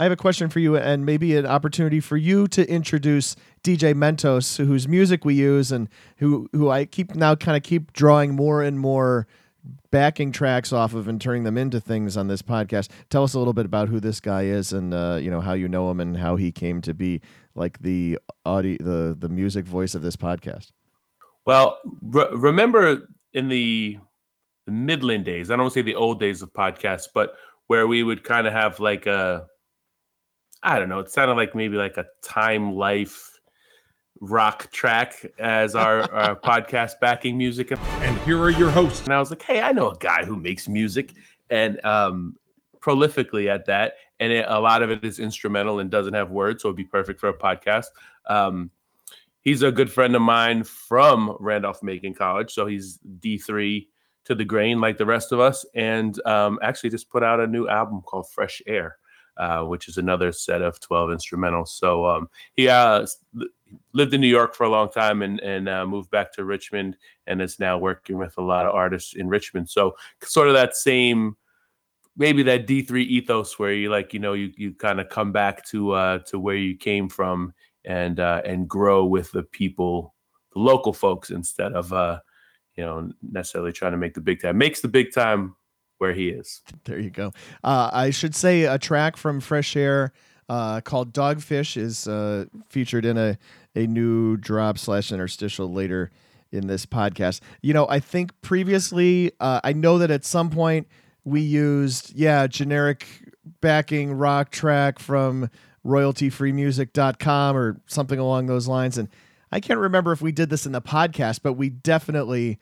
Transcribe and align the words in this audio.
I 0.00 0.04
have 0.04 0.12
a 0.12 0.16
question 0.16 0.48
for 0.48 0.60
you, 0.60 0.78
and 0.78 1.04
maybe 1.04 1.36
an 1.36 1.44
opportunity 1.44 2.00
for 2.00 2.16
you 2.16 2.46
to 2.48 2.66
introduce 2.70 3.36
DJ 3.62 3.92
Mentos, 3.92 4.56
whose 4.56 4.88
music 4.88 5.26
we 5.26 5.34
use, 5.34 5.70
and 5.70 5.90
who 6.16 6.48
who 6.52 6.70
I 6.70 6.86
keep 6.86 7.14
now 7.14 7.34
kind 7.34 7.54
of 7.54 7.62
keep 7.62 7.92
drawing 7.92 8.34
more 8.34 8.62
and 8.62 8.80
more 8.80 9.26
backing 9.90 10.32
tracks 10.32 10.72
off 10.72 10.94
of 10.94 11.06
and 11.06 11.20
turning 11.20 11.44
them 11.44 11.58
into 11.58 11.80
things 11.80 12.16
on 12.16 12.28
this 12.28 12.40
podcast. 12.40 12.88
Tell 13.10 13.24
us 13.24 13.34
a 13.34 13.38
little 13.38 13.52
bit 13.52 13.66
about 13.66 13.90
who 13.90 14.00
this 14.00 14.20
guy 14.20 14.44
is, 14.44 14.72
and 14.72 14.94
uh, 14.94 15.18
you 15.20 15.30
know 15.30 15.42
how 15.42 15.52
you 15.52 15.68
know 15.68 15.90
him, 15.90 16.00
and 16.00 16.16
how 16.16 16.36
he 16.36 16.50
came 16.50 16.80
to 16.80 16.94
be 16.94 17.20
like 17.54 17.78
the 17.80 18.18
audio, 18.46 18.78
the 18.80 19.14
the 19.18 19.28
music 19.28 19.66
voice 19.66 19.94
of 19.94 20.00
this 20.00 20.16
podcast. 20.16 20.70
Well, 21.44 21.78
re- 22.00 22.30
remember 22.32 23.06
in 23.34 23.48
the, 23.48 23.98
the 24.64 24.72
Midland 24.72 25.26
days, 25.26 25.50
I 25.50 25.56
don't 25.56 25.70
say 25.70 25.82
the 25.82 25.94
old 25.94 26.18
days 26.18 26.40
of 26.40 26.54
podcasts, 26.54 27.08
but 27.12 27.34
where 27.66 27.86
we 27.86 28.02
would 28.02 28.24
kind 28.24 28.46
of 28.46 28.54
have 28.54 28.80
like 28.80 29.04
a, 29.06 29.46
I 30.62 30.78
don't 30.78 30.88
know, 30.88 30.98
it 30.98 31.10
sounded 31.10 31.34
like 31.34 31.54
maybe 31.54 31.76
like 31.76 31.96
a 31.96 32.06
time 32.22 32.74
life 32.74 33.38
rock 34.20 34.70
track 34.70 35.24
as 35.38 35.74
our, 35.74 36.02
our 36.12 36.36
podcast 36.44 37.00
backing 37.00 37.38
music. 37.38 37.72
And 37.72 38.18
here 38.20 38.38
are 38.40 38.50
your 38.50 38.70
hosts. 38.70 39.04
And 39.04 39.14
I 39.14 39.18
was 39.18 39.30
like, 39.30 39.42
hey, 39.42 39.62
I 39.62 39.72
know 39.72 39.90
a 39.90 39.96
guy 39.96 40.24
who 40.24 40.36
makes 40.36 40.68
music 40.68 41.14
and 41.48 41.82
um, 41.84 42.36
prolifically 42.80 43.48
at 43.48 43.66
that. 43.66 43.94
And 44.18 44.32
it, 44.32 44.44
a 44.48 44.60
lot 44.60 44.82
of 44.82 44.90
it 44.90 45.04
is 45.04 45.18
instrumental 45.18 45.80
and 45.80 45.90
doesn't 45.90 46.14
have 46.14 46.30
words, 46.30 46.62
so 46.62 46.68
it'd 46.68 46.76
be 46.76 46.84
perfect 46.84 47.20
for 47.20 47.28
a 47.28 47.36
podcast. 47.36 47.86
Um, 48.26 48.70
he's 49.40 49.62
a 49.62 49.72
good 49.72 49.90
friend 49.90 50.14
of 50.14 50.22
mine 50.22 50.64
from 50.64 51.36
Randolph 51.40 51.82
Macon 51.82 52.14
College. 52.14 52.52
So 52.52 52.66
he's 52.66 52.98
D3 53.20 53.86
to 54.24 54.34
the 54.34 54.44
grain 54.44 54.80
like 54.80 54.98
the 54.98 55.06
rest 55.06 55.32
of 55.32 55.40
us. 55.40 55.64
And 55.74 56.20
um, 56.26 56.58
actually 56.62 56.90
just 56.90 57.08
put 57.08 57.22
out 57.22 57.40
a 57.40 57.46
new 57.46 57.66
album 57.68 58.02
called 58.02 58.30
Fresh 58.30 58.60
Air, 58.66 58.96
uh, 59.36 59.62
which 59.62 59.88
is 59.88 59.96
another 59.98 60.32
set 60.32 60.62
of 60.62 60.80
12 60.80 61.10
instrumentals. 61.10 61.68
So 61.68 62.06
um, 62.06 62.28
he 62.54 62.68
uh, 62.68 63.06
lived 63.92 64.14
in 64.14 64.20
New 64.20 64.28
York 64.28 64.54
for 64.54 64.64
a 64.64 64.70
long 64.70 64.90
time 64.90 65.22
and, 65.22 65.40
and 65.40 65.68
uh, 65.68 65.86
moved 65.86 66.10
back 66.10 66.32
to 66.34 66.44
Richmond 66.44 66.96
and 67.26 67.40
is 67.40 67.58
now 67.58 67.78
working 67.78 68.18
with 68.18 68.36
a 68.38 68.42
lot 68.42 68.66
of 68.66 68.74
artists 68.74 69.14
in 69.14 69.28
Richmond. 69.28 69.68
So 69.68 69.96
sort 70.22 70.48
of 70.48 70.54
that 70.54 70.76
same 70.76 71.36
maybe 72.16 72.42
that 72.42 72.66
D3 72.66 73.06
ethos 73.06 73.58
where 73.58 73.72
you 73.72 73.90
like, 73.90 74.12
you 74.12 74.20
know, 74.20 74.34
you, 74.34 74.52
you 74.56 74.72
kind 74.72 75.00
of 75.00 75.08
come 75.08 75.32
back 75.32 75.64
to 75.66 75.92
uh, 75.92 76.18
to 76.26 76.38
where 76.38 76.56
you 76.56 76.76
came 76.76 77.08
from 77.08 77.54
and 77.84 78.20
uh, 78.20 78.42
and 78.44 78.68
grow 78.68 79.04
with 79.04 79.32
the 79.32 79.42
people, 79.42 80.14
the 80.52 80.60
local 80.60 80.92
folks, 80.92 81.30
instead 81.30 81.72
of 81.72 81.92
uh, 81.92 82.20
you 82.76 82.84
know 82.84 83.10
necessarily 83.22 83.72
trying 83.72 83.92
to 83.92 83.98
make 83.98 84.14
the 84.14 84.20
big 84.20 84.40
time. 84.40 84.58
Makes 84.58 84.80
the 84.80 84.88
big 84.88 85.12
time 85.12 85.56
where 86.00 86.14
he 86.14 86.30
is. 86.30 86.62
There 86.84 86.98
you 86.98 87.10
go. 87.10 87.32
Uh, 87.62 87.90
I 87.92 88.10
should 88.10 88.34
say 88.34 88.62
a 88.62 88.78
track 88.78 89.18
from 89.18 89.38
Fresh 89.38 89.76
Air 89.76 90.12
uh, 90.48 90.80
called 90.80 91.12
Dogfish 91.12 91.76
is 91.76 92.08
uh, 92.08 92.46
featured 92.68 93.04
in 93.04 93.16
a 93.16 93.38
a 93.76 93.86
new 93.86 94.36
drop 94.36 94.78
slash 94.78 95.12
interstitial 95.12 95.72
later 95.72 96.10
in 96.50 96.66
this 96.66 96.86
podcast. 96.86 97.40
You 97.62 97.72
know, 97.72 97.86
I 97.88 98.00
think 98.00 98.32
previously, 98.40 99.30
uh, 99.38 99.60
I 99.62 99.72
know 99.74 99.98
that 99.98 100.10
at 100.10 100.24
some 100.24 100.50
point 100.50 100.88
we 101.22 101.42
used 101.42 102.12
yeah 102.16 102.46
generic 102.46 103.06
backing 103.60 104.12
rock 104.12 104.50
track 104.50 104.98
from 104.98 105.50
royaltyfreemusic.com 105.86 107.56
or 107.56 107.80
something 107.86 108.18
along 108.18 108.46
those 108.46 108.66
lines. 108.66 108.98
And 108.98 109.08
I 109.52 109.60
can't 109.60 109.78
remember 109.78 110.12
if 110.12 110.22
we 110.22 110.32
did 110.32 110.50
this 110.50 110.66
in 110.66 110.72
the 110.72 110.82
podcast, 110.82 111.40
but 111.42 111.54
we 111.54 111.68
definitely 111.68 112.58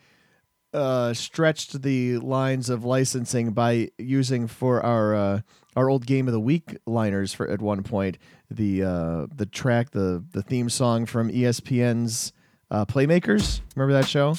uh, 0.73 1.13
stretched 1.13 1.81
the 1.81 2.17
lines 2.17 2.69
of 2.69 2.85
licensing 2.85 3.51
by 3.51 3.89
using 3.97 4.47
for 4.47 4.83
our 4.83 5.15
uh, 5.15 5.41
our 5.75 5.89
old 5.89 6.05
game 6.05 6.27
of 6.27 6.33
the 6.33 6.39
week 6.39 6.77
liners 6.85 7.33
for 7.33 7.47
at 7.47 7.61
one 7.61 7.83
point 7.83 8.17
the 8.51 8.83
uh, 8.83 9.27
the 9.35 9.45
track 9.45 9.91
the 9.91 10.23
the 10.31 10.41
theme 10.41 10.69
song 10.69 11.05
from 11.05 11.29
ESPN's 11.29 12.33
uh, 12.71 12.85
Playmakers. 12.85 13.61
Remember 13.75 13.93
that 13.93 14.07
show? 14.07 14.35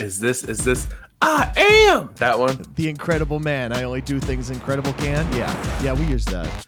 Is 0.00 0.20
this 0.20 0.44
is 0.44 0.58
this 0.58 0.88
I 1.22 1.52
am 1.90 2.10
that 2.16 2.38
one? 2.38 2.64
The 2.74 2.88
Incredible 2.88 3.40
Man. 3.40 3.72
I 3.72 3.82
only 3.84 4.02
do 4.02 4.20
things 4.20 4.50
Incredible 4.50 4.92
can. 4.94 5.30
Yeah, 5.34 5.82
yeah, 5.82 5.92
we 5.94 6.04
used 6.04 6.28
that. 6.28 6.66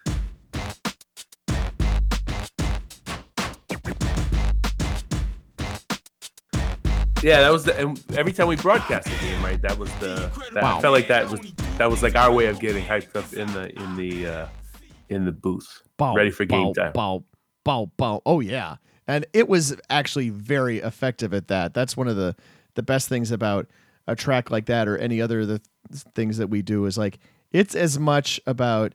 Yeah, 7.23 7.41
that 7.41 7.51
was 7.51 7.65
the 7.65 7.77
and 7.77 8.03
every 8.17 8.33
time 8.33 8.47
we 8.47 8.57
broadcast 8.57 9.07
the 9.09 9.17
game, 9.27 9.43
right? 9.43 9.61
That 9.61 9.77
was 9.77 9.93
the 9.95 10.31
that 10.53 10.63
wow. 10.63 10.79
I 10.79 10.81
felt 10.81 10.93
like 10.93 11.09
that 11.09 11.29
was 11.29 11.41
that 11.77 11.91
was 11.91 12.03
like 12.03 12.15
our 12.15 12.33
way 12.33 12.47
of 12.47 12.61
getting 12.61 12.85
hyped 12.85 13.17
up 13.17 13.33
in 13.33 13.53
the 13.53 13.75
in 13.77 13.97
the 13.97 14.27
uh 14.27 14.47
in 15.09 15.25
the 15.25 15.33
booth, 15.33 15.83
bow, 15.97 16.15
ready 16.15 16.31
for 16.31 16.45
game 16.45 16.67
bow, 16.67 16.73
time. 16.75 16.93
Bow, 16.93 17.25
bow, 17.65 17.91
bow. 17.97 18.23
Oh 18.25 18.39
yeah, 18.39 18.77
and 19.09 19.27
it 19.33 19.49
was 19.49 19.75
actually 19.91 20.31
very 20.31 20.79
effective 20.79 21.35
at 21.35 21.49
that. 21.49 21.75
That's 21.75 21.97
one 21.97 22.07
of 22.07 22.15
the 22.15 22.37
the 22.75 22.83
best 22.85 23.09
things 23.09 23.33
about 23.33 23.67
a 24.07 24.15
track 24.15 24.51
like 24.51 24.67
that 24.67 24.87
or 24.87 24.97
any 24.97 25.21
other 25.21 25.41
of 25.41 25.49
the 25.49 25.61
things 26.15 26.39
that 26.39 26.49
we 26.49 26.63
do 26.63 26.87
is 26.87 26.97
like 26.97 27.19
it's 27.51 27.75
as 27.75 27.99
much 27.99 28.41
about 28.47 28.95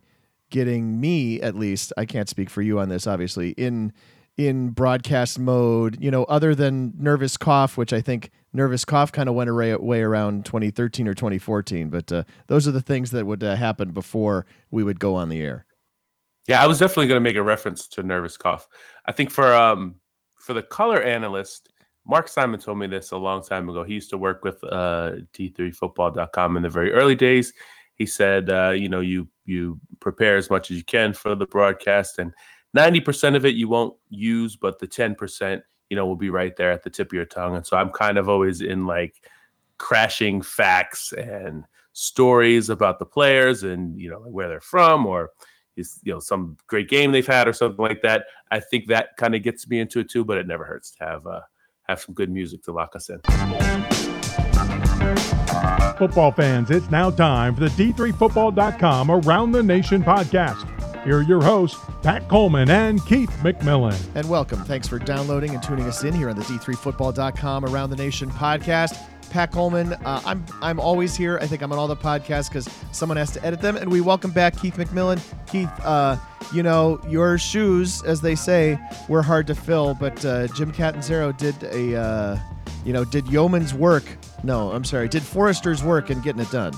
getting 0.50 1.02
me 1.02 1.42
at 1.42 1.56
least. 1.56 1.92
I 1.98 2.06
can't 2.06 2.30
speak 2.30 2.50
for 2.50 2.62
you 2.62 2.80
on 2.80 2.88
this, 2.88 3.06
obviously 3.06 3.50
in 3.52 3.92
in 4.38 4.70
broadcast 4.70 5.38
mode, 5.38 6.02
you 6.02 6.10
know, 6.10 6.24
other 6.26 6.56
than 6.56 6.94
Nervous 6.98 7.38
Cough, 7.38 7.78
which 7.78 7.94
I 7.94 8.02
think 8.02 8.32
Nervous 8.52 8.84
Cough 8.84 9.12
kind 9.12 9.30
of 9.30 9.36
went 9.36 9.50
away, 9.50 9.76
way 9.76 10.02
around 10.02 10.46
2013 10.46 11.08
or 11.08 11.14
2014. 11.14 11.90
But 11.90 12.12
uh, 12.12 12.24
those 12.48 12.68
are 12.68 12.72
the 12.72 12.82
things 12.82 13.12
that 13.12 13.26
would 13.26 13.44
uh, 13.44 13.56
happen 13.56 13.92
before 13.92 14.46
we 14.72 14.84
would 14.84 15.00
go 15.00 15.16
on 15.16 15.30
the 15.30 15.42
air. 15.42 15.66
Yeah, 16.48 16.62
I 16.62 16.68
was 16.68 16.80
definitely 16.80 17.08
going 17.08 17.18
to 17.18 17.30
make 17.30 17.38
a 17.38 17.44
reference 17.44 17.88
to 17.90 18.04
Nervous 18.04 18.36
Cough. 18.36 18.68
I 19.06 19.12
think 19.12 19.32
for 19.32 19.54
um 19.54 19.96
for 20.40 20.54
the 20.54 20.64
color 20.64 21.02
analyst, 21.02 21.72
Mark 22.06 22.28
Simon 22.28 22.60
told 22.60 22.78
me 22.78 22.88
this 22.88 23.12
a 23.12 23.18
long 23.18 23.42
time 23.42 23.70
ago. 23.70 23.84
He 23.84 23.94
used 23.94 24.10
to 24.10 24.18
work 24.18 24.44
with 24.44 24.62
uh, 24.66 25.14
D3Football.com 25.34 26.58
in 26.58 26.64
the 26.64 26.70
very 26.70 26.92
early 26.92 27.16
days. 27.16 27.54
He 27.96 28.06
said, 28.06 28.50
uh, 28.50 28.72
you 28.72 28.90
know, 28.90 29.00
you 29.00 29.28
you 29.46 29.80
prepare 30.02 30.36
as 30.36 30.50
much 30.50 30.70
as 30.70 30.78
you 30.78 30.84
can 30.84 31.14
for 31.14 31.36
the 31.36 31.46
broadcast 31.46 32.20
and 32.20 32.34
90% 32.76 33.36
of 33.36 33.46
it 33.46 33.56
you 33.56 33.68
won't 33.68 33.96
use, 34.10 34.56
but 34.56 34.80
the 34.80 34.88
10%, 34.88 35.62
you 35.90 35.96
know, 35.96 36.06
will 36.06 36.16
be 36.16 36.30
right 36.30 36.56
there 36.56 36.72
at 36.72 36.84
the 36.84 36.90
tip 36.90 37.08
of 37.08 37.14
your 37.14 37.26
tongue. 37.26 37.56
And 37.56 37.66
so 37.66 37.78
I'm 37.78 37.92
kind 37.92 38.18
of 38.18 38.28
always 38.28 38.62
in 38.62 38.86
like 38.86 39.22
crashing 39.78 40.42
facts 40.42 41.14
and 41.14 41.66
stories 41.94 42.70
about 42.70 43.00
the 43.00 43.06
players 43.06 43.64
and, 43.64 44.00
you 44.00 44.10
know, 44.10 44.20
where 44.20 44.48
they're 44.48 44.60
from 44.60 45.06
or 45.06 45.32
is, 45.76 46.00
you 46.04 46.12
know, 46.12 46.20
some 46.20 46.58
great 46.68 46.90
game 46.90 47.12
they've 47.12 47.28
had 47.28 47.48
or 47.48 47.54
something 47.54 47.84
like 47.84 48.02
that. 48.02 48.26
I 48.50 48.60
think 48.60 48.88
that 48.88 49.16
kind 49.18 49.36
of 49.36 49.44
gets 49.44 49.68
me 49.68 49.80
into 49.80 50.00
it 50.00 50.10
too, 50.10 50.26
but 50.26 50.38
it 50.38 50.48
never 50.48 50.66
hurts 50.66 50.92
to 50.92 51.04
have, 51.04 51.28
uh, 51.28 51.42
have 51.84 52.02
some 52.02 52.16
good 52.16 52.32
music 52.32 52.64
to 52.64 52.72
lock 52.72 52.96
us 52.96 53.10
in. 53.10 53.20
Football 55.98 56.32
fans, 56.32 56.72
it's 56.72 56.90
now 56.90 57.12
time 57.12 57.54
for 57.54 57.62
the 57.62 57.70
D3Football.com 57.70 59.12
Around 59.12 59.52
the 59.52 59.62
Nation 59.62 60.04
podcast. 60.04 60.83
Here 61.04 61.18
are 61.18 61.22
your 61.22 61.44
hosts, 61.44 61.78
Pat 62.02 62.30
Coleman 62.30 62.70
and 62.70 63.06
Keith 63.06 63.30
McMillan. 63.42 64.00
And 64.16 64.30
welcome. 64.30 64.64
Thanks 64.64 64.88
for 64.88 65.00
downloading 65.00 65.54
and 65.54 65.62
tuning 65.62 65.86
us 65.86 66.06
in 66.06 66.14
here 66.14 66.30
on 66.30 66.38
the 66.38 66.44
D3Football.com 66.44 67.66
Around 67.66 67.90
the 67.90 67.98
Nation 67.98 68.32
podcast. 68.32 68.98
Pat 69.30 69.52
Coleman, 69.52 69.94
uh, 69.94 70.22
I'm 70.26 70.46
I'm 70.62 70.80
always 70.80 71.14
here. 71.14 71.40
I 71.42 71.48
think 71.48 71.62
I'm 71.62 71.74
on 71.74 71.78
all 71.78 71.90
the 71.90 71.96
podcasts 71.98 72.48
because 72.48 72.70
someone 72.94 73.18
has 73.18 73.32
to 73.32 73.44
edit 73.46 73.60
them. 73.60 73.76
And 73.76 73.92
we 73.92 74.00
welcome 74.00 74.32
back 74.32 74.56
Keith 74.58 74.78
McMillan. 74.78 75.20
Keith, 75.48 75.70
uh, 75.84 76.16
you 76.54 76.64
know 76.64 77.02
your 77.10 77.38
shoes, 77.38 78.02
as 78.04 78.22
they 78.22 78.36
say, 78.36 78.80
were 79.10 79.24
hard 79.24 79.46
to 79.48 79.56
fill, 79.56 79.96
but 79.96 80.24
uh, 80.24 80.48
Jim 80.56 80.72
Catanzaro 80.72 81.34
did 81.34 81.62
a, 81.64 82.00
uh, 82.00 82.40
you 82.86 82.94
know, 82.94 83.04
did 83.04 83.28
yeoman's 83.28 83.74
work. 83.74 84.06
No, 84.44 84.72
I'm 84.72 84.86
sorry, 84.86 85.10
did 85.10 85.24
Forester's 85.24 85.84
work 85.84 86.12
in 86.12 86.22
getting 86.22 86.42
it 86.42 86.52
done. 86.52 86.74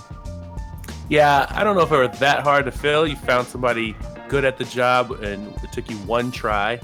Yeah, 1.09 1.45
I 1.51 1.63
don't 1.63 1.75
know 1.75 1.83
if 1.83 1.91
it 1.91 2.09
was 2.09 2.19
that 2.19 2.41
hard 2.41 2.65
to 2.65 2.71
fill. 2.71 3.05
You 3.05 3.15
found 3.17 3.47
somebody 3.47 3.95
good 4.27 4.45
at 4.45 4.57
the 4.57 4.65
job, 4.65 5.11
and 5.11 5.53
it 5.63 5.71
took 5.71 5.89
you 5.89 5.97
one 5.99 6.31
try 6.31 6.79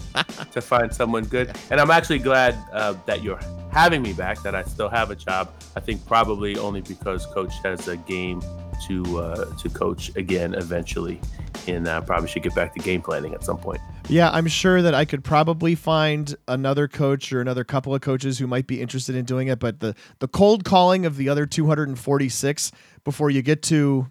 to 0.52 0.62
find 0.62 0.94
someone 0.94 1.26
good. 1.26 1.56
And 1.70 1.80
I'm 1.80 1.92
actually 1.92 2.20
glad 2.20 2.58
uh, 2.72 2.96
that 3.06 3.24
you're 3.24 3.40
having 3.72 4.02
me 4.02 4.14
back, 4.14 4.42
that 4.44 4.56
I 4.56 4.64
still 4.64 4.90
have 4.90 5.12
a 5.12 5.16
job. 5.16 5.54
I 5.76 5.80
think 5.80 6.06
probably 6.06 6.58
only 6.58 6.82
because 6.82 7.26
Coach 7.28 7.54
has 7.64 7.88
a 7.88 7.98
game 7.98 8.42
to 8.88 9.20
uh, 9.20 9.46
to 9.58 9.70
coach 9.70 10.16
again 10.16 10.54
eventually, 10.56 11.20
and 11.68 11.88
uh, 11.88 12.02
probably 12.02 12.28
should 12.28 12.44
get 12.44 12.56
back 12.56 12.74
to 12.74 12.80
game 12.80 13.02
planning 13.02 13.34
at 13.34 13.44
some 13.44 13.58
point. 13.58 13.80
Yeah, 14.10 14.30
I'm 14.32 14.48
sure 14.48 14.82
that 14.82 14.94
I 14.94 15.06
could 15.06 15.24
probably 15.24 15.76
find 15.76 16.36
another 16.48 16.88
coach 16.88 17.32
or 17.32 17.42
another 17.42 17.64
couple 17.64 17.94
of 17.94 18.02
coaches 18.02 18.40
who 18.40 18.48
might 18.48 18.68
be 18.68 18.82
interested 18.82 19.16
in 19.16 19.26
doing 19.26 19.48
it, 19.48 19.60
but 19.60 19.80
the 19.80 19.96
the 20.20 20.28
cold 20.28 20.66
calling 20.66 21.06
of 21.06 21.18
the 21.18 21.30
other 21.30 21.46
246 21.46 22.72
before 23.04 23.30
you 23.30 23.42
get 23.42 23.62
to 23.64 24.08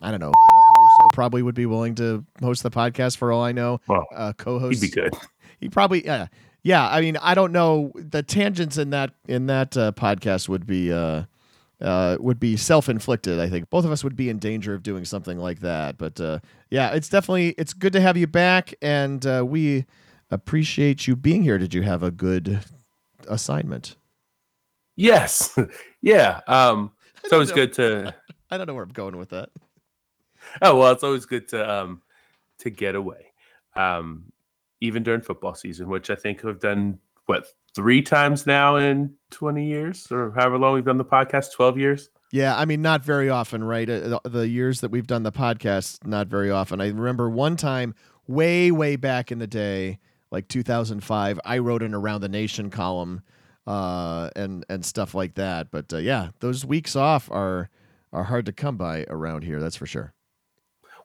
I 0.00 0.10
don't 0.10 0.20
know 0.20 0.32
probably 1.12 1.42
would 1.42 1.54
be 1.54 1.66
willing 1.66 1.94
to 1.96 2.24
host 2.40 2.62
the 2.62 2.70
podcast 2.70 3.16
for 3.16 3.32
all 3.32 3.42
I 3.42 3.52
know. 3.52 3.80
Well, 3.86 4.06
uh, 4.14 4.32
co-host. 4.32 4.82
He'd 4.82 4.90
be 4.90 4.94
good. 4.94 5.14
He 5.60 5.68
probably 5.68 6.04
yeah 6.04 6.26
yeah. 6.64 6.88
I 6.88 7.00
mean 7.00 7.16
I 7.18 7.34
don't 7.34 7.52
know 7.52 7.92
the 7.94 8.24
tangents 8.24 8.78
in 8.78 8.90
that 8.90 9.14
in 9.28 9.46
that 9.46 9.76
uh, 9.76 9.92
podcast 9.92 10.48
would 10.48 10.66
be 10.66 10.92
uh, 10.92 11.22
uh, 11.82 12.16
would 12.20 12.38
be 12.38 12.56
self-inflicted. 12.56 13.38
I 13.38 13.48
think 13.48 13.68
both 13.70 13.84
of 13.84 13.90
us 13.90 14.04
would 14.04 14.16
be 14.16 14.28
in 14.28 14.38
danger 14.38 14.74
of 14.74 14.82
doing 14.82 15.04
something 15.04 15.38
like 15.38 15.60
that. 15.60 15.98
But 15.98 16.20
uh, 16.20 16.38
yeah, 16.70 16.90
it's 16.94 17.08
definitely 17.08 17.50
it's 17.58 17.72
good 17.72 17.92
to 17.92 18.00
have 18.00 18.16
you 18.16 18.26
back, 18.26 18.74
and 18.80 19.24
uh, 19.26 19.44
we 19.46 19.84
appreciate 20.30 21.06
you 21.06 21.16
being 21.16 21.42
here. 21.42 21.58
Did 21.58 21.74
you 21.74 21.82
have 21.82 22.02
a 22.02 22.10
good 22.10 22.60
assignment? 23.28 23.96
Yes, 24.96 25.58
yeah. 26.02 26.40
Um, 26.46 26.92
it's 27.24 27.32
always 27.32 27.50
know. 27.50 27.54
good 27.56 27.72
to. 27.74 28.14
I 28.50 28.58
don't 28.58 28.66
know 28.66 28.74
where 28.74 28.84
I'm 28.84 28.90
going 28.90 29.16
with 29.16 29.30
that. 29.30 29.48
Oh 30.60 30.76
well, 30.78 30.92
it's 30.92 31.04
always 31.04 31.24
good 31.26 31.48
to 31.48 31.70
um 31.70 32.02
to 32.58 32.70
get 32.70 32.94
away, 32.94 33.32
um, 33.74 34.24
even 34.80 35.02
during 35.02 35.20
football 35.20 35.54
season, 35.54 35.88
which 35.88 36.10
I 36.10 36.14
think 36.14 36.42
we've 36.42 36.60
done 36.60 36.98
what 37.26 37.46
three 37.74 38.02
times 38.02 38.46
now 38.46 38.76
in 38.76 39.14
20 39.30 39.66
years 39.66 40.06
or 40.10 40.32
however 40.32 40.58
long 40.58 40.74
we've 40.74 40.84
done 40.84 40.98
the 40.98 41.04
podcast 41.04 41.52
12 41.52 41.78
years 41.78 42.10
Yeah, 42.30 42.54
I 42.56 42.66
mean, 42.66 42.82
not 42.82 43.02
very 43.02 43.30
often, 43.30 43.64
right? 43.64 43.88
Uh, 43.88 44.18
The 44.22 44.28
the 44.28 44.48
years 44.48 44.80
that 44.80 44.90
we've 44.90 45.06
done 45.06 45.22
the 45.22 45.32
podcast, 45.32 46.06
not 46.06 46.26
very 46.28 46.50
often. 46.50 46.80
I 46.80 46.88
remember 46.88 47.30
one 47.30 47.56
time, 47.56 47.94
way, 48.26 48.70
way 48.70 48.96
back 48.96 49.32
in 49.32 49.38
the 49.38 49.46
day, 49.46 49.98
like 50.30 50.48
2005, 50.48 51.40
I 51.44 51.58
wrote 51.58 51.82
an 51.82 51.94
Around 51.94 52.20
the 52.22 52.28
Nation 52.28 52.70
column, 52.70 53.22
uh, 53.66 54.30
and 54.36 54.64
and 54.68 54.84
stuff 54.84 55.14
like 55.14 55.34
that. 55.34 55.70
But 55.70 55.92
uh, 55.92 55.98
yeah, 55.98 56.30
those 56.40 56.64
weeks 56.64 56.96
off 56.96 57.30
are 57.30 57.68
are 58.12 58.24
hard 58.24 58.46
to 58.46 58.52
come 58.52 58.76
by 58.76 59.06
around 59.08 59.44
here. 59.44 59.60
That's 59.60 59.76
for 59.76 59.86
sure. 59.86 60.12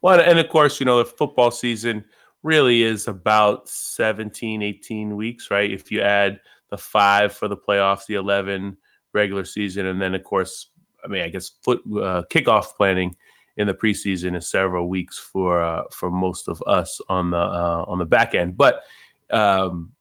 Well 0.07 0.21
and 0.21 0.39
of 0.39 0.47
course 0.47 0.79
you 0.79 0.85
know 0.85 0.99
the 0.99 1.05
football 1.05 1.51
season 1.51 2.05
really 2.41 2.83
is 2.83 3.09
about 3.09 3.67
17 3.67 4.61
18 4.61 5.17
weeks 5.17 5.51
right? 5.51 5.69
If 5.69 5.91
you 5.91 6.01
add 6.01 6.39
the 6.69 6.77
five 6.77 7.33
for 7.33 7.49
the 7.49 7.57
playoffs 7.57 8.05
the 8.05 8.15
11 8.15 8.77
regular 9.13 9.43
season 9.43 9.85
and 9.87 10.01
then 10.01 10.15
of 10.15 10.23
course 10.23 10.69
i 11.03 11.07
mean 11.07 11.23
i 11.23 11.29
guess 11.29 11.49
foot 11.61 11.81
uh, 11.87 12.23
kickoff 12.31 12.75
planning 12.77 13.15
in 13.57 13.67
the 13.67 13.73
preseason 13.73 14.37
is 14.37 14.47
several 14.49 14.87
weeks 14.87 15.19
for 15.19 15.61
uh, 15.61 15.83
for 15.91 16.09
most 16.09 16.47
of 16.47 16.63
us 16.67 17.01
on 17.09 17.31
the 17.31 17.37
uh, 17.37 17.83
on 17.87 17.97
the 17.97 18.05
back 18.05 18.33
end. 18.33 18.55
But 18.55 18.83
um 19.29 19.91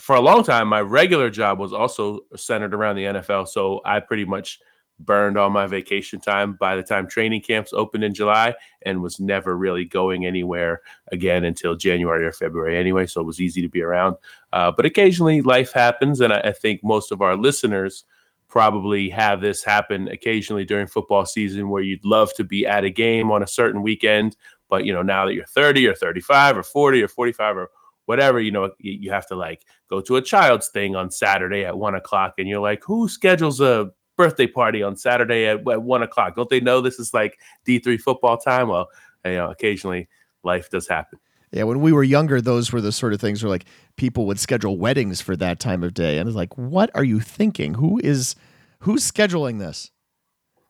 for 0.00 0.16
a 0.16 0.20
long 0.20 0.42
time 0.42 0.66
my 0.66 0.80
regular 0.80 1.30
job 1.30 1.60
was 1.60 1.72
also 1.72 2.20
centered 2.34 2.74
around 2.74 2.96
the 2.96 3.04
nfl 3.04 3.46
so 3.46 3.80
i 3.84 4.00
pretty 4.00 4.24
much 4.24 4.58
burned 5.00 5.36
all 5.36 5.50
my 5.50 5.66
vacation 5.66 6.20
time 6.20 6.54
by 6.54 6.76
the 6.76 6.82
time 6.82 7.06
training 7.06 7.40
camps 7.40 7.72
opened 7.72 8.04
in 8.04 8.14
July 8.14 8.54
and 8.82 9.02
was 9.02 9.18
never 9.18 9.56
really 9.56 9.84
going 9.84 10.24
anywhere 10.26 10.82
again 11.10 11.44
until 11.44 11.74
January 11.74 12.24
or 12.24 12.32
February 12.32 12.76
anyway. 12.76 13.06
So 13.06 13.20
it 13.20 13.26
was 13.26 13.40
easy 13.40 13.60
to 13.62 13.68
be 13.68 13.82
around. 13.82 14.16
Uh, 14.52 14.70
but 14.70 14.86
occasionally 14.86 15.42
life 15.42 15.72
happens. 15.72 16.20
And 16.20 16.32
I, 16.32 16.40
I 16.40 16.52
think 16.52 16.82
most 16.84 17.12
of 17.12 17.20
our 17.22 17.36
listeners 17.36 18.04
probably 18.48 19.08
have 19.10 19.40
this 19.40 19.64
happen 19.64 20.08
occasionally 20.08 20.64
during 20.64 20.86
football 20.86 21.26
season 21.26 21.70
where 21.70 21.82
you'd 21.82 22.04
love 22.04 22.32
to 22.34 22.44
be 22.44 22.66
at 22.66 22.84
a 22.84 22.90
game 22.90 23.30
on 23.32 23.42
a 23.42 23.48
certain 23.48 23.82
weekend. 23.82 24.36
But, 24.68 24.84
you 24.84 24.92
know, 24.92 25.02
now 25.02 25.26
that 25.26 25.34
you're 25.34 25.44
30 25.44 25.88
or 25.88 25.94
35 25.94 26.58
or 26.58 26.62
40 26.62 27.02
or 27.02 27.08
45 27.08 27.56
or 27.56 27.70
whatever, 28.06 28.40
you 28.40 28.52
know, 28.52 28.70
you, 28.78 28.92
you 28.92 29.10
have 29.10 29.26
to 29.26 29.34
like 29.34 29.64
go 29.90 30.00
to 30.02 30.16
a 30.16 30.22
child's 30.22 30.68
thing 30.68 30.94
on 30.94 31.10
Saturday 31.10 31.64
at 31.64 31.76
one 31.76 31.96
o'clock. 31.96 32.34
And 32.38 32.48
you're 32.48 32.60
like, 32.60 32.84
who 32.84 33.08
schedules 33.08 33.60
a 33.60 33.90
birthday 34.16 34.46
party 34.46 34.82
on 34.82 34.96
Saturday 34.96 35.46
at, 35.46 35.66
at 35.68 35.82
one 35.82 36.02
o'clock. 36.02 36.36
Don't 36.36 36.48
they 36.48 36.60
know 36.60 36.80
this 36.80 36.98
is 36.98 37.12
like 37.14 37.38
D3 37.66 38.00
football 38.00 38.36
time? 38.36 38.68
Well, 38.68 38.88
you 39.24 39.32
know, 39.32 39.50
occasionally 39.50 40.08
life 40.42 40.70
does 40.70 40.88
happen. 40.88 41.18
Yeah, 41.52 41.64
when 41.64 41.80
we 41.80 41.92
were 41.92 42.02
younger, 42.02 42.40
those 42.40 42.72
were 42.72 42.80
the 42.80 42.90
sort 42.90 43.12
of 43.12 43.20
things 43.20 43.42
where 43.42 43.50
like 43.50 43.64
people 43.96 44.26
would 44.26 44.40
schedule 44.40 44.76
weddings 44.76 45.20
for 45.20 45.36
that 45.36 45.60
time 45.60 45.84
of 45.84 45.94
day, 45.94 46.18
and 46.18 46.28
it's 46.28 46.36
like, 46.36 46.56
what 46.58 46.90
are 46.94 47.04
you 47.04 47.20
thinking? 47.20 47.74
Who 47.74 48.00
is 48.02 48.34
who's 48.80 49.10
scheduling 49.10 49.58
this? 49.58 49.90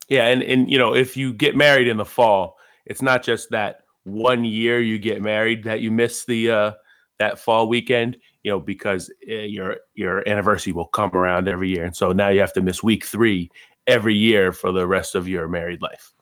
Yeah. 0.09 0.27
And, 0.27 0.43
and, 0.43 0.71
you 0.71 0.79
know, 0.79 0.95
if 0.95 1.17
you 1.17 1.33
get 1.33 1.57
married 1.57 1.89
in 1.89 1.97
the 1.97 2.05
fall, 2.05 2.57
it's 2.87 3.03
not 3.03 3.23
just 3.23 3.51
that 3.51 3.81
one 4.05 4.45
year 4.45 4.81
you 4.81 4.99
get 4.99 5.23
married 5.23 5.65
that 5.65 5.81
you 5.81 5.91
miss 5.91 6.25
the, 6.25 6.51
uh, 6.51 6.73
that 7.19 7.39
fall 7.39 7.69
weekend, 7.69 8.17
you 8.45 8.51
know, 8.51 8.61
because 8.61 9.11
uh, 9.29 9.35
your 9.35 9.79
your 9.95 10.27
anniversary 10.29 10.73
will 10.73 10.87
come 10.87 11.11
around 11.15 11.49
every 11.49 11.71
year, 11.71 11.85
and 11.85 11.97
so 11.97 12.13
now 12.13 12.29
you 12.29 12.41
have 12.41 12.53
to 12.53 12.63
miss 12.63 12.83
week 12.83 13.05
three 13.05 13.51
every 13.87 14.15
year 14.15 14.53
for 14.53 14.71
the 14.71 14.87
rest 14.87 15.15
of 15.15 15.27
your 15.27 15.49
married 15.49 15.83
life. 15.83 16.13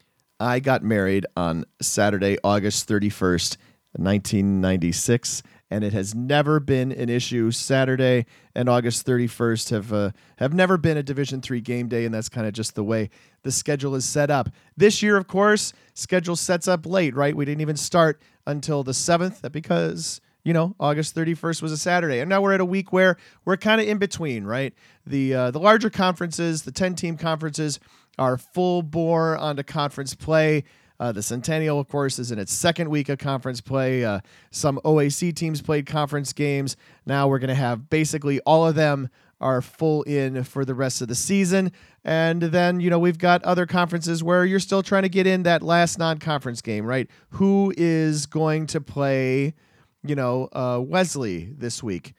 I 0.40 0.60
got 0.60 0.82
married 0.82 1.26
on 1.36 1.64
Saturday, 1.80 2.38
August 2.42 2.88
31st, 2.88 3.56
1996, 3.92 5.42
and 5.70 5.84
it 5.84 5.92
has 5.92 6.14
never 6.14 6.60
been 6.60 6.92
an 6.92 7.08
issue. 7.08 7.50
Saturday 7.50 8.26
and 8.54 8.68
August 8.68 9.06
31st 9.06 9.70
have 9.70 9.92
uh, 9.92 10.10
have 10.36 10.52
never 10.52 10.76
been 10.76 10.96
a 10.96 11.02
Division 11.02 11.40
3 11.40 11.60
game 11.60 11.88
day 11.88 12.04
and 12.04 12.14
that's 12.14 12.28
kind 12.28 12.46
of 12.46 12.52
just 12.52 12.74
the 12.74 12.84
way 12.84 13.10
the 13.42 13.52
schedule 13.52 13.94
is 13.94 14.04
set 14.04 14.30
up. 14.30 14.48
This 14.76 15.02
year, 15.02 15.16
of 15.16 15.26
course, 15.26 15.72
schedule 15.94 16.36
sets 16.36 16.68
up 16.68 16.86
late, 16.86 17.14
right? 17.16 17.36
We 17.36 17.44
didn't 17.44 17.62
even 17.62 17.76
start 17.76 18.20
until 18.46 18.82
the 18.84 18.92
7th 18.92 19.50
because 19.50 20.20
you 20.44 20.52
know, 20.52 20.74
August 20.80 21.14
31st 21.14 21.62
was 21.62 21.72
a 21.72 21.76
Saturday. 21.76 22.20
And 22.20 22.28
now 22.28 22.40
we're 22.40 22.52
at 22.52 22.60
a 22.60 22.64
week 22.64 22.92
where 22.92 23.16
we're 23.44 23.56
kind 23.56 23.80
of 23.80 23.86
in 23.86 23.98
between, 23.98 24.44
right? 24.44 24.74
The 25.06 25.34
uh, 25.34 25.50
the 25.50 25.60
larger 25.60 25.90
conferences, 25.90 26.62
the 26.62 26.72
10 26.72 26.94
team 26.94 27.16
conferences 27.16 27.78
are 28.18 28.36
full 28.36 28.82
bore 28.82 29.36
onto 29.36 29.62
conference 29.62 30.14
play. 30.14 30.64
Uh, 31.00 31.10
the 31.10 31.22
Centennial, 31.22 31.80
of 31.80 31.88
course, 31.88 32.20
is 32.20 32.30
in 32.30 32.38
its 32.38 32.52
second 32.52 32.88
week 32.88 33.08
of 33.08 33.18
conference 33.18 33.60
play. 33.60 34.04
Uh, 34.04 34.20
some 34.52 34.78
OAC 34.84 35.34
teams 35.34 35.60
played 35.60 35.84
conference 35.84 36.32
games. 36.32 36.76
Now 37.06 37.26
we're 37.26 37.40
going 37.40 37.48
to 37.48 37.54
have 37.56 37.90
basically 37.90 38.38
all 38.40 38.66
of 38.66 38.76
them 38.76 39.08
are 39.40 39.60
full 39.60 40.04
in 40.04 40.44
for 40.44 40.64
the 40.64 40.74
rest 40.74 41.02
of 41.02 41.08
the 41.08 41.16
season. 41.16 41.72
And 42.04 42.40
then, 42.40 42.78
you 42.78 42.88
know, 42.88 43.00
we've 43.00 43.18
got 43.18 43.42
other 43.42 43.66
conferences 43.66 44.22
where 44.22 44.44
you're 44.44 44.60
still 44.60 44.82
trying 44.82 45.02
to 45.02 45.08
get 45.08 45.26
in 45.26 45.42
that 45.42 45.62
last 45.62 45.98
non 45.98 46.18
conference 46.18 46.62
game, 46.62 46.86
right? 46.86 47.10
Who 47.30 47.74
is 47.76 48.26
going 48.26 48.68
to 48.68 48.80
play, 48.80 49.54
you 50.04 50.14
know, 50.14 50.48
uh, 50.52 50.80
Wesley 50.82 51.52
this 51.56 51.82
week? 51.82 52.14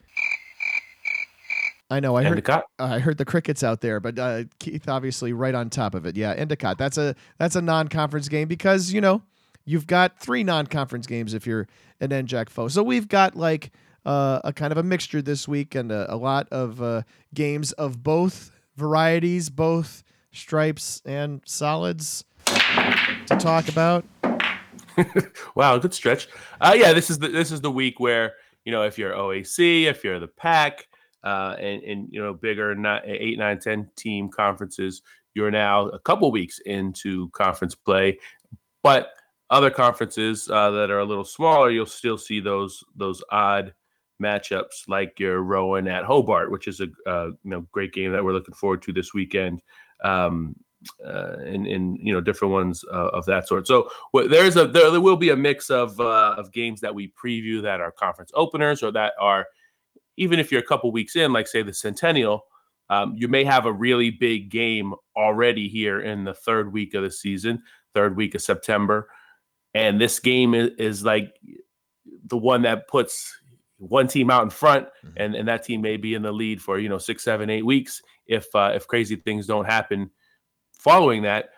I 1.89 1.99
know. 1.99 2.15
I 2.15 2.23
heard. 2.23 2.31
Endicott? 2.31 2.65
Uh, 2.79 2.85
I 2.85 2.99
heard 2.99 3.17
the 3.17 3.25
crickets 3.25 3.63
out 3.63 3.81
there, 3.81 3.99
but 3.99 4.17
uh, 4.17 4.45
Keith 4.59 4.89
obviously 4.89 5.31
right 5.31 5.53
on 5.53 5.69
top 5.69 5.93
of 5.93 6.05
it. 6.05 6.15
Yeah, 6.15 6.31
Endicott. 6.31 6.77
That's 6.77 6.97
a 6.97 7.15
that's 7.37 7.55
a 7.55 7.61
non-conference 7.61 8.29
game 8.29 8.47
because 8.47 8.91
you 8.91 9.01
know 9.01 9.21
you've 9.65 9.85
got 9.85 10.19
three 10.19 10.43
non-conference 10.43 11.05
games 11.05 11.33
if 11.33 11.45
you're 11.45 11.67
an 11.99 12.09
NJAC 12.09 12.49
foe. 12.49 12.67
So 12.67 12.81
we've 12.81 13.07
got 13.07 13.35
like 13.35 13.71
uh, 14.05 14.41
a 14.43 14.53
kind 14.53 14.71
of 14.71 14.77
a 14.77 14.83
mixture 14.83 15.21
this 15.21 15.47
week 15.47 15.75
and 15.75 15.91
a, 15.91 16.11
a 16.13 16.15
lot 16.15 16.47
of 16.51 16.81
uh, 16.81 17.03
games 17.33 17.73
of 17.73 18.03
both 18.03 18.51
varieties, 18.75 19.49
both 19.49 20.03
stripes 20.31 21.01
and 21.05 21.41
solids 21.45 22.25
to 22.47 23.37
talk 23.39 23.67
about. 23.67 24.03
wow, 25.55 25.77
good 25.77 25.93
stretch. 25.93 26.27
Uh, 26.61 26.75
yeah, 26.77 26.93
this 26.93 27.09
is 27.09 27.19
the 27.19 27.27
this 27.27 27.51
is 27.51 27.61
the 27.61 27.71
week 27.71 27.99
where 27.99 28.33
you 28.65 28.71
know 28.71 28.83
if 28.83 28.97
you're 28.97 29.13
OAC, 29.13 29.83
if 29.83 30.03
you're 30.03 30.19
the 30.19 30.27
PAC, 30.27 30.87
uh, 31.23 31.55
and 31.59 31.83
and 31.83 32.07
you 32.11 32.21
know 32.21 32.33
bigger 32.33 32.75
not 32.75 33.03
eight, 33.05 33.37
nine, 33.37 33.59
ten 33.59 33.89
team 33.95 34.29
conferences, 34.29 35.01
you're 35.33 35.51
now 35.51 35.87
a 35.87 35.99
couple 35.99 36.31
weeks 36.31 36.59
into 36.65 37.29
conference 37.29 37.75
play, 37.75 38.19
but 38.81 39.09
other 39.49 39.69
conferences 39.69 40.49
uh, 40.49 40.71
that 40.71 40.89
are 40.89 40.99
a 40.99 41.05
little 41.05 41.25
smaller, 41.25 41.69
you'll 41.69 41.85
still 41.85 42.17
see 42.17 42.39
those 42.39 42.83
those 42.95 43.23
odd 43.31 43.73
matchups 44.21 44.87
like 44.87 45.19
your 45.19 45.41
Rowan 45.41 45.87
at 45.87 46.05
Hobart, 46.05 46.51
which 46.51 46.67
is 46.67 46.79
a 46.79 46.87
uh, 47.09 47.27
you 47.27 47.49
know 47.49 47.65
great 47.71 47.93
game 47.93 48.11
that 48.11 48.23
we're 48.23 48.33
looking 48.33 48.55
forward 48.55 48.81
to 48.83 48.93
this 48.93 49.13
weekend. 49.13 49.61
Um, 50.03 50.55
uh, 51.05 51.37
and, 51.45 51.65
and 51.67 51.97
you 52.01 52.13
know 52.13 52.21
different 52.21 52.53
ones 52.53 52.83
uh, 52.91 53.09
of 53.09 53.25
that 53.25 53.47
sort. 53.47 53.67
So 53.67 53.89
well, 54.13 54.27
there's 54.27 54.55
a 54.55 54.67
there, 54.67 54.91
there 54.91 55.01
will 55.01 55.17
be 55.17 55.29
a 55.29 55.35
mix 55.35 55.69
of 55.69 55.99
uh, 55.99 56.35
of 56.37 56.51
games 56.51 56.81
that 56.81 56.93
we 56.95 57.11
preview 57.21 57.61
that 57.61 57.81
are 57.81 57.91
conference 57.91 58.31
openers 58.35 58.83
or 58.83 58.91
that 58.91 59.13
are 59.19 59.47
even 60.17 60.39
if 60.39 60.51
you're 60.51 60.61
a 60.61 60.65
couple 60.65 60.91
weeks 60.91 61.15
in, 61.15 61.33
like 61.33 61.47
say 61.47 61.63
the 61.63 61.73
Centennial, 61.73 62.45
um, 62.89 63.15
you 63.17 63.27
may 63.27 63.43
have 63.43 63.65
a 63.65 63.73
really 63.73 64.11
big 64.11 64.49
game 64.49 64.93
already 65.15 65.67
here 65.67 65.99
in 66.01 66.23
the 66.23 66.33
third 66.33 66.71
week 66.71 66.93
of 66.93 67.01
the 67.01 67.09
season, 67.11 67.63
third 67.95 68.15
week 68.15 68.35
of 68.35 68.41
September, 68.41 69.07
and 69.73 69.99
this 69.99 70.19
game 70.19 70.53
is, 70.53 70.69
is 70.77 71.03
like 71.03 71.33
the 72.27 72.37
one 72.37 72.61
that 72.61 72.87
puts 72.87 73.35
one 73.77 74.07
team 74.07 74.29
out 74.29 74.43
in 74.43 74.49
front, 74.49 74.87
Mhm. 75.03 75.13
and 75.17 75.35
and 75.35 75.47
that 75.47 75.63
team 75.63 75.81
may 75.81 75.97
be 75.97 76.13
in 76.13 76.21
the 76.21 76.31
lead 76.31 76.61
for 76.61 76.77
you 76.79 76.89
know 76.89 76.97
six, 76.99 77.23
seven, 77.23 77.49
eight 77.49 77.65
weeks 77.65 78.01
if 78.27 78.45
uh, 78.55 78.71
if 78.75 78.87
crazy 78.87 79.15
things 79.15 79.47
don't 79.47 79.65
happen 79.65 80.09
following 80.83 81.23
that, 81.23 81.49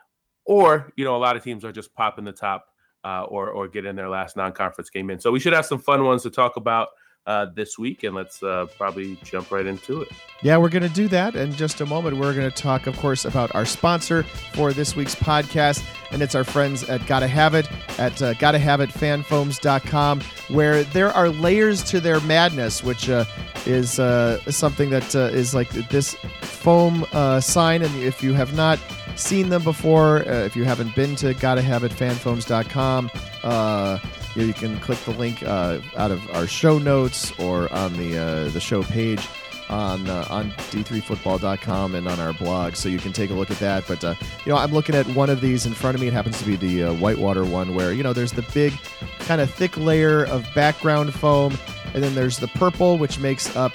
or 0.46 0.92
you 0.96 1.04
know 1.04 1.16
a 1.16 1.18
lot 1.18 1.36
of 1.36 1.44
teams 1.44 1.66
are 1.66 1.72
just 1.72 1.94
popping 1.94 2.26
the 2.26 2.32
top 2.32 2.68
uh, 3.04 3.24
or 3.24 3.50
or 3.50 3.68
getting 3.68 3.96
their 3.96 4.10
last 4.10 4.38
non-conference 4.38 4.90
game 4.90 5.10
in. 5.10 5.20
So 5.20 5.32
we 5.32 5.40
should 5.40 5.54
have 5.54 5.66
some 5.66 5.80
fun 5.80 6.04
ones 6.04 6.24
to 6.24 6.30
talk 6.30 6.56
about 6.56 6.90
uh, 7.28 7.48
this 7.54 7.78
week, 7.78 8.04
and 8.04 8.16
let's 8.16 8.44
uh, 8.44 8.68
probably 8.78 9.18
jump 9.24 9.52
right 9.52 9.66
into 9.66 10.02
it. 10.02 10.10
Yeah, 10.42 10.58
we're 10.58 10.70
going 10.70 10.84
to 10.84 10.90
do 10.90 11.08
that 11.08 11.36
in 11.36 11.54
just 11.54 11.82
a 11.82 11.86
moment. 11.86 12.18
We're 12.18 12.34
going 12.34 12.50
to 12.50 12.56
talk, 12.56 12.88
of 12.88 12.98
course, 12.98 13.26
about 13.26 13.54
our 13.56 13.66
sponsor 13.66 14.24
for 14.54 14.74
this 14.74 14.96
week's 14.96 15.16
podcast, 15.16 15.84
and 16.12 16.22
it's 16.22 16.36
our 16.36 16.44
friends 16.44 16.84
at 16.84 17.06
Gotta 17.08 17.28
Have 17.28 17.56
It 17.56 17.68
at 18.00 18.22
uh, 18.22 18.34
gottahaveitfanfoams.com, 18.36 20.22
where 20.50 20.84
there 20.84 21.12
are 21.12 21.30
layers 21.30 21.84
to 21.86 22.00
their 22.00 22.20
madness, 22.22 22.84
which 22.84 23.10
uh, 23.10 23.26
is 23.66 24.00
uh, 24.00 24.40
something 24.52 24.90
that 24.92 25.16
uh, 25.16 25.30
is 25.32 25.56
like 25.56 25.70
this 25.90 26.14
foam 26.42 27.06
uh, 27.14 27.40
sign, 27.40 27.82
and 27.82 27.96
if 28.04 28.22
you 28.22 28.34
have 28.34 28.56
not 28.56 28.80
seen 29.16 29.50
them 29.50 29.64
before, 29.64 30.18
uh, 30.28 30.44
if 30.44 30.56
you 30.56 30.64
haven't 30.64 30.94
been 30.96 31.16
to 31.16 31.34
gottahaveitfanfoams.com, 31.34 33.10
uh, 33.44 33.98
you, 34.36 34.54
can 34.54 34.80
click 34.80 35.00
the 35.00 35.12
link 35.12 35.44
uh, 35.44 35.80
out 35.96 36.12
of 36.12 36.30
our 36.32 36.48
show 36.48 36.78
notes 36.78 37.32
or 37.40 37.72
on 37.74 37.94
the 37.94 38.18
uh, 38.18 38.50
the 38.50 38.60
show 38.60 38.84
page 38.84 39.28
on 39.70 40.08
uh, 40.08 40.28
on 40.30 40.52
d3football.com 40.52 41.96
and 41.96 42.08
on 42.08 42.20
our 42.20 42.34
blog, 42.34 42.76
so 42.76 42.90
you 42.90 43.00
can 43.00 43.14
take 43.14 43.30
a 43.30 43.34
look 43.34 43.50
at 43.50 43.60
that. 43.60 43.86
But 43.88 44.04
uh, 44.04 44.16
you 44.46 44.52
know, 44.52 44.58
I'm 44.58 44.72
looking 44.72 44.96
at 44.96 45.08
one 45.08 45.30
of 45.30 45.42
these 45.42 45.66
in 45.66 45.74
front 45.74 45.96
of 45.96 46.02
me. 46.02 46.08
It 46.08 46.14
happens 46.14 46.38
to 46.40 46.46
be 46.46 46.56
the 46.56 46.84
uh, 46.84 46.94
whitewater 46.94 47.44
one, 47.44 47.74
where 47.76 47.94
you 47.94 48.04
know 48.04 48.14
there's 48.14 48.34
the 48.34 48.46
big, 48.54 48.74
kind 49.20 49.42
of 49.42 49.50
thick 49.50 49.78
layer 49.78 50.26
of 50.26 50.48
background 50.54 51.14
foam, 51.14 51.58
and 51.96 52.04
then 52.04 52.14
there's 52.14 52.40
the 52.40 52.50
purple, 52.50 52.98
which 52.98 53.20
makes 53.20 53.56
up, 53.56 53.72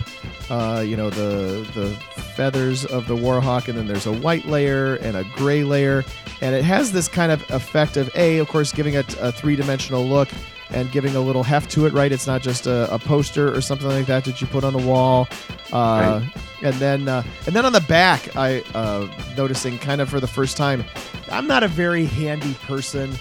uh, 0.51 0.85
you 0.87 0.95
know, 0.95 1.09
the 1.09 1.67
the 1.75 1.89
feathers 2.37 2.85
of 2.85 3.09
the 3.09 3.17
warhawk, 3.17 3.67
and 3.67 3.79
then 3.79 3.87
there's 3.87 4.07
a 4.07 4.13
white 4.13 4.45
layer 4.45 4.97
and 4.97 5.17
a 5.17 5.25
gray 5.35 5.65
layer, 5.65 6.05
and 6.43 6.55
it 6.55 6.63
has 6.63 6.93
this 6.93 7.09
kind 7.09 7.33
of 7.33 7.51
effect 7.51 7.97
of 7.97 8.15
a, 8.15 8.37
of 8.37 8.47
course, 8.49 8.73
giving 8.73 8.93
it 8.93 9.17
a 9.19 9.33
three 9.33 9.57
dimensional 9.57 10.07
look 10.07 10.29
and 10.69 10.93
giving 10.93 11.17
a 11.17 11.21
little 11.21 11.43
heft 11.43 11.71
to 11.71 11.87
it, 11.87 11.95
right? 11.95 12.13
It's 12.13 12.27
not 12.27 12.43
just 12.43 12.67
a, 12.67 12.93
a 12.95 12.99
poster 12.99 13.53
or 13.53 13.63
something 13.63 13.89
like 13.89 14.07
that 14.07 14.25
that 14.27 14.41
you 14.41 14.47
put 14.47 14.65
on 14.65 14.75
the 14.75 14.87
wall. 14.87 15.27
Uh, 15.73 16.21
right. 16.23 16.33
And 16.63 16.75
then, 16.75 17.09
uh, 17.09 17.23
and 17.47 17.57
then 17.57 17.65
on 17.65 17.73
the 17.73 17.81
back, 17.81 18.37
I 18.37 18.63
uh, 18.75 19.09
noticing 19.37 19.79
kind 19.79 20.01
of 20.01 20.11
for 20.11 20.21
the 20.21 20.29
first 20.29 20.59
time, 20.59 20.85
I'm 21.31 21.47
not 21.47 21.63
a 21.63 21.69
very 21.69 22.05
handy 22.05 22.55
person. 22.55 23.13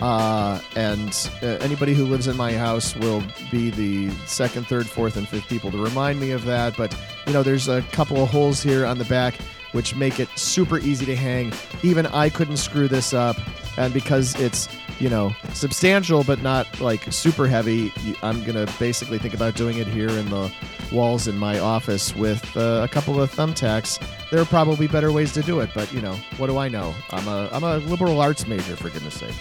Uh, 0.00 0.60
and 0.74 1.30
uh, 1.42 1.46
anybody 1.60 1.94
who 1.94 2.04
lives 2.04 2.26
in 2.26 2.36
my 2.36 2.52
house 2.52 2.94
will 2.96 3.22
be 3.50 3.70
the 3.70 4.10
second, 4.26 4.66
third, 4.66 4.86
fourth, 4.86 5.16
and 5.16 5.26
fifth 5.26 5.48
people 5.48 5.70
to 5.70 5.82
remind 5.82 6.20
me 6.20 6.32
of 6.32 6.44
that. 6.44 6.76
But 6.76 6.94
you 7.26 7.32
know, 7.32 7.42
there's 7.42 7.68
a 7.68 7.82
couple 7.92 8.22
of 8.22 8.28
holes 8.30 8.62
here 8.62 8.84
on 8.84 8.98
the 8.98 9.04
back 9.06 9.34
which 9.72 9.94
make 9.94 10.18
it 10.18 10.28
super 10.36 10.78
easy 10.78 11.04
to 11.04 11.14
hang. 11.14 11.52
Even 11.82 12.06
I 12.06 12.30
couldn't 12.30 12.56
screw 12.56 12.88
this 12.88 13.12
up, 13.12 13.36
and 13.76 13.92
because 13.92 14.34
it's 14.40 14.68
you 14.98 15.10
know 15.10 15.34
substantial 15.52 16.24
but 16.24 16.40
not 16.40 16.80
like 16.80 17.12
super 17.12 17.46
heavy, 17.46 17.92
I'm 18.22 18.42
gonna 18.44 18.66
basically 18.78 19.18
think 19.18 19.34
about 19.34 19.54
doing 19.54 19.76
it 19.78 19.86
here 19.86 20.08
in 20.08 20.30
the 20.30 20.52
walls 20.92 21.28
in 21.28 21.36
my 21.36 21.58
office 21.58 22.14
with 22.16 22.56
uh, 22.56 22.82
a 22.84 22.88
couple 22.88 23.20
of 23.20 23.30
thumbtacks. 23.30 24.00
There 24.30 24.40
are 24.40 24.46
probably 24.46 24.88
better 24.88 25.12
ways 25.12 25.32
to 25.34 25.42
do 25.42 25.60
it, 25.60 25.70
but 25.74 25.92
you 25.92 26.00
know 26.00 26.14
what 26.38 26.46
do 26.46 26.58
I 26.58 26.68
know? 26.68 26.94
I'm 27.10 27.28
a 27.28 27.48
I'm 27.52 27.64
a 27.64 27.78
liberal 27.78 28.20
arts 28.20 28.46
major 28.46 28.76
for 28.76 28.88
goodness 28.88 29.14
sake. 29.14 29.34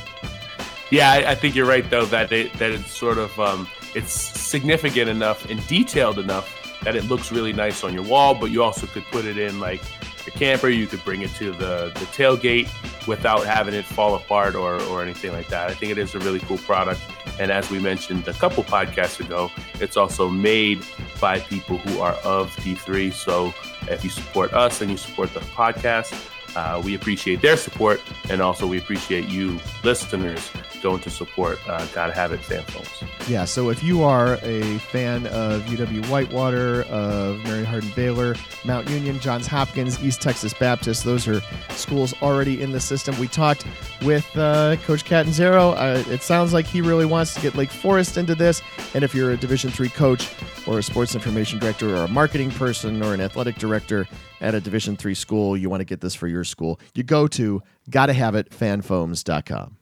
Yeah, 0.96 1.12
I, 1.12 1.32
I 1.32 1.36
think 1.36 1.56
you're 1.56 1.66
right 1.66 1.88
though 1.90 2.06
that 2.06 2.32
it, 2.32 2.54
that 2.54 2.72
it's 2.72 2.96
sort 2.96 3.18
of 3.18 3.38
um, 3.38 3.68
it's 3.96 4.14
significant 4.14 5.10
enough 5.10 5.44
and 5.50 5.60
detailed 5.68 6.18
enough 6.20 6.50
that 6.84 6.96
it 6.96 7.04
looks 7.04 7.34
really 7.34 7.52
nice 7.52 7.84
on 7.84 7.94
your 7.94 8.04
wall, 8.04 8.34
but 8.34 8.46
you 8.46 8.64
also 8.64 8.88
could 8.88 9.04
put 9.12 9.26
it 9.26 9.38
in 9.38 9.60
like 9.60 9.82
your 10.26 10.34
camper. 10.36 10.70
You 10.70 10.88
could 10.88 11.04
bring 11.04 11.22
it 11.22 11.32
to 11.32 11.52
the, 11.52 11.92
the 11.96 12.06
tailgate 12.16 12.70
without 13.10 13.46
having 13.46 13.74
it 13.74 13.84
fall 13.84 14.16
apart 14.16 14.56
or, 14.56 14.82
or 14.84 15.02
anything 15.04 15.34
like 15.34 15.50
that. 15.50 15.70
I 15.70 15.74
think 15.74 15.92
it 15.92 15.98
is 15.98 16.16
a 16.16 16.20
really 16.20 16.40
cool 16.40 16.60
product. 16.60 17.02
And 17.42 17.52
as 17.52 17.70
we 17.70 17.80
mentioned 17.80 18.26
a 18.30 18.34
couple 18.34 18.64
podcasts 18.64 19.20
ago, 19.20 19.52
it's 19.82 19.98
also 19.98 20.30
made 20.30 20.86
by 21.20 21.42
people 21.42 21.78
who 21.78 22.00
are 22.00 22.14
of 22.24 22.56
D3. 22.56 23.12
So 23.12 23.54
if 23.90 24.06
you 24.06 24.10
support 24.10 24.54
us 24.54 24.80
and 24.80 24.90
you 24.90 24.96
support 24.96 25.34
the 25.34 25.42
podcast, 25.42 26.30
uh, 26.56 26.82
we 26.84 26.96
appreciate 26.96 27.42
their 27.42 27.58
support. 27.58 28.02
And 28.30 28.42
also, 28.42 28.68
we 28.68 28.78
appreciate 28.78 29.28
you, 29.28 29.60
listeners, 29.84 30.52
going 30.82 31.00
to 31.02 31.10
support 31.10 31.58
uh, 31.68 31.86
Gotta 31.88 32.14
Have 32.14 32.32
It 32.32 32.40
fan 32.40 32.64
foams. 32.64 33.30
Yeah, 33.30 33.46
so 33.46 33.70
if 33.70 33.84
you 33.84 34.04
are 34.04 34.38
a 34.44 34.78
fan 34.78 35.28
of 35.28 35.64
UW 35.64 36.08
Whitewater, 36.10 36.84
of 36.84 37.44
Mary 37.44 37.66
Hardin 37.66 37.92
Baylor, 37.96 38.36
Mount 38.64 38.90
Union, 38.90 39.20
Johns 39.20 39.48
Hopkins, 39.48 40.04
East 40.04 40.22
Texas 40.22 40.54
Baptist, 40.54 41.04
those 41.04 41.28
are 41.28 41.42
schools 41.70 42.14
already 42.22 42.62
in 42.62 42.72
the 42.72 42.80
system. 42.80 43.18
We 43.20 43.28
talked 43.28 43.66
with 44.04 44.26
uh, 44.38 44.76
Coach 44.86 45.06
Catanzaro. 45.06 45.72
Uh, 45.72 46.04
it 46.08 46.22
sounds 46.22 46.54
like 46.54 46.66
he 46.66 46.82
really 46.82 47.06
wants 47.06 47.34
to 47.34 47.42
get 47.42 47.56
Lake 47.56 47.72
Forest 47.72 48.18
into 48.18 48.36
this. 48.36 48.62
And 48.94 49.04
if 49.04 49.16
you're 49.16 49.32
a 49.32 49.38
Division 49.38 49.72
three 49.72 49.90
coach 49.90 50.30
or 50.68 50.80
a 50.80 50.84
sports 50.84 51.16
information 51.16 51.60
director 51.60 51.96
or 51.96 52.04
a 52.04 52.08
marketing 52.08 52.52
person 52.52 53.02
or 53.04 53.14
an 53.14 53.22
athletic 53.22 53.56
director 53.56 54.08
at 54.46 54.54
a 54.54 54.62
Division 54.62 54.96
three 54.96 55.16
school, 55.16 55.58
you 55.58 55.72
want 55.72 55.82
to 55.82 55.86
get 55.86 56.02
this 56.02 56.14
for 56.14 56.28
your 56.28 56.44
school, 56.44 56.80
you 56.94 57.02
go 57.02 57.28
to 57.28 57.64
gottahaveitfanfoams.com. 57.90 59.78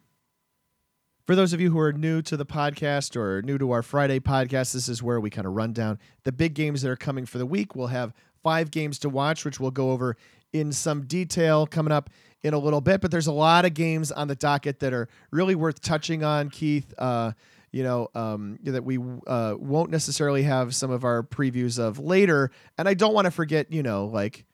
For 1.25 1.35
those 1.35 1.51
of 1.51 1.59
you 1.59 1.69
who 1.71 1.79
are 1.79 1.91
new 1.91 2.21
to 2.21 2.37
the 2.37 2.45
podcast 2.45 3.17
or 3.17 3.41
new 3.41 3.57
to 3.57 3.71
our 3.71 3.83
Friday 3.83 4.19
podcast, 4.21 4.73
this 4.73 4.87
is 4.87 5.03
where 5.03 5.19
we 5.19 5.29
kind 5.29 5.45
of 5.45 5.53
run 5.53 5.73
down 5.73 5.99
the 6.23 6.31
big 6.31 6.53
games 6.53 6.81
that 6.81 6.89
are 6.89 6.95
coming 6.95 7.25
for 7.25 7.37
the 7.37 7.45
week. 7.45 7.75
We'll 7.75 7.87
have 7.87 8.13
five 8.41 8.71
games 8.71 8.99
to 8.99 9.09
watch, 9.09 9.43
which 9.43 9.59
we'll 9.59 9.71
go 9.71 9.91
over 9.91 10.15
in 10.53 10.71
some 10.71 11.01
detail 11.05 11.67
coming 11.67 11.91
up 11.91 12.09
in 12.41 12.53
a 12.53 12.59
little 12.59 12.81
bit. 12.81 13.01
But 13.01 13.11
there's 13.11 13.27
a 13.27 13.33
lot 13.33 13.65
of 13.65 13.73
games 13.73 14.11
on 14.13 14.29
the 14.29 14.35
docket 14.35 14.79
that 14.79 14.93
are 14.93 15.09
really 15.31 15.55
worth 15.55 15.81
touching 15.81 16.23
on, 16.23 16.49
Keith. 16.49 16.93
Uh, 16.97 17.33
you 17.73 17.83
know, 17.83 18.07
um, 18.13 18.59
that 18.63 18.85
we 18.85 18.99
uh, 19.27 19.55
won't 19.57 19.89
necessarily 19.89 20.43
have 20.43 20.75
some 20.75 20.91
of 20.91 21.03
our 21.03 21.23
previews 21.23 21.79
of 21.79 21.99
later. 21.99 22.51
And 22.77 22.87
I 22.87 22.93
don't 22.93 23.15
want 23.15 23.25
to 23.25 23.31
forget, 23.31 23.73
you 23.73 23.81
know, 23.81 24.05
like 24.05 24.45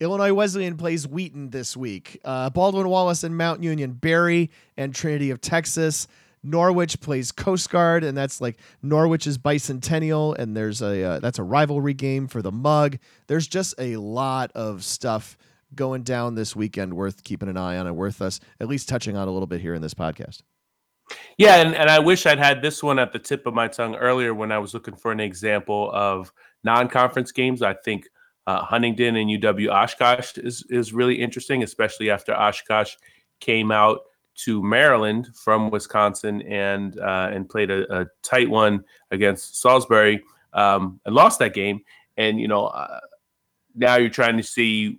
Illinois 0.00 0.32
Wesleyan 0.32 0.76
plays 0.76 1.08
Wheaton 1.08 1.50
this 1.50 1.76
week. 1.76 2.20
Uh, 2.24 2.50
Baldwin 2.50 2.88
Wallace 2.88 3.24
and 3.24 3.36
Mount 3.36 3.62
Union, 3.62 3.92
Berry 3.92 4.50
and 4.76 4.94
Trinity 4.94 5.30
of 5.30 5.40
Texas. 5.40 6.06
Norwich 6.42 7.00
plays 7.00 7.32
Coast 7.32 7.70
Guard, 7.70 8.04
and 8.04 8.16
that's 8.16 8.40
like 8.40 8.58
Norwich's 8.82 9.36
bicentennial, 9.36 10.36
and 10.38 10.56
there's 10.56 10.80
a 10.80 11.02
uh, 11.02 11.18
that's 11.18 11.38
a 11.38 11.42
rivalry 11.42 11.94
game 11.94 12.28
for 12.28 12.40
the 12.40 12.52
mug. 12.52 12.98
There's 13.26 13.48
just 13.48 13.74
a 13.78 13.96
lot 13.96 14.52
of 14.54 14.84
stuff 14.84 15.36
going 15.74 16.02
down 16.02 16.36
this 16.36 16.54
weekend 16.54 16.94
worth 16.94 17.24
keeping 17.24 17.48
an 17.48 17.56
eye 17.56 17.76
on 17.76 17.86
and 17.86 17.96
worth 17.96 18.22
us 18.22 18.38
at 18.60 18.68
least 18.68 18.88
touching 18.88 19.16
on 19.16 19.26
a 19.26 19.30
little 19.32 19.48
bit 19.48 19.60
here 19.60 19.74
in 19.74 19.82
this 19.82 19.94
podcast. 19.94 20.42
Yeah, 21.36 21.56
and, 21.56 21.74
and 21.74 21.90
I 21.90 21.98
wish 21.98 22.26
I'd 22.26 22.38
had 22.38 22.62
this 22.62 22.82
one 22.82 22.98
at 22.98 23.12
the 23.12 23.18
tip 23.18 23.46
of 23.46 23.54
my 23.54 23.68
tongue 23.68 23.94
earlier 23.96 24.34
when 24.34 24.52
I 24.52 24.58
was 24.58 24.74
looking 24.74 24.94
for 24.94 25.12
an 25.12 25.20
example 25.20 25.90
of 25.92 26.32
non-conference 26.64 27.32
games. 27.32 27.62
I 27.62 27.74
think 27.74 28.08
uh, 28.46 28.62
Huntingdon 28.62 29.16
and 29.16 29.30
UW 29.30 29.70
Oshkosh 29.70 30.38
is 30.38 30.64
is 30.70 30.92
really 30.92 31.16
interesting, 31.16 31.62
especially 31.62 32.10
after 32.10 32.32
Oshkosh 32.32 32.94
came 33.40 33.70
out 33.70 34.00
to 34.36 34.62
Maryland 34.62 35.28
from 35.34 35.70
Wisconsin 35.70 36.42
and 36.42 36.98
uh, 36.98 37.30
and 37.32 37.48
played 37.48 37.70
a, 37.70 38.00
a, 38.00 38.06
tight 38.22 38.48
one 38.50 38.84
against 39.10 39.60
Salisbury 39.60 40.22
um, 40.52 41.00
and 41.04 41.14
lost 41.14 41.38
that 41.38 41.54
game. 41.54 41.80
And 42.16 42.40
you 42.40 42.46
know, 42.46 42.66
uh, 42.66 43.00
now 43.74 43.96
you're 43.96 44.10
trying 44.10 44.36
to 44.36 44.42
see 44.42 44.98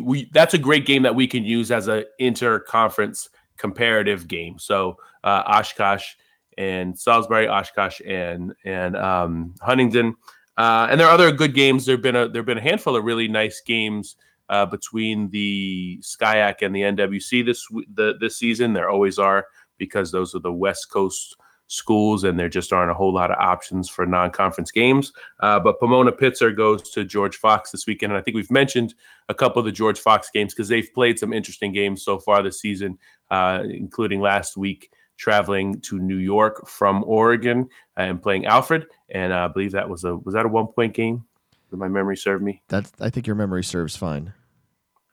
we 0.00 0.28
that's 0.32 0.54
a 0.54 0.58
great 0.58 0.84
game 0.84 1.02
that 1.02 1.14
we 1.14 1.26
can 1.26 1.44
use 1.44 1.70
as 1.70 1.88
an 1.88 2.04
inter-conference 2.18 3.30
comparative 3.56 4.28
game. 4.28 4.58
So 4.58 4.96
uh, 5.24 5.42
Oshkosh 5.46 6.14
and 6.58 6.98
Salisbury, 6.98 7.48
Oshkosh 7.48 8.00
and 8.06 8.52
and 8.64 8.96
um, 8.96 9.54
Huntingdon. 9.62 10.16
Uh, 10.56 10.88
and 10.90 10.98
there 10.98 11.06
are 11.06 11.12
other 11.12 11.32
good 11.32 11.54
games. 11.54 11.84
There've 11.84 12.00
been 12.00 12.16
a 12.16 12.28
there've 12.28 12.46
been 12.46 12.58
a 12.58 12.62
handful 12.62 12.96
of 12.96 13.04
really 13.04 13.28
nice 13.28 13.60
games 13.60 14.16
uh, 14.48 14.66
between 14.66 15.30
the 15.30 15.98
SCIAC 16.02 16.62
and 16.62 16.74
the 16.74 16.82
NWC 16.82 17.44
this 17.44 17.66
the 17.94 18.14
this 18.20 18.36
season. 18.36 18.72
There 18.72 18.88
always 18.88 19.18
are 19.18 19.46
because 19.78 20.12
those 20.12 20.34
are 20.34 20.40
the 20.40 20.52
West 20.52 20.90
Coast 20.90 21.36
schools, 21.68 22.24
and 22.24 22.38
there 22.38 22.48
just 22.48 22.72
aren't 22.72 22.90
a 22.90 22.94
whole 22.94 23.12
lot 23.12 23.30
of 23.30 23.38
options 23.38 23.88
for 23.88 24.06
non-conference 24.06 24.70
games. 24.70 25.12
Uh, 25.40 25.58
but 25.58 25.80
Pomona 25.80 26.12
Pitzer 26.12 26.56
goes 26.56 26.90
to 26.90 27.04
George 27.04 27.36
Fox 27.36 27.70
this 27.72 27.86
weekend, 27.86 28.12
and 28.12 28.18
I 28.18 28.22
think 28.22 28.36
we've 28.36 28.50
mentioned 28.50 28.94
a 29.28 29.34
couple 29.34 29.58
of 29.58 29.66
the 29.66 29.72
George 29.72 29.98
Fox 29.98 30.30
games 30.32 30.54
because 30.54 30.68
they've 30.68 30.88
played 30.94 31.18
some 31.18 31.32
interesting 31.32 31.72
games 31.72 32.04
so 32.04 32.18
far 32.18 32.42
this 32.42 32.60
season, 32.60 32.98
uh, 33.30 33.64
including 33.68 34.20
last 34.20 34.56
week 34.56 34.90
traveling 35.16 35.80
to 35.80 35.98
New 35.98 36.16
York 36.16 36.66
from 36.68 37.04
Oregon 37.06 37.68
and 37.96 38.22
playing 38.22 38.46
Alfred. 38.46 38.86
And 39.08 39.32
I 39.32 39.48
believe 39.48 39.72
that 39.72 39.88
was 39.88 40.04
a 40.04 40.16
was 40.16 40.34
that 40.34 40.46
a 40.46 40.48
one 40.48 40.68
point 40.68 40.94
game? 40.94 41.24
Did 41.70 41.78
my 41.78 41.88
memory 41.88 42.16
serve 42.16 42.42
me? 42.42 42.62
That's 42.68 42.92
I 43.00 43.10
think 43.10 43.26
your 43.26 43.36
memory 43.36 43.64
serves 43.64 43.96
fine. 43.96 44.32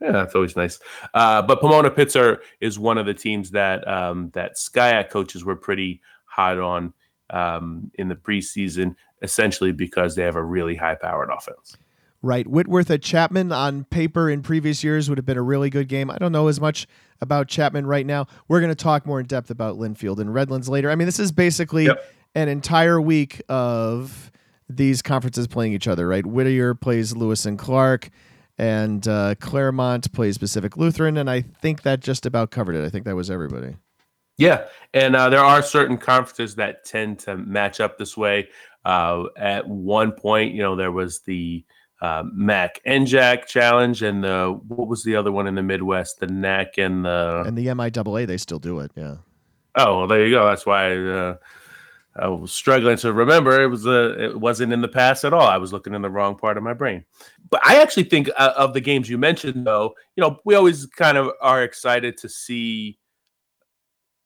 Yeah, 0.02 0.12
that's 0.12 0.36
always 0.36 0.56
nice. 0.56 0.80
Uh, 1.14 1.42
but 1.42 1.62
Pomona 1.62 1.90
Pitzer 1.90 2.40
is 2.60 2.78
one 2.78 2.98
of 2.98 3.06
the 3.06 3.14
teams 3.14 3.52
that 3.52 3.88
um, 3.88 4.32
that 4.34 4.58
SCIAC 4.58 5.10
coaches 5.10 5.46
were 5.46 5.56
pretty 5.56 6.02
hot 6.26 6.60
on 6.60 6.94
um, 7.30 7.90
in 7.96 8.10
the 8.10 8.16
preseason, 8.16 8.96
essentially 9.22 9.72
because 9.72 10.16
they 10.16 10.24
have 10.24 10.36
a 10.36 10.44
really 10.44 10.76
high 10.76 10.96
powered 10.96 11.30
offense. 11.30 11.78
Right. 12.26 12.48
Whitworth 12.48 12.90
at 12.90 13.02
Chapman 13.02 13.52
on 13.52 13.84
paper 13.84 14.30
in 14.30 14.44
previous 14.44 14.82
years 14.82 15.10
would 15.10 15.18
have 15.18 15.26
been 15.26 15.38
a 15.38 15.44
really 15.44 15.70
good 15.70 15.90
game. 15.90 16.10
I 16.10 16.18
don't 16.18 16.32
know 16.32 16.48
as 16.48 16.62
much 16.62 16.88
about 17.20 17.50
Chapman 17.50 17.86
right 17.86 18.06
now. 18.06 18.28
We're 18.48 18.62
going 18.62 18.72
to 18.72 18.76
talk 18.76 19.06
more 19.06 19.20
in 19.20 19.26
depth 19.26 19.50
about 19.50 19.78
Linfield 19.78 20.20
and 20.20 20.34
Redlands 20.34 20.70
later. 20.70 20.90
I 20.90 20.96
mean, 20.96 21.06
this 21.06 21.20
is 21.20 21.34
basically 21.34 21.88
yep. 21.88 22.02
an 22.34 22.48
entire 22.48 23.02
week 23.02 23.42
of 23.50 24.32
these 24.70 25.02
conferences 25.02 25.48
playing 25.48 25.74
each 25.74 25.88
other, 25.88 26.08
right? 26.08 26.26
Whittier 26.26 26.74
plays 26.74 27.14
Lewis 27.14 27.46
and 27.46 27.60
Clark, 27.60 28.10
and 28.58 29.06
uh, 29.06 29.36
Claremont 29.42 30.12
plays 30.14 30.38
Pacific 30.38 30.78
Lutheran, 30.78 31.18
and 31.18 31.30
I 31.30 31.42
think 31.42 31.82
that 31.82 32.00
just 32.00 32.26
about 32.26 32.52
covered 32.52 32.76
it. 32.76 32.86
I 32.86 32.90
think 32.90 33.04
that 33.04 33.18
was 33.18 33.30
everybody. 33.30 33.76
Yeah, 34.38 34.66
and 34.94 35.16
uh, 35.16 35.30
there 35.30 35.44
are 35.44 35.62
certain 35.62 35.98
conferences 35.98 36.56
that 36.56 36.86
tend 36.86 37.20
to 37.20 37.38
match 37.38 37.80
up 37.80 37.98
this 37.98 38.16
way. 38.16 38.48
Uh, 38.86 39.26
at 39.38 39.68
one 39.68 40.12
point, 40.12 40.54
you 40.54 40.62
know, 40.62 40.76
there 40.76 40.92
was 40.92 41.20
the 41.22 41.66
uh, 42.04 42.24
Mac 42.34 42.82
NJAC 42.86 43.46
Challenge 43.46 44.04
and 44.04 44.26
the 44.26 44.60
what 44.68 44.90
was 44.90 45.04
the 45.04 45.16
other 45.16 45.32
one 45.32 45.48
in 45.48 45.56
the 45.56 45.64
Midwest? 45.64 46.20
The 46.20 46.28
NAC 46.28 46.78
and 46.78 47.06
the 47.06 47.44
and 47.48 47.58
the 47.58 47.68
MIAA. 47.68 48.28
They 48.28 48.38
still 48.38 48.60
do 48.60 48.80
it. 48.80 48.92
Yeah. 48.96 49.16
Oh, 49.76 50.00
well, 50.00 50.08
there 50.08 50.26
you 50.26 50.36
go. 50.36 50.46
That's 50.46 50.66
why 50.66 50.96
uh, 50.98 51.38
I 52.18 52.28
was 52.28 52.52
struggling 52.52 52.98
to 52.98 53.14
remember. 53.14 53.64
It 53.64 53.68
was 53.68 53.88
uh, 53.88 54.18
it 54.20 54.38
wasn't 54.38 54.74
in 54.74 54.82
the 54.82 54.90
past 54.90 55.24
at 55.24 55.34
all. 55.34 55.48
I 55.48 55.56
was 55.56 55.72
looking 55.72 55.94
in 55.94 56.02
the 56.02 56.10
wrong 56.10 56.36
part 56.36 56.58
of 56.58 56.64
my 56.64 56.74
brain. 56.74 57.06
But 57.50 57.66
I 57.66 57.82
actually 57.82 58.04
think 58.04 58.30
uh, 58.36 58.54
of 58.58 58.74
the 58.74 58.82
games 58.82 59.10
you 59.10 59.18
mentioned, 59.18 59.66
though. 59.66 59.96
You 60.18 60.22
know, 60.22 60.40
we 60.44 60.56
always 60.56 60.86
kind 60.86 61.18
of 61.18 61.32
are 61.40 61.64
excited 61.64 62.18
to 62.18 62.28
see 62.28 63.00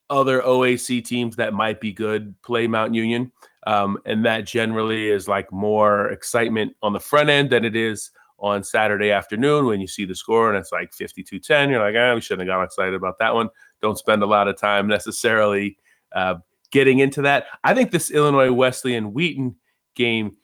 other 0.09 0.41
OAC 0.41 1.05
teams 1.05 1.35
that 1.35 1.53
might 1.53 1.79
be 1.79 1.93
good 1.93 2.33
play 2.41 2.65
Mount 2.65 2.95
Union. 2.95 3.31
Um, 3.67 3.97
and 4.05 4.25
that 4.25 4.45
generally 4.45 5.09
is 5.09 5.27
like 5.27 5.51
more 5.51 6.07
excitement 6.09 6.73
on 6.81 6.93
the 6.93 7.01
front 7.01 7.27
end 7.27 7.49
than 7.49 7.65
it 7.65 7.75
is 7.75 8.11
on 8.39 8.63
Saturday 8.63 9.11
afternoon 9.11 9.65
when 9.65 9.81
you 9.81 9.87
see 9.87 10.05
the 10.05 10.15
score 10.15 10.47
and 10.47 10.57
it's 10.57 10.71
like 10.71 10.93
52 10.93 11.37
10. 11.37 11.69
You're 11.69 11.81
like, 11.81 11.95
ah, 11.97 12.15
we 12.15 12.21
shouldn't 12.21 12.47
have 12.47 12.57
got 12.57 12.63
excited 12.63 12.93
about 12.93 13.19
that 13.19 13.35
one. 13.35 13.49
Don't 13.81 13.97
spend 13.97 14.23
a 14.23 14.25
lot 14.25 14.47
of 14.47 14.57
time 14.57 14.87
necessarily 14.87 15.77
uh, 16.13 16.35
getting 16.71 16.99
into 16.99 17.21
that. 17.23 17.47
I 17.65 17.73
think 17.73 17.91
this 17.91 18.09
Illinois 18.09 18.53
Wesleyan 18.53 19.11
Wheaton 19.11 19.57
game 19.95 20.37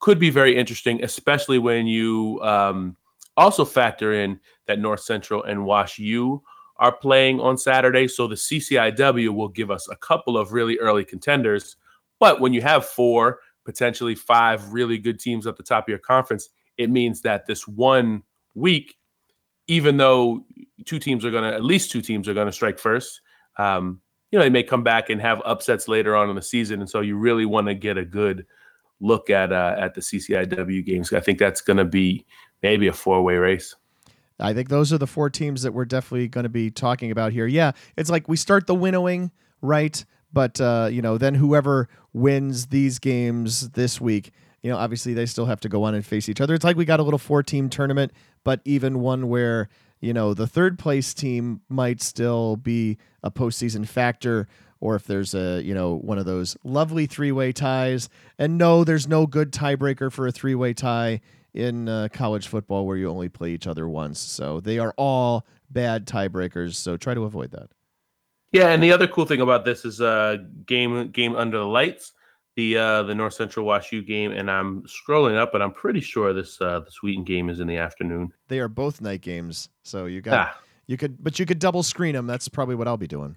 could 0.00 0.18
be 0.18 0.28
very 0.28 0.54
interesting, 0.54 1.02
especially 1.02 1.58
when 1.58 1.86
you 1.86 2.40
um, 2.42 2.94
also 3.38 3.64
factor 3.64 4.12
in 4.12 4.38
that 4.66 4.80
North 4.80 5.00
Central 5.00 5.44
and 5.44 5.64
Wash 5.64 5.98
U 5.98 6.42
are 6.76 6.92
playing 6.92 7.40
on 7.40 7.56
Saturday. 7.56 8.06
So 8.06 8.26
the 8.26 8.34
CCIW 8.34 9.30
will 9.30 9.48
give 9.48 9.70
us 9.70 9.88
a 9.88 9.96
couple 9.96 10.36
of 10.36 10.52
really 10.52 10.78
early 10.78 11.06
contenders. 11.06 11.76
But 12.18 12.40
when 12.40 12.52
you 12.52 12.62
have 12.62 12.84
four, 12.84 13.40
potentially 13.64 14.14
five 14.14 14.72
really 14.72 14.98
good 14.98 15.18
teams 15.18 15.46
at 15.46 15.56
the 15.56 15.62
top 15.62 15.84
of 15.84 15.88
your 15.88 15.98
conference, 15.98 16.48
it 16.78 16.90
means 16.90 17.22
that 17.22 17.46
this 17.46 17.66
one 17.66 18.22
week, 18.54 18.96
even 19.66 19.96
though 19.96 20.44
two 20.84 20.98
teams 20.98 21.24
are 21.24 21.30
going 21.30 21.44
to, 21.44 21.54
at 21.54 21.64
least 21.64 21.90
two 21.90 22.00
teams 22.00 22.28
are 22.28 22.34
going 22.34 22.46
to 22.46 22.52
strike 22.52 22.78
first, 22.78 23.20
um, 23.58 24.00
you 24.30 24.38
know, 24.38 24.44
they 24.44 24.50
may 24.50 24.62
come 24.62 24.82
back 24.82 25.10
and 25.10 25.20
have 25.20 25.40
upsets 25.44 25.88
later 25.88 26.16
on 26.16 26.28
in 26.28 26.36
the 26.36 26.42
season. 26.42 26.80
And 26.80 26.90
so 26.90 27.00
you 27.00 27.16
really 27.16 27.46
want 27.46 27.68
to 27.68 27.74
get 27.74 27.96
a 27.96 28.04
good 28.04 28.46
look 29.00 29.30
at 29.30 29.52
uh, 29.52 29.76
at 29.78 29.94
the 29.94 30.00
CCIW 30.00 30.84
games. 30.84 31.12
I 31.12 31.20
think 31.20 31.38
that's 31.38 31.60
going 31.60 31.76
to 31.76 31.84
be 31.84 32.26
maybe 32.62 32.86
a 32.86 32.92
four 32.92 33.22
way 33.22 33.36
race. 33.36 33.74
I 34.38 34.52
think 34.52 34.68
those 34.68 34.92
are 34.92 34.98
the 34.98 35.06
four 35.06 35.30
teams 35.30 35.62
that 35.62 35.72
we're 35.72 35.86
definitely 35.86 36.28
going 36.28 36.44
to 36.44 36.50
be 36.50 36.70
talking 36.70 37.10
about 37.10 37.32
here. 37.32 37.46
Yeah, 37.46 37.72
it's 37.96 38.10
like 38.10 38.28
we 38.28 38.36
start 38.36 38.66
the 38.66 38.74
winnowing, 38.74 39.30
right? 39.62 40.04
But 40.36 40.60
uh, 40.60 40.90
you 40.92 41.00
know, 41.00 41.16
then 41.16 41.36
whoever 41.36 41.88
wins 42.12 42.66
these 42.66 42.98
games 42.98 43.70
this 43.70 44.02
week, 44.02 44.32
you 44.62 44.70
know, 44.70 44.76
obviously 44.76 45.14
they 45.14 45.24
still 45.24 45.46
have 45.46 45.60
to 45.60 45.70
go 45.70 45.84
on 45.84 45.94
and 45.94 46.04
face 46.04 46.28
each 46.28 46.42
other. 46.42 46.52
It's 46.52 46.62
like 46.62 46.76
we 46.76 46.84
got 46.84 47.00
a 47.00 47.02
little 47.02 47.18
four-team 47.18 47.70
tournament, 47.70 48.12
but 48.44 48.60
even 48.66 49.00
one 49.00 49.30
where 49.30 49.70
you 50.02 50.12
know 50.12 50.34
the 50.34 50.46
third 50.46 50.78
place 50.78 51.14
team 51.14 51.62
might 51.70 52.02
still 52.02 52.56
be 52.56 52.98
a 53.22 53.30
postseason 53.30 53.88
factor 53.88 54.46
or 54.78 54.94
if 54.94 55.04
there's 55.04 55.34
a 55.34 55.62
you 55.62 55.72
know 55.72 55.94
one 55.94 56.18
of 56.18 56.26
those 56.26 56.54
lovely 56.64 57.06
three-way 57.06 57.50
ties 57.50 58.10
and 58.38 58.58
no 58.58 58.84
there's 58.84 59.08
no 59.08 59.26
good 59.26 59.50
tiebreaker 59.52 60.12
for 60.12 60.26
a 60.26 60.32
three-way 60.32 60.74
tie 60.74 61.18
in 61.54 61.88
uh, 61.88 62.08
college 62.12 62.46
football 62.46 62.84
where 62.86 62.98
you 62.98 63.08
only 63.08 63.30
play 63.30 63.52
each 63.52 63.66
other 63.66 63.88
once. 63.88 64.20
So 64.20 64.60
they 64.60 64.78
are 64.78 64.92
all 64.98 65.46
bad 65.70 66.06
tiebreakers. 66.06 66.74
So 66.74 66.98
try 66.98 67.14
to 67.14 67.24
avoid 67.24 67.52
that. 67.52 67.70
Yeah, 68.56 68.68
and 68.68 68.82
the 68.82 68.90
other 68.90 69.06
cool 69.06 69.26
thing 69.26 69.42
about 69.42 69.66
this 69.66 69.84
is 69.84 70.00
uh 70.00 70.38
game 70.64 71.10
game 71.10 71.36
under 71.36 71.58
the 71.58 71.66
lights, 71.66 72.12
the 72.54 72.78
uh 72.78 73.02
the 73.02 73.14
North 73.14 73.34
Central 73.34 73.66
Wash 73.66 73.92
U 73.92 74.02
game, 74.02 74.32
and 74.32 74.50
I'm 74.50 74.82
scrolling 74.84 75.36
up, 75.36 75.52
and 75.52 75.62
I'm 75.62 75.72
pretty 75.72 76.00
sure 76.00 76.32
this 76.32 76.58
uh 76.62 76.80
the 76.80 76.90
Wheaton 77.02 77.24
game 77.24 77.50
is 77.50 77.60
in 77.60 77.66
the 77.66 77.76
afternoon. 77.76 78.32
They 78.48 78.58
are 78.60 78.68
both 78.68 79.02
night 79.02 79.20
games, 79.20 79.68
so 79.82 80.06
you 80.06 80.22
got 80.22 80.34
ah. 80.34 80.60
you 80.86 80.96
could, 80.96 81.22
but 81.22 81.38
you 81.38 81.44
could 81.44 81.58
double 81.58 81.82
screen 81.82 82.14
them. 82.14 82.26
That's 82.26 82.48
probably 82.48 82.76
what 82.76 82.88
I'll 82.88 82.96
be 82.96 83.06
doing. 83.06 83.36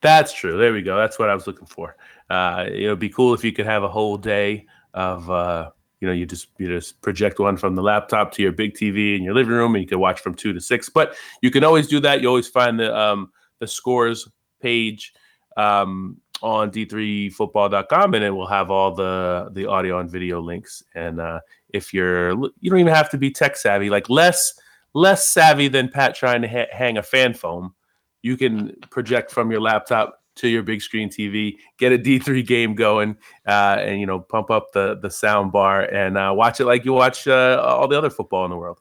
That's 0.00 0.32
true. 0.32 0.56
There 0.56 0.72
we 0.72 0.82
go. 0.82 0.96
That's 0.96 1.18
what 1.18 1.28
I 1.28 1.34
was 1.34 1.48
looking 1.48 1.66
for. 1.66 1.96
Uh, 2.30 2.66
it 2.70 2.88
would 2.88 3.00
be 3.00 3.08
cool 3.08 3.34
if 3.34 3.42
you 3.42 3.52
could 3.52 3.66
have 3.66 3.82
a 3.82 3.88
whole 3.88 4.16
day 4.16 4.66
of 4.94 5.28
uh, 5.28 5.70
you 6.00 6.06
know 6.06 6.14
you 6.14 6.24
just 6.24 6.48
you 6.58 6.68
just 6.68 7.00
project 7.02 7.40
one 7.40 7.56
from 7.56 7.74
the 7.74 7.82
laptop 7.82 8.30
to 8.34 8.42
your 8.42 8.52
big 8.52 8.74
TV 8.74 9.16
in 9.16 9.24
your 9.24 9.34
living 9.34 9.54
room, 9.54 9.74
and 9.74 9.82
you 9.82 9.88
can 9.88 9.98
watch 9.98 10.20
from 10.20 10.34
two 10.34 10.52
to 10.52 10.60
six. 10.60 10.88
But 10.88 11.16
you 11.42 11.50
can 11.50 11.64
always 11.64 11.88
do 11.88 11.98
that. 11.98 12.20
You 12.20 12.28
always 12.28 12.46
find 12.46 12.78
the 12.78 12.96
um, 12.96 13.32
the 13.58 13.66
scores 13.66 14.28
page 14.60 15.12
um, 15.56 16.18
on 16.42 16.70
d3football.com, 16.70 18.14
and 18.14 18.24
it 18.24 18.30
will 18.30 18.46
have 18.46 18.70
all 18.70 18.94
the 18.94 19.48
the 19.52 19.66
audio 19.66 19.98
and 19.98 20.10
video 20.10 20.40
links. 20.40 20.82
And 20.94 21.20
uh, 21.20 21.40
if 21.70 21.92
you're 21.94 22.30
you 22.60 22.70
don't 22.70 22.80
even 22.80 22.94
have 22.94 23.10
to 23.10 23.18
be 23.18 23.30
tech 23.30 23.56
savvy, 23.56 23.90
like 23.90 24.08
less 24.08 24.54
less 24.94 25.28
savvy 25.28 25.68
than 25.68 25.88
Pat 25.88 26.14
trying 26.14 26.42
to 26.42 26.48
ha- 26.48 26.70
hang 26.72 26.98
a 26.98 27.02
fan 27.02 27.34
foam. 27.34 27.74
You 28.22 28.36
can 28.36 28.76
project 28.90 29.30
from 29.30 29.50
your 29.50 29.60
laptop 29.60 30.20
to 30.36 30.48
your 30.48 30.62
big 30.62 30.82
screen 30.82 31.08
TV, 31.08 31.56
get 31.78 31.92
a 31.92 31.98
D3 31.98 32.46
game 32.46 32.74
going, 32.74 33.16
uh, 33.46 33.78
and 33.80 34.00
you 34.00 34.06
know 34.06 34.20
pump 34.20 34.50
up 34.50 34.72
the 34.72 34.98
the 35.00 35.10
sound 35.10 35.52
bar 35.52 35.82
and 35.82 36.16
uh, 36.16 36.32
watch 36.34 36.60
it 36.60 36.66
like 36.66 36.84
you 36.84 36.92
watch 36.92 37.26
uh, 37.26 37.62
all 37.64 37.88
the 37.88 37.96
other 37.96 38.10
football 38.10 38.44
in 38.44 38.50
the 38.50 38.56
world. 38.56 38.80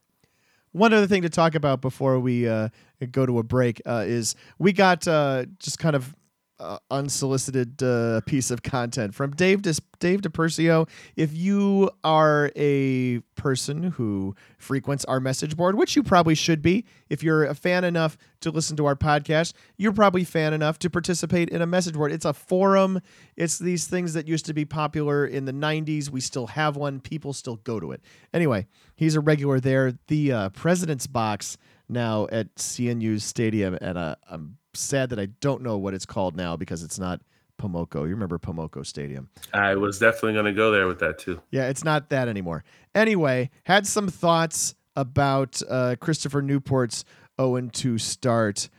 One 0.75 0.91
other 0.91 1.07
thing 1.07 1.21
to 1.21 1.29
talk 1.29 1.55
about 1.55 1.79
before 1.79 2.19
we 2.19 2.49
uh, 2.49 2.67
go 3.09 3.25
to 3.25 3.39
a 3.39 3.43
break 3.43 3.81
uh, 3.85 4.03
is 4.05 4.35
we 4.59 4.73
got 4.73 5.07
uh, 5.07 5.45
just 5.57 5.79
kind 5.79 5.95
of 5.95 6.13
uh, 6.59 6.77
unsolicited 6.89 7.81
uh, 7.83 8.21
piece 8.21 8.49
of 8.49 8.63
content 8.63 9.13
from 9.13 9.31
Dave 9.31 9.61
Dis- 9.61 9.81
Dave 9.99 10.21
DePercio. 10.21 10.87
If 11.15 11.33
you 11.33 11.89
are 12.03 12.51
a 12.55 13.19
person 13.35 13.83
who 13.83 14.35
frequents 14.57 15.03
our 15.05 15.19
message 15.19 15.57
board, 15.57 15.75
which 15.75 15.95
you 15.95 16.03
probably 16.03 16.35
should 16.35 16.61
be, 16.61 16.85
if 17.09 17.23
you're 17.23 17.43
a 17.43 17.55
fan 17.55 17.83
enough 17.83 18.17
to 18.41 18.51
listen 18.51 18.77
to 18.77 18.85
our 18.85 18.95
podcast, 18.95 19.53
you're 19.77 19.93
probably 19.93 20.23
fan 20.23 20.53
enough 20.53 20.79
to 20.79 20.89
participate 20.89 21.49
in 21.49 21.61
a 21.61 21.67
message 21.67 21.95
board. 21.95 22.11
It's 22.11 22.25
a 22.25 22.33
forum. 22.33 23.01
It's 23.35 23.59
these 23.59 23.87
things 23.87 24.13
that 24.13 24.27
used 24.27 24.45
to 24.45 24.53
be 24.53 24.65
popular 24.65 25.25
in 25.25 25.45
the 25.45 25.53
'90s. 25.53 26.09
We 26.09 26.21
still 26.21 26.47
have 26.47 26.77
one. 26.77 26.99
People 26.99 27.33
still 27.33 27.57
go 27.57 27.79
to 27.79 27.91
it. 27.91 28.01
Anyway, 28.33 28.67
he's 28.95 29.15
a 29.15 29.19
regular 29.19 29.59
there. 29.59 29.93
The 30.07 30.31
uh, 30.31 30.49
President's 30.49 31.07
Box 31.07 31.57
now 31.89 32.27
at 32.31 32.55
CNU's 32.55 33.23
stadium, 33.23 33.77
and 33.81 33.97
uh, 33.97 34.15
I'm 34.29 34.57
sad 34.75 35.09
that 35.09 35.19
I 35.19 35.27
don't 35.41 35.61
know 35.61 35.77
what 35.77 35.93
it's 35.93 36.05
called 36.05 36.35
now 36.35 36.55
because 36.55 36.83
it's 36.83 36.99
not 36.99 37.21
Pomoco. 37.61 38.01
You 38.01 38.09
remember 38.09 38.37
Pomoco 38.37 38.85
Stadium? 38.85 39.29
I 39.53 39.75
was 39.75 39.99
definitely 39.99 40.33
going 40.33 40.45
to 40.45 40.53
go 40.53 40.71
there 40.71 40.87
with 40.87 40.99
that 40.99 41.19
too. 41.19 41.41
Yeah, 41.51 41.67
it's 41.67 41.83
not 41.83 42.09
that 42.09 42.27
anymore. 42.27 42.63
Anyway, 42.93 43.49
had 43.63 43.87
some 43.87 44.07
thoughts 44.07 44.75
about 44.95 45.61
uh, 45.69 45.95
Christopher 45.99 46.41
Newport's 46.41 47.05
0 47.39 47.69
2 47.71 47.97
start. 47.97 48.69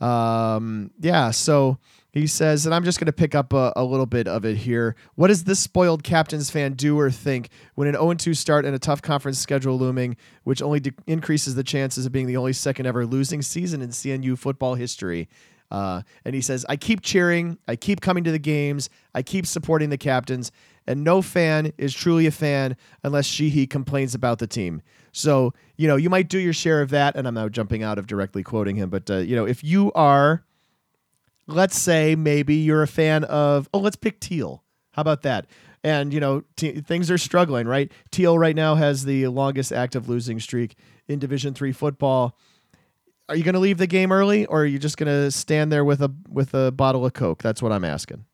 Um, 0.00 0.90
yeah, 1.00 1.30
so 1.30 1.78
he 2.12 2.26
says, 2.26 2.64
and 2.64 2.74
I'm 2.74 2.84
just 2.84 2.98
going 2.98 3.06
to 3.06 3.12
pick 3.12 3.34
up 3.34 3.52
a, 3.52 3.72
a, 3.76 3.84
little 3.84 4.06
bit 4.06 4.26
of 4.26 4.44
it 4.44 4.56
here. 4.56 4.96
What 5.14 5.28
does 5.28 5.44
this 5.44 5.60
spoiled 5.60 6.02
Captains 6.02 6.50
fan 6.50 6.72
do 6.72 6.98
or 6.98 7.10
think 7.10 7.50
when 7.74 7.86
an 7.86 7.94
0 7.94 8.14
2 8.14 8.32
start 8.34 8.64
and 8.64 8.74
a 8.74 8.78
tough 8.78 9.02
conference 9.02 9.38
schedule 9.38 9.78
looming, 9.78 10.16
which 10.44 10.62
only 10.62 10.80
de- 10.80 10.92
increases 11.06 11.54
the 11.54 11.64
chances 11.64 12.06
of 12.06 12.12
being 12.12 12.26
the 12.26 12.36
only 12.36 12.54
second 12.54 12.86
ever 12.86 13.04
losing 13.04 13.42
season 13.42 13.82
in 13.82 13.90
CNU 13.90 14.38
football 14.38 14.74
history? 14.74 15.28
Uh, 15.70 16.00
and 16.24 16.34
he 16.34 16.40
says, 16.40 16.64
I 16.68 16.76
keep 16.76 17.02
cheering, 17.02 17.58
I 17.68 17.76
keep 17.76 18.00
coming 18.00 18.24
to 18.24 18.30
the 18.30 18.38
games, 18.38 18.88
I 19.14 19.22
keep 19.22 19.44
supporting 19.44 19.90
the 19.90 19.98
captains, 19.98 20.50
and 20.86 21.04
no 21.04 21.20
fan 21.20 21.74
is 21.76 21.92
truly 21.92 22.26
a 22.26 22.30
fan 22.30 22.74
unless 23.04 23.26
she 23.26 23.50
he 23.50 23.66
complains 23.66 24.14
about 24.14 24.38
the 24.38 24.46
team. 24.46 24.80
So, 25.12 25.52
you 25.76 25.86
know, 25.86 25.96
you 25.96 26.08
might 26.08 26.28
do 26.28 26.38
your 26.38 26.54
share 26.54 26.80
of 26.80 26.88
that, 26.90 27.16
and 27.16 27.28
I'm 27.28 27.34
now 27.34 27.50
jumping 27.50 27.82
out 27.82 27.98
of 27.98 28.06
directly 28.06 28.42
quoting 28.42 28.76
him, 28.76 28.88
but, 28.88 29.10
uh, 29.10 29.18
you 29.18 29.36
know, 29.36 29.44
if 29.44 29.62
you 29.62 29.92
are 29.92 30.44
let's 31.48 31.76
say 31.76 32.14
maybe 32.14 32.54
you're 32.54 32.82
a 32.82 32.88
fan 32.88 33.24
of 33.24 33.68
oh 33.74 33.80
let's 33.80 33.96
pick 33.96 34.20
Thiel. 34.20 34.62
How 34.92 35.02
about 35.02 35.22
that? 35.22 35.46
And 35.82 36.12
you 36.12 36.20
know 36.20 36.44
t- 36.56 36.80
things 36.80 37.10
are 37.10 37.18
struggling 37.18 37.66
right? 37.66 37.90
Thiel 38.12 38.38
right 38.38 38.54
now 38.54 38.76
has 38.76 39.04
the 39.04 39.26
longest 39.28 39.72
active 39.72 40.08
losing 40.08 40.38
streak 40.38 40.76
in 41.08 41.18
division 41.18 41.54
three 41.54 41.72
football. 41.72 42.36
Are 43.28 43.36
you 43.36 43.44
going 43.44 43.54
to 43.54 43.60
leave 43.60 43.76
the 43.76 43.86
game 43.86 44.10
early 44.12 44.46
or 44.46 44.62
are 44.62 44.66
you 44.66 44.78
just 44.78 44.96
going 44.96 45.08
to 45.08 45.30
stand 45.30 45.72
there 45.72 45.84
with 45.84 46.00
a 46.02 46.14
with 46.28 46.54
a 46.54 46.70
bottle 46.70 47.04
of 47.04 47.14
coke? 47.14 47.42
That's 47.42 47.60
what 47.62 47.72
i'm 47.72 47.84
asking. 47.84 48.24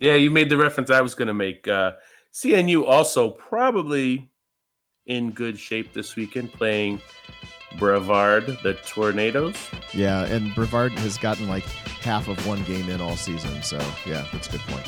Yeah 0.00 0.14
you 0.14 0.30
made 0.30 0.50
the 0.50 0.56
reference 0.56 0.90
i 0.90 1.00
was 1.00 1.14
going 1.14 1.28
to 1.28 1.34
make. 1.34 1.68
Uh, 1.68 1.92
cnu 2.32 2.86
also 2.86 3.30
probably 3.30 4.30
in 5.06 5.30
good 5.30 5.58
shape 5.58 5.92
this 5.94 6.14
weekend 6.16 6.52
playing 6.52 7.00
Brevard, 7.76 8.58
the 8.62 8.74
Tornadoes. 8.74 9.56
Yeah, 9.92 10.24
and 10.24 10.54
Brevard 10.54 10.92
has 10.92 11.18
gotten 11.18 11.48
like 11.48 11.64
half 12.02 12.28
of 12.28 12.44
one 12.46 12.62
game 12.64 12.88
in 12.88 13.00
all 13.00 13.16
season. 13.16 13.62
So, 13.62 13.78
yeah, 14.06 14.26
that's 14.32 14.48
a 14.48 14.52
good 14.52 14.60
point. 14.62 14.86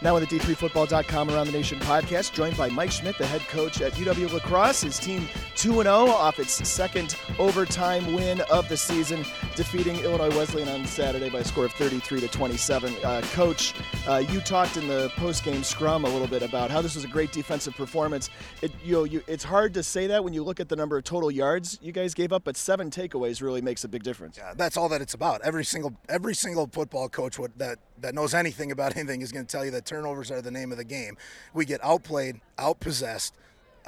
Now 0.00 0.14
on 0.14 0.20
the 0.22 0.26
D3Football.com 0.28 1.28
Around 1.28 1.48
the 1.48 1.52
Nation 1.52 1.78
podcast, 1.80 2.32
joined 2.32 2.56
by 2.56 2.68
Mike 2.68 2.92
Schmidt, 2.92 3.18
the 3.18 3.26
head 3.26 3.42
coach 3.48 3.80
at 3.82 3.92
UW 3.92 4.32
La 4.32 4.38
Crosse. 4.38 4.82
His 4.82 4.98
team 4.98 5.28
2 5.58 5.82
0 5.82 5.88
off 5.88 6.38
its 6.38 6.68
second 6.68 7.16
overtime 7.40 8.14
win 8.14 8.40
of 8.42 8.68
the 8.68 8.76
season, 8.76 9.24
defeating 9.56 9.96
Illinois 10.04 10.28
Wesleyan 10.36 10.68
on 10.68 10.86
Saturday 10.86 11.28
by 11.30 11.40
a 11.40 11.44
score 11.44 11.64
of 11.64 11.72
33 11.72 12.20
to 12.20 12.28
27. 12.28 12.94
Uh, 13.02 13.20
coach, 13.32 13.74
uh, 14.06 14.22
you 14.28 14.40
talked 14.40 14.76
in 14.76 14.86
the 14.86 15.10
post-game 15.16 15.64
scrum 15.64 16.04
a 16.04 16.08
little 16.08 16.28
bit 16.28 16.42
about 16.42 16.70
how 16.70 16.80
this 16.80 16.94
was 16.94 17.02
a 17.02 17.08
great 17.08 17.32
defensive 17.32 17.74
performance. 17.74 18.30
It, 18.62 18.70
you 18.84 18.92
know, 18.92 19.02
you, 19.02 19.20
it's 19.26 19.42
hard 19.42 19.74
to 19.74 19.82
say 19.82 20.06
that 20.06 20.22
when 20.22 20.32
you 20.32 20.44
look 20.44 20.60
at 20.60 20.68
the 20.68 20.76
number 20.76 20.96
of 20.96 21.02
total 21.02 21.28
yards 21.28 21.76
you 21.82 21.90
guys 21.90 22.14
gave 22.14 22.32
up, 22.32 22.44
but 22.44 22.56
seven 22.56 22.88
takeaways 22.88 23.42
really 23.42 23.60
makes 23.60 23.82
a 23.82 23.88
big 23.88 24.04
difference. 24.04 24.38
Yeah, 24.38 24.54
that's 24.56 24.76
all 24.76 24.88
that 24.90 25.00
it's 25.00 25.14
about. 25.14 25.40
Every 25.42 25.64
single 25.64 25.92
every 26.08 26.36
single 26.36 26.68
football 26.68 27.08
coach 27.08 27.36
would, 27.36 27.58
that 27.58 27.78
that 28.00 28.14
knows 28.14 28.32
anything 28.32 28.70
about 28.70 28.96
anything 28.96 29.22
is 29.22 29.32
going 29.32 29.44
to 29.44 29.50
tell 29.50 29.64
you 29.64 29.72
that 29.72 29.86
turnovers 29.86 30.30
are 30.30 30.40
the 30.40 30.52
name 30.52 30.70
of 30.70 30.78
the 30.78 30.84
game. 30.84 31.16
We 31.52 31.64
get 31.64 31.82
outplayed, 31.82 32.40
outpossessed, 32.58 33.32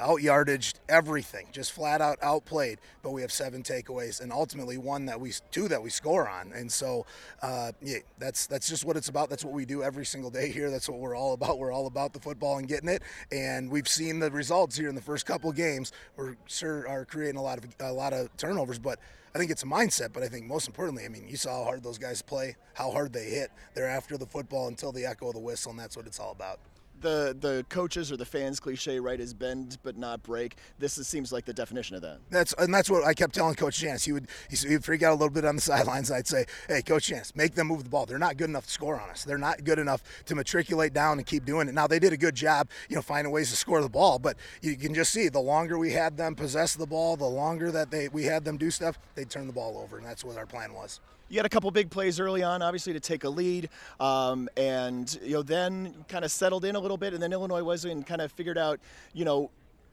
out 0.01 0.19
yardaged, 0.19 0.75
everything, 0.89 1.47
just 1.51 1.71
flat 1.71 2.01
out 2.01 2.17
outplayed. 2.21 2.79
But 3.03 3.11
we 3.11 3.21
have 3.21 3.31
seven 3.31 3.63
takeaways, 3.63 4.21
and 4.21 4.31
ultimately 4.31 4.77
one 4.77 5.05
that 5.05 5.19
we 5.19 5.33
two 5.51 5.67
that 5.67 5.81
we 5.81 5.89
score 5.89 6.27
on. 6.27 6.51
And 6.53 6.71
so, 6.71 7.05
uh, 7.41 7.71
yeah, 7.81 7.99
that's 8.19 8.47
that's 8.47 8.67
just 8.67 8.83
what 8.83 8.97
it's 8.97 9.09
about. 9.09 9.29
That's 9.29 9.45
what 9.45 9.53
we 9.53 9.65
do 9.65 9.83
every 9.83 10.05
single 10.05 10.31
day 10.31 10.51
here. 10.51 10.69
That's 10.69 10.89
what 10.89 10.99
we're 10.99 11.15
all 11.15 11.33
about. 11.33 11.59
We're 11.59 11.71
all 11.71 11.87
about 11.87 12.13
the 12.13 12.19
football 12.19 12.57
and 12.57 12.67
getting 12.67 12.89
it. 12.89 13.03
And 13.31 13.69
we've 13.69 13.87
seen 13.87 14.19
the 14.19 14.31
results 14.31 14.75
here 14.75 14.89
in 14.89 14.95
the 14.95 15.01
first 15.01 15.25
couple 15.25 15.51
games. 15.51 15.91
We're 16.15 16.35
sure 16.47 16.87
are 16.87 17.05
creating 17.05 17.37
a 17.37 17.43
lot 17.43 17.59
of 17.59 17.65
a 17.79 17.93
lot 17.93 18.13
of 18.13 18.35
turnovers, 18.37 18.79
but. 18.79 18.99
I 19.33 19.37
think 19.37 19.49
it's 19.49 19.63
a 19.63 19.65
mindset, 19.65 20.11
but 20.11 20.23
I 20.23 20.27
think 20.27 20.45
most 20.45 20.67
importantly, 20.67 21.05
I 21.05 21.07
mean, 21.07 21.25
you 21.25 21.37
saw 21.37 21.59
how 21.59 21.63
hard 21.63 21.83
those 21.83 21.97
guys 21.97 22.21
play, 22.21 22.57
how 22.73 22.91
hard 22.91 23.13
they 23.13 23.29
hit. 23.29 23.49
They're 23.73 23.87
after 23.87 24.17
the 24.17 24.25
football 24.25 24.67
until 24.67 24.91
the 24.91 25.05
echo 25.05 25.29
of 25.29 25.35
the 25.35 25.39
whistle, 25.39 25.71
and 25.71 25.79
that's 25.79 25.95
what 25.95 26.05
it's 26.05 26.19
all 26.19 26.33
about 26.33 26.59
the 27.01 27.35
the 27.39 27.65
coaches 27.69 28.11
or 28.11 28.17
the 28.17 28.25
fans 28.25 28.59
cliche, 28.59 28.99
right, 28.99 29.19
is 29.19 29.33
bend 29.33 29.77
but 29.83 29.97
not 29.97 30.23
break. 30.23 30.57
This 30.79 30.97
is, 30.97 31.07
seems 31.07 31.31
like 31.31 31.45
the 31.45 31.53
definition 31.53 31.95
of 31.95 32.01
that. 32.01 32.19
That's 32.29 32.53
and 32.53 32.73
that's 32.73 32.89
what 32.89 33.03
I 33.05 33.13
kept 33.13 33.35
telling 33.35 33.55
Coach 33.55 33.79
Janice. 33.79 34.05
He 34.05 34.11
would 34.11 34.27
he 34.49 34.73
would 34.73 34.83
freak 34.83 35.03
out 35.03 35.11
a 35.11 35.15
little 35.15 35.29
bit 35.29 35.45
on 35.45 35.55
the 35.55 35.61
sidelines. 35.71 36.11
I'd 36.11 36.27
say, 36.27 36.45
"Hey, 36.67 36.81
Coach 36.81 37.07
Janice, 37.07 37.35
make 37.35 37.55
them 37.55 37.67
move 37.67 37.83
the 37.83 37.89
ball. 37.89 38.05
They're 38.05 38.19
not 38.19 38.37
good 38.37 38.49
enough 38.49 38.65
to 38.65 38.71
score 38.71 38.99
on 38.99 39.09
us. 39.09 39.23
They're 39.23 39.37
not 39.37 39.63
good 39.63 39.79
enough 39.79 40.03
to 40.25 40.35
matriculate 40.35 40.93
down 40.93 41.17
and 41.17 41.25
keep 41.25 41.45
doing 41.45 41.67
it." 41.67 41.73
Now 41.73 41.87
they 41.87 41.99
did 41.99 42.13
a 42.13 42.17
good 42.17 42.35
job, 42.35 42.69
you 42.89 42.95
know, 42.95 43.01
finding 43.01 43.31
ways 43.31 43.49
to 43.49 43.55
score 43.55 43.81
the 43.81 43.89
ball, 43.89 44.19
but 44.19 44.37
you 44.61 44.75
can 44.75 44.93
just 44.93 45.11
see 45.11 45.29
the 45.29 45.39
longer 45.39 45.77
we 45.77 45.91
had 45.91 46.17
them 46.17 46.35
possess 46.35 46.75
the 46.75 46.87
ball, 46.87 47.17
the 47.17 47.25
longer 47.25 47.71
that 47.71 47.91
they 47.91 48.07
we 48.07 48.23
had 48.23 48.45
them 48.45 48.57
do 48.57 48.71
stuff, 48.71 48.99
they'd 49.15 49.29
turn 49.29 49.47
the 49.47 49.53
ball 49.53 49.77
over, 49.77 49.97
and 49.97 50.05
that's 50.05 50.23
what 50.23 50.37
our 50.37 50.45
plan 50.45 50.73
was 50.73 50.99
you 51.31 51.37
had 51.37 51.45
a 51.45 51.49
couple 51.49 51.71
big 51.71 51.89
plays 51.89 52.19
early 52.19 52.43
on, 52.43 52.61
obviously 52.61 52.91
to 52.91 52.99
take 52.99 53.23
a 53.23 53.29
lead, 53.29 53.69
um, 54.01 54.49
and 54.57 55.17
you 55.23 55.33
know 55.33 55.41
then 55.41 56.03
kind 56.09 56.25
of 56.25 56.31
settled 56.31 56.65
in 56.65 56.75
a 56.75 56.79
little 56.79 56.97
bit, 56.97 57.13
and 57.13 57.23
then 57.23 57.31
Illinois 57.31 57.63
Wesleyan 57.63 58.03
kind 58.03 58.21
of 58.21 58.31
figured 58.33 58.57
out, 58.57 58.81
you 59.13 59.23
know, 59.23 59.49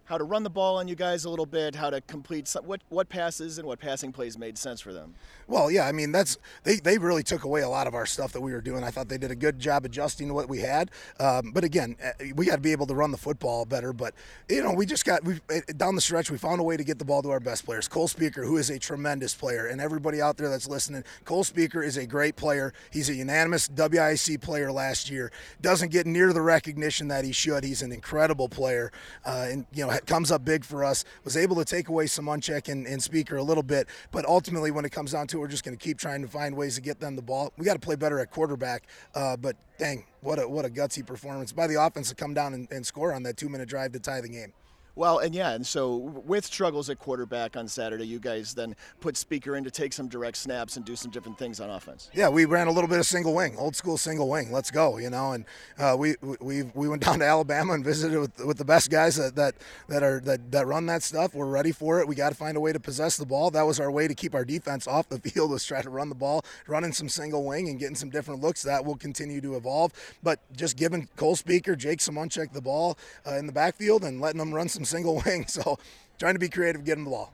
how 0.09 0.17
to 0.17 0.25
run 0.25 0.43
the 0.43 0.51
ball 0.51 0.79
on 0.79 0.89
you 0.89 0.95
guys 0.95 1.27
a 1.27 1.31
little 1.31 1.45
bit, 1.47 1.75
how 1.75 1.91
to 1.91 2.01
complete 2.01 2.49
some, 2.49 2.65
what 2.65 2.81
what 2.89 3.11
passes 3.11 3.59
and 3.59 3.69
what 3.69 3.79
passing 3.79 4.11
plays 4.11 4.39
made 4.39 4.57
sense 4.57 4.81
for 4.81 4.93
them. 4.93 5.15
Well, 5.47 5.71
yeah, 5.71 5.87
I 5.87 5.93
mean 5.93 6.13
that's 6.13 6.39
they 6.65 6.77
they 6.77 6.97
really 6.97 7.23
took 7.23 7.45
away 7.45 7.61
a 7.61 7.69
lot 7.69 7.87
of 7.87 7.95
our 7.95 8.07
stuff 8.07 8.33
that 8.33 8.41
we 8.41 8.53
were 8.53 8.63
doing. 8.63 8.83
I 8.85 8.91
thought 8.91 9.09
they 9.09 9.19
did 9.19 9.31
a 9.31 9.37
good 9.37 9.59
job 9.59 9.85
adjusting 9.85 10.29
to 10.29 10.35
what 10.35 10.49
we 10.49 10.61
had, 10.61 10.91
um, 11.21 11.53
but 11.53 11.63
again, 11.63 11.97
eh, 12.01 12.33
we 12.35 12.47
got 12.47 12.57
to 12.57 12.63
be 12.63 12.73
able 12.73 12.87
to 12.87 12.95
run 12.95 13.11
the 13.11 13.19
football 13.19 13.67
better. 13.67 13.93
But 13.93 14.15
you 14.49 14.63
know, 14.63 14.73
we 14.73 14.87
just 14.87 15.05
got 15.05 15.23
we 15.25 15.41
eh, 15.51 15.61
down 15.77 15.95
the 15.95 16.01
stretch, 16.01 16.31
we 16.31 16.39
found 16.39 16.61
a 16.61 16.65
way 16.65 16.79
to 16.79 16.85
get 16.85 16.99
the 16.99 17.05
ball 17.05 17.23
to 17.23 17.31
our 17.31 17.41
best 17.41 17.67
players. 17.67 17.87
Cole 17.87 18.09
Speaker, 18.09 18.45
who 18.45 18.57
is 18.57 18.71
a 18.71 18.79
tremendous 18.79 19.35
player, 19.35 19.67
and 19.67 19.79
everybody 19.79 20.23
out 20.23 20.39
there 20.39 20.49
that's 20.49 20.69
listening, 20.69 21.05
Cole 21.27 21.45
Speaker 21.45 21.83
is 21.83 21.99
a 21.99 22.07
great 22.07 22.35
player. 22.35 22.73
He's 22.91 23.11
a 23.11 23.15
unanimous 23.15 23.69
WIAC 23.69 24.41
player 24.41 24.73
last 24.73 25.11
year. 25.11 25.31
Doesn't 25.61 25.91
get 25.91 26.07
near 26.07 26.33
the 26.33 26.41
recognition 26.41 27.09
that 27.09 27.27
he 27.27 27.33
should. 27.33 27.63
He's 27.63 27.83
an 27.83 27.93
incredible 27.93 28.49
player, 28.49 28.91
uh, 29.27 29.49
and 29.51 29.67
you 29.75 29.85
know 29.85 29.98
comes 30.07 30.31
up 30.31 30.45
big 30.45 30.65
for 30.65 30.85
us. 30.85 31.05
Was 31.25 31.37
able 31.37 31.57
to 31.57 31.65
take 31.65 31.89
away 31.89 32.07
some 32.07 32.27
uncheck 32.27 32.71
and, 32.71 32.87
and 32.87 33.03
Speaker 33.03 33.37
a 33.37 33.43
little 33.43 33.63
bit, 33.63 33.89
but 34.11 34.25
ultimately 34.25 34.71
when 34.71 34.85
it 34.85 34.91
comes 34.91 35.13
down 35.13 35.27
to 35.29 35.39
it, 35.39 35.41
we're 35.41 35.49
just 35.49 35.65
going 35.65 35.77
to 35.77 35.83
keep 35.83 35.99
trying 35.99 36.23
to 36.23 36.29
find 36.29 36.57
ways 36.57 36.75
to 36.77 36.81
get 36.81 37.01
them 37.01 37.17
the 37.17 37.23
ball. 37.23 37.53
We 37.57 37.65
got 37.65 37.75
to 37.75 37.81
play 37.81 37.97
better 37.97 38.19
at 38.21 38.31
quarterback, 38.31 38.85
uh, 39.15 39.37
but 39.37 39.57
dang, 39.79 40.05
what 40.21 40.39
a 40.39 40.49
what 40.49 40.65
a 40.65 40.69
gutsy 40.69 41.07
performance 41.07 41.53
by 41.53 41.67
the 41.67 41.83
offense 41.83 42.09
to 42.11 42.15
come 42.15 42.35
down 42.35 42.55
and, 42.55 42.71
and 42.71 42.87
score 42.87 43.13
on 43.13 43.23
that 43.25 43.37
two 43.37 43.49
minute 43.49 43.69
drive 43.69 43.93
to 43.93 44.01
tie 44.01 44.21
the 44.21 44.29
game. 44.29 44.53
Well, 44.99 45.21
and 45.21 45.33
yeah, 45.33 45.53
and 45.53 45.65
so 45.65 45.95
with 45.95 46.45
struggles 46.45 46.91
at 46.91 46.99
quarterback 46.99 47.57
on 47.57 47.69
Saturday, 47.69 48.05
you 48.05 48.19
guys 48.19 48.53
then 48.53 48.75
put 48.99 49.17
Speaker 49.17 49.55
in 49.55 49.63
to 49.63 49.71
take 49.71 49.93
some 49.93 50.09
direct 50.09 50.37
snaps 50.37 50.77
and 50.77 50.85
do 50.85 50.97
some 50.97 51.13
different 51.13 51.39
things 51.39 51.61
on 51.61 51.71
offense. 51.71 52.11
Yeah, 52.13 52.29
we 52.29 52.47
ran 52.47 52.67
a 52.67 52.73
little 52.73 52.91
bit 52.91 52.99
of 52.99 53.07
single 53.07 53.33
wing, 53.33 53.55
old 53.59 53.77
school 53.77 53.97
single 53.97 54.29
wing. 54.29 54.51
Let's 54.51 54.73
go, 54.73 54.99
you 54.99 55.09
know. 55.09 55.35
And 55.35 55.45
uh, 55.79 55.95
we 55.97 56.17
we 56.41 56.65
we 56.75 56.89
went 56.89 57.03
down 57.05 57.21
to 57.21 57.25
Alabama 57.25 57.75
and 57.75 57.85
visited 57.85 58.19
with, 58.19 58.45
with 58.45 58.59
the 58.59 58.65
best 58.65 58.91
guys 58.91 59.15
that, 59.15 59.37
that 59.37 59.55
that 59.89 60.03
are 60.03 60.19
that, 60.19 60.51
that 60.51 60.67
run 60.67 60.87
that 60.87 61.05
stuff. 61.05 61.33
We're 61.33 61.47
ready 61.47 61.71
for 61.71 62.01
it. 62.01 62.09
We 62.09 62.17
got 62.17 62.31
to 62.31 62.35
find 62.35 62.57
a 62.57 62.61
way 62.61 62.73
to 62.73 62.81
possess 62.81 63.17
the 63.17 63.27
ball. 63.27 63.53
That 63.53 63.63
was 63.63 63.79
our 63.79 63.93
way 63.93 64.09
to 64.09 64.17
keep 64.17 64.35
our 64.35 64.45
defense 64.45 64.89
off 64.89 65.09
the 65.09 65.21
field 65.31 65.53
was 65.53 65.65
try 65.65 65.81
to 65.81 65.91
run 65.91 66.09
the 66.09 66.17
ball, 66.17 66.45
running 66.67 66.91
some 66.91 67.09
single 67.09 67.45
wing 67.45 67.69
and 67.69 67.79
getting 67.79 67.95
some 67.95 68.11
different 68.11 68.43
looks. 68.43 68.65
That 68.65 68.85
will 68.85 68.97
continue 68.97 69.41
to 69.43 69.55
evolve. 69.55 69.93
But 70.25 70.41
just 70.57 70.77
giving 70.77 71.09
Cole 71.15 71.37
Speaker, 71.37 71.77
Jake 71.77 72.01
Simonchek 72.01 72.53
the 72.53 72.61
ball 72.61 72.99
uh, 73.25 73.37
in 73.37 73.47
the 73.47 73.53
backfield 73.53 74.03
and 74.03 74.21
letting 74.21 74.41
them 74.41 74.53
run 74.53 74.69
some 74.69 74.88
single 74.89 75.23
wing. 75.27 75.47
So 75.47 75.79
trying 76.19 76.35
to 76.35 76.41
be 76.41 76.49
creative, 76.49 76.85
getting 76.85 77.05
the 77.05 77.11
ball. 77.11 77.33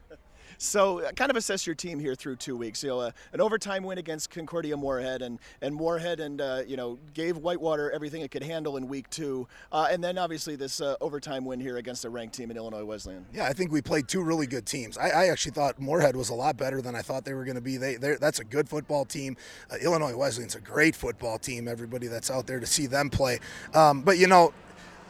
So, 0.59 1.01
uh, 1.01 1.13
kind 1.13 1.31
of 1.31 1.37
assess 1.37 1.67
your 1.67 1.75
team 1.75 1.99
here 1.99 2.15
through 2.15 2.37
two 2.37 2.57
weeks. 2.57 2.83
You 2.83 2.91
know, 2.91 3.01
uh, 3.01 3.11
an 3.33 3.41
overtime 3.41 3.83
win 3.83 3.99
against 3.99 4.31
Concordia 4.31 4.77
Moorhead, 4.77 5.23
and 5.23 5.39
and 5.61 5.75
Moorhead, 5.75 6.21
and 6.21 6.41
uh, 6.41 6.63
you 6.67 6.77
know, 6.77 6.99
gave 7.13 7.37
Whitewater 7.37 7.91
everything 7.91 8.23
it 8.23 8.31
could 8.31 8.43
handle 8.43 8.77
in 8.77 8.89
week 8.89 9.11
two, 9.11 9.47
uh, 9.73 9.89
and 9.91 10.03
then 10.03 10.19
obviously 10.19 10.57
this 10.57 10.81
uh, 10.81 10.97
overtime 11.01 11.45
win 11.45 11.61
here 11.61 11.77
against 11.77 12.05
a 12.05 12.11
ranked 12.11 12.35
team 12.35 12.51
in 12.51 12.57
Illinois 12.57 12.85
Wesleyan. 12.85 13.27
Yeah, 13.33 13.47
I 13.47 13.53
think 13.53 13.73
we 13.73 13.83
played 13.83 14.09
two 14.09 14.23
really 14.23 14.47
good 14.47 14.67
teams. 14.67 14.97
I, 14.97 15.09
I 15.09 15.27
actually 15.27 15.53
thought 15.53 15.81
Moorhead 15.81 16.17
was 16.17 16.31
a 16.31 16.35
lot 16.35 16.57
better 16.57 16.81
than 16.81 16.95
I 16.95 17.03
thought 17.03 17.25
they 17.25 17.35
were 17.35 17.45
going 17.45 17.57
to 17.57 17.61
be. 17.61 17.77
They, 17.77 17.97
that's 17.97 18.41
a 18.41 18.45
good 18.45 18.69
football 18.69 19.05
team. 19.05 19.37
Uh, 19.71 19.77
Illinois 19.83 20.17
Wesleyan's 20.17 20.55
a 20.55 20.61
great 20.61 20.95
football 20.95 21.39
team. 21.39 21.69
Everybody 21.69 22.07
that's 22.07 22.31
out 22.31 22.47
there 22.47 22.61
to 22.61 22.67
see 22.67 22.87
them 22.87 23.11
play, 23.11 23.41
um, 23.75 24.03
but 24.03 24.19
you 24.19 24.27
know, 24.27 24.53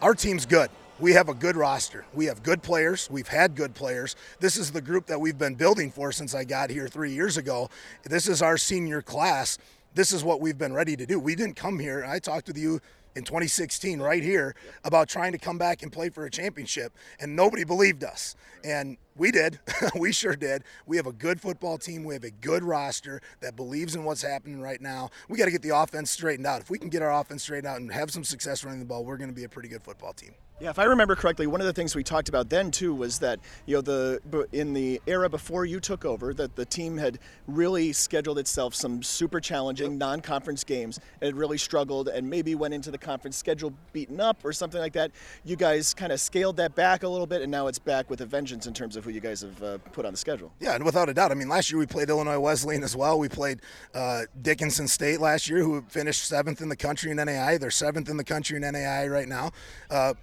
our 0.03 0.15
team's 0.15 0.47
good 0.47 0.71
we 1.01 1.13
have 1.13 1.29
a 1.29 1.35
good 1.35 1.57
roster. 1.57 2.05
We 2.15 2.27
have 2.27 2.43
good 2.43 2.63
players. 2.63 3.09
We've 3.11 3.29
had 3.29 3.55
good 3.55 3.75
players. 3.75 4.15
This 4.41 4.57
is 4.57 4.71
the 4.71 4.81
group 4.81 5.07
that 5.07 5.21
we've 5.21 5.39
been 5.39 5.55
building 5.55 5.91
for 5.91 6.13
since 6.13 6.35
I 6.35 6.45
got 6.45 6.71
here 6.71 6.89
three 6.89 7.13
years 7.13 7.37
ago. 7.37 7.69
This 8.05 8.29
is 8.29 8.43
our 8.43 8.57
senior 8.57 9.03
class. 9.03 9.59
This 9.95 10.13
is 10.13 10.23
what 10.23 10.41
we've 10.41 10.59
been 10.59 10.73
ready 10.73 10.97
to 10.97 11.07
do. 11.07 11.19
We 11.19 11.35
didn't 11.35 11.57
come 11.57 11.79
here. 11.79 12.05
I 12.05 12.19
talked 12.19 12.49
with 12.49 12.59
you 12.59 12.81
in 13.17 13.25
2016 13.25 14.01
right 14.01 14.23
here 14.23 14.55
about 14.85 15.09
trying 15.09 15.33
to 15.33 15.39
come 15.39 15.59
back 15.59 15.83
and 15.83 15.93
play 15.93 16.09
for 16.09 16.27
a 16.27 16.31
championship 16.31 16.93
and 17.21 17.37
nobody 17.37 17.63
believed 17.63 18.03
us 18.03 18.35
and 18.65 18.97
we 19.17 19.31
did 19.31 19.61
we 19.95 20.11
sure 20.11 20.35
did 20.35 20.65
we 20.85 20.97
have 20.97 21.07
a 21.07 21.13
good 21.13 21.41
football 21.41 21.79
team 21.79 22.03
we 22.03 22.15
have 22.15 22.25
a 22.25 22.31
good 22.33 22.65
roster 22.65 23.21
that 23.41 23.55
believes 23.55 23.95
in 23.95 24.03
what's 24.03 24.23
happening 24.23 24.61
right 24.61 24.81
now 24.81 25.09
we 25.29 25.39
got 25.39 25.45
to 25.45 25.53
get 25.53 25.63
the 25.63 25.77
offense 25.77 26.11
straightened 26.11 26.47
out 26.47 26.61
if 26.61 26.71
we 26.71 26.77
can 26.77 26.89
get 26.89 27.03
our 27.03 27.21
offense 27.21 27.45
straightened 27.45 27.69
out 27.69 27.81
and 27.81 27.93
have 27.93 28.11
some 28.11 28.25
success 28.25 28.65
running 28.65 28.81
the 28.81 28.87
ball 28.87 29.05
we're 29.05 29.17
going 29.17 29.31
to 29.31 29.37
be 29.37 29.45
a 29.45 29.49
pretty 29.49 29.69
good 29.69 29.85
football 29.85 30.13
team 30.13 30.35
yeah, 30.61 30.71
if 30.71 30.79
I 30.79 30.85
remember 30.85 31.17
correctly, 31.17 31.49
one 31.49 31.61
of 31.61 31.67
the 31.67 31.73
things 31.73 31.97
we 31.97 32.05
talked 32.05 32.29
about 32.29 32.49
then 32.49 32.71
too 32.71 32.95
was 32.95 33.19
that 33.19 33.41
you 33.67 33.75
know 33.75 33.81
the 33.81 34.47
in 34.53 34.73
the 34.73 35.01
era 35.07 35.29
before 35.29 35.65
you 35.65 35.81
took 35.81 36.05
over, 36.05 36.33
that 36.35 36.55
the 36.55 36.65
team 36.65 36.97
had 36.97 37.19
really 37.49 37.93
scheduled 37.93 38.39
itself 38.39 38.73
some 38.73 39.03
super 39.03 39.41
challenging 39.41 39.99
non-conference 39.99 40.63
games 40.63 41.01
and 41.21 41.27
had 41.27 41.37
really 41.37 41.59
struggled 41.59 42.07
and 42.07 42.31
maybe 42.31 42.55
went 42.55 42.73
into 42.73 42.93
the 42.93 42.99
conference 42.99 43.37
schedule 43.37 43.73
beaten 43.93 44.21
up 44.21 44.45
or 44.45 44.53
something 44.53 44.81
like 44.81 44.93
that. 44.93 45.11
You 45.45 45.57
guys 45.57 45.93
kind 45.93 46.13
of 46.13 46.21
scaled 46.21 46.57
that 46.59 46.77
back 46.77 47.03
a 47.03 47.09
little 47.09 47.27
bit, 47.27 47.43
and 47.43 47.51
now 47.51 47.67
it's 47.67 47.81
back 47.81 48.09
with 48.09 48.21
a 48.21 48.27
vengeance 48.27 48.69
in 48.69 48.75
terms 48.75 48.95
of 48.95 49.05
who 49.05 49.11
you 49.11 49.21
guys 49.21 49.41
have 49.41 49.61
uh, 49.61 49.79
put 49.93 50.07
on 50.07 50.13
the 50.13 50.19
schedule. 50.19 50.53
Yeah, 50.61 50.77
and 50.77 50.85
without 50.85 51.09
a 51.09 51.15
doubt, 51.15 51.33
I 51.33 51.35
mean, 51.35 51.49
last 51.49 51.73
year 51.73 51.81
we 51.81 51.87
played 51.87 52.11
Illinois 52.11 52.39
Wesleyan 52.39 52.85
as 52.85 52.95
well. 52.95 53.19
We 53.19 53.29
played 53.29 53.61
uh, 53.93 54.23
Dickinson 54.41 54.87
State 54.87 55.21
last 55.21 55.49
year, 55.49 55.65
who 55.65 55.83
finished 55.89 56.25
seventh 56.25 56.61
in 56.61 56.69
the 56.69 56.77
country 56.77 57.11
in 57.11 57.17
NAI. 57.17 57.59
They're 57.59 57.73
seventh 57.73 58.09
in 58.09 58.17
the 58.17 58.25
country 58.25 58.57
in 58.57 58.63
NAI 58.63 59.09
right 59.09 59.29
now. 59.29 59.51
Uh, 59.91 60.15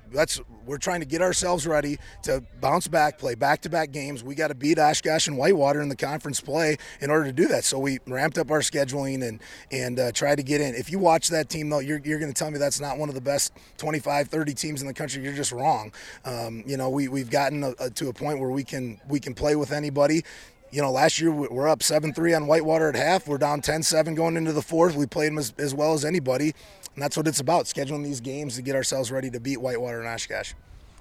we're 0.65 0.77
trying 0.77 0.99
to 0.99 1.05
get 1.05 1.21
ourselves 1.21 1.65
ready 1.65 1.97
to 2.23 2.43
bounce 2.59 2.87
back, 2.87 3.17
play 3.17 3.35
back-to-back 3.35 3.91
games. 3.91 4.23
We 4.23 4.35
got 4.35 4.49
to 4.49 4.55
beat 4.55 4.79
Oshkosh 4.79 5.27
and 5.27 5.37
Whitewater 5.37 5.81
in 5.81 5.89
the 5.89 5.95
conference 5.95 6.39
play 6.39 6.77
in 6.99 7.09
order 7.09 7.25
to 7.25 7.33
do 7.33 7.47
that. 7.47 7.63
So 7.63 7.79
we 7.79 7.99
ramped 8.07 8.37
up 8.37 8.51
our 8.51 8.59
scheduling 8.59 9.27
and 9.27 9.41
and 9.71 9.99
uh, 9.99 10.11
tried 10.11 10.35
to 10.35 10.43
get 10.43 10.61
in. 10.61 10.75
If 10.75 10.91
you 10.91 10.99
watch 10.99 11.29
that 11.29 11.49
team 11.49 11.69
though, 11.69 11.79
you're, 11.79 12.01
you're 12.03 12.19
going 12.19 12.31
to 12.31 12.37
tell 12.37 12.51
me 12.51 12.57
that's 12.57 12.79
not 12.79 12.97
one 12.97 13.09
of 13.09 13.15
the 13.15 13.21
best 13.21 13.53
25, 13.77 14.27
30 14.27 14.53
teams 14.53 14.81
in 14.81 14.87
the 14.87 14.93
country. 14.93 15.23
You're 15.23 15.33
just 15.33 15.51
wrong. 15.51 15.91
Um, 16.25 16.63
you 16.65 16.77
know, 16.77 16.89
we 16.89 17.07
we've 17.07 17.29
gotten 17.29 17.63
a, 17.63 17.73
a, 17.79 17.89
to 17.91 18.09
a 18.09 18.13
point 18.13 18.39
where 18.39 18.51
we 18.51 18.63
can 18.63 18.99
we 19.07 19.19
can 19.19 19.33
play 19.33 19.55
with 19.55 19.71
anybody 19.71 20.23
you 20.71 20.81
know, 20.81 20.89
last 20.89 21.19
year 21.19 21.31
we're 21.31 21.67
up 21.67 21.83
7 21.83 22.13
3 22.13 22.33
on 22.33 22.47
Whitewater 22.47 22.87
at 22.87 22.95
half. 22.95 23.27
We're 23.27 23.37
down 23.37 23.61
10 23.61 23.83
7 23.83 24.15
going 24.15 24.37
into 24.37 24.53
the 24.53 24.61
fourth. 24.61 24.95
We 24.95 25.05
played 25.05 25.31
them 25.31 25.37
as, 25.37 25.53
as 25.57 25.73
well 25.73 25.93
as 25.93 26.05
anybody. 26.05 26.53
And 26.95 27.03
that's 27.03 27.15
what 27.15 27.27
it's 27.27 27.39
about 27.39 27.65
scheduling 27.65 28.03
these 28.03 28.19
games 28.21 28.55
to 28.55 28.61
get 28.61 28.75
ourselves 28.75 29.11
ready 29.11 29.29
to 29.31 29.39
beat 29.39 29.61
Whitewater 29.61 29.99
and 29.99 30.07
Oshkosh. 30.07 30.53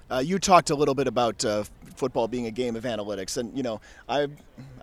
Uh, 0.09 0.19
you 0.19 0.39
talked 0.39 0.69
a 0.69 0.75
little 0.75 0.95
bit 0.95 1.07
about 1.07 1.43
uh, 1.45 1.63
football 1.95 2.27
being 2.27 2.45
a 2.45 2.51
game 2.51 2.75
of 2.75 2.83
analytics. 2.83 3.37
And 3.37 3.55
you 3.55 3.63
know, 3.63 3.79
I 4.09 4.27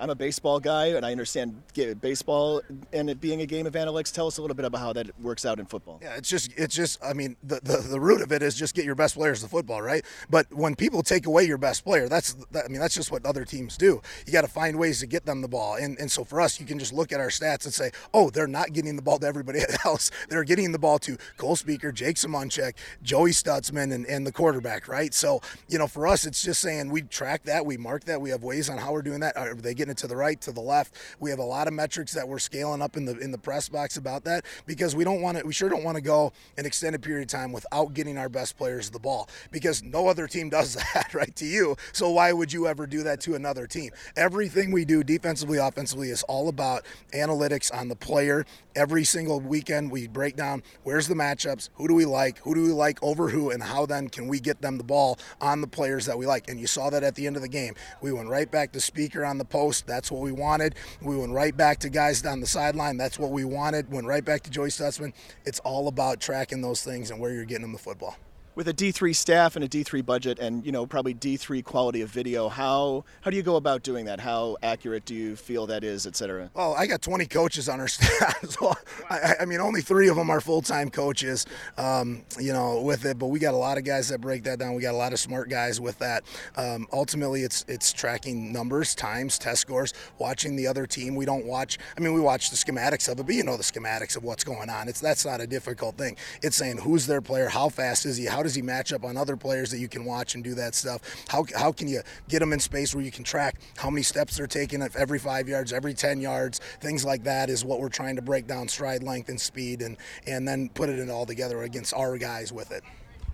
I'm 0.00 0.10
a 0.10 0.14
baseball 0.14 0.60
guy, 0.60 0.86
and 0.86 1.04
I 1.04 1.12
understand 1.12 1.60
baseball 2.00 2.62
and 2.92 3.10
it 3.10 3.20
being 3.20 3.40
a 3.40 3.46
game 3.46 3.66
of 3.66 3.72
analytics. 3.74 4.12
Tell 4.12 4.26
us 4.26 4.38
a 4.38 4.42
little 4.42 4.54
bit 4.54 4.64
about 4.64 4.80
how 4.80 4.92
that 4.92 5.18
works 5.20 5.44
out 5.44 5.58
in 5.58 5.66
football. 5.66 5.98
Yeah, 6.02 6.16
it's 6.16 6.28
just 6.28 6.52
it's 6.56 6.74
just 6.74 7.02
I 7.04 7.12
mean 7.12 7.36
the 7.42 7.60
the, 7.62 7.78
the 7.78 8.00
root 8.00 8.20
of 8.22 8.32
it 8.32 8.42
is 8.42 8.54
just 8.54 8.74
get 8.74 8.84
your 8.84 8.94
best 8.94 9.16
players 9.16 9.42
to 9.42 9.48
football, 9.48 9.82
right? 9.82 10.04
But 10.30 10.52
when 10.52 10.74
people 10.74 11.02
take 11.02 11.26
away 11.26 11.44
your 11.44 11.58
best 11.58 11.84
player, 11.84 12.08
that's 12.08 12.34
that, 12.52 12.64
I 12.64 12.68
mean 12.68 12.80
that's 12.80 12.94
just 12.94 13.10
what 13.10 13.24
other 13.26 13.44
teams 13.44 13.76
do. 13.76 14.00
You 14.26 14.32
got 14.32 14.42
to 14.42 14.48
find 14.48 14.78
ways 14.78 15.00
to 15.00 15.06
get 15.06 15.26
them 15.26 15.40
the 15.40 15.48
ball, 15.48 15.74
and 15.74 15.98
and 15.98 16.10
so 16.10 16.24
for 16.24 16.40
us, 16.40 16.60
you 16.60 16.66
can 16.66 16.78
just 16.78 16.92
look 16.92 17.12
at 17.12 17.20
our 17.20 17.28
stats 17.28 17.64
and 17.64 17.74
say, 17.74 17.90
oh, 18.14 18.30
they're 18.30 18.46
not 18.46 18.72
getting 18.72 18.96
the 18.96 19.02
ball 19.02 19.18
to 19.18 19.26
everybody 19.26 19.60
else. 19.84 20.10
They're 20.28 20.44
getting 20.44 20.72
the 20.72 20.78
ball 20.78 20.98
to 21.00 21.16
Cole 21.36 21.56
Speaker, 21.56 21.92
Jake 21.92 22.16
Samonchek, 22.16 22.74
Joey 23.02 23.30
Stutzman, 23.30 23.92
and, 23.92 24.06
and 24.06 24.26
the 24.26 24.32
quarterback, 24.32 24.88
right? 24.88 25.12
So 25.12 25.40
you 25.68 25.78
know, 25.78 25.86
for 25.86 26.06
us, 26.06 26.26
it's 26.26 26.42
just 26.42 26.60
saying 26.60 26.90
we 26.90 27.02
track 27.02 27.44
that, 27.44 27.66
we 27.66 27.76
mark 27.76 28.04
that, 28.04 28.20
we 28.20 28.30
have 28.30 28.42
ways 28.42 28.68
on 28.70 28.78
how 28.78 28.92
we're 28.92 29.02
doing 29.02 29.20
that. 29.20 29.36
Are 29.36 29.54
they 29.68 29.74
getting 29.74 29.92
it 29.92 29.98
to 29.98 30.06
the 30.06 30.16
right, 30.16 30.40
to 30.40 30.52
the 30.52 30.60
left? 30.60 30.94
We 31.20 31.30
have 31.30 31.38
a 31.38 31.44
lot 31.44 31.66
of 31.68 31.74
metrics 31.74 32.12
that 32.14 32.26
we're 32.26 32.38
scaling 32.38 32.82
up 32.82 32.96
in 32.96 33.04
the 33.04 33.18
in 33.18 33.30
the 33.30 33.38
press 33.38 33.68
box 33.68 33.96
about 33.96 34.24
that 34.24 34.44
because 34.66 34.96
we 34.96 35.04
don't 35.04 35.20
want 35.20 35.38
to. 35.38 35.46
We 35.46 35.52
sure 35.52 35.68
don't 35.68 35.84
want 35.84 35.96
to 35.96 36.02
go 36.02 36.32
an 36.56 36.66
extended 36.66 37.02
period 37.02 37.22
of 37.22 37.28
time 37.28 37.52
without 37.52 37.94
getting 37.94 38.18
our 38.18 38.28
best 38.28 38.56
players 38.56 38.90
the 38.90 38.98
ball 38.98 39.28
because 39.50 39.82
no 39.82 40.08
other 40.08 40.26
team 40.26 40.48
does 40.58 40.74
that, 40.74 41.12
right? 41.14 41.34
To 41.36 41.44
you, 41.44 41.76
so 41.92 42.10
why 42.10 42.32
would 42.32 42.52
you 42.52 42.66
ever 42.66 42.86
do 42.86 43.02
that 43.02 43.20
to 43.22 43.34
another 43.34 43.66
team? 43.66 43.90
Everything 44.16 44.72
we 44.72 44.84
do 44.84 45.02
defensively, 45.02 45.58
offensively 45.58 46.10
is 46.10 46.22
all 46.24 46.48
about 46.48 46.84
analytics 47.12 47.74
on 47.74 47.88
the 47.88 47.96
player. 47.96 48.44
Every 48.74 49.04
single 49.04 49.40
weekend, 49.40 49.90
we 49.90 50.06
break 50.06 50.36
down 50.36 50.62
where's 50.84 51.08
the 51.08 51.14
matchups, 51.14 51.68
who 51.74 51.88
do 51.88 51.94
we 51.94 52.04
like, 52.04 52.38
who 52.38 52.54
do 52.54 52.62
we 52.62 52.70
like 52.70 53.02
over 53.02 53.28
who, 53.28 53.50
and 53.50 53.62
how 53.62 53.86
then 53.86 54.08
can 54.08 54.28
we 54.28 54.40
get 54.40 54.62
them 54.62 54.78
the 54.78 54.84
ball 54.84 55.18
on 55.40 55.60
the 55.60 55.66
players 55.66 56.06
that 56.06 56.16
we 56.16 56.26
like. 56.26 56.48
And 56.48 56.60
you 56.60 56.66
saw 56.66 56.90
that 56.90 57.02
at 57.02 57.14
the 57.14 57.26
end 57.26 57.36
of 57.36 57.42
the 57.42 57.48
game. 57.48 57.74
We 58.00 58.12
went 58.12 58.28
right 58.28 58.50
back 58.50 58.72
to 58.72 58.80
Speaker 58.80 59.24
on 59.24 59.38
the 59.38 59.44
post. 59.44 59.57
That's 59.86 60.10
what 60.10 60.22
we 60.22 60.32
wanted. 60.32 60.74
We 61.02 61.16
went 61.16 61.32
right 61.32 61.56
back 61.56 61.78
to 61.80 61.88
guys 61.88 62.22
down 62.22 62.40
the 62.40 62.46
sideline. 62.46 62.96
That's 62.96 63.18
what 63.18 63.30
we 63.30 63.44
wanted. 63.44 63.90
Went 63.92 64.06
right 64.06 64.24
back 64.24 64.42
to 64.42 64.50
Joey 64.50 64.68
Stutzman. 64.68 65.12
It's 65.44 65.58
all 65.60 65.88
about 65.88 66.20
tracking 66.20 66.62
those 66.62 66.82
things 66.82 67.10
and 67.10 67.20
where 67.20 67.32
you're 67.32 67.44
getting 67.44 67.62
them 67.62 67.72
the 67.72 67.78
football 67.78 68.16
with 68.58 68.66
a 68.66 68.74
D3 68.74 69.14
staff 69.14 69.54
and 69.54 69.64
a 69.64 69.68
D3 69.68 70.04
budget 70.04 70.40
and 70.40 70.66
you 70.66 70.72
know 70.72 70.84
probably 70.84 71.14
D3 71.14 71.62
quality 71.62 72.02
of 72.02 72.10
video 72.10 72.48
how 72.48 73.04
how 73.20 73.30
do 73.30 73.36
you 73.36 73.42
go 73.44 73.54
about 73.54 73.84
doing 73.84 74.06
that? 74.06 74.18
How 74.18 74.56
accurate 74.64 75.04
do 75.04 75.14
you 75.14 75.36
feel 75.36 75.68
that 75.68 75.84
is 75.84 76.08
etc 76.08 76.50
well 76.54 76.74
I 76.76 76.88
got 76.88 77.00
20 77.00 77.26
coaches 77.26 77.68
on 77.68 77.78
our 77.78 77.86
staff. 77.98 78.44
So 78.50 78.74
I, 79.08 79.34
I, 79.42 79.44
mean 79.44 79.60
only 79.60 79.80
three 79.80 80.08
of 80.08 80.16
them 80.16 80.28
are 80.28 80.40
full-time 80.40 80.90
coaches 80.90 81.46
um, 81.76 82.24
you 82.40 82.52
know 82.52 82.82
with 82.82 83.04
it 83.04 83.16
but 83.16 83.28
we 83.28 83.38
got 83.38 83.54
a 83.54 83.56
lot 83.56 83.78
of 83.78 83.84
guys 83.84 84.08
that 84.08 84.20
break 84.20 84.42
that 84.42 84.58
down. 84.58 84.74
We 84.74 84.82
got 84.82 84.94
a 84.94 84.96
lot 84.96 85.12
of 85.12 85.20
smart 85.20 85.48
guys 85.48 85.80
with 85.80 85.96
that. 86.00 86.24
Um, 86.56 86.88
ultimately 86.92 87.42
it's 87.44 87.64
it's 87.68 87.92
tracking 87.92 88.52
numbers 88.52 88.92
times 88.96 89.38
test 89.38 89.60
scores 89.60 89.94
watching 90.18 90.56
the 90.56 90.66
other 90.66 90.84
team. 90.84 91.14
We 91.14 91.26
don't 91.26 91.46
watch 91.46 91.78
I 91.96 92.00
mean 92.00 92.12
we 92.12 92.20
watch 92.20 92.50
the 92.50 92.56
schematics 92.56 93.08
of 93.08 93.20
it 93.20 93.26
but 93.26 93.36
you 93.36 93.44
know 93.44 93.56
the 93.56 93.62
schematics 93.62 94.16
of 94.16 94.24
what's 94.24 94.42
going 94.42 94.68
on. 94.68 94.88
It's 94.88 94.98
that's 95.00 95.24
not 95.24 95.40
a 95.40 95.46
difficult 95.46 95.96
thing. 95.96 96.16
It's 96.42 96.56
saying 96.56 96.78
who's 96.78 97.06
their 97.06 97.20
player 97.20 97.48
how 97.48 97.68
fast 97.68 98.04
is 98.04 98.16
he 98.16 98.24
how 98.24 98.42
does 98.47 98.47
he 98.54 98.62
match 98.62 98.92
up 98.92 99.04
on 99.04 99.16
other 99.16 99.36
players 99.36 99.70
that 99.70 99.78
you 99.78 99.88
can 99.88 100.04
watch 100.04 100.34
and 100.34 100.44
do 100.44 100.54
that 100.54 100.74
stuff? 100.74 101.00
How, 101.28 101.44
how 101.54 101.72
can 101.72 101.88
you 101.88 102.02
get 102.28 102.40
them 102.40 102.52
in 102.52 102.60
space 102.60 102.94
where 102.94 103.04
you 103.04 103.10
can 103.10 103.24
track 103.24 103.56
how 103.76 103.90
many 103.90 104.02
steps 104.02 104.36
they're 104.36 104.46
taking 104.46 104.82
every 104.82 105.18
five 105.18 105.48
yards, 105.48 105.72
every 105.72 105.94
10 105.94 106.20
yards? 106.20 106.60
Things 106.80 107.04
like 107.04 107.24
that 107.24 107.50
is 107.50 107.64
what 107.64 107.80
we're 107.80 107.88
trying 107.88 108.16
to 108.16 108.22
break 108.22 108.46
down 108.46 108.68
stride 108.68 109.02
length 109.02 109.28
and 109.28 109.40
speed 109.40 109.82
and, 109.82 109.96
and 110.26 110.46
then 110.46 110.68
put 110.70 110.88
it 110.88 110.98
in 110.98 111.10
all 111.10 111.26
together 111.26 111.62
against 111.62 111.94
our 111.94 112.18
guys 112.18 112.52
with 112.52 112.70
it 112.70 112.82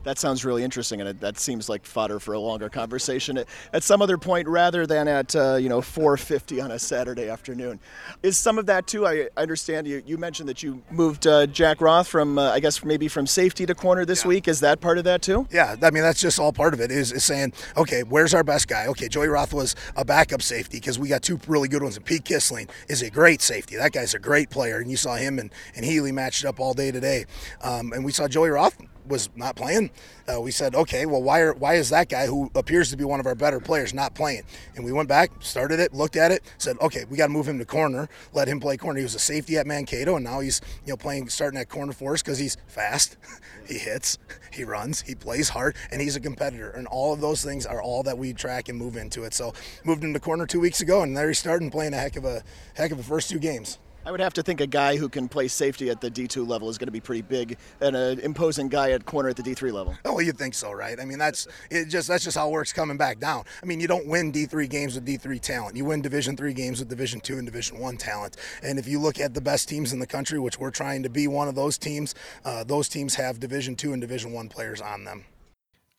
that 0.05 0.19
sounds 0.19 0.45
really 0.45 0.63
interesting, 0.63 1.01
and 1.01 1.09
it, 1.09 1.21
that 1.21 1.39
seems 1.39 1.69
like 1.69 1.85
fodder 1.85 2.21
for 2.21 2.35
a 2.35 2.39
longer 2.39 2.69
conversation 2.69 3.39
at, 3.39 3.49
at 3.73 3.83
some 3.83 4.03
other 4.03 4.19
point 4.19 4.47
rather 4.49 4.87
than 4.87 5.09
at 5.09 5.35
uh, 5.35 5.57
you 5.57 5.69
know 5.69 5.81
4:50 5.81 6.63
on 6.63 6.71
a 6.71 6.79
Saturday 6.79 7.29
afternoon. 7.29 7.81
Is 8.23 8.37
some 8.37 8.59
of 8.59 8.67
that 8.67 8.87
too? 8.87 9.07
I, 9.07 9.29
I 9.37 9.43
understand 9.43 9.87
you, 9.87 10.03
you 10.07 10.19
mentioned 10.19 10.49
that 10.49 10.63
you 10.63 10.83
moved 10.91 11.27
uh, 11.27 11.47
Jack 11.47 11.81
Roth 11.81 12.09
from 12.09 12.39
uh, 12.39 12.51
I 12.51 12.61
guess 12.61 12.85
maybe 12.85 13.09
from 13.09 13.27
safety 13.27 13.67
to 13.67 13.75
corner 13.75 14.05
this 14.05 14.25
yeah. 14.25 14.29
week. 14.29 14.49
Is 14.49 14.61
that 14.61 14.81
part 14.81 14.99
of 14.99 15.05
that 15.05 15.23
too? 15.23 15.47
Yeah, 15.51 15.77
I 15.83 15.91
mean 15.91 16.03
that's 16.03 16.21
just 16.21 16.39
all 16.39 16.53
part 16.53 16.75
of 16.75 16.81
it. 16.81 16.91
Is, 16.91 17.13
is 17.13 17.25
saying 17.25 17.53
okay, 17.77 18.03
where's 18.03 18.35
our 18.35 18.45
best 18.45 18.69
guy? 18.69 18.87
Okay, 18.89 19.09
Joey 19.09 19.29
Roth 19.29 19.53
was 19.53 19.75
a 19.97 20.05
backup 20.05 20.43
safety 20.43 20.79
because 20.79 20.99
we 20.99 21.09
got 21.09 21.23
two 21.23 21.41
really 21.49 21.69
good 21.69 21.83
ones. 21.83 21.97
And 21.97 22.05
Pete 22.05 22.25
Kissling 22.25 22.69
is 22.89 23.03
a 23.03 23.11
great 23.11 23.41
safety. 23.41 23.77
That 23.77 23.93
guy's 23.93 24.15
a 24.15 24.19
great 24.19 24.51
player, 24.51 24.79
and 24.79 24.91
you 24.91 24.97
saw 24.97 25.17
him 25.17 25.39
and 25.39 25.51
and 25.75 25.85
Healy 25.85 26.13
matched 26.13 26.45
up 26.45 26.61
all 26.61 26.75
day 26.75 26.91
today. 26.91 27.25
Um, 27.63 27.93
and 27.93 28.05
we 28.05 28.13
saw 28.13 28.29
Joey 28.29 28.51
Roth 28.51 28.77
was 29.07 29.29
not 29.37 29.57
playing, 29.57 29.91
uh, 30.33 30.41
we 30.41 30.51
said, 30.51 30.75
okay, 30.75 31.07
well, 31.07 31.23
why 31.23 31.41
are, 31.41 31.55
why 31.55 31.75
is 31.75 31.91
that 31.91 32.09
guy 32.09 32.27
who 32.27 32.51
appears 32.55 32.91
to 32.91 32.97
be 32.97 33.05
one 33.05 33.21
of 33.21 33.27
our 33.27 33.35
better 33.35 33.61
players 33.61 33.93
not 33.93 34.15
playing? 34.15 34.43
And 34.77 34.85
we 34.85 34.93
went 34.93 35.09
back, 35.09 35.31
started 35.41 35.81
it, 35.81 35.95
looked 35.95 36.17
at 36.17 36.33
it, 36.33 36.43
said, 36.59 36.77
okay, 36.81 37.05
we 37.09 37.17
got 37.17 37.27
to 37.27 37.33
move 37.33 37.49
him 37.49 37.59
to 37.59 37.65
corner, 37.65 38.09
let 38.33 38.49
him 38.49 38.61
play 38.61 38.77
corner. 38.77 38.99
He 38.99 39.03
was 39.03 39.15
a 39.15 39.21
safety 39.21 39.59
at 39.59 39.67
Mankato, 39.67 40.17
and 40.17 40.25
now 40.25 40.41
he's 40.41 40.61
you 40.85 40.93
know 40.93 40.97
playing 40.97 41.29
starting 41.29 41.59
at 41.59 41.69
corner 41.69 41.93
for 41.93 42.15
us 42.15 42.23
because 42.23 42.39
he's 42.39 42.57
fast, 42.67 43.17
he 43.69 43.79
hits, 43.79 44.19
he 44.53 44.65
runs, 44.65 45.03
he 45.03 45.15
plays 45.15 45.51
hard, 45.51 45.77
and 45.91 46.01
he's 46.01 46.17
a 46.17 46.21
competitor. 46.21 46.71
And 46.71 46.87
all 46.87 47.13
of 47.13 47.21
those 47.21 47.45
things 47.45 47.67
are 47.67 47.83
all 47.83 48.03
that 48.05 48.17
we 48.17 48.33
track 48.33 48.69
and 48.69 48.79
move 48.79 48.97
into 48.97 49.25
it. 49.25 49.35
So 49.35 49.53
moved 49.85 50.05
him 50.05 50.13
to 50.15 50.21
corner 50.21 50.47
two 50.47 50.61
weeks 50.61 50.81
ago, 50.81 51.03
and 51.03 51.17
there 51.17 51.29
he's 51.29 51.39
starting 51.39 51.71
playing 51.71 51.95
a 51.95 51.99
heck 51.99 52.17
of 52.17 52.25
a 52.25 52.43
heck 52.75 52.91
of 52.91 52.99
a 52.99 53.03
first 53.03 53.31
two 53.31 53.39
games. 53.39 53.79
I 54.07 54.11
would 54.11 54.21
have 54.21 54.35
to 54.35 54.43
think 54.43 54.61
a 54.61 54.67
guy 54.67 54.97
who 54.97 55.09
can 55.09 55.29
play 55.29 55.49
safety 55.49 55.89
at 55.89 56.03
the 56.03 56.11
D2 56.11 56.47
level 56.47 56.69
is 56.69 56.77
going 56.77 56.89
to 56.89 56.93
be 56.93 57.01
pretty 57.01 57.23
big, 57.23 57.57
and 57.81 57.97
an 57.97 58.21
imposing 58.21 58.69
guy 58.69 58.91
at 58.91 59.07
corner 59.07 59.31
at 59.31 59.37
the 59.37 59.43
D3 59.43 59.73
level. 59.73 59.95
Oh, 60.05 60.21
you'd 60.21 60.37
think 60.37 60.53
so, 60.53 60.73
right? 60.73 61.01
I 61.01 61.07
mean, 61.07 61.19
that's 61.19 61.49
it. 61.71 61.87
Just 61.87 62.09
that's 62.09 62.23
just 62.23 62.37
how 62.37 62.49
it 62.49 62.53
works 62.53 62.71
coming 62.71 62.99
back 62.99 63.19
down. 63.19 63.45
I 63.63 63.67
mean, 63.67 63.81
you 63.81 63.89
don't 63.89 64.07
win 64.07 64.31
D3 64.31 64.69
games 64.69 64.95
with 64.95 65.07
D3 65.07 65.41
talent. 65.41 65.77
You 65.77 65.87
win 65.87 66.03
Division 66.03 66.37
three 66.37 66.53
games 66.53 66.81
with 66.81 66.91
Division 66.91 67.21
two 67.21 67.39
and 67.39 67.47
Division 67.47 67.79
one 67.79 67.97
talent. 67.97 68.37
And 68.63 68.79
if 68.79 68.87
you 68.87 69.01
look 69.01 69.19
at 69.19 69.33
the 69.33 69.41
best 69.41 69.71
teams 69.71 69.95
in 69.95 70.01
the 70.01 70.07
country, 70.07 70.39
which 70.39 70.59
we're 70.59 70.71
trying 70.71 71.03
to 71.05 71.09
be 71.09 71.27
one 71.27 71.49
of 71.49 71.55
those 71.55 71.79
teams, 71.79 72.15
uh, 72.45 72.63
those 72.63 72.91
teams 72.91 73.15
have 73.15 73.41
Division 73.41 73.75
two 73.75 73.95
and 73.95 74.03
Division 74.03 74.33
one 74.33 74.51
players 74.51 74.83
on 74.83 75.05
them 75.05 75.25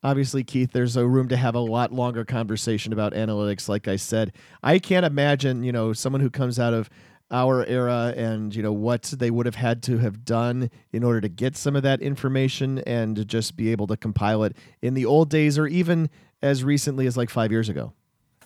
obviously 0.04 0.44
keith 0.44 0.72
there's 0.72 0.96
a 0.96 1.08
room 1.08 1.28
to 1.28 1.36
have 1.36 1.56
a 1.56 1.60
lot 1.60 1.92
longer 1.92 2.24
conversation 2.24 2.94
about 2.94 3.14
analytics 3.14 3.68
like 3.68 3.88
i 3.88 3.96
said 3.96 4.32
i 4.62 4.78
can't 4.78 5.04
imagine 5.04 5.64
you 5.64 5.72
know 5.72 5.94
someone 5.94 6.22
who 6.22 6.30
comes 6.30 6.60
out 6.60 6.76
of 6.76 6.92
our 7.32 7.66
era 7.66 8.14
and 8.16 8.56
you 8.56 8.62
know 8.62 8.72
what 8.72 9.04
they 9.18 9.32
would 9.32 9.46
have 9.46 9.56
had 9.56 9.82
to 9.84 9.98
have 9.98 10.24
done 10.24 10.70
in 10.94 11.04
order 11.04 11.22
to 11.22 11.30
get 11.30 11.58
some 11.58 11.76
of 11.76 11.84
that 11.84 12.02
information 12.02 12.80
and 12.80 13.28
just 13.28 13.58
be 13.58 13.72
able 13.72 13.88
to 13.88 13.98
compile 13.98 14.44
it 14.44 14.56
in 14.82 14.94
the 14.94 15.06
old 15.06 15.30
days 15.30 15.58
or 15.58 15.66
even 15.68 16.10
as 16.42 16.64
recently 16.64 17.08
as 17.08 17.18
like 17.18 17.30
five 17.30 17.52
years 17.52 17.68
ago. 17.68 17.94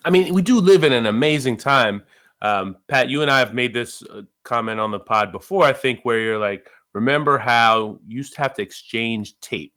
I 0.05 0.09
mean 0.09 0.33
we 0.33 0.41
do 0.41 0.59
live 0.59 0.83
in 0.83 0.93
an 0.93 1.05
amazing 1.05 1.57
time. 1.57 2.03
Um, 2.41 2.77
pat 2.87 3.09
you 3.09 3.21
and 3.21 3.29
i 3.29 3.39
have 3.39 3.53
made 3.53 3.73
this 3.73 4.01
uh, 4.03 4.21
comment 4.45 4.79
on 4.79 4.91
the 4.91 4.99
pod 4.99 5.33
before 5.33 5.65
i 5.65 5.73
think 5.73 5.99
where 6.03 6.21
you're 6.21 6.39
like 6.39 6.69
remember 6.93 7.37
how 7.37 7.99
you 8.07 8.15
used 8.15 8.33
to 8.35 8.41
have 8.41 8.53
to 8.53 8.61
exchange 8.61 9.37
tape 9.41 9.73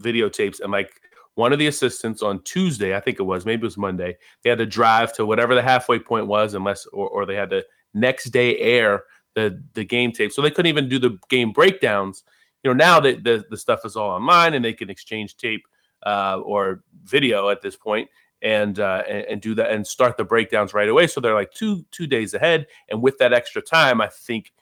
videotapes 0.00 0.58
and 0.58 0.72
like 0.72 1.00
one 1.34 1.52
of 1.52 1.58
the 1.58 1.66
assistants 1.66 2.22
on 2.22 2.42
Tuesday, 2.42 2.94
I 2.94 3.00
think 3.00 3.18
it 3.18 3.22
was, 3.22 3.46
maybe 3.46 3.62
it 3.62 3.64
was 3.64 3.78
Monday, 3.78 4.16
they 4.42 4.50
had 4.50 4.58
to 4.58 4.66
drive 4.66 5.12
to 5.14 5.24
whatever 5.24 5.54
the 5.54 5.62
halfway 5.62 5.98
point 5.98 6.26
was, 6.26 6.54
unless 6.54 6.86
or, 6.86 7.08
or 7.08 7.26
they 7.26 7.34
had 7.34 7.50
to 7.50 7.64
next 7.94 8.30
day 8.30 8.56
air 8.58 9.04
the 9.34 9.62
the 9.74 9.84
game 9.84 10.12
tape. 10.12 10.32
So 10.32 10.42
they 10.42 10.50
couldn't 10.50 10.68
even 10.68 10.88
do 10.88 10.98
the 10.98 11.18
game 11.28 11.52
breakdowns. 11.52 12.22
You 12.62 12.70
know, 12.70 12.74
now 12.74 13.00
that 13.00 13.24
the, 13.24 13.44
the 13.50 13.56
stuff 13.56 13.80
is 13.84 13.96
all 13.96 14.10
online 14.10 14.54
and 14.54 14.64
they 14.64 14.72
can 14.72 14.90
exchange 14.90 15.36
tape 15.36 15.64
uh, 16.04 16.38
or 16.44 16.82
video 17.04 17.48
at 17.48 17.60
this 17.60 17.76
point 17.76 18.08
and, 18.40 18.78
uh, 18.78 19.02
and 19.08 19.24
and 19.26 19.40
do 19.40 19.54
that 19.54 19.70
and 19.70 19.86
start 19.86 20.16
the 20.16 20.24
breakdowns 20.24 20.74
right 20.74 20.88
away. 20.88 21.06
So 21.06 21.20
they're 21.20 21.34
like 21.34 21.52
two 21.52 21.84
two 21.90 22.06
days 22.06 22.34
ahead. 22.34 22.66
And 22.90 23.02
with 23.02 23.18
that 23.18 23.32
extra 23.32 23.62
time, 23.62 24.00
I 24.00 24.08
think 24.08 24.52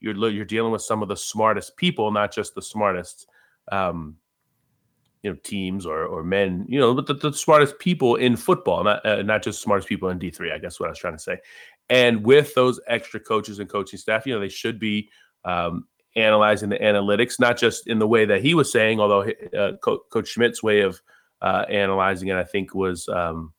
you're 0.00 0.16
you're 0.30 0.44
dealing 0.44 0.72
with 0.72 0.82
some 0.82 1.02
of 1.02 1.08
the 1.08 1.16
smartest 1.16 1.76
people, 1.76 2.10
not 2.10 2.32
just 2.32 2.54
the 2.54 2.62
smartest. 2.62 3.26
Um, 3.70 4.16
you 5.22 5.30
know, 5.30 5.38
teams 5.42 5.86
or 5.86 6.04
or 6.04 6.22
men, 6.22 6.66
you 6.68 6.78
know, 6.78 6.92
but 6.92 7.06
the, 7.06 7.14
the 7.14 7.32
smartest 7.32 7.78
people 7.78 8.16
in 8.16 8.36
football, 8.36 8.84
not 8.84 9.06
uh, 9.06 9.22
not 9.22 9.42
just 9.42 9.62
smartest 9.62 9.88
people 9.88 10.10
in 10.10 10.18
D 10.18 10.28
three. 10.28 10.52
I 10.52 10.58
guess 10.58 10.78
what 10.78 10.88
I 10.88 10.90
was 10.90 10.98
trying 10.98 11.14
to 11.14 11.18
say. 11.18 11.38
And 11.90 12.24
with 12.24 12.54
those 12.54 12.80
extra 12.86 13.20
coaches 13.20 13.58
and 13.58 13.68
coaching 13.68 13.98
staff, 13.98 14.26
you 14.26 14.34
know, 14.34 14.40
they 14.40 14.48
should 14.48 14.78
be 14.78 15.10
um, 15.44 15.86
analyzing 16.16 16.70
the 16.70 16.78
analytics, 16.78 17.38
not 17.38 17.58
just 17.58 17.86
in 17.86 17.98
the 17.98 18.08
way 18.08 18.24
that 18.24 18.42
he 18.42 18.54
was 18.54 18.72
saying, 18.72 19.00
although 19.00 19.30
uh, 19.56 19.72
Co- 19.82 20.04
Coach 20.10 20.28
Schmidt's 20.28 20.62
way 20.62 20.80
of 20.80 21.00
uh, 21.42 21.64
analyzing 21.68 22.28
it, 22.28 22.36
I 22.36 22.44
think, 22.44 22.74
was 22.74 23.08
um, 23.08 23.52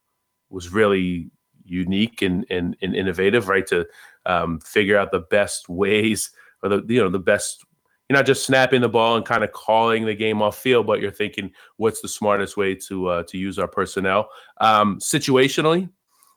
was 0.49 0.71
really 0.71 1.29
unique 1.65 2.21
and, 2.21 2.45
and, 2.49 2.75
and 2.81 2.95
innovative, 2.95 3.47
right? 3.47 3.65
To 3.67 3.85
um, 4.25 4.59
figure 4.59 4.97
out 4.97 5.11
the 5.11 5.19
best 5.19 5.69
ways 5.69 6.31
or 6.63 6.69
the 6.69 6.85
you 6.88 7.01
know 7.01 7.09
the 7.09 7.19
best. 7.19 7.63
You're 8.09 8.17
not 8.19 8.27
just 8.27 8.45
snapping 8.45 8.81
the 8.81 8.89
ball 8.89 9.15
and 9.15 9.25
kind 9.25 9.43
of 9.43 9.51
calling 9.51 10.05
the 10.05 10.13
game 10.13 10.39
off 10.39 10.59
field, 10.59 10.85
but 10.85 11.01
you're 11.01 11.09
thinking, 11.09 11.51
what's 11.77 12.01
the 12.01 12.07
smartest 12.07 12.55
way 12.55 12.75
to 12.88 13.07
uh, 13.07 13.23
to 13.23 13.38
use 13.38 13.57
our 13.57 13.67
personnel 13.67 14.29
um, 14.61 14.99
situationally? 14.99 15.89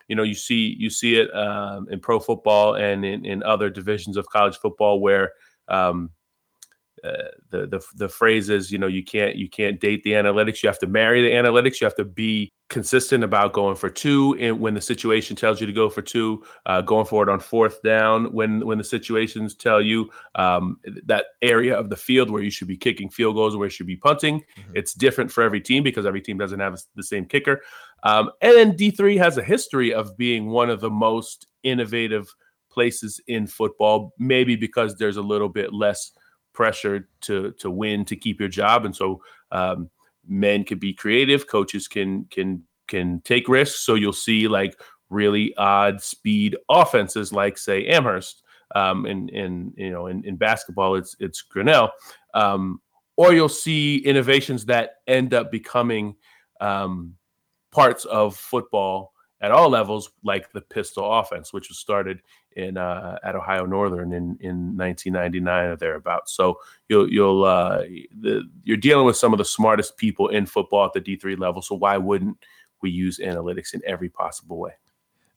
You 0.09 0.17
know 0.17 0.23
you 0.23 0.35
see 0.35 0.75
you 0.79 0.91
see 0.91 1.17
it 1.17 1.35
um, 1.35 1.87
in 1.91 2.01
pro 2.01 2.19
football 2.19 2.75
and 2.75 3.05
in, 3.05 3.25
in 3.25 3.43
other 3.43 3.71
divisions 3.71 4.17
of 4.17 4.29
college 4.29 4.57
football 4.57 5.01
where 5.01 5.33
um, 5.69 6.11
uh, 7.05 7.29
the 7.51 7.67
the 7.67 7.81
the 7.97 8.09
phrase 8.09 8.49
is, 8.49 8.71
you 8.71 8.79
know, 8.79 8.87
you 8.87 9.05
can't 9.05 9.37
you 9.37 9.49
can't 9.49 9.81
date 9.81 10.03
the 10.05 10.13
analytics. 10.13 10.63
You 10.63 10.69
have 10.69 10.79
to 10.81 10.87
marry 10.87 11.23
the 11.23 11.31
analytics. 11.31 11.81
You 11.81 11.87
have 11.87 11.97
to 11.97 12.05
be 12.05 12.51
consistent 12.69 13.25
about 13.25 13.55
going 13.55 13.75
for 13.75 13.89
two 13.89 14.37
and 14.39 14.61
when 14.61 14.75
the 14.75 14.81
situation 14.81 15.35
tells 15.35 15.59
you 15.59 15.67
to 15.67 15.73
go 15.73 15.89
for 15.89 16.03
two, 16.03 16.45
uh, 16.67 16.83
going 16.83 17.07
for 17.07 17.23
it 17.23 17.29
on 17.31 17.41
fourth 17.41 17.81
down 17.83 18.33
when 18.33 18.65
when 18.67 18.79
the 18.79 18.85
situations 18.85 19.55
tell 19.55 19.81
you 19.81 20.11
um, 20.35 20.79
that 21.07 21.27
area 21.41 21.75
of 21.75 21.89
the 21.89 21.97
field 21.97 22.31
where 22.31 22.43
you 22.43 22.51
should 22.51 22.69
be 22.69 22.77
kicking 22.77 23.09
field 23.09 23.35
goals 23.35 23.57
where 23.57 23.67
you 23.67 23.71
should 23.71 23.87
be 23.87 23.97
punting. 23.97 24.41
Mm-hmm. 24.41 24.73
It's 24.75 24.95
different 24.95 25.33
for 25.33 25.43
every 25.43 25.61
team 25.61 25.83
because 25.83 26.07
every 26.07 26.21
team 26.21 26.39
doesn't 26.39 26.61
have 26.61 26.79
the 26.95 27.03
same 27.03 27.25
kicker. 27.25 27.63
Um, 28.03 28.31
and 28.43 28.55
then 28.55 28.77
D 28.77 28.91
three 28.91 29.17
has 29.17 29.39
a 29.39 29.43
history 29.43 29.93
of 29.95 30.17
being 30.17 30.51
one 30.51 30.71
of 30.71 30.81
the 30.81 30.91
most 30.91 31.47
innovative 31.63 32.29
places 32.71 33.19
in 33.27 33.47
football, 33.47 34.13
maybe 34.19 34.55
because 34.55 34.95
there's 34.97 35.17
a 35.17 35.23
little 35.23 35.49
bit 35.49 35.73
less 35.73 36.13
pressure 36.59 37.09
to 37.21 37.53
to 37.53 37.71
win 37.71 38.05
to 38.05 38.17
keep 38.17 38.41
your 38.41 38.49
job, 38.49 38.85
and 38.85 38.95
so 38.95 39.23
um, 39.53 39.89
men 40.27 40.65
can 40.65 40.77
be 40.77 40.93
creative, 40.93 41.47
coaches 41.47 41.87
can 41.87 42.25
can 42.25 42.65
can 42.89 43.21
take 43.21 43.49
risks. 43.49 43.79
So 43.87 43.95
you'll 43.95 44.13
see 44.13 44.49
like 44.49 44.75
really 45.09 45.55
odd 45.57 46.03
speed 46.03 46.57
offenses, 46.69 47.33
like 47.33 47.57
say 47.59 47.87
Amherst, 47.87 48.43
um, 48.75 49.07
in 49.07 49.29
in 49.29 49.73
you 49.77 49.91
know 49.91 50.09
in, 50.09 50.25
in 50.25 50.35
basketball 50.35 50.97
it's 50.97 51.15
it's 51.21 51.43
Grinnell, 51.43 51.93
um, 52.35 52.81
or 53.17 53.33
you'll 53.33 53.49
see 53.49 53.99
innovations 53.99 54.67
that 54.67 54.97
end 55.07 55.35
up 55.35 55.53
becoming 55.53 56.17
um, 56.61 57.15
parts 57.71 58.05
of 58.05 58.37
football 58.37 59.13
at 59.41 59.53
all 59.53 59.71
levels, 59.71 60.11
like 60.25 60.51
the 60.51 60.61
pistol 60.61 61.21
offense, 61.21 61.53
which 61.53 61.69
was 61.69 61.79
started 61.79 62.21
in 62.57 62.77
uh, 62.77 63.19
at 63.23 63.37
Ohio 63.37 63.67
Northern 63.67 64.13
in 64.13 64.37
in 64.41 64.77
1999 64.77 65.67
or 65.67 65.77
thereabouts. 65.77 66.33
So 66.35 66.59
you'll 66.89 67.11
you'll 67.11 67.45
uh, 67.45 67.83
the, 68.21 68.43
you're 68.65 68.77
dealing 68.77 69.07
with 69.07 69.17
some 69.17 69.33
of 69.33 69.39
the 69.39 69.45
smartest 69.45 69.97
people 69.97 70.29
in 70.29 70.47
football 70.47 70.85
at 70.87 70.93
the 70.93 71.01
D3 71.01 71.39
level. 71.39 71.63
So 71.63 71.75
why 71.75 71.97
wouldn't 71.97 72.37
we 72.83 72.91
use 72.91 73.19
analytics 73.19 73.75
in 73.75 73.83
every 73.87 74.09
possible 74.09 74.59
way? 74.59 74.73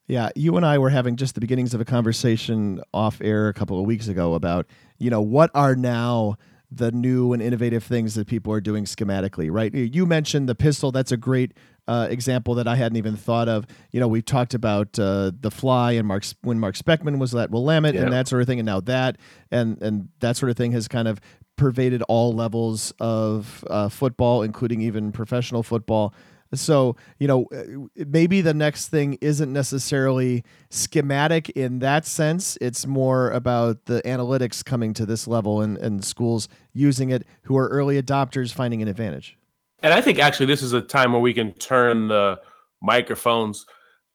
Yeah, 0.08 0.30
you 0.36 0.58
and 0.58 0.66
I 0.66 0.78
were 0.78 0.90
having 0.90 1.16
just 1.16 1.36
the 1.36 1.42
beginnings 1.42 1.74
of 1.74 1.82
a 1.82 1.86
conversation 1.86 2.82
off 2.94 3.22
air 3.22 3.48
a 3.48 3.54
couple 3.54 3.80
of 3.80 3.86
weeks 3.86 4.08
ago 4.08 4.34
about 4.34 4.68
you 4.98 5.10
know 5.10 5.22
what 5.22 5.52
are 5.54 5.76
now 5.76 6.38
the 6.72 6.92
new 6.92 7.34
and 7.34 7.42
innovative 7.42 7.84
things 7.84 8.16
that 8.16 8.28
people 8.28 8.54
are 8.54 8.62
doing 8.62 8.86
schematically, 8.86 9.50
right? 9.52 9.74
You 9.74 10.06
mentioned 10.06 10.48
the 10.48 10.56
pistol. 10.56 10.92
That's 10.92 11.12
a 11.12 11.18
great 11.18 11.54
uh, 11.92 12.08
example 12.10 12.56
that 12.56 12.70
I 12.70 12.76
hadn't 12.76 12.98
even 12.98 13.18
thought 13.18 13.50
of. 13.50 13.68
You 13.92 14.00
know, 14.00 14.08
we've 14.08 14.24
talked 14.24 14.54
about 14.54 14.98
uh, 14.98 15.32
the 15.38 15.52
fly 15.52 15.92
and 15.92 16.08
Mark 16.08 16.24
when 16.42 16.58
Mark 16.58 16.76
Speckman 16.76 17.20
was 17.20 17.36
at 17.36 17.52
Willamette 17.52 17.96
and 17.96 18.14
that 18.14 18.30
sort 18.30 18.42
of 18.42 18.48
thing, 18.48 18.60
and 18.60 18.66
now 18.66 18.80
that 18.82 19.18
and 19.52 19.82
and 19.82 20.08
that 20.22 20.38
sort 20.38 20.50
of 20.50 20.56
thing 20.56 20.72
has 20.72 20.88
kind 20.88 21.10
of 21.10 21.20
pervaded 21.58 22.02
all 22.04 22.34
levels 22.34 22.94
of 23.02 23.66
uh, 23.70 23.90
football, 23.90 24.42
including 24.42 24.82
even 24.82 25.12
professional 25.12 25.64
football. 25.64 26.14
So, 26.54 26.96
you 27.18 27.28
know, 27.28 27.46
uh, 27.54 28.04
maybe 28.08 28.42
the 28.42 28.54
next 28.54 28.90
thing 28.90 29.18
isn't 29.22 29.52
necessarily 29.52 30.44
schematic 30.70 31.50
in 31.52 31.80
that 31.80 32.06
sense. 32.06 32.58
It's 32.60 32.86
more 32.86 33.32
about 33.32 33.86
the 33.86 34.02
analytics 34.04 34.64
coming 34.64 34.94
to 34.96 35.06
this 35.06 35.28
level 35.28 35.62
and, 35.62 35.78
and 35.78 36.04
schools 36.04 36.50
using 36.74 37.10
it 37.10 37.26
who 37.44 37.58
are 37.58 37.70
early 37.70 38.02
adopters 38.02 38.54
finding 38.54 38.82
an 38.82 38.90
advantage. 38.90 39.38
And 39.82 39.94
I 39.94 40.02
think 40.02 40.20
actually 40.20 40.46
this 40.46 40.62
is 40.62 40.74
a 40.74 40.82
time 40.82 41.12
where 41.12 41.22
we 41.22 41.34
can 41.34 41.54
turn 41.54 42.08
the 42.08 42.40
microphones 42.82 43.66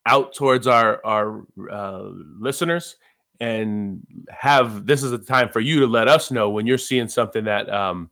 out 0.07 0.35
towards 0.35 0.67
our 0.67 1.05
our 1.05 1.45
uh, 1.71 2.11
listeners 2.39 2.97
and 3.41 4.07
have 4.31 4.87
this 4.87 5.03
is 5.03 5.13
a 5.13 5.19
time 5.19 5.49
for 5.49 5.61
you 5.61 5.81
to 5.81 5.87
let 5.87 6.09
us 6.09 6.31
know 6.31 6.49
when 6.49 6.67
you're 6.67 6.79
seeing 6.79 7.09
something 7.09 7.45
that 7.45 7.69
um, 7.73 8.11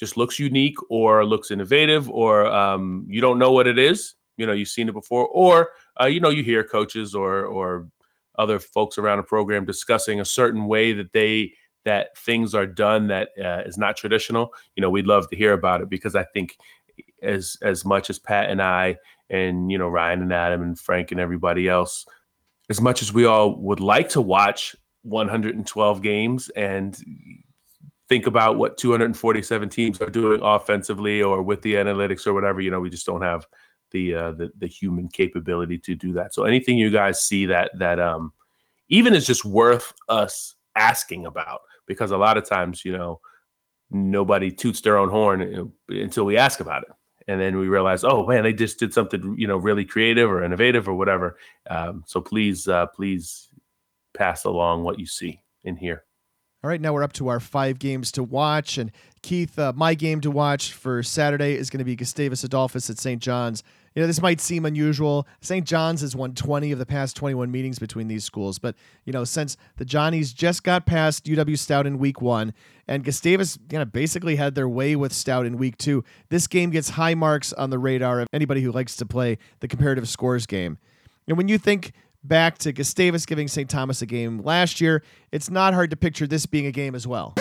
just 0.00 0.16
looks 0.16 0.38
unique 0.38 0.76
or 0.90 1.24
looks 1.24 1.50
innovative 1.50 2.10
or 2.10 2.46
um, 2.46 3.06
you 3.08 3.20
don't 3.20 3.38
know 3.38 3.52
what 3.52 3.66
it 3.66 3.78
is. 3.78 4.14
You 4.36 4.46
know, 4.46 4.52
you've 4.52 4.68
seen 4.68 4.88
it 4.88 4.92
before, 4.92 5.28
or 5.28 5.70
uh, 6.00 6.06
you 6.06 6.18
know, 6.18 6.30
you 6.30 6.42
hear 6.42 6.64
coaches 6.64 7.14
or 7.14 7.44
or 7.44 7.88
other 8.36 8.58
folks 8.58 8.98
around 8.98 9.20
a 9.20 9.22
program 9.22 9.64
discussing 9.64 10.20
a 10.20 10.24
certain 10.24 10.66
way 10.66 10.92
that 10.92 11.12
they 11.12 11.52
that 11.84 12.16
things 12.18 12.54
are 12.54 12.66
done 12.66 13.08
that 13.08 13.30
uh, 13.42 13.62
is 13.66 13.78
not 13.78 13.96
traditional, 13.96 14.52
you 14.76 14.80
know, 14.80 14.90
we'd 14.90 15.06
love 15.06 15.28
to 15.30 15.36
hear 15.36 15.52
about 15.52 15.80
it 15.80 15.88
because 15.88 16.14
I 16.14 16.24
think 16.24 16.56
as 17.22 17.56
as 17.62 17.84
much 17.84 18.10
as 18.10 18.18
Pat 18.18 18.50
and 18.50 18.62
I 18.62 18.96
and 19.30 19.70
you 19.70 19.78
know 19.78 19.88
Ryan 19.88 20.22
and 20.22 20.32
Adam 20.32 20.62
and 20.62 20.78
Frank 20.78 21.10
and 21.10 21.20
everybody 21.20 21.68
else, 21.68 22.06
as 22.70 22.80
much 22.80 23.02
as 23.02 23.12
we 23.12 23.24
all 23.24 23.56
would 23.56 23.80
like 23.80 24.08
to 24.10 24.20
watch 24.20 24.76
112 25.02 26.02
games 26.02 26.48
and 26.50 26.96
think 28.08 28.26
about 28.26 28.58
what 28.58 28.76
247 28.76 29.68
teams 29.68 30.00
are 30.00 30.10
doing 30.10 30.40
offensively 30.42 31.22
or 31.22 31.42
with 31.42 31.62
the 31.62 31.74
analytics 31.74 32.26
or 32.26 32.34
whatever, 32.34 32.60
you 32.60 32.70
know, 32.70 32.80
we 32.80 32.90
just 32.90 33.06
don't 33.06 33.22
have 33.22 33.46
the 33.90 34.14
uh, 34.14 34.32
the, 34.32 34.50
the 34.58 34.66
human 34.66 35.08
capability 35.08 35.78
to 35.78 35.94
do 35.94 36.12
that. 36.12 36.34
So 36.34 36.44
anything 36.44 36.78
you 36.78 36.90
guys 36.90 37.22
see 37.22 37.46
that 37.46 37.70
that 37.78 37.98
um 37.98 38.32
even 38.88 39.14
is 39.14 39.26
just 39.26 39.44
worth 39.44 39.92
us 40.08 40.54
asking 40.76 41.26
about 41.26 41.62
because 41.86 42.10
a 42.10 42.16
lot 42.16 42.36
of 42.36 42.48
times, 42.48 42.84
you 42.84 42.96
know, 42.96 43.20
nobody 43.90 44.50
toots 44.50 44.80
their 44.80 44.98
own 44.98 45.08
horn 45.08 45.72
until 45.88 46.24
we 46.24 46.36
ask 46.36 46.60
about 46.60 46.82
it. 46.82 46.88
And 47.26 47.40
then 47.40 47.56
we 47.56 47.68
realize, 47.68 48.04
oh 48.04 48.26
man, 48.26 48.42
they 48.42 48.52
just 48.52 48.78
did 48.78 48.92
something, 48.92 49.34
you 49.38 49.46
know, 49.46 49.56
really 49.56 49.84
creative 49.84 50.30
or 50.30 50.44
innovative 50.44 50.88
or 50.88 50.94
whatever. 50.94 51.38
Um, 51.70 52.04
so 52.06 52.20
please, 52.20 52.68
uh, 52.68 52.86
please 52.86 53.48
pass 54.12 54.44
along 54.44 54.84
what 54.84 54.98
you 54.98 55.06
see 55.06 55.40
in 55.64 55.76
here. 55.76 56.04
All 56.62 56.68
right, 56.68 56.80
now 56.80 56.94
we're 56.94 57.02
up 57.02 57.12
to 57.14 57.28
our 57.28 57.40
five 57.40 57.78
games 57.78 58.10
to 58.12 58.22
watch. 58.22 58.78
And 58.78 58.90
Keith, 59.22 59.58
uh, 59.58 59.74
my 59.76 59.94
game 59.94 60.22
to 60.22 60.30
watch 60.30 60.72
for 60.72 61.02
Saturday 61.02 61.56
is 61.56 61.68
going 61.68 61.78
to 61.78 61.84
be 61.84 61.94
Gustavus 61.94 62.42
Adolphus 62.42 62.88
at 62.88 62.98
St. 62.98 63.20
John's. 63.22 63.62
You 63.94 64.02
know, 64.02 64.06
this 64.08 64.20
might 64.20 64.40
seem 64.40 64.64
unusual. 64.64 65.26
St. 65.40 65.64
John's 65.64 66.00
has 66.00 66.16
won 66.16 66.34
20 66.34 66.72
of 66.72 66.78
the 66.78 66.86
past 66.86 67.14
21 67.16 67.50
meetings 67.50 67.78
between 67.78 68.08
these 68.08 68.24
schools. 68.24 68.58
But, 68.58 68.74
you 69.04 69.12
know, 69.12 69.22
since 69.22 69.56
the 69.76 69.84
Johnnies 69.84 70.32
just 70.32 70.64
got 70.64 70.84
past 70.84 71.26
UW 71.26 71.56
Stout 71.56 71.86
in 71.86 71.98
week 71.98 72.20
one 72.20 72.54
and 72.88 73.04
Gustavus 73.04 73.58
you 73.70 73.78
know, 73.78 73.84
basically 73.84 74.34
had 74.36 74.56
their 74.56 74.68
way 74.68 74.96
with 74.96 75.12
Stout 75.12 75.46
in 75.46 75.56
week 75.58 75.78
two, 75.78 76.02
this 76.28 76.48
game 76.48 76.70
gets 76.70 76.90
high 76.90 77.14
marks 77.14 77.52
on 77.52 77.70
the 77.70 77.78
radar 77.78 78.20
of 78.20 78.28
anybody 78.32 78.62
who 78.62 78.72
likes 78.72 78.96
to 78.96 79.06
play 79.06 79.38
the 79.60 79.68
comparative 79.68 80.08
scores 80.08 80.46
game. 80.46 80.78
And 81.28 81.36
when 81.36 81.46
you 81.46 81.56
think 81.56 81.92
back 82.24 82.58
to 82.58 82.72
Gustavus 82.72 83.26
giving 83.26 83.46
St. 83.46 83.70
Thomas 83.70 84.02
a 84.02 84.06
game 84.06 84.42
last 84.42 84.80
year, 84.80 85.04
it's 85.30 85.50
not 85.50 85.72
hard 85.72 85.90
to 85.90 85.96
picture 85.96 86.26
this 86.26 86.46
being 86.46 86.66
a 86.66 86.72
game 86.72 86.96
as 86.96 87.06
well. 87.06 87.34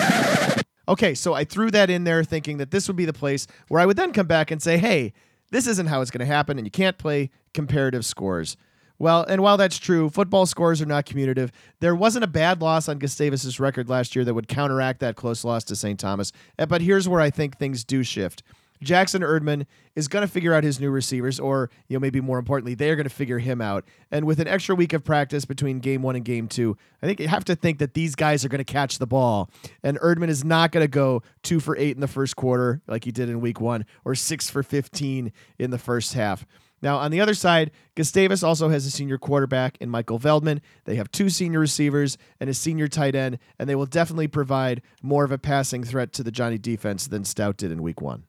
Okay, 0.87 1.15
so 1.15 1.33
I 1.33 1.45
threw 1.45 1.71
that 1.71 1.89
in 1.89 2.03
there 2.03 2.23
thinking 2.23 2.57
that 2.57 2.71
this 2.71 2.87
would 2.87 2.97
be 2.97 3.05
the 3.05 3.13
place 3.13 3.47
where 3.69 3.79
I 3.79 3.85
would 3.85 3.95
then 3.95 4.11
come 4.11 4.27
back 4.27 4.51
and 4.51 4.61
say, 4.61 4.77
hey, 4.77 5.13
this 5.53 5.67
isn't 5.67 5.85
how 5.85 6.01
it's 6.01 6.09
going 6.09 6.19
to 6.19 6.25
happen, 6.25 6.57
and 6.57 6.65
you 6.65 6.71
can't 6.71 6.97
play 6.97 7.29
comparative 7.53 8.03
scores. 8.03 8.57
Well, 8.97 9.23
and 9.23 9.43
while 9.43 9.55
that's 9.55 9.77
true, 9.77 10.09
football 10.09 10.47
scores 10.47 10.81
are 10.81 10.87
not 10.87 11.05
commutative. 11.05 11.51
There 11.79 11.95
wasn't 11.95 12.23
a 12.23 12.27
bad 12.27 12.59
loss 12.59 12.89
on 12.89 12.97
Gustavus's 12.97 13.59
record 13.59 13.87
last 13.87 14.15
year 14.15 14.25
that 14.25 14.33
would 14.33 14.47
counteract 14.47 14.99
that 15.01 15.15
close 15.15 15.43
loss 15.43 15.63
to 15.65 15.75
St. 15.75 15.99
Thomas. 15.99 16.31
Eh, 16.57 16.65
but 16.65 16.81
here's 16.81 17.07
where 17.07 17.21
I 17.21 17.29
think 17.29 17.59
things 17.59 17.83
do 17.83 18.01
shift. 18.01 18.41
Jackson 18.83 19.21
Erdman 19.21 19.65
is 19.95 20.07
going 20.07 20.25
to 20.25 20.31
figure 20.31 20.53
out 20.53 20.63
his 20.63 20.79
new 20.79 20.89
receivers, 20.89 21.39
or 21.39 21.69
you 21.87 21.95
know 21.95 21.99
maybe 21.99 22.21
more 22.21 22.39
importantly, 22.39 22.75
they 22.75 22.89
are 22.89 22.95
going 22.95 23.07
to 23.07 23.13
figure 23.13 23.39
him 23.39 23.61
out. 23.61 23.85
And 24.11 24.25
with 24.25 24.39
an 24.39 24.47
extra 24.47 24.75
week 24.75 24.93
of 24.93 25.03
practice 25.03 25.45
between 25.45 25.79
game 25.79 26.01
one 26.01 26.15
and 26.15 26.25
game 26.25 26.47
two, 26.47 26.77
I 27.01 27.05
think 27.05 27.19
you 27.19 27.27
have 27.27 27.45
to 27.45 27.55
think 27.55 27.79
that 27.79 27.93
these 27.93 28.15
guys 28.15 28.43
are 28.45 28.49
going 28.49 28.63
to 28.63 28.65
catch 28.65 28.99
the 28.99 29.07
ball. 29.07 29.49
And 29.83 29.99
Erdman 29.99 30.29
is 30.29 30.43
not 30.43 30.71
going 30.71 30.83
to 30.83 30.87
go 30.89 31.23
two 31.41 31.59
for 31.59 31.77
eight 31.77 31.95
in 31.95 32.01
the 32.01 32.07
first 32.07 32.35
quarter 32.35 32.81
like 32.87 33.05
he 33.05 33.11
did 33.11 33.29
in 33.29 33.41
week 33.41 33.59
one, 33.59 33.85
or 34.05 34.15
six 34.15 34.49
for 34.49 34.63
fifteen 34.63 35.31
in 35.57 35.71
the 35.71 35.79
first 35.79 36.13
half. 36.13 36.45
Now, 36.81 36.97
on 36.97 37.11
the 37.11 37.21
other 37.21 37.33
side, 37.33 37.71
Gustavus 37.95 38.43
also 38.43 38.67
has 38.67 38.85
a 38.85 38.91
senior 38.91 39.17
quarterback 39.17 39.77
in 39.79 39.89
Michael 39.89 40.19
Veldman. 40.19 40.59
They 40.83 40.95
have 40.95 41.09
two 41.11 41.29
senior 41.29 41.59
receivers 41.59 42.17
and 42.41 42.49
a 42.49 42.53
senior 42.53 42.89
tight 42.89 43.15
end, 43.15 43.39
and 43.57 43.69
they 43.69 43.75
will 43.75 43.85
definitely 43.85 44.27
provide 44.27 44.81
more 45.01 45.23
of 45.23 45.31
a 45.31 45.37
passing 45.37 45.85
threat 45.85 46.11
to 46.11 46.23
the 46.23 46.31
Johnny 46.31 46.57
defense 46.57 47.07
than 47.07 47.23
Stout 47.23 47.55
did 47.55 47.71
in 47.71 47.81
week 47.81 48.01
one. 48.01 48.25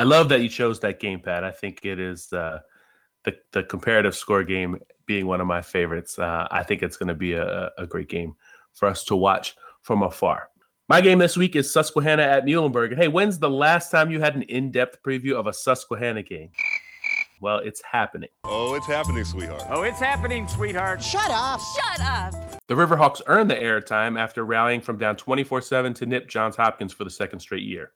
I 0.00 0.04
love 0.04 0.30
that 0.30 0.40
you 0.40 0.48
chose 0.48 0.80
that 0.80 0.98
game, 0.98 1.20
gamepad. 1.20 1.44
I 1.44 1.50
think 1.50 1.80
it 1.84 2.00
is 2.00 2.32
uh, 2.32 2.60
the 3.24 3.36
the 3.52 3.62
comparative 3.62 4.16
score 4.16 4.42
game 4.42 4.78
being 5.04 5.26
one 5.26 5.42
of 5.42 5.46
my 5.46 5.60
favorites. 5.60 6.18
Uh, 6.18 6.48
I 6.50 6.62
think 6.62 6.82
it's 6.82 6.96
going 6.96 7.08
to 7.08 7.14
be 7.14 7.34
a, 7.34 7.70
a 7.76 7.86
great 7.86 8.08
game 8.08 8.34
for 8.72 8.88
us 8.88 9.04
to 9.04 9.16
watch 9.16 9.56
from 9.82 10.02
afar. 10.02 10.48
My 10.88 11.02
game 11.02 11.18
this 11.18 11.36
week 11.36 11.54
is 11.54 11.70
Susquehanna 11.70 12.22
at 12.22 12.46
Muhlenberg. 12.46 12.96
Hey, 12.96 13.08
when's 13.08 13.38
the 13.38 13.50
last 13.50 13.90
time 13.90 14.10
you 14.10 14.20
had 14.20 14.34
an 14.34 14.42
in-depth 14.44 15.02
preview 15.06 15.34
of 15.34 15.46
a 15.46 15.52
Susquehanna 15.52 16.22
game? 16.22 16.48
Well, 17.42 17.58
it's 17.58 17.82
happening. 17.82 18.30
Oh, 18.44 18.76
it's 18.76 18.86
happening, 18.86 19.24
sweetheart. 19.24 19.64
Oh, 19.68 19.82
it's 19.82 20.00
happening, 20.00 20.48
sweetheart. 20.48 21.02
Shut 21.02 21.30
up. 21.30 21.60
Shut 21.76 22.00
up. 22.00 22.32
The 22.68 22.74
Riverhawks 22.74 23.20
earned 23.26 23.50
the 23.50 23.56
airtime 23.56 24.18
after 24.18 24.46
rallying 24.46 24.80
from 24.80 24.96
down 24.96 25.16
24 25.16 25.60
7 25.60 25.92
to 25.92 26.06
nip 26.06 26.26
Johns 26.26 26.56
Hopkins 26.56 26.94
for 26.94 27.04
the 27.04 27.10
second 27.10 27.40
straight 27.40 27.64
year. 27.64 27.92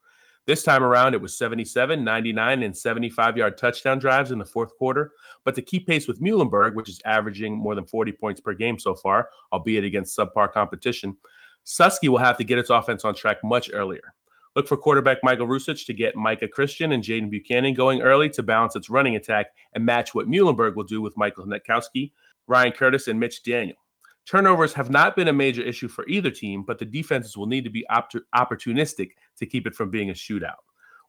This 0.47 0.62
time 0.62 0.82
around, 0.82 1.14
it 1.14 1.22
was 1.22 1.38
77, 1.38 2.05
99, 2.05 2.62
and 2.62 2.76
75 2.76 3.36
yard 3.36 3.57
touchdown 3.57 3.99
drives 3.99 4.30
in 4.30 4.38
the 4.38 4.45
fourth 4.45 4.76
quarter. 4.76 5.12
But 5.45 5.55
to 5.55 5.62
keep 5.62 5.86
pace 5.86 6.07
with 6.07 6.20
Muhlenberg, 6.20 6.74
which 6.74 6.90
is 6.90 7.01
averaging 7.07 7.57
more 7.57 7.74
than 7.74 7.86
40 7.86 8.12
points 8.12 8.40
per 8.40 8.53
game 8.53 8.78
so 8.78 8.95
far, 8.95 9.30
albeit 9.53 9.84
against 9.84 10.16
subpar 10.16 10.53
competition, 10.53 11.16
Susky 11.64 12.09
will 12.09 12.18
have 12.18 12.36
to 12.36 12.45
get 12.45 12.59
its 12.59 12.68
offense 12.68 13.05
on 13.07 13.14
track 13.14 13.38
much 13.42 13.70
earlier. 13.72 14.12
Look 14.55 14.68
for 14.68 14.76
quarterback 14.76 15.18
Michael 15.22 15.49
Rusich 15.49 15.86
to 15.86 15.95
get 15.95 16.14
Micah 16.14 16.47
Christian 16.47 16.92
and 16.92 17.03
Jaden 17.03 17.30
Buchanan 17.30 17.74
going 17.74 18.03
early 18.03 18.28
to 18.30 18.42
balance 18.42 18.76
its 18.76 18.90
running 18.90 19.16
attack 19.16 19.47
and 19.72 19.84
match 19.84 20.14
what 20.14 20.28
Muhlenberg 20.28 20.76
will 20.76 20.84
do 20.84 21.01
with 21.01 21.16
Michael 21.16 21.47
Hnatkowsky, 21.47 22.12
Ryan 22.47 22.72
Curtis, 22.72 23.09
and 23.09 23.18
Mitch 23.18 23.42
Daniel. 23.42 23.78
Turnovers 24.26 24.72
have 24.72 24.90
not 24.90 25.16
been 25.16 25.28
a 25.28 25.32
major 25.32 25.62
issue 25.62 25.88
for 25.88 26.06
either 26.08 26.30
team, 26.30 26.62
but 26.62 26.78
the 26.78 26.84
defenses 26.84 27.36
will 27.36 27.46
need 27.46 27.64
to 27.64 27.70
be 27.70 27.86
op- 27.88 28.12
opportunistic 28.34 29.10
to 29.36 29.46
keep 29.46 29.66
it 29.66 29.74
from 29.74 29.90
being 29.90 30.10
a 30.10 30.14
shootout. 30.14 30.62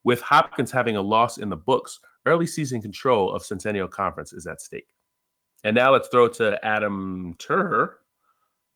With 0.03 0.22
Hopkins 0.22 0.72
having 0.72 0.97
a 0.97 1.01
loss 1.01 1.38
in 1.38 1.49
the 1.49 1.55
books, 1.55 1.99
early 2.26 2.45
season 2.45 2.82
control 2.82 3.34
of 3.34 3.45
Centennial 3.45 3.88
Conference 3.88 4.34
is 4.34 4.45
at 4.45 4.61
stake. 4.61 4.88
And 5.63 5.76
now 5.76 5.93
let's 5.93 6.09
throw 6.09 6.26
it 6.26 6.34
to 6.34 6.63
Adam 6.63 7.36
Turner, 7.39 7.97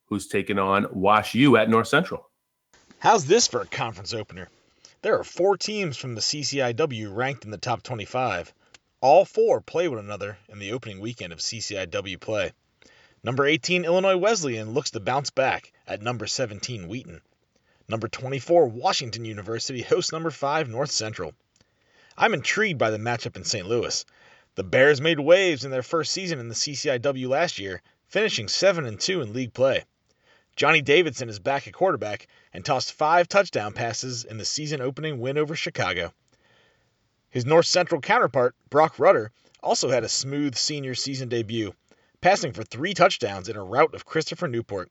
who's 0.06 0.26
taking 0.26 0.58
on 0.58 0.86
Wash 0.90 1.34
U 1.34 1.56
at 1.56 1.68
North 1.68 1.88
Central. 1.88 2.28
How's 2.98 3.26
this 3.26 3.46
for 3.46 3.60
a 3.60 3.66
conference 3.66 4.12
opener? 4.12 4.48
There 5.02 5.18
are 5.18 5.24
four 5.24 5.56
teams 5.56 5.96
from 5.96 6.14
the 6.14 6.20
CCIW 6.20 7.14
ranked 7.14 7.44
in 7.44 7.50
the 7.50 7.58
top 7.58 7.82
25. 7.82 8.52
All 9.00 9.24
four 9.24 9.60
play 9.60 9.88
one 9.88 9.98
another 9.98 10.36
in 10.48 10.58
the 10.58 10.72
opening 10.72 11.00
weekend 11.00 11.32
of 11.32 11.38
CCIW 11.38 12.20
play. 12.20 12.52
Number 13.22 13.44
18, 13.44 13.84
Illinois 13.84 14.16
Wesleyan, 14.16 14.72
looks 14.72 14.92
to 14.92 15.00
bounce 15.00 15.28
back 15.28 15.72
at 15.86 16.00
number 16.00 16.26
17, 16.26 16.88
Wheaton. 16.88 17.20
Number 17.86 18.08
24, 18.08 18.68
Washington 18.68 19.26
University 19.26 19.82
hosts 19.82 20.10
number 20.10 20.30
5, 20.30 20.70
North 20.70 20.90
Central. 20.90 21.34
I'm 22.16 22.32
intrigued 22.32 22.78
by 22.78 22.90
the 22.90 22.96
matchup 22.96 23.36
in 23.36 23.44
St. 23.44 23.68
Louis. 23.68 24.06
The 24.54 24.64
Bears 24.64 25.02
made 25.02 25.20
waves 25.20 25.66
in 25.66 25.70
their 25.70 25.82
first 25.82 26.12
season 26.12 26.38
in 26.38 26.48
the 26.48 26.54
CCIW 26.54 27.28
last 27.28 27.58
year, 27.58 27.82
finishing 28.08 28.48
7 28.48 28.86
and 28.86 28.98
2 28.98 29.20
in 29.20 29.34
league 29.34 29.52
play. 29.52 29.84
Johnny 30.56 30.80
Davidson 30.80 31.28
is 31.28 31.38
back 31.38 31.66
at 31.66 31.74
quarterback 31.74 32.26
and 32.54 32.64
tossed 32.64 32.94
five 32.94 33.28
touchdown 33.28 33.74
passes 33.74 34.24
in 34.24 34.38
the 34.38 34.46
season 34.46 34.80
opening 34.80 35.20
win 35.20 35.36
over 35.36 35.54
Chicago. 35.54 36.14
His 37.28 37.44
North 37.44 37.66
Central 37.66 38.00
counterpart, 38.00 38.54
Broc 38.70 38.98
Rutter, 38.98 39.30
also 39.62 39.90
had 39.90 40.04
a 40.04 40.08
smooth 40.08 40.54
senior 40.54 40.94
season 40.94 41.28
debut, 41.28 41.74
passing 42.20 42.52
for 42.52 42.62
three 42.62 42.92
touchdowns 42.92 43.48
in 43.48 43.56
a 43.56 43.64
rout 43.64 43.94
of 43.94 44.04
Christopher 44.04 44.46
Newport. 44.46 44.90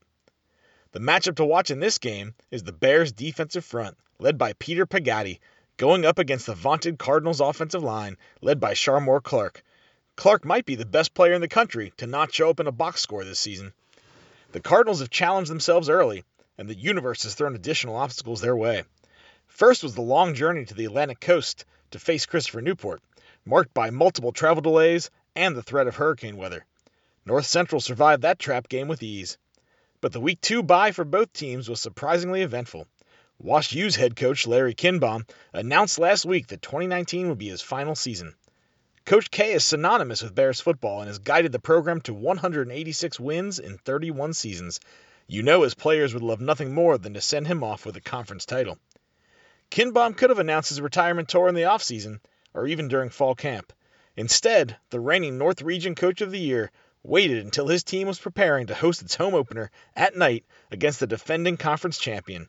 The 0.92 1.00
matchup 1.00 1.36
to 1.36 1.46
watch 1.46 1.70
in 1.70 1.80
this 1.80 2.00
game 2.00 2.34
is 2.50 2.64
the 2.64 2.72
Bears' 2.72 3.12
defensive 3.12 3.64
front, 3.64 3.98
led 4.18 4.38
by 4.40 4.54
Peter 4.54 4.88
Pagatti, 4.88 5.40
going 5.78 6.06
up 6.06 6.18
against 6.18 6.48
the 6.48 6.56
vaunted 6.56 6.98
Cardinals' 6.98 7.40
offensive 7.40 7.84
line, 7.84 8.18
led 8.42 8.60
by 8.60 8.74
Sharmore 8.74 9.22
Clark. 9.22 9.64
Clark 10.16 10.44
might 10.44 10.66
be 10.66 10.74
the 10.74 10.86
best 10.86 11.14
player 11.14 11.34
in 11.34 11.42
the 11.42 11.48
country 11.48 11.94
to 11.98 12.08
not 12.08 12.34
show 12.34 12.50
up 12.50 12.60
in 12.60 12.66
a 12.66 12.72
box 12.72 13.02
score 13.02 13.24
this 13.24 13.40
season. 13.40 13.74
The 14.52 14.60
Cardinals 14.60 15.00
have 15.00 15.12
challenged 15.12 15.52
themselves 15.52 15.88
early, 15.88 16.24
and 16.58 16.68
the 16.68 16.74
universe 16.74 17.22
has 17.24 17.36
thrown 17.36 17.54
additional 17.54 17.96
obstacles 17.96 18.42
their 18.42 18.56
way. 18.56 18.84
First 19.46 19.84
was 19.84 19.94
the 19.94 20.02
long 20.02 20.34
journey 20.34 20.66
to 20.66 20.74
the 20.74 20.86
Atlantic 20.86 21.20
coast 21.20 21.66
to 21.92 22.00
face 22.00 22.26
Christopher 22.26 22.62
Newport, 22.62 23.04
marked 23.46 23.74
by 23.76 23.92
multiple 23.92 24.32
travel 24.32 24.62
delays 24.62 25.12
and 25.36 25.56
the 25.56 25.64
threat 25.64 25.86
of 25.86 25.96
hurricane 25.96 26.36
weather. 26.36 26.66
North 27.30 27.46
Central 27.46 27.80
survived 27.80 28.24
that 28.24 28.40
trap 28.40 28.68
game 28.70 28.88
with 28.88 29.04
ease. 29.04 29.38
But 30.02 30.14
the 30.14 30.20
week 30.20 30.42
two 30.42 30.64
bye 30.64 30.92
for 30.92 31.06
both 31.06 31.32
teams 31.32 31.70
was 31.70 31.80
surprisingly 31.80 32.42
eventful. 32.42 32.88
Wash 33.38 33.72
U's 33.74 33.96
head 33.96 34.16
coach 34.16 34.48
Larry 34.48 34.74
Kindbom 34.74 35.30
announced 35.54 36.00
last 36.00 36.26
week 36.26 36.48
that 36.48 36.64
2019 36.64 37.30
would 37.30 37.38
be 37.38 37.50
his 37.50 37.62
final 37.62 37.94
season. 37.94 38.34
Coach 39.06 39.30
K 39.30 39.54
is 39.54 39.64
synonymous 39.64 40.24
with 40.24 40.34
Bears 40.34 40.60
football 40.60 41.02
and 41.02 41.08
has 41.08 41.20
guided 41.20 41.52
the 41.52 41.60
program 41.60 42.02
to 42.02 42.16
186 42.16 43.20
wins 43.20 43.60
in 43.60 43.78
31 43.78 44.34
seasons. 44.34 44.80
You 45.28 45.44
know 45.44 45.62
his 45.62 45.76
players 45.76 46.16
would 46.16 46.24
love 46.24 46.42
nothing 46.42 46.74
more 46.74 46.98
than 46.98 47.14
to 47.14 47.22
send 47.22 47.46
him 47.46 47.64
off 47.64 47.86
with 47.86 47.96
a 47.96 48.02
conference 48.02 48.48
title. 48.48 48.80
Kindbom 49.70 50.18
could 50.18 50.32
have 50.32 50.40
announced 50.40 50.70
his 50.70 50.82
retirement 50.82 51.30
tour 51.30 51.48
in 51.48 51.54
the 51.54 51.62
offseason 51.62 52.22
or 52.56 52.66
even 52.66 52.88
during 52.88 53.12
fall 53.12 53.36
camp. 53.36 53.72
Instead, 54.16 54.78
the 54.90 55.00
reigning 55.00 55.38
North 55.38 55.62
Region 55.62 55.94
Coach 55.94 56.22
of 56.22 56.32
the 56.32 56.40
Year 56.40 56.72
waited 57.04 57.44
until 57.44 57.68
his 57.68 57.84
team 57.84 58.08
was 58.08 58.20
preparing 58.20 58.68
to 58.68 58.76
host 58.76 59.02
its 59.02 59.16
home 59.16 59.34
opener 59.34 59.72
at 59.96 60.16
night 60.16 60.46
against 60.72 61.00
the 61.00 61.08
defending 61.08 61.58
conference 61.58 61.98
champion. 61.98 62.48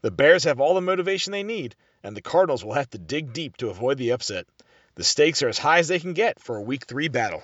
The 0.00 0.10
Bears 0.10 0.44
have 0.44 0.60
all 0.60 0.74
the 0.74 0.80
motivation 0.80 1.32
they 1.32 1.42
need, 1.42 1.74
and 2.02 2.16
the 2.16 2.22
Cardinals 2.22 2.64
will 2.64 2.74
have 2.74 2.90
to 2.90 2.98
dig 2.98 3.32
deep 3.32 3.56
to 3.58 3.70
avoid 3.70 3.98
the 3.98 4.10
upset. 4.10 4.46
The 4.94 5.04
stakes 5.04 5.42
are 5.42 5.48
as 5.48 5.58
high 5.58 5.78
as 5.78 5.88
they 5.88 5.98
can 5.98 6.12
get 6.12 6.40
for 6.40 6.56
a 6.56 6.62
week 6.62 6.86
three 6.86 7.08
battle. 7.08 7.42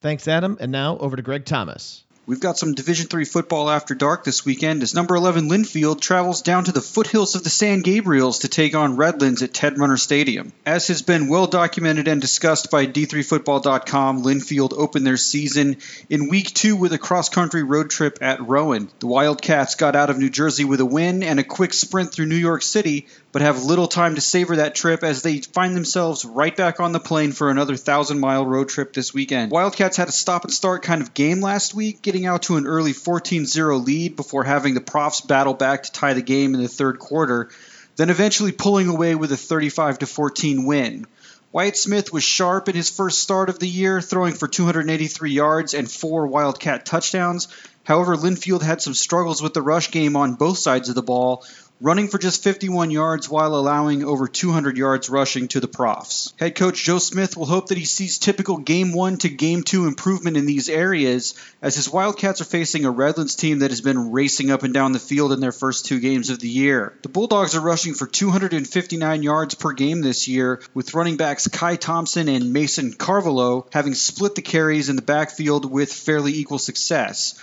Thanks, 0.00 0.28
Adam. 0.28 0.56
And 0.60 0.72
now 0.72 0.96
over 0.98 1.16
to 1.16 1.22
Greg 1.22 1.44
Thomas. 1.44 2.05
We've 2.28 2.40
got 2.40 2.58
some 2.58 2.74
Division 2.74 3.06
Three 3.06 3.24
football 3.24 3.70
after 3.70 3.94
dark 3.94 4.24
this 4.24 4.44
weekend 4.44 4.82
as 4.82 4.96
number 4.96 5.14
11 5.14 5.48
Linfield 5.48 6.00
travels 6.00 6.42
down 6.42 6.64
to 6.64 6.72
the 6.72 6.80
foothills 6.80 7.36
of 7.36 7.44
the 7.44 7.50
San 7.50 7.84
Gabriels 7.84 8.40
to 8.40 8.48
take 8.48 8.74
on 8.74 8.96
Redlands 8.96 9.44
at 9.44 9.54
Ted 9.54 9.78
Runner 9.78 9.96
Stadium. 9.96 10.52
As 10.66 10.88
has 10.88 11.02
been 11.02 11.28
well 11.28 11.46
documented 11.46 12.08
and 12.08 12.20
discussed 12.20 12.68
by 12.68 12.84
D3Football.com, 12.84 14.24
Linfield 14.24 14.72
opened 14.76 15.06
their 15.06 15.16
season 15.16 15.76
in 16.10 16.28
Week 16.28 16.52
Two 16.52 16.74
with 16.74 16.92
a 16.92 16.98
cross-country 16.98 17.62
road 17.62 17.90
trip 17.90 18.18
at 18.20 18.44
Rowan. 18.44 18.90
The 18.98 19.06
Wildcats 19.06 19.76
got 19.76 19.94
out 19.94 20.10
of 20.10 20.18
New 20.18 20.28
Jersey 20.28 20.64
with 20.64 20.80
a 20.80 20.84
win 20.84 21.22
and 21.22 21.38
a 21.38 21.44
quick 21.44 21.72
sprint 21.72 22.12
through 22.12 22.26
New 22.26 22.34
York 22.34 22.62
City, 22.62 23.06
but 23.36 23.42
have 23.42 23.64
little 23.64 23.86
time 23.86 24.14
to 24.14 24.20
savor 24.22 24.56
that 24.56 24.74
trip 24.74 25.04
as 25.04 25.20
they 25.20 25.40
find 25.40 25.76
themselves 25.76 26.24
right 26.24 26.56
back 26.56 26.80
on 26.80 26.92
the 26.92 26.98
plane 26.98 27.32
for 27.32 27.50
another 27.50 27.76
thousand 27.76 28.18
mile 28.18 28.46
road 28.46 28.66
trip 28.66 28.94
this 28.94 29.12
weekend. 29.12 29.52
Wildcats 29.52 29.98
had 29.98 30.08
a 30.08 30.12
stop 30.12 30.44
and 30.44 30.52
start 30.54 30.82
kind 30.82 31.02
of 31.02 31.12
game 31.12 31.42
last 31.42 31.74
week, 31.74 32.00
getting 32.00 32.24
out 32.24 32.44
to 32.44 32.56
an 32.56 32.66
early 32.66 32.94
14 32.94 33.44
0 33.44 33.76
lead 33.76 34.16
before 34.16 34.44
having 34.44 34.72
the 34.72 34.80
Profs 34.80 35.20
battle 35.20 35.52
back 35.52 35.82
to 35.82 35.92
tie 35.92 36.14
the 36.14 36.22
game 36.22 36.54
in 36.54 36.62
the 36.62 36.68
third 36.68 36.98
quarter, 36.98 37.50
then 37.96 38.08
eventually 38.08 38.52
pulling 38.52 38.88
away 38.88 39.14
with 39.14 39.30
a 39.30 39.36
35 39.36 39.98
14 39.98 40.64
win. 40.64 41.06
Wyatt 41.52 41.76
Smith 41.76 42.14
was 42.14 42.24
sharp 42.24 42.70
in 42.70 42.74
his 42.74 42.88
first 42.88 43.20
start 43.20 43.50
of 43.50 43.58
the 43.58 43.68
year, 43.68 44.00
throwing 44.00 44.32
for 44.32 44.48
283 44.48 45.30
yards 45.30 45.74
and 45.74 45.90
four 45.90 46.26
Wildcat 46.26 46.86
touchdowns. 46.86 47.48
However, 47.84 48.16
Linfield 48.16 48.62
had 48.62 48.82
some 48.82 48.94
struggles 48.94 49.40
with 49.42 49.54
the 49.54 49.62
rush 49.62 49.90
game 49.90 50.16
on 50.16 50.34
both 50.34 50.58
sides 50.58 50.88
of 50.88 50.94
the 50.94 51.02
ball, 51.02 51.44
running 51.80 52.08
for 52.08 52.18
just 52.18 52.42
51 52.42 52.90
yards 52.90 53.28
while 53.28 53.54
allowing 53.54 54.02
over 54.02 54.26
200 54.26 54.78
yards 54.78 55.10
rushing 55.10 55.48
to 55.48 55.60
the 55.60 55.68
Profs. 55.68 56.32
Head 56.38 56.54
coach 56.54 56.82
Joe 56.82 56.98
Smith 56.98 57.36
will 57.36 57.46
hope 57.46 57.68
that 57.68 57.78
he 57.78 57.84
sees 57.84 58.18
typical 58.18 58.56
game 58.56 58.92
one 58.92 59.18
to 59.18 59.28
game 59.28 59.62
two 59.62 59.86
improvement 59.86 60.36
in 60.36 60.46
these 60.46 60.68
areas, 60.68 61.34
as 61.60 61.74
his 61.74 61.90
Wildcats 61.90 62.40
are 62.40 62.44
facing 62.44 62.84
a 62.84 62.90
Redlands 62.90 63.36
team 63.36 63.58
that 63.58 63.70
has 63.70 63.80
been 63.80 64.10
racing 64.12 64.50
up 64.50 64.62
and 64.62 64.72
down 64.72 64.92
the 64.92 64.98
field 64.98 65.32
in 65.32 65.40
their 65.40 65.52
first 65.52 65.86
two 65.86 66.00
games 66.00 66.30
of 66.30 66.38
the 66.38 66.48
year. 66.48 66.96
The 67.02 67.08
Bulldogs 67.08 67.54
are 67.54 67.60
rushing 67.60 67.94
for 67.94 68.06
259 68.06 69.22
yards 69.22 69.54
per 69.54 69.72
game 69.72 70.00
this 70.00 70.28
year, 70.28 70.62
with 70.72 70.94
running 70.94 71.16
backs 71.16 71.48
Kai 71.48 71.76
Thompson 71.76 72.28
and 72.28 72.52
Mason 72.52 72.94
Carvalho 72.94 73.66
having 73.72 73.94
split 73.94 74.34
the 74.34 74.42
carries 74.42 74.88
in 74.88 74.96
the 74.96 75.02
backfield 75.02 75.70
with 75.70 75.92
fairly 75.92 76.32
equal 76.34 76.58
success. 76.58 77.34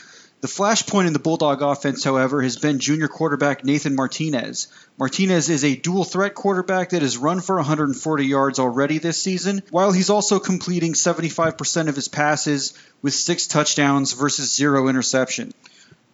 The 0.44 0.50
flashpoint 0.50 1.08
in 1.08 1.14
the 1.14 1.20
Bulldog 1.20 1.62
offense, 1.62 2.04
however, 2.04 2.42
has 2.42 2.58
been 2.58 2.80
junior 2.80 3.08
quarterback 3.08 3.64
Nathan 3.64 3.96
Martinez. 3.96 4.68
Martinez 5.00 5.50
is 5.50 5.64
a 5.64 5.78
dual 5.78 6.04
threat 6.04 6.34
quarterback 6.36 6.90
that 6.90 7.02
has 7.02 7.18
run 7.18 7.40
for 7.40 7.56
140 7.56 8.26
yards 8.26 8.60
already 8.60 8.98
this 8.98 9.24
season, 9.24 9.64
while 9.70 9.94
he's 9.94 10.10
also 10.10 10.42
completing 10.42 10.96
75% 10.96 11.88
of 11.88 11.96
his 11.96 12.10
passes 12.10 12.74
with 13.02 13.14
six 13.14 13.48
touchdowns 13.48 14.12
versus 14.12 14.54
zero 14.54 14.90
interception. 14.90 15.54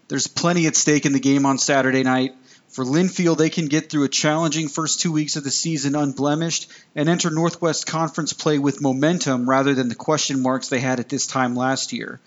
There's 0.10 0.28
plenty 0.28 0.68
at 0.68 0.76
stake 0.76 1.08
in 1.08 1.14
the 1.14 1.20
game 1.20 1.48
on 1.48 1.58
Saturday 1.58 2.04
night. 2.04 2.36
For 2.68 2.86
Linfield, 2.86 3.40
they 3.40 3.50
can 3.50 3.66
get 3.66 3.90
through 3.90 4.04
a 4.04 4.10
challenging 4.10 4.68
first 4.68 5.00
two 5.00 5.12
weeks 5.12 5.38
of 5.38 5.44
the 5.44 5.50
season 5.50 5.96
unblemished 5.96 6.70
and 6.96 7.10
enter 7.10 7.32
Northwest 7.32 7.88
Conference 7.88 8.34
play 8.34 8.60
with 8.60 8.80
momentum 8.80 9.50
rather 9.50 9.74
than 9.74 9.90
the 9.90 9.96
question 9.96 10.44
marks 10.44 10.70
they 10.70 10.80
had 10.80 11.00
at 11.00 11.10
this 11.10 11.26
time 11.26 11.56
last 11.56 11.94
year. 11.94 12.22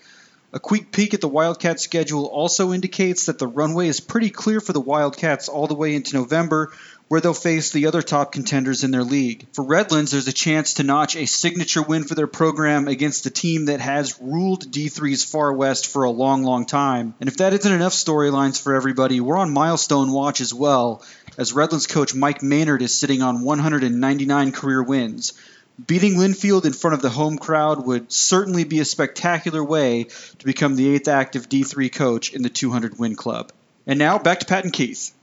A 0.55 0.59
quick 0.59 0.91
peek 0.91 1.15
at 1.15 1.21
the 1.21 1.27
Wildcats 1.27 1.81
schedule 1.81 2.25
also 2.25 2.73
indicates 2.73 3.25
that 3.25 3.39
the 3.39 3.47
runway 3.47 3.87
is 3.87 3.99
pretty 3.99 4.29
clear 4.29 4.61
for 4.61 4.71
the 4.71 4.79
Wildcats 4.79 5.49
all 5.49 5.65
the 5.65 5.73
way 5.73 5.95
into 5.95 6.15
November, 6.15 6.71
where 7.07 7.19
they'll 7.19 7.33
face 7.33 7.71
the 7.71 7.87
other 7.87 8.03
top 8.03 8.31
contenders 8.31 8.83
in 8.83 8.91
their 8.91 9.03
league. 9.03 9.47
For 9.53 9.65
Redlands, 9.65 10.11
there's 10.11 10.27
a 10.27 10.31
chance 10.33 10.75
to 10.75 10.83
notch 10.83 11.15
a 11.15 11.25
signature 11.25 11.81
win 11.81 12.03
for 12.03 12.13
their 12.13 12.27
program 12.27 12.87
against 12.87 13.23
the 13.23 13.31
team 13.31 13.65
that 13.65 13.79
has 13.79 14.21
ruled 14.21 14.71
D3's 14.71 15.23
Far 15.23 15.51
West 15.53 15.87
for 15.87 16.03
a 16.03 16.11
long, 16.11 16.43
long 16.43 16.67
time. 16.67 17.15
And 17.19 17.27
if 17.27 17.37
that 17.37 17.53
isn't 17.53 17.73
enough 17.73 17.93
storylines 17.93 18.61
for 18.61 18.75
everybody, 18.75 19.21
we're 19.21 19.39
on 19.39 19.53
milestone 19.53 20.11
watch 20.11 20.39
as 20.39 20.53
well, 20.53 21.03
as 21.35 21.53
Redlands 21.53 21.87
coach 21.87 22.13
Mike 22.13 22.43
Maynard 22.43 22.83
is 22.83 22.93
sitting 22.93 23.23
on 23.23 23.41
199 23.41 24.51
career 24.51 24.83
wins. 24.83 25.33
Beating 25.83 26.15
Linfield 26.15 26.65
in 26.65 26.73
front 26.73 26.93
of 26.93 27.01
the 27.01 27.09
home 27.09 27.39
crowd 27.39 27.87
would 27.87 28.11
certainly 28.11 28.63
be 28.63 28.79
a 28.79 28.85
spectacular 28.85 29.63
way 29.63 30.03
to 30.03 30.45
become 30.45 30.75
the 30.75 30.93
eighth 30.93 31.07
active 31.07 31.49
D3 31.49 31.91
coach 31.91 32.31
in 32.31 32.43
the 32.43 32.49
200 32.49 32.99
win 32.99 33.15
club. 33.15 33.51
And 33.87 33.97
now 33.97 34.19
back 34.19 34.39
to 34.41 34.45
Pat 34.45 34.65
and 34.65 34.71
Keith. 34.71 35.15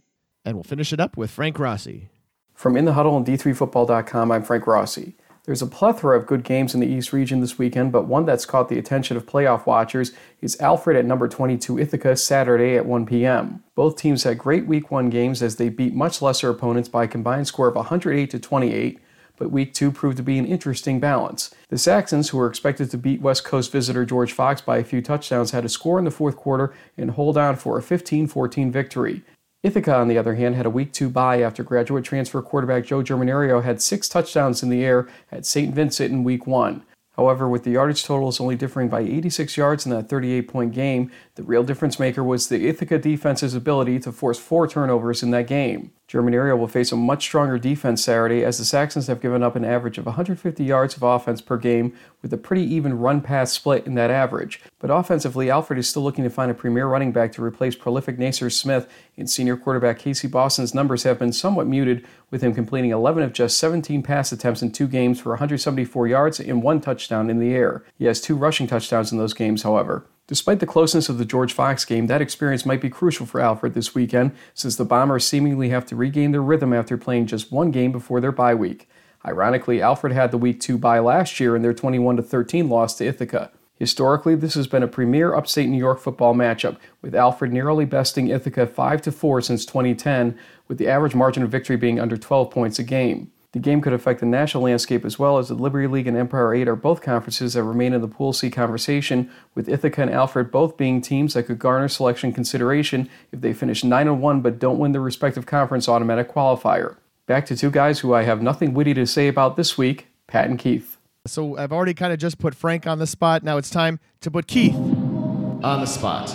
And 0.45 0.57
we'll 0.57 0.65
finish 0.65 0.93
it 0.93 0.99
up 0.99 1.17
with 1.17 1.31
Frank 1.31 1.59
Rossi. 1.61 2.09
From 2.55 2.77
In 2.77 2.85
the 2.85 2.95
Huddle 2.95 3.17
and 3.17 3.25
D3Football.com, 3.25 4.33
I'm 4.33 4.43
Frank 4.43 4.67
Rossi. 4.67 5.15
There's 5.45 5.63
a 5.63 5.67
plethora 5.67 6.19
of 6.19 6.27
good 6.27 6.43
games 6.43 6.75
in 6.75 6.81
the 6.81 6.87
East 6.87 7.13
region 7.13 7.41
this 7.41 7.57
weekend, 7.57 7.93
but 7.93 8.07
one 8.07 8.27
that's 8.27 8.45
caught 8.45 8.69
the 8.69 8.79
attention 8.79 9.17
of 9.17 9.27
playoff 9.27 9.67
watchers 9.67 10.13
is 10.43 10.61
Alfred 10.61 10.97
at 10.97 11.05
number 11.05 11.29
22 11.29 11.79
Ithaca 11.79 12.17
Saturday 12.17 12.77
at 12.77 12.87
1 12.87 13.07
p.m. 13.07 13.63
Both 13.77 13.97
teams 13.97 14.25
had 14.25 14.37
great 14.37 14.67
week 14.67 14.91
1 14.91 15.11
games 15.11 15.43
as 15.43 15.57
they 15.57 15.69
beat 15.69 15.95
much 15.95 16.21
lesser 16.21 16.51
opponents 16.51 16.89
by 16.89 17.05
a 17.05 17.09
combined 17.09 17.47
score 17.47 17.69
of 17.69 17.77
108 17.77 18.29
to 18.31 18.39
28 18.39 18.99
but 19.41 19.51
week 19.51 19.72
two 19.72 19.91
proved 19.91 20.18
to 20.18 20.22
be 20.22 20.38
an 20.38 20.45
interesting 20.45 21.01
balance. 21.01 21.53
The 21.70 21.78
Saxons, 21.78 22.28
who 22.28 22.36
were 22.36 22.47
expected 22.47 22.91
to 22.91 22.99
beat 22.99 23.22
West 23.22 23.43
Coast 23.43 23.72
visitor 23.72 24.05
George 24.05 24.32
Fox 24.32 24.61
by 24.61 24.76
a 24.76 24.84
few 24.84 25.01
touchdowns, 25.01 25.51
had 25.51 25.62
to 25.62 25.68
score 25.68 25.99
in 25.99 26.05
the 26.05 26.11
fourth 26.11 26.36
quarter 26.36 26.74
and 26.99 27.12
hold 27.12 27.38
on 27.38 27.57
for 27.57 27.78
a 27.78 27.82
15 27.82 28.26
14 28.26 28.70
victory. 28.70 29.22
Ithaca, 29.62 29.97
on 29.97 30.09
the 30.09 30.18
other 30.18 30.34
hand, 30.34 30.57
had 30.57 30.66
a 30.66 30.70
week 30.70 30.93
two 30.93 31.09
bye 31.09 31.41
after 31.41 31.62
graduate 31.62 32.05
transfer 32.05 32.43
quarterback 32.43 32.84
Joe 32.84 33.03
Germinerio 33.03 33.64
had 33.64 33.80
six 33.80 34.09
touchdowns 34.11 34.62
in 34.62 34.68
the 34.68 34.84
air 34.84 35.09
at 35.32 35.47
St. 35.47 35.74
Vincent 35.74 36.12
in 36.12 36.22
week 36.22 36.47
one. 36.47 36.82
However, 37.16 37.49
with 37.49 37.64
the 37.64 37.72
yardage 37.72 38.05
totals 38.05 38.41
only 38.41 38.57
differing 38.57 38.88
by 38.88 39.01
86 39.01 39.57
yards 39.57 39.84
in 39.84 39.93
that 39.93 40.09
38 40.09 40.49
point 40.49 40.72
game, 40.72 41.11
the 41.34 41.43
real 41.43 41.62
difference 41.62 41.99
maker 41.99 42.22
was 42.22 42.49
the 42.49 42.68
Ithaca 42.68 42.99
defense's 42.99 43.55
ability 43.55 44.01
to 44.01 44.12
force 44.12 44.38
four 44.38 44.68
turnovers 44.68 45.22
in 45.22 45.30
that 45.32 45.47
game. 45.47 45.93
Germinerio 46.11 46.59
will 46.59 46.67
face 46.67 46.91
a 46.91 46.97
much 46.97 47.23
stronger 47.23 47.57
defense 47.57 48.03
Saturday 48.03 48.45
as 48.45 48.59
the 48.59 48.65
Saxons 48.65 49.07
have 49.07 49.21
given 49.21 49.45
up 49.45 49.55
an 49.55 49.65
average 49.65 49.97
of 49.97 50.07
150 50.07 50.65
yards 50.65 50.97
of 50.97 51.05
offense 51.05 51.41
per 51.41 51.57
game 51.57 51.97
with 52.21 52.33
a 52.33 52.37
pretty 52.37 52.65
even 52.65 52.99
run 52.99 53.21
pass 53.21 53.53
split 53.53 53.87
in 53.87 53.95
that 53.95 54.11
average. 54.11 54.61
But 54.81 54.91
offensively, 54.91 55.51
Alfred 55.51 55.79
is 55.79 55.89
still 55.89 56.03
looking 56.03 56.25
to 56.25 56.31
find 56.31 56.51
a 56.51 56.55
premier 56.55 56.89
running 56.89 57.13
back 57.13 57.31
to 57.35 57.45
replace 57.45 57.77
prolific 57.77 58.19
Naisor 58.19 58.51
Smith, 58.51 58.91
and 59.17 59.31
senior 59.31 59.57
quarterback 59.57 60.01
Casey 60.01 60.27
Boston's 60.27 60.75
numbers 60.75 61.05
have 61.05 61.21
been 61.21 61.33
somewhat 61.33 61.69
muted, 61.69 62.05
with 62.29 62.43
him 62.43 62.55
completing 62.55 62.91
11 62.91 63.23
of 63.23 63.33
just 63.33 63.59
17 63.59 64.03
pass 64.03 64.33
attempts 64.33 64.63
in 64.63 64.73
two 64.73 64.89
games 64.89 65.21
for 65.21 65.31
174 65.31 66.09
yards 66.09 66.41
and 66.41 66.63
one 66.63 66.81
touchdown 66.81 67.31
in 67.31 67.39
the 67.39 67.55
air. 67.55 67.85
He 67.97 68.07
has 68.07 68.21
two 68.21 68.35
rushing 68.35 68.67
touchdowns 68.67 69.13
in 69.13 69.19
those 69.19 69.35
games, 69.35 69.63
however. 69.63 70.07
Despite 70.31 70.61
the 70.61 70.64
closeness 70.66 71.09
of 71.09 71.18
the 71.18 71.24
George 71.24 71.53
Fox 71.53 71.85
game, 71.85 72.07
that 72.07 72.22
experience 72.22 72.64
might 72.64 72.81
be 72.81 72.89
crucial 72.89 73.26
for 73.26 73.41
Alfred 73.41 73.74
this 73.74 73.97
weekend, 73.97 74.31
since 74.55 74.76
the 74.76 74.85
Bombers 74.85 75.26
seemingly 75.26 75.70
have 75.70 75.85
to 75.87 75.97
regain 75.97 76.31
their 76.31 76.41
rhythm 76.41 76.72
after 76.72 76.97
playing 76.97 77.26
just 77.26 77.51
one 77.51 77.72
game 77.72 77.91
before 77.91 78.20
their 78.20 78.31
bye 78.31 78.55
week. 78.55 78.89
Ironically, 79.26 79.83
Alfred 79.83 80.12
had 80.12 80.31
the 80.31 80.39
week 80.39 80.61
2 80.61 80.78
bye 80.78 81.01
last 81.01 81.41
year 81.41 81.57
in 81.57 81.62
their 81.62 81.74
21 81.74 82.22
13 82.22 82.68
loss 82.68 82.95
to 82.99 83.07
Ithaca. 83.07 83.51
Historically, 83.74 84.37
this 84.37 84.55
has 84.55 84.68
been 84.68 84.85
a 84.85 84.87
premier 84.87 85.35
upstate 85.35 85.68
New 85.68 85.76
York 85.76 85.99
football 85.99 86.33
matchup, 86.33 86.76
with 87.03 87.12
Alfred 87.12 87.53
narrowly 87.53 87.85
besting 87.85 88.28
Ithaca 88.28 88.68
5 88.68 89.12
4 89.12 89.41
since 89.41 89.66
2010, 89.66 90.39
with 90.68 90.78
the 90.78 90.87
average 90.87 91.16
margin 91.16 91.43
of 91.43 91.51
victory 91.51 91.76
being 91.76 91.99
under 91.99 92.16
12 92.16 92.53
points 92.53 92.78
a 92.78 92.85
game. 92.85 93.33
The 93.53 93.59
game 93.59 93.81
could 93.81 93.93
affect 93.93 94.21
the 94.21 94.27
national 94.27 94.63
landscape 94.63 95.05
as 95.05 95.19
well 95.19 95.37
as 95.37 95.49
the 95.49 95.55
Liberty 95.55 95.89
League 95.89 96.07
and 96.07 96.17
Empire 96.17 96.55
8 96.55 96.69
are 96.69 96.77
both 96.77 97.03
conferences 97.03 97.55
that 97.55 97.65
remain 97.65 97.93
in 97.93 98.01
the 98.01 98.07
Pool 98.07 98.33
C 98.33 98.49
conversation, 98.49 99.29
with 99.57 99.69
Ithaca 99.69 100.03
and 100.03 100.11
Alfred 100.11 100.53
both 100.53 100.77
being 100.77 101.01
teams 101.01 101.35
that 101.35 101.45
could 101.45 101.59
garner 101.59 101.89
selection 101.89 102.33
consideration 102.33 103.11
if 103.33 103.41
they 103.41 103.53
finish 103.53 103.83
9 103.83 104.21
1 104.21 104.41
but 104.41 104.61
don't 104.61 104.79
win 104.79 104.93
their 104.93 105.01
respective 105.01 105.47
conference 105.47 105.89
automatic 105.89 106.33
qualifier. 106.33 106.97
Back 107.27 107.45
to 107.47 107.57
two 107.57 107.73
guys 107.73 108.01
who 108.01 108.15
I 108.15 108.23
have 108.23 108.41
nothing 108.41 108.73
witty 108.73 108.95
to 108.95 109.05
say 109.05 109.27
about 109.27 109.57
this 109.57 109.77
week 109.77 110.07
Pat 110.29 110.49
and 110.49 110.57
Keith. 110.57 110.99
So 111.27 111.57
I've 111.57 111.73
already 111.73 111.95
kind 111.95 112.13
of 112.13 112.21
just 112.21 112.39
put 112.39 112.55
Frank 112.55 112.87
on 112.87 113.01
the 113.01 113.07
spot. 113.07 113.43
Now 113.43 113.57
it's 113.57 113.71
time 113.71 113.99
to 114.21 114.31
put 114.31 114.47
Keith 114.47 114.77
on 114.77 115.81
the 115.81 115.87
spot. 115.87 116.33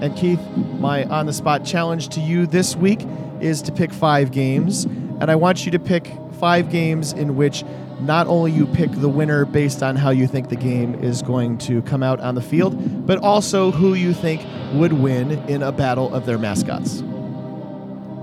And 0.00 0.16
Keith, 0.16 0.40
my 0.80 1.04
on 1.04 1.26
the 1.26 1.34
spot 1.34 1.66
challenge 1.66 2.08
to 2.10 2.20
you 2.20 2.46
this 2.46 2.74
week 2.74 3.06
is 3.42 3.60
to 3.60 3.72
pick 3.72 3.92
five 3.92 4.30
games 4.30 4.86
and 5.24 5.30
I 5.30 5.36
want 5.36 5.64
you 5.64 5.72
to 5.72 5.78
pick 5.78 6.12
five 6.38 6.70
games 6.70 7.14
in 7.14 7.34
which 7.34 7.64
not 7.98 8.26
only 8.26 8.52
you 8.52 8.66
pick 8.66 8.90
the 8.90 9.08
winner 9.08 9.46
based 9.46 9.82
on 9.82 9.96
how 9.96 10.10
you 10.10 10.26
think 10.26 10.50
the 10.50 10.54
game 10.54 10.94
is 10.96 11.22
going 11.22 11.56
to 11.60 11.80
come 11.80 12.02
out 12.02 12.20
on 12.20 12.34
the 12.34 12.42
field, 12.42 13.06
but 13.06 13.16
also 13.20 13.70
who 13.70 13.94
you 13.94 14.12
think 14.12 14.46
would 14.74 14.92
win 14.92 15.30
in 15.48 15.62
a 15.62 15.72
battle 15.72 16.12
of 16.12 16.26
their 16.26 16.36
mascots. 16.36 17.02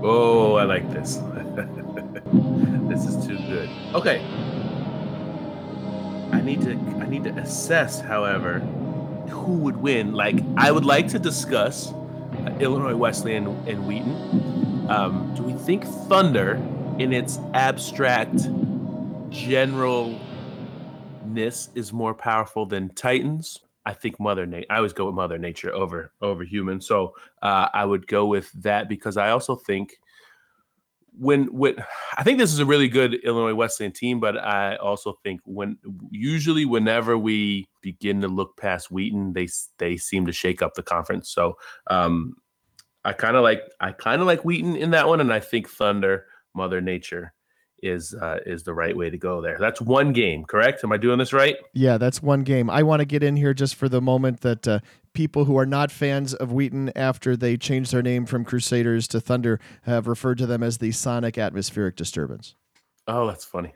Oh, 0.00 0.54
I 0.54 0.62
like 0.62 0.88
this. 0.92 1.16
this 2.88 3.04
is 3.04 3.26
too 3.26 3.36
good. 3.48 3.68
Okay. 3.96 4.24
I 6.30 6.40
need 6.40 6.60
to 6.60 6.74
I 7.00 7.08
need 7.08 7.24
to 7.24 7.30
assess, 7.30 8.00
however, 8.00 8.60
who 9.28 9.54
would 9.54 9.78
win. 9.78 10.12
Like 10.12 10.36
I 10.56 10.70
would 10.70 10.84
like 10.84 11.08
to 11.08 11.18
discuss 11.18 11.90
uh, 11.90 12.56
Illinois 12.60 12.94
Wesleyan 12.94 13.48
and 13.66 13.88
Wheaton. 13.88 14.86
Um, 14.88 15.34
do 15.34 15.42
we 15.42 15.54
think 15.54 15.84
Thunder 15.84 16.62
in 16.98 17.12
its 17.12 17.38
abstract 17.54 18.34
generalness 19.30 20.20
is 21.74 21.92
more 21.92 22.14
powerful 22.14 22.66
than 22.66 22.88
Titans. 22.94 23.60
I 23.84 23.92
think 23.94 24.20
Mother 24.20 24.46
Nature. 24.46 24.66
I 24.70 24.76
always 24.76 24.92
go 24.92 25.06
with 25.06 25.14
Mother 25.14 25.38
Nature 25.38 25.72
over 25.74 26.12
over 26.20 26.44
human. 26.44 26.80
So 26.80 27.14
uh, 27.42 27.68
I 27.74 27.84
would 27.84 28.06
go 28.06 28.26
with 28.26 28.52
that 28.62 28.88
because 28.88 29.16
I 29.16 29.30
also 29.30 29.56
think 29.56 29.98
when 31.18 31.46
when 31.46 31.76
I 32.16 32.22
think 32.22 32.38
this 32.38 32.52
is 32.52 32.60
a 32.60 32.66
really 32.66 32.88
good 32.88 33.14
Illinois 33.14 33.54
Wesleyan 33.54 33.92
team, 33.92 34.20
but 34.20 34.38
I 34.38 34.76
also 34.76 35.18
think 35.24 35.40
when 35.44 35.78
usually 36.10 36.64
whenever 36.64 37.18
we 37.18 37.66
begin 37.80 38.20
to 38.20 38.28
look 38.28 38.56
past 38.56 38.90
Wheaton, 38.90 39.32
they 39.32 39.48
they 39.78 39.96
seem 39.96 40.26
to 40.26 40.32
shake 40.32 40.62
up 40.62 40.74
the 40.74 40.82
conference. 40.82 41.30
So 41.30 41.56
um, 41.88 42.34
I 43.04 43.12
kind 43.12 43.36
of 43.36 43.42
like 43.42 43.62
I 43.80 43.92
kind 43.92 44.20
of 44.20 44.26
like 44.26 44.44
Wheaton 44.44 44.76
in 44.76 44.92
that 44.92 45.08
one, 45.08 45.20
and 45.20 45.32
I 45.32 45.40
think 45.40 45.68
Thunder 45.68 46.26
Mother 46.54 46.80
Nature 46.80 47.32
is 47.82 48.14
uh, 48.14 48.38
is 48.46 48.62
the 48.62 48.72
right 48.72 48.96
way 48.96 49.10
to 49.10 49.18
go 49.18 49.40
there. 49.40 49.56
That's 49.58 49.80
one 49.80 50.12
game, 50.12 50.44
correct? 50.44 50.84
Am 50.84 50.92
I 50.92 50.96
doing 50.96 51.18
this 51.18 51.32
right? 51.32 51.56
Yeah, 51.74 51.98
that's 51.98 52.22
one 52.22 52.44
game. 52.44 52.70
I 52.70 52.82
want 52.82 53.00
to 53.00 53.04
get 53.04 53.22
in 53.22 53.36
here 53.36 53.54
just 53.54 53.74
for 53.74 53.88
the 53.88 54.00
moment 54.00 54.40
that 54.42 54.68
uh, 54.68 54.78
people 55.14 55.44
who 55.44 55.58
are 55.58 55.66
not 55.66 55.90
fans 55.90 56.32
of 56.34 56.52
Wheaton 56.52 56.92
after 56.96 57.36
they 57.36 57.56
changed 57.56 57.92
their 57.92 58.02
name 58.02 58.24
from 58.24 58.44
Crusaders 58.44 59.08
to 59.08 59.20
Thunder 59.20 59.58
have 59.82 60.06
referred 60.06 60.38
to 60.38 60.46
them 60.46 60.62
as 60.62 60.78
the 60.78 60.92
Sonic 60.92 61.38
Atmospheric 61.38 61.96
Disturbance. 61.96 62.54
Oh, 63.08 63.26
that's 63.26 63.44
funny. 63.44 63.74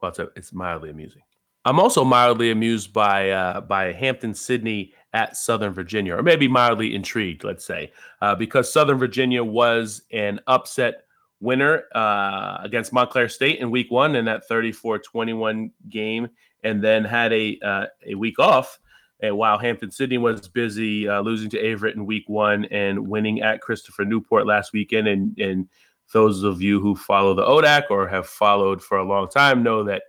Well, 0.00 0.10
it's, 0.10 0.20
a, 0.20 0.28
it's 0.36 0.52
mildly 0.52 0.90
amusing. 0.90 1.22
I'm 1.64 1.80
also 1.80 2.04
mildly 2.04 2.50
amused 2.50 2.92
by 2.92 3.30
uh, 3.30 3.62
by 3.62 3.92
Hampden-Sydney 3.92 4.92
at 5.14 5.36
Southern 5.36 5.72
Virginia, 5.72 6.14
or 6.14 6.22
maybe 6.22 6.46
mildly 6.46 6.94
intrigued, 6.94 7.42
let's 7.42 7.64
say, 7.64 7.90
uh, 8.20 8.34
because 8.34 8.70
Southern 8.70 8.98
Virginia 8.98 9.42
was 9.42 10.02
an 10.12 10.40
upset 10.46 11.04
winner 11.40 11.84
uh, 11.94 12.58
against 12.62 12.92
Montclair 12.92 13.28
State 13.28 13.60
in 13.60 13.70
week 13.70 13.90
one 13.90 14.16
in 14.16 14.24
that 14.26 14.46
34 14.48 14.98
21 15.00 15.70
game, 15.88 16.28
and 16.62 16.82
then 16.82 17.04
had 17.04 17.32
a, 17.32 17.58
uh, 17.64 17.86
a 18.06 18.14
week 18.14 18.38
off. 18.38 18.78
And 19.20 19.36
while 19.36 19.58
Hampden 19.58 19.90
Sydney 19.90 20.18
was 20.18 20.48
busy 20.48 21.08
uh, 21.08 21.20
losing 21.20 21.48
to 21.50 21.62
Averett 21.62 21.94
in 21.94 22.04
week 22.04 22.24
one 22.28 22.66
and 22.66 23.08
winning 23.08 23.42
at 23.42 23.60
Christopher 23.60 24.04
Newport 24.04 24.46
last 24.46 24.72
weekend, 24.72 25.08
and, 25.08 25.38
and 25.38 25.68
those 26.12 26.42
of 26.42 26.60
you 26.60 26.80
who 26.80 26.94
follow 26.94 27.34
the 27.34 27.44
ODAC 27.44 27.84
or 27.90 28.06
have 28.08 28.26
followed 28.26 28.82
for 28.82 28.98
a 28.98 29.04
long 29.04 29.28
time 29.28 29.62
know 29.62 29.84
that 29.84 30.02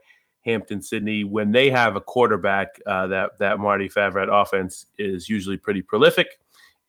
Hampden 0.45 0.81
Sydney, 0.81 1.23
when 1.23 1.51
they 1.51 1.69
have 1.69 1.95
a 1.95 2.01
quarterback, 2.01 2.79
uh, 2.85 3.07
that 3.07 3.31
that 3.39 3.59
Marty 3.59 3.89
Favret 3.89 4.29
offense 4.31 4.85
is 4.97 5.27
usually 5.27 5.57
pretty 5.57 5.81
prolific. 5.81 6.39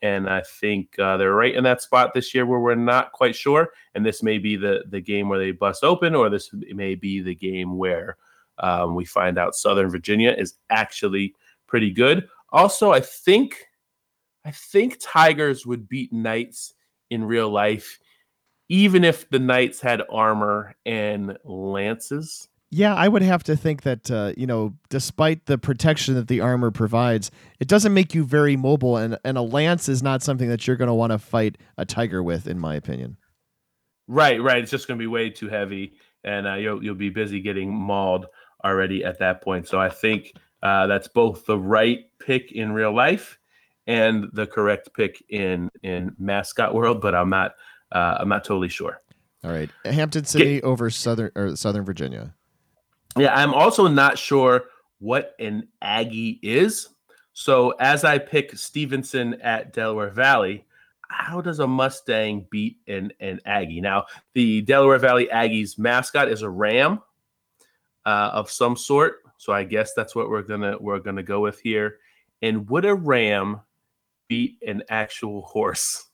And 0.02 0.28
I 0.28 0.42
think 0.42 0.98
uh, 0.98 1.16
they're 1.16 1.34
right 1.34 1.54
in 1.54 1.64
that 1.64 1.82
spot 1.82 2.12
this 2.12 2.34
year 2.34 2.44
where 2.44 2.60
we're 2.60 2.74
not 2.74 3.12
quite 3.12 3.34
sure. 3.34 3.70
And 3.94 4.04
this 4.04 4.22
may 4.22 4.38
be 4.38 4.56
the 4.56 4.84
the 4.88 5.00
game 5.00 5.28
where 5.28 5.38
they 5.38 5.52
bust 5.52 5.84
open, 5.84 6.14
or 6.14 6.28
this 6.28 6.50
may 6.52 6.94
be 6.94 7.20
the 7.20 7.34
game 7.34 7.76
where 7.76 8.16
um, 8.58 8.94
we 8.94 9.04
find 9.04 9.38
out 9.38 9.54
Southern 9.54 9.90
Virginia 9.90 10.34
is 10.36 10.54
actually 10.70 11.34
pretty 11.66 11.90
good. 11.90 12.28
Also, 12.50 12.92
I 12.92 13.00
think 13.00 13.66
I 14.44 14.50
think 14.50 14.98
Tigers 15.00 15.66
would 15.66 15.88
beat 15.88 16.12
Knights 16.12 16.74
in 17.10 17.24
real 17.24 17.50
life, 17.50 17.98
even 18.68 19.02
if 19.02 19.28
the 19.30 19.38
Knights 19.38 19.80
had 19.80 20.02
armor 20.10 20.76
and 20.84 21.36
lances. 21.44 22.48
Yeah, 22.70 22.94
I 22.94 23.06
would 23.06 23.22
have 23.22 23.44
to 23.44 23.56
think 23.56 23.82
that 23.82 24.10
uh, 24.10 24.32
you 24.36 24.46
know, 24.46 24.74
despite 24.88 25.46
the 25.46 25.56
protection 25.56 26.14
that 26.14 26.28
the 26.28 26.40
armor 26.40 26.70
provides, 26.70 27.30
it 27.60 27.68
doesn't 27.68 27.94
make 27.94 28.14
you 28.14 28.24
very 28.24 28.56
mobile, 28.56 28.96
and 28.96 29.18
and 29.24 29.38
a 29.38 29.42
lance 29.42 29.88
is 29.88 30.02
not 30.02 30.22
something 30.22 30.48
that 30.48 30.66
you're 30.66 30.76
going 30.76 30.88
to 30.88 30.94
want 30.94 31.12
to 31.12 31.18
fight 31.18 31.58
a 31.78 31.84
tiger 31.84 32.22
with, 32.22 32.46
in 32.46 32.58
my 32.58 32.74
opinion. 32.74 33.16
Right, 34.08 34.40
right. 34.42 34.58
It's 34.58 34.70
just 34.70 34.88
going 34.88 34.98
to 34.98 35.02
be 35.02 35.06
way 35.06 35.30
too 35.30 35.48
heavy, 35.48 35.94
and 36.24 36.46
uh, 36.46 36.54
you'll 36.54 36.82
you'll 36.82 36.96
be 36.96 37.10
busy 37.10 37.40
getting 37.40 37.72
mauled 37.72 38.26
already 38.64 39.04
at 39.04 39.20
that 39.20 39.42
point. 39.42 39.68
So 39.68 39.78
I 39.78 39.88
think 39.88 40.32
uh, 40.62 40.88
that's 40.88 41.08
both 41.08 41.46
the 41.46 41.58
right 41.58 42.00
pick 42.18 42.50
in 42.52 42.72
real 42.72 42.94
life 42.94 43.38
and 43.86 44.28
the 44.32 44.46
correct 44.46 44.90
pick 44.94 45.24
in 45.28 45.70
in 45.82 46.14
mascot 46.18 46.74
world, 46.74 47.00
but 47.00 47.14
I'm 47.14 47.30
not 47.30 47.54
uh, 47.92 48.16
I'm 48.18 48.28
not 48.28 48.44
totally 48.44 48.68
sure. 48.68 49.00
All 49.44 49.52
right, 49.52 49.70
Hampton 49.84 50.24
City 50.24 50.56
Get- 50.56 50.64
over 50.64 50.90
Southern 50.90 51.30
or 51.36 51.54
Southern 51.54 51.84
Virginia. 51.84 52.34
Yeah, 53.16 53.34
I'm 53.34 53.54
also 53.54 53.88
not 53.88 54.18
sure 54.18 54.64
what 54.98 55.34
an 55.40 55.68
Aggie 55.82 56.38
is. 56.42 56.88
So 57.32 57.70
as 57.80 58.04
I 58.04 58.18
pick 58.18 58.56
Stevenson 58.56 59.40
at 59.42 59.72
Delaware 59.72 60.10
Valley, 60.10 60.64
how 61.08 61.40
does 61.40 61.60
a 61.60 61.66
Mustang 61.66 62.46
beat 62.50 62.78
an, 62.88 63.12
an 63.20 63.40
Aggie? 63.46 63.80
Now, 63.80 64.06
the 64.34 64.62
Delaware 64.62 64.98
Valley 64.98 65.28
Aggies 65.32 65.78
mascot 65.78 66.28
is 66.28 66.42
a 66.42 66.50
ram. 66.50 67.00
uh, 68.06 68.30
of 68.32 68.50
some 68.50 68.76
sort. 68.76 69.16
So 69.38 69.52
I 69.52 69.64
guess 69.64 69.92
that's 69.94 70.14
what 70.14 70.30
we're 70.30 70.42
gonna 70.42 70.76
we're 70.80 71.00
gonna 71.00 71.22
go 71.22 71.40
with 71.40 71.60
here. 71.60 71.98
And 72.42 72.68
would 72.70 72.84
a 72.84 72.94
ram 72.94 73.60
beat 74.28 74.58
an 74.66 74.82
actual 74.88 75.42
horse? 75.42 76.05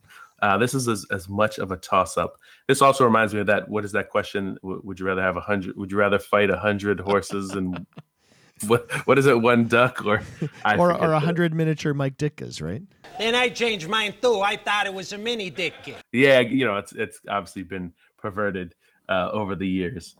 Uh, 0.42 0.58
this 0.58 0.74
is 0.74 0.88
as, 0.88 1.06
as 1.12 1.28
much 1.28 1.58
of 1.58 1.70
a 1.70 1.76
toss 1.76 2.18
up. 2.18 2.36
This 2.66 2.82
also 2.82 3.04
reminds 3.04 3.32
me 3.32 3.40
of 3.40 3.46
that. 3.46 3.68
What 3.68 3.84
is 3.84 3.92
that 3.92 4.10
question? 4.10 4.58
W- 4.62 4.82
would 4.84 4.98
you 4.98 5.06
rather 5.06 5.22
have 5.22 5.36
a 5.36 5.40
hundred? 5.40 5.76
Would 5.76 5.92
you 5.92 5.98
rather 5.98 6.18
fight 6.18 6.50
a 6.50 6.58
hundred 6.58 6.98
horses 6.98 7.52
and 7.52 7.86
what? 8.66 8.90
What 9.06 9.18
is 9.18 9.26
it? 9.26 9.40
One 9.40 9.68
duck 9.68 10.04
or 10.04 10.20
I 10.64 10.76
or 10.76 10.92
or 10.92 11.12
a 11.12 11.20
hundred 11.20 11.54
miniature 11.54 11.94
Mike 11.94 12.18
Ditkas, 12.18 12.60
right? 12.60 12.82
Then 13.18 13.36
I 13.36 13.50
changed 13.50 13.88
mine 13.88 14.14
too. 14.20 14.40
I 14.40 14.56
thought 14.56 14.86
it 14.86 14.92
was 14.92 15.12
a 15.12 15.18
mini 15.18 15.48
dick. 15.48 15.74
Yeah, 16.10 16.40
you 16.40 16.66
know, 16.66 16.76
it's 16.76 16.92
it's 16.92 17.20
obviously 17.28 17.62
been 17.62 17.92
perverted 18.18 18.74
uh, 19.08 19.30
over 19.32 19.54
the 19.54 19.68
years. 19.68 20.16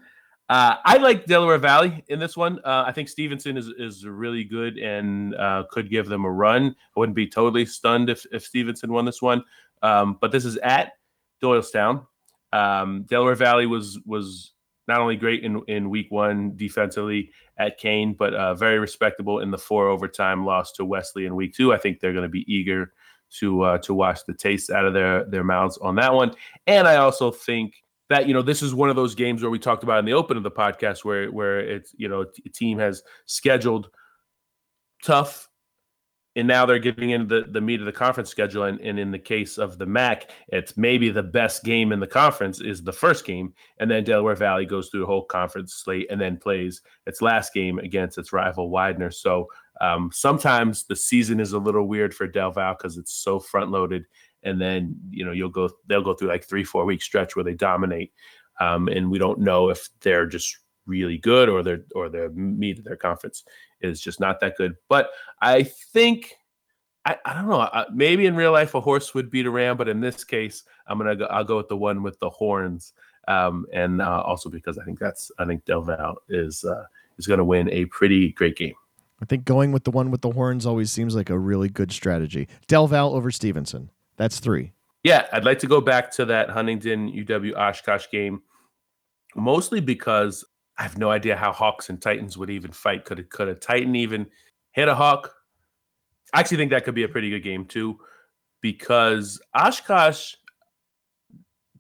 Uh, 0.49 0.77
I 0.85 0.99
like 0.99 1.25
Delaware 1.25 1.59
Valley 1.59 2.05
in 2.09 2.19
this 2.19 2.37
one. 2.37 2.59
Uh, 2.65 2.85
I 2.87 2.93
think 2.93 3.09
Stevenson 3.09 3.57
is 3.57 3.69
is 3.79 4.05
really 4.05 4.45
good 4.45 4.77
and 4.79 5.35
uh, 5.35 5.65
could 5.71 5.91
give 5.91 6.07
them 6.07 6.25
a 6.25 6.31
run. 6.31 6.77
I 6.97 7.01
wouldn't 7.01 7.17
be 7.17 7.27
totally 7.27 7.67
stunned 7.67 8.11
if 8.11 8.25
if 8.33 8.45
Stevenson 8.45 8.93
won 8.93 9.05
this 9.05 9.23
one. 9.23 9.43
Um, 9.83 10.19
but 10.21 10.33
this 10.33 10.45
is 10.45 10.57
at 10.59 10.93
Doylestown. 11.43 12.07
Um, 12.53 13.05
Delaware 13.09 13.35
Valley 13.35 13.67
was 13.67 13.99
was 14.05 14.53
not 14.89 15.01
only 15.01 15.17
great 15.17 15.43
in 15.43 15.63
in 15.69 15.91
week 15.91 16.07
one 16.11 16.57
defensively 16.57 17.31
at 17.59 17.79
Kean, 17.79 18.15
but 18.15 18.35
uh, 18.35 18.55
very 18.55 18.79
respectable 18.79 19.41
in 19.41 19.51
the 19.51 19.59
four 19.59 19.89
overtime 19.89 20.45
loss 20.45 20.73
to 20.73 20.85
Wesley 20.85 21.27
in 21.27 21.35
week 21.35 21.55
two. 21.55 21.73
I 21.73 21.79
think 21.79 22.01
they're 22.01 22.13
going 22.13 22.25
to 22.25 22.29
be 22.29 22.45
eager 22.53 22.93
to 23.39 23.63
uh, 23.63 23.79
to 23.79 23.95
wash 23.95 24.23
the 24.23 24.35
taste 24.35 24.71
out 24.71 24.85
of 24.85 24.95
their 24.95 25.25
their 25.25 25.45
mouths 25.45 25.79
on 25.79 25.97
that 25.97 26.13
one. 26.13 26.33
And 26.67 26.87
I 26.87 26.97
also 26.97 27.31
think 27.31 27.83
that 28.09 28.27
you 28.27 28.35
know 28.35 28.43
this 28.43 28.63
is 28.63 28.75
one 28.75 28.91
of 28.91 28.97
those 28.97 29.15
games 29.15 29.43
where 29.43 29.51
we 29.51 29.59
talked 29.59 29.83
about 29.83 29.99
in 29.99 30.05
the 30.05 30.13
open 30.13 30.37
of 30.37 30.43
the 30.43 30.51
podcast 30.51 31.05
where 31.05 31.31
where 31.31 31.61
it's 31.61 31.95
you 31.97 32.09
know 32.09 32.27
a 32.45 32.49
team 32.51 32.79
has 32.79 33.03
scheduled 33.27 33.89
tough 35.03 35.49
and 36.35 36.49
now 36.49 36.65
they're 36.65 36.79
getting 36.79 37.11
into 37.11 37.43
the, 37.43 37.51
the 37.51 37.61
meat 37.61 37.81
of 37.81 37.87
the 37.87 37.93
conference 37.93 38.31
schedule. 38.31 38.65
And, 38.65 38.81
and 38.81 38.99
in 38.99 39.11
the 39.11 39.19
case 39.19 39.59
of 39.59 39.79
the 39.79 39.87
mac 39.87 40.31
it's 40.49 40.77
maybe 40.77 41.11
the 41.11 41.23
best 41.23 41.65
game 41.65 41.93
in 41.93 42.01
the 42.01 42.07
conference 42.07 42.61
is 42.61 42.83
the 42.83 42.93
first 42.93 43.25
game. 43.25 43.53
And 43.79 43.91
then 43.91 44.05
delaware 44.05 44.35
valley 44.35 44.67
goes 44.67 44.89
through 44.89 45.01
the 45.01 45.07
whole 45.07 45.25
conference 45.25 45.75
slate 45.75 46.07
and 46.11 46.21
then 46.21 46.37
plays 46.37 46.83
its 47.07 47.23
last 47.23 47.53
game 47.53 47.79
against 47.79 48.19
its 48.19 48.33
rival 48.33 48.71
widener. 48.71 49.11
So 49.11 49.49
um, 49.81 50.11
sometimes 50.13 50.85
the 50.85 50.97
season 50.97 51.41
is 51.41 51.53
a 51.53 51.59
little 51.59 51.87
weird 51.87 52.15
for 52.15 52.27
del 52.27 52.53
val 52.53 52.75
because 52.75 52.97
it's 52.97 53.13
so 53.13 53.41
front 53.41 53.71
loaded 53.71 54.05
and 54.45 54.61
then 54.61 54.97
you 55.11 55.25
know 55.25 55.33
you'll 55.33 55.49
go 55.49 55.71
they'll 55.87 56.03
go 56.03 56.15
through 56.15 56.29
like 56.29 56.45
three 56.45 56.65
four 56.65 56.85
week 56.85 57.03
stretch 57.03 57.37
where 57.37 57.45
they 57.45 57.55
dominate. 57.55 58.13
Um, 58.61 58.89
and 58.89 59.11
we 59.11 59.19
don't 59.19 59.41
know 59.41 59.71
if 59.71 59.89
they're 60.03 60.27
just 60.27 60.59
really 60.87 61.19
good 61.19 61.49
or 61.49 61.63
they're 61.63 61.85
or 61.95 62.09
their 62.09 62.31
meat 62.31 62.79
of 62.79 62.85
their 62.85 62.97
conference 62.97 63.45
is 63.81 64.01
just 64.01 64.21
not 64.21 64.41
that 64.41 64.57
good. 64.57 64.77
But 64.89 65.11
i 65.41 65.63
think 65.63 66.35
I, 67.05 67.17
I 67.25 67.35
don't 67.35 67.49
know 67.49 67.69
maybe 67.93 68.27
in 68.27 68.37
real 68.37 68.53
life 68.53 68.75
a 68.75 68.81
horse 68.81 69.15
would 69.15 69.31
beat 69.31 69.47
a 69.47 69.51
ram 69.51 69.77
but 69.77 69.89
in 69.89 70.01
this 70.01 70.23
case 70.23 70.63
i'm 70.87 70.99
gonna 70.99 71.17
go 71.17 71.25
i'll 71.27 71.45
go 71.45 71.57
with 71.57 71.69
the 71.69 71.77
one 71.77 72.03
with 72.03 72.19
the 72.21 72.31
horns. 72.31 72.93
Um, 73.29 73.67
and 73.73 74.03
uh, 74.03 74.21
also 74.23 74.51
because 74.51 74.79
i 74.79 74.85
think 74.85 74.99
that's 74.99 75.31
i 75.39 75.45
think 75.45 75.65
del 75.65 75.83
val 75.83 76.17
is 76.29 76.65
uh, 76.65 76.85
is 77.19 77.27
going 77.27 77.39
to 77.39 77.45
win 77.45 77.71
a 77.71 77.85
pretty 77.87 78.33
great 78.33 78.57
game. 78.57 78.75
I 79.21 79.25
think 79.25 79.45
going 79.45 79.73
with 79.73 79.85
the 79.85 79.91
one 79.91 80.11
with 80.11 80.23
the 80.23 80.33
horns 80.33 80.67
always 80.67 80.91
seems 80.91 81.15
like 81.15 81.31
a 81.31 81.39
really 81.39 81.69
good 81.69 81.93
strategy. 81.93 82.49
Del 82.67 82.89
val 82.89 83.15
over 83.15 83.31
stevenson. 83.31 83.91
That's 84.17 84.41
three. 84.41 84.73
Yeah, 85.05 85.27
I'd 85.33 85.45
like 85.45 85.59
to 85.61 85.67
go 85.67 85.81
back 85.81 86.11
to 86.13 86.25
that 86.27 86.51
Huntingdon 86.51 87.13
UW 87.13 87.57
Oshkosh 87.57 88.07
game, 88.11 88.43
mostly 89.35 89.81
because 89.81 90.45
I 90.83 90.87
have 90.87 90.99
no 90.99 91.13
idea 91.13 91.37
how 91.37 91.53
Hawks 91.53 91.91
and 91.91 92.03
Titans 92.03 92.37
would 92.37 92.51
even 92.51 92.73
fight. 92.73 93.05
Could 93.05 93.31
could 93.31 93.47
a 93.47 93.55
Titan 93.55 93.95
even 93.95 94.27
hit 94.73 94.89
a 94.89 94.97
Hawk? 94.97 95.33
I 96.35 96.41
actually 96.41 96.57
think 96.57 96.73
that 96.73 96.85
could 96.85 96.97
be 96.97 97.05
a 97.05 97.09
pretty 97.09 97.31
good 97.31 97.45
game 97.45 97.67
too, 97.67 98.01
because 98.61 99.41
Oshkosh 99.55 100.35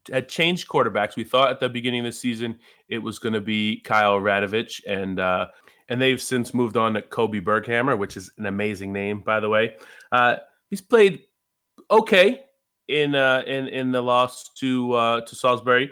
had 0.08 0.28
changed 0.28 0.68
quarterbacks. 0.68 1.16
We 1.16 1.24
thought 1.24 1.50
at 1.50 1.58
the 1.58 1.68
beginning 1.68 2.06
of 2.06 2.12
the 2.12 2.12
season 2.12 2.60
it 2.88 2.98
was 2.98 3.18
going 3.18 3.32
to 3.32 3.40
be 3.40 3.80
Kyle 3.80 4.20
Radovich, 4.20 4.80
and 4.86 5.18
uh, 5.18 5.48
and 5.88 6.00
they've 6.00 6.22
since 6.22 6.54
moved 6.54 6.76
on 6.76 6.94
to 6.94 7.02
Kobe 7.02 7.40
Berghammer, 7.40 7.98
which 7.98 8.16
is 8.16 8.30
an 8.38 8.46
amazing 8.46 8.92
name, 8.92 9.18
by 9.18 9.40
the 9.40 9.48
way. 9.48 9.74
Uh, 10.12 10.36
he's 10.70 10.80
played 10.80 11.24
okay 11.90 12.42
in 12.86 13.16
uh, 13.16 13.42
in 13.48 13.66
in 13.66 13.90
the 13.90 14.00
loss 14.00 14.48
to 14.60 14.92
uh, 14.92 15.20
to 15.22 15.34
Salisbury, 15.34 15.90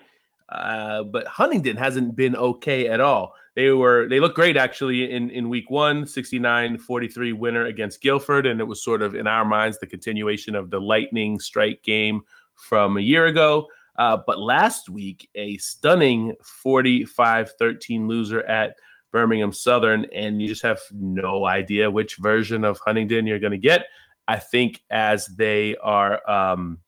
uh, 0.51 1.05
but 1.05 1.26
Huntingdon 1.26 1.76
hasn't 1.76 2.16
been 2.16 2.34
okay 2.36 2.88
at 2.88 3.01
all. 3.01 3.34
They 3.55 3.70
were 3.70 4.09
they 4.09 4.20
looked 4.20 4.36
great 4.36 4.57
actually 4.57 5.11
in 5.11 5.30
in 5.30 5.48
week 5.48 5.70
one, 5.70 6.05
69-43 6.05 7.34
winner 7.34 7.66
against 7.66 8.01
Guilford, 8.01 8.46
and 8.46 8.61
it 8.61 8.64
was 8.64 8.82
sort 8.82 9.03
of 9.03 9.14
in 9.14 9.26
our 9.26 9.44
minds 9.44 9.78
the 9.78 9.86
continuation 9.86 10.55
of 10.55 10.70
the 10.70 10.80
lightning 10.80 11.38
strike 11.38 11.82
game 11.82 12.22
from 12.55 12.96
a 12.96 13.01
year 13.01 13.26
ago. 13.26 13.66
Uh, 13.96 14.16
but 14.26 14.38
last 14.38 14.88
week, 14.88 15.28
a 15.34 15.57
stunning 15.59 16.34
45 16.42 17.53
13 17.59 18.09
loser 18.09 18.42
at 18.42 18.76
Birmingham 19.12 19.53
Southern, 19.53 20.07
and 20.14 20.40
you 20.40 20.48
just 20.48 20.62
have 20.62 20.80
no 20.92 21.44
idea 21.44 21.90
which 21.90 22.16
version 22.16 22.64
of 22.64 22.78
Huntingdon 22.78 23.26
you're 23.26 23.38
going 23.38 23.51
to 23.53 23.59
get. 23.59 23.86
I 24.28 24.38
think 24.38 24.82
as 24.90 25.26
they 25.26 25.76
are 25.76 26.28
um, 26.30 26.78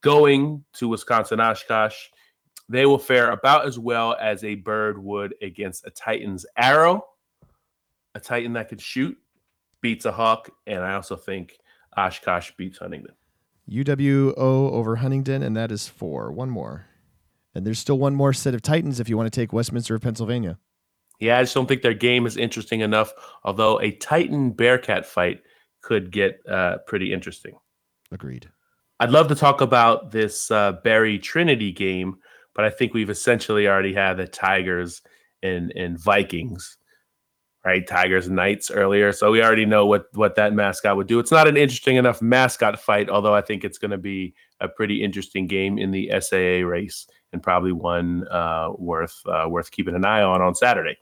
going 0.00 0.64
to 0.74 0.88
Wisconsin 0.88 1.40
Oshkosh, 1.40 2.08
they 2.68 2.86
will 2.86 2.98
fare 2.98 3.30
about 3.30 3.66
as 3.66 3.78
well 3.78 4.16
as 4.20 4.44
a 4.44 4.56
bird 4.56 5.02
would 5.02 5.34
against 5.42 5.86
a 5.86 5.90
Titan's 5.90 6.44
arrow. 6.56 7.04
A 8.14 8.20
Titan 8.20 8.52
that 8.54 8.68
could 8.68 8.80
shoot 8.80 9.16
beats 9.80 10.04
a 10.04 10.12
hawk, 10.12 10.50
and 10.66 10.82
I 10.82 10.94
also 10.94 11.16
think 11.16 11.58
Oshkosh 11.96 12.52
beats 12.56 12.78
Huntingdon. 12.78 13.14
UWO 13.70 14.34
over 14.36 14.96
Huntingdon, 14.96 15.42
and 15.42 15.56
that 15.56 15.70
is 15.70 15.88
four. 15.88 16.32
One 16.32 16.50
more. 16.50 16.86
And 17.54 17.66
there's 17.66 17.78
still 17.78 17.98
one 17.98 18.14
more 18.14 18.32
set 18.32 18.54
of 18.54 18.62
Titans 18.62 19.00
if 19.00 19.08
you 19.08 19.16
want 19.16 19.32
to 19.32 19.40
take 19.40 19.52
Westminster 19.52 19.94
of 19.94 20.02
Pennsylvania. 20.02 20.58
Yeah, 21.20 21.38
I 21.38 21.42
just 21.42 21.54
don't 21.54 21.66
think 21.66 21.82
their 21.82 21.94
game 21.94 22.26
is 22.26 22.36
interesting 22.36 22.80
enough. 22.80 23.12
Although 23.44 23.80
a 23.80 23.90
Titan 23.92 24.50
Bearcat 24.52 25.04
fight 25.04 25.42
could 25.82 26.10
get 26.10 26.40
uh, 26.48 26.78
pretty 26.86 27.12
interesting. 27.12 27.56
Agreed. 28.12 28.48
I'd 29.00 29.10
love 29.10 29.28
to 29.28 29.34
talk 29.34 29.60
about 29.60 30.10
this 30.10 30.50
uh, 30.50 30.72
Berry 30.84 31.18
Trinity 31.18 31.72
game, 31.72 32.18
but 32.58 32.64
I 32.64 32.70
think 32.70 32.92
we've 32.92 33.08
essentially 33.08 33.68
already 33.68 33.94
had 33.94 34.16
the 34.16 34.26
Tigers 34.26 35.00
and, 35.44 35.72
and 35.76 35.96
Vikings, 35.96 36.76
right? 37.64 37.86
Tigers 37.86 38.26
and 38.26 38.34
Knights 38.34 38.68
earlier. 38.68 39.12
So 39.12 39.30
we 39.30 39.40
already 39.44 39.64
know 39.64 39.86
what, 39.86 40.06
what 40.14 40.34
that 40.34 40.54
mascot 40.54 40.96
would 40.96 41.06
do. 41.06 41.20
It's 41.20 41.30
not 41.30 41.46
an 41.46 41.56
interesting 41.56 41.94
enough 41.94 42.20
mascot 42.20 42.80
fight, 42.80 43.10
although 43.10 43.32
I 43.32 43.42
think 43.42 43.62
it's 43.62 43.78
going 43.78 43.92
to 43.92 43.96
be 43.96 44.34
a 44.58 44.66
pretty 44.66 45.04
interesting 45.04 45.46
game 45.46 45.78
in 45.78 45.92
the 45.92 46.10
SAA 46.18 46.66
race 46.66 47.06
and 47.32 47.40
probably 47.40 47.70
one 47.70 48.26
uh, 48.26 48.72
worth 48.76 49.22
uh, 49.26 49.46
worth 49.48 49.70
keeping 49.70 49.94
an 49.94 50.04
eye 50.04 50.22
on 50.22 50.42
on 50.42 50.56
Saturday. 50.56 50.96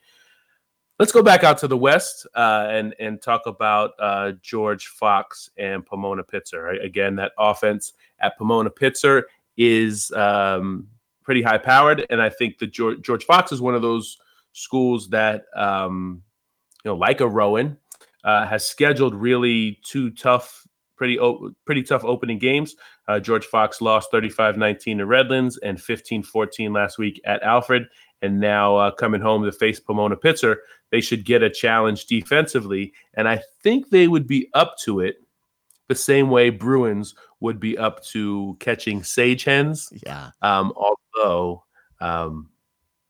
Let's 0.98 1.12
go 1.12 1.22
back 1.22 1.42
out 1.42 1.57
to 1.59 1.68
the 1.68 1.76
west 1.78 2.26
uh, 2.34 2.66
and 2.68 2.94
and 3.00 3.22
talk 3.22 3.46
about 3.46 3.92
uh, 3.98 4.32
George 4.42 4.88
Fox 4.88 5.48
and 5.57 5.86
Pomona 5.86 6.22
Pitzer. 6.22 6.84
Again, 6.84 7.16
that 7.16 7.32
offense 7.38 7.94
at 8.20 8.36
Pomona 8.36 8.68
Pitzer 8.68 9.22
is 9.57 10.11
um, 10.11 10.88
pretty 11.26 11.42
high 11.42 11.58
powered, 11.58 12.06
and 12.08 12.22
I 12.22 12.30
think 12.30 12.58
that 12.58 12.72
George, 12.72 13.02
George 13.02 13.24
Fox 13.24 13.52
is 13.52 13.60
one 13.60 13.74
of 13.74 13.82
those 13.82 14.16
schools 14.52 15.10
that 15.10 15.44
um, 15.54 16.22
you 16.84 16.90
know, 16.90 16.96
like 16.96 17.20
a 17.20 17.28
Rowan, 17.28 17.76
uh, 18.24 18.46
has 18.46 18.66
scheduled 18.66 19.14
really 19.14 19.78
two 19.84 20.10
tough, 20.10 20.66
pretty 20.96 21.18
pretty 21.66 21.82
tough 21.82 22.04
opening 22.04 22.38
games. 22.38 22.76
Uh, 23.08 23.20
George 23.20 23.44
Fox 23.44 23.80
lost 23.80 24.10
35-19 24.12 24.98
to 24.98 25.06
Redlands 25.06 25.58
and 25.58 25.78
15-14 25.78 26.74
last 26.74 26.98
week 26.98 27.20
at 27.24 27.42
Alfred, 27.42 27.86
and 28.22 28.40
now 28.40 28.76
uh, 28.76 28.90
coming 28.92 29.20
home 29.20 29.44
to 29.44 29.52
face 29.52 29.78
Pomona 29.78 30.16
Pitzer 30.16 30.56
they 30.90 31.00
should 31.00 31.24
get 31.24 31.42
a 31.42 31.50
challenge 31.50 32.06
defensively. 32.06 32.92
And 33.14 33.28
I 33.28 33.42
think 33.62 33.90
they 33.90 34.08
would 34.08 34.26
be 34.26 34.48
up 34.54 34.76
to 34.84 35.00
it 35.00 35.16
the 35.88 35.94
same 35.94 36.30
way 36.30 36.50
Bruins 36.50 37.14
would 37.41 37.61
be 37.61 37.76
up 37.76 38.03
to 38.05 38.57
catching 38.61 39.03
sage 39.03 39.45
hens. 39.45 39.93
Yeah. 40.05 40.30
Um, 40.43 40.72
although 40.76 41.64
um, 42.01 42.49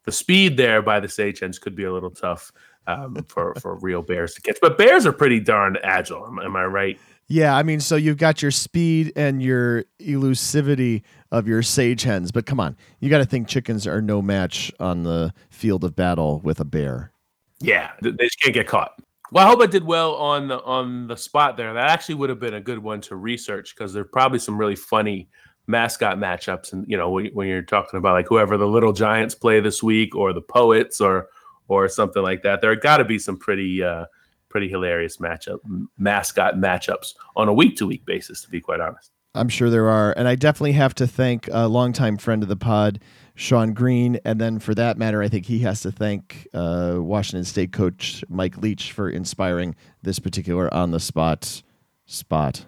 the 0.04 0.12
speed 0.12 0.56
there 0.56 0.82
by 0.82 1.00
the 1.00 1.08
sage 1.08 1.40
hens 1.40 1.58
could 1.58 1.76
be 1.76 1.84
a 1.84 1.92
little 1.92 2.10
tough 2.10 2.52
um, 2.86 3.16
for, 3.28 3.54
for 3.60 3.76
real 3.76 4.02
bears 4.02 4.34
to 4.34 4.42
catch. 4.42 4.58
But 4.60 4.78
bears 4.78 5.06
are 5.06 5.12
pretty 5.12 5.40
darn 5.40 5.76
agile. 5.82 6.26
Am, 6.26 6.38
am 6.38 6.56
I 6.56 6.64
right? 6.64 6.98
Yeah, 7.28 7.56
I 7.56 7.64
mean, 7.64 7.80
so 7.80 7.96
you've 7.96 8.18
got 8.18 8.40
your 8.40 8.52
speed 8.52 9.12
and 9.16 9.42
your 9.42 9.84
elusivity 10.00 11.02
of 11.32 11.48
your 11.48 11.60
sage 11.60 12.02
hens, 12.02 12.30
but 12.30 12.46
come 12.46 12.60
on, 12.60 12.76
you 13.00 13.10
got 13.10 13.18
to 13.18 13.24
think 13.24 13.48
chickens 13.48 13.84
are 13.84 14.00
no 14.00 14.22
match 14.22 14.72
on 14.78 15.02
the 15.02 15.34
field 15.50 15.82
of 15.82 15.96
battle 15.96 16.40
with 16.44 16.60
a 16.60 16.64
bear. 16.64 17.10
Yeah, 17.58 17.90
they 18.00 18.12
just 18.12 18.40
can't 18.40 18.54
get 18.54 18.68
caught. 18.68 19.00
Well, 19.32 19.44
I 19.44 19.48
hope 19.48 19.60
I 19.60 19.66
did 19.66 19.84
well 19.84 20.14
on 20.14 20.48
the 20.48 20.62
on 20.62 21.08
the 21.08 21.16
spot 21.16 21.56
there. 21.56 21.72
That 21.74 21.90
actually 21.90 22.16
would 22.16 22.30
have 22.30 22.38
been 22.38 22.54
a 22.54 22.60
good 22.60 22.78
one 22.78 23.00
to 23.02 23.16
research 23.16 23.74
because 23.74 23.92
there's 23.92 24.06
probably 24.12 24.38
some 24.38 24.58
really 24.58 24.76
funny 24.76 25.28
mascot 25.66 26.18
matchups, 26.18 26.72
and 26.72 26.84
you 26.88 26.96
know 26.96 27.10
when, 27.10 27.26
when, 27.28 27.48
you're 27.48 27.62
talking 27.62 27.98
about 27.98 28.12
like 28.12 28.28
whoever 28.28 28.56
the 28.56 28.68
Little 28.68 28.92
Giants 28.92 29.34
play 29.34 29.60
this 29.60 29.82
week, 29.82 30.14
or 30.14 30.32
the 30.32 30.40
Poets, 30.40 31.00
or 31.00 31.28
or 31.68 31.88
something 31.88 32.22
like 32.22 32.42
that. 32.42 32.60
There 32.60 32.74
got 32.76 32.98
to 32.98 33.04
be 33.04 33.18
some 33.18 33.36
pretty 33.36 33.82
uh, 33.82 34.06
pretty 34.48 34.68
hilarious 34.68 35.16
matchup 35.16 35.58
mascot 35.98 36.54
matchups 36.56 37.14
on 37.34 37.48
a 37.48 37.52
week 37.52 37.76
to 37.78 37.86
week 37.86 38.06
basis. 38.06 38.42
To 38.42 38.48
be 38.48 38.60
quite 38.60 38.80
honest, 38.80 39.10
I'm 39.34 39.48
sure 39.48 39.70
there 39.70 39.88
are, 39.88 40.14
and 40.16 40.28
I 40.28 40.36
definitely 40.36 40.72
have 40.72 40.94
to 40.96 41.06
thank 41.06 41.48
a 41.50 41.68
longtime 41.68 42.16
friend 42.18 42.42
of 42.42 42.48
the 42.48 42.56
pod, 42.56 43.00
Sean 43.36 43.74
Green, 43.74 44.18
and 44.24 44.40
then 44.40 44.58
for 44.58 44.74
that 44.74 44.96
matter, 44.96 45.22
I 45.22 45.28
think 45.28 45.44
he 45.44 45.60
has 45.60 45.82
to 45.82 45.92
thank 45.92 46.48
uh, 46.54 46.96
Washington 46.96 47.44
State 47.44 47.70
coach 47.70 48.24
Mike 48.28 48.56
Leach 48.56 48.92
for 48.92 49.10
inspiring 49.10 49.76
this 50.02 50.18
particular 50.18 50.72
on 50.72 50.90
the 50.90 50.98
spot 50.98 51.62
spot. 52.06 52.64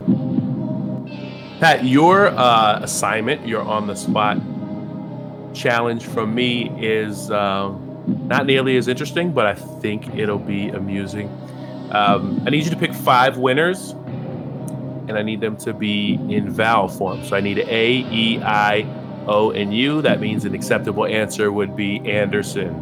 Pat, 1.59 1.85
your 1.85 2.29
uh, 2.29 2.81
assignment, 2.83 3.49
your 3.49 3.63
on 3.63 3.87
the 3.87 3.95
spot 3.95 4.39
challenge 5.55 6.05
from 6.05 6.35
me 6.35 6.69
is 6.79 7.31
um, 7.31 8.27
not 8.29 8.47
nearly 8.47 8.77
as 8.77 8.89
interesting, 8.89 9.33
but 9.33 9.47
I 9.47 9.55
think 9.55 10.15
it'll 10.15 10.39
be 10.39 10.69
amusing. 10.69 11.29
Um, 11.91 12.43
I 12.47 12.51
need 12.51 12.65
you 12.65 12.71
to 12.71 12.77
pick 12.77 12.93
five 12.93 13.39
winners, 13.39 13.93
and 15.09 15.13
I 15.13 15.23
need 15.23 15.41
them 15.41 15.57
to 15.59 15.73
be 15.73 16.15
in 16.29 16.51
vowel 16.51 16.89
form. 16.89 17.25
So 17.25 17.35
I 17.37 17.41
need 17.41 17.59
A, 17.59 17.91
E, 18.13 18.39
I, 18.43 18.81
O, 19.29 19.51
and 19.51 19.75
U. 19.75 20.03
That 20.03 20.21
means 20.21 20.45
an 20.45 20.55
acceptable 20.55 21.07
answer 21.07 21.53
would 21.53 21.77
be 21.77 22.01
Anderson, 22.09 22.75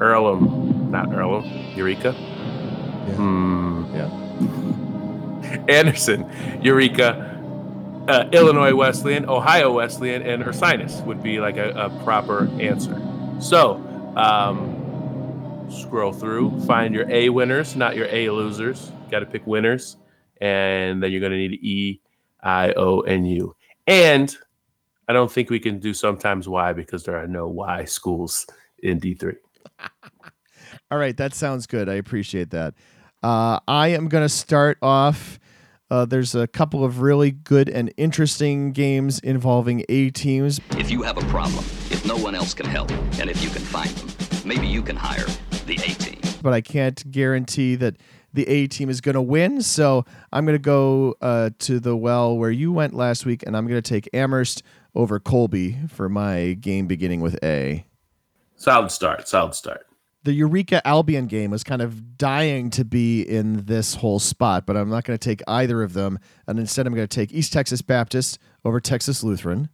Earlham, 0.00 0.90
not 0.90 1.12
Earlham, 1.12 1.44
Eureka. 1.76 2.14
Yeah. 2.18 3.14
Hmm. 3.14 3.94
Yeah. 3.94 5.68
Anderson, 5.68 6.28
Eureka, 6.62 7.32
uh, 8.08 8.28
Illinois 8.32 8.74
Wesleyan, 8.74 9.28
Ohio 9.28 9.72
Wesleyan, 9.72 10.22
and 10.22 10.42
Ursinus 10.42 11.04
would 11.04 11.22
be 11.22 11.40
like 11.40 11.56
a, 11.56 11.70
a 11.70 11.90
proper 12.04 12.48
answer. 12.60 13.00
So, 13.40 13.76
um, 14.16 15.68
scroll 15.70 16.12
through, 16.12 16.60
find 16.62 16.94
your 16.94 17.08
A 17.10 17.28
winners, 17.28 17.76
not 17.76 17.96
your 17.96 18.06
A 18.10 18.30
losers. 18.30 18.90
Got 19.10 19.20
to 19.20 19.26
pick 19.26 19.46
winners, 19.46 19.96
and 20.40 21.02
then 21.02 21.12
you're 21.12 21.20
going 21.20 21.32
to 21.32 21.38
need 21.38 21.52
E, 21.62 22.00
I, 22.42 22.72
O, 22.76 23.02
and 23.02 23.28
U. 23.28 23.54
And 23.86 24.36
I 25.08 25.12
don't 25.12 25.30
think 25.30 25.50
we 25.50 25.58
can 25.58 25.78
do 25.78 25.94
sometimes 25.94 26.48
why 26.48 26.72
because 26.72 27.04
there 27.04 27.16
are 27.16 27.26
no 27.26 27.48
why 27.48 27.84
schools 27.84 28.46
in 28.82 29.00
D3. 29.00 29.34
All 30.90 30.98
right, 30.98 31.16
that 31.16 31.34
sounds 31.34 31.66
good. 31.66 31.88
I 31.88 31.94
appreciate 31.94 32.50
that. 32.50 32.74
Uh, 33.22 33.60
I 33.66 33.88
am 33.88 34.08
going 34.08 34.24
to 34.24 34.28
start 34.28 34.78
off. 34.82 35.38
Uh, 35.90 36.04
there's 36.06 36.34
a 36.34 36.46
couple 36.46 36.84
of 36.84 37.00
really 37.00 37.30
good 37.30 37.68
and 37.68 37.92
interesting 37.96 38.72
games 38.72 39.18
involving 39.20 39.84
A 39.88 40.10
teams. 40.10 40.60
If 40.78 40.90
you 40.90 41.02
have 41.02 41.18
a 41.18 41.26
problem, 41.26 41.64
if 41.90 42.06
no 42.06 42.16
one 42.16 42.34
else 42.34 42.54
can 42.54 42.66
help, 42.66 42.90
and 43.20 43.28
if 43.28 43.42
you 43.42 43.50
can 43.50 43.62
find 43.62 43.90
them, 43.90 44.08
maybe 44.46 44.66
you 44.66 44.82
can 44.82 44.96
hire 44.96 45.26
the 45.66 45.74
A 45.74 45.94
team. 45.94 46.20
But 46.42 46.54
I 46.54 46.60
can't 46.60 47.10
guarantee 47.10 47.74
that 47.76 47.96
the 48.32 48.48
A 48.48 48.66
team 48.66 48.88
is 48.88 49.00
going 49.00 49.14
to 49.14 49.22
win. 49.22 49.60
So 49.60 50.04
I'm 50.32 50.46
going 50.46 50.54
to 50.54 50.62
go 50.62 51.14
uh, 51.20 51.50
to 51.60 51.78
the 51.78 51.96
well 51.96 52.36
where 52.36 52.50
you 52.50 52.72
went 52.72 52.94
last 52.94 53.26
week, 53.26 53.42
and 53.46 53.56
I'm 53.56 53.66
going 53.66 53.80
to 53.80 53.88
take 53.88 54.08
Amherst 54.14 54.62
over 54.94 55.18
Colby 55.18 55.78
for 55.88 56.08
my 56.08 56.54
game 56.54 56.86
beginning 56.86 57.20
with 57.20 57.42
A. 57.42 57.86
Solid 58.56 58.90
start. 58.90 59.28
Solid 59.28 59.54
start 59.54 59.86
the 60.24 60.32
Eureka 60.32 60.86
Albion 60.86 61.26
game 61.26 61.50
was 61.50 61.64
kind 61.64 61.82
of 61.82 62.16
dying 62.16 62.70
to 62.70 62.84
be 62.84 63.22
in 63.22 63.64
this 63.64 63.94
whole 63.96 64.18
spot, 64.18 64.66
but 64.66 64.76
I'm 64.76 64.88
not 64.88 65.04
going 65.04 65.18
to 65.18 65.24
take 65.28 65.42
either 65.48 65.82
of 65.82 65.94
them. 65.94 66.18
And 66.46 66.58
instead, 66.58 66.86
I'm 66.86 66.94
going 66.94 67.06
to 67.06 67.14
take 67.14 67.32
East 67.32 67.52
Texas 67.52 67.82
Baptist 67.82 68.38
over 68.64 68.80
Texas 68.80 69.24
Lutheran. 69.24 69.68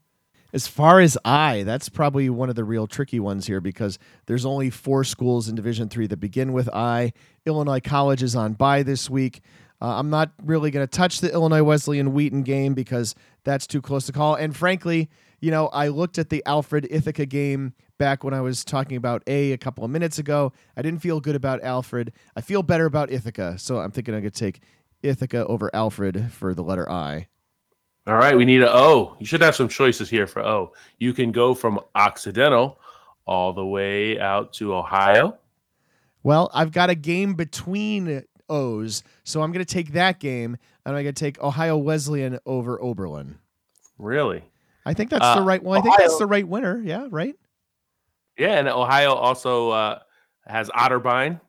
As 0.51 0.67
far 0.67 1.01
as 1.01 1.19
I, 1.27 1.65
that's 1.65 1.91
probably 1.91 2.31
one 2.31 2.49
of 2.49 2.57
the 2.57 2.65
real 2.65 2.87
tricky 2.87 3.21
ones 3.21 3.47
here 3.47 3.61
because 3.61 3.99
there's 4.25 4.47
only 4.47 4.71
four 4.71 5.05
schools 5.05 5.47
in 5.47 5.55
Division 5.55 5.91
Three 5.91 6.07
that 6.07 6.17
begin 6.17 6.55
with 6.55 6.71
I. 6.71 7.13
Illinois 7.45 7.81
College 7.81 8.23
is 8.23 8.35
on 8.35 8.55
bye 8.55 8.83
this 8.83 9.11
week. 9.11 9.43
Uh, 9.81 9.97
I'm 9.99 10.11
not 10.11 10.33
really 10.45 10.71
going 10.71 10.87
to 10.87 10.91
touch 10.91 11.21
the 11.21 11.33
Illinois 11.33 11.63
Wesleyan 11.63 12.13
Wheaton 12.13 12.43
game 12.43 12.75
because 12.75 13.15
that's 13.45 13.67
too 13.67 13.81
close 13.81 14.07
to 14.07 14.13
call. 14.13 14.35
And 14.35 14.57
frankly, 14.57 15.09
you 15.41 15.51
know, 15.51 15.69
I 15.69 15.89
looked 15.89 16.19
at 16.19 16.31
the 16.31 16.43
Alfred 16.47 16.89
Ithaca 16.91 17.27
game 17.27 17.75
back 17.97 18.25
when 18.25 18.35
I 18.35 18.41
was 18.41 18.65
talking 18.65 18.97
about 18.97 19.23
A 19.27 19.53
a 19.53 19.59
couple 19.59 19.85
of 19.85 19.91
minutes 19.91 20.19
ago. 20.19 20.53
I 20.77 20.83
didn't 20.83 21.01
feel 21.01 21.21
good 21.21 21.37
about 21.37 21.63
Alfred. 21.63 22.13
I 22.35 22.41
feel 22.41 22.63
better 22.63 22.87
about 22.87 23.13
Ithaca. 23.13 23.59
So 23.59 23.79
I'm 23.79 23.91
thinking 23.93 24.15
I'm 24.15 24.21
going 24.21 24.33
to 24.33 24.39
take 24.39 24.63
Ithaca 25.03 25.47
over 25.47 25.71
Alfred 25.75 26.33
for 26.33 26.55
the 26.55 26.63
letter 26.63 26.91
I. 26.91 27.29
All 28.07 28.17
right, 28.17 28.37
we 28.37 28.47
need 28.47 28.63
an 28.63 28.71
O. 28.71 29.17
You 29.21 29.27
should 29.27 29.43
have 29.43 29.55
some 29.55 29.69
choices 29.69 30.09
here 30.09 30.27
for 30.27 30.43
O. 30.43 30.73
You 30.99 31.13
can 31.13 31.31
go 31.31 31.55
from 31.55 31.79
Occidental 31.95 32.81
all 33.27 33.53
the 33.53 33.67
way 33.67 34.19
out 34.19 34.55
to 34.55 34.75
Ohio. 34.75 35.39
Well, 36.23 36.51
I've 36.53 36.73
got 36.73 36.91
a 36.91 36.95
game 36.95 37.35
between 37.35 38.25
O's, 38.49 39.03
so 39.25 39.43
I'm 39.43 39.53
going 39.53 39.65
to 39.65 39.75
take 39.75 39.93
that 39.93 40.21
game, 40.21 40.57
and 40.85 40.97
I'm 40.97 41.05
going 41.05 41.15
to 41.15 41.25
take 41.25 41.43
Ohio 41.43 41.77
Wesleyan 41.77 42.39
over 42.47 42.81
Oberlin. 42.81 43.39
Really? 43.99 44.45
I 44.87 44.95
think 44.95 45.11
that's 45.11 45.25
uh, 45.25 45.37
the 45.37 45.43
right 45.43 45.63
one. 45.63 45.79
I 45.79 45.83
think 45.83 45.97
that's 45.99 46.19
the 46.19 46.27
right 46.27 46.47
winner. 46.47 46.81
Yeah, 46.83 47.07
right. 47.11 47.35
Yeah, 48.39 48.59
and 48.59 48.69
Ohio 48.69 49.13
also 49.13 49.71
uh, 49.71 49.99
has 50.47 50.69
Otterbein 50.71 51.41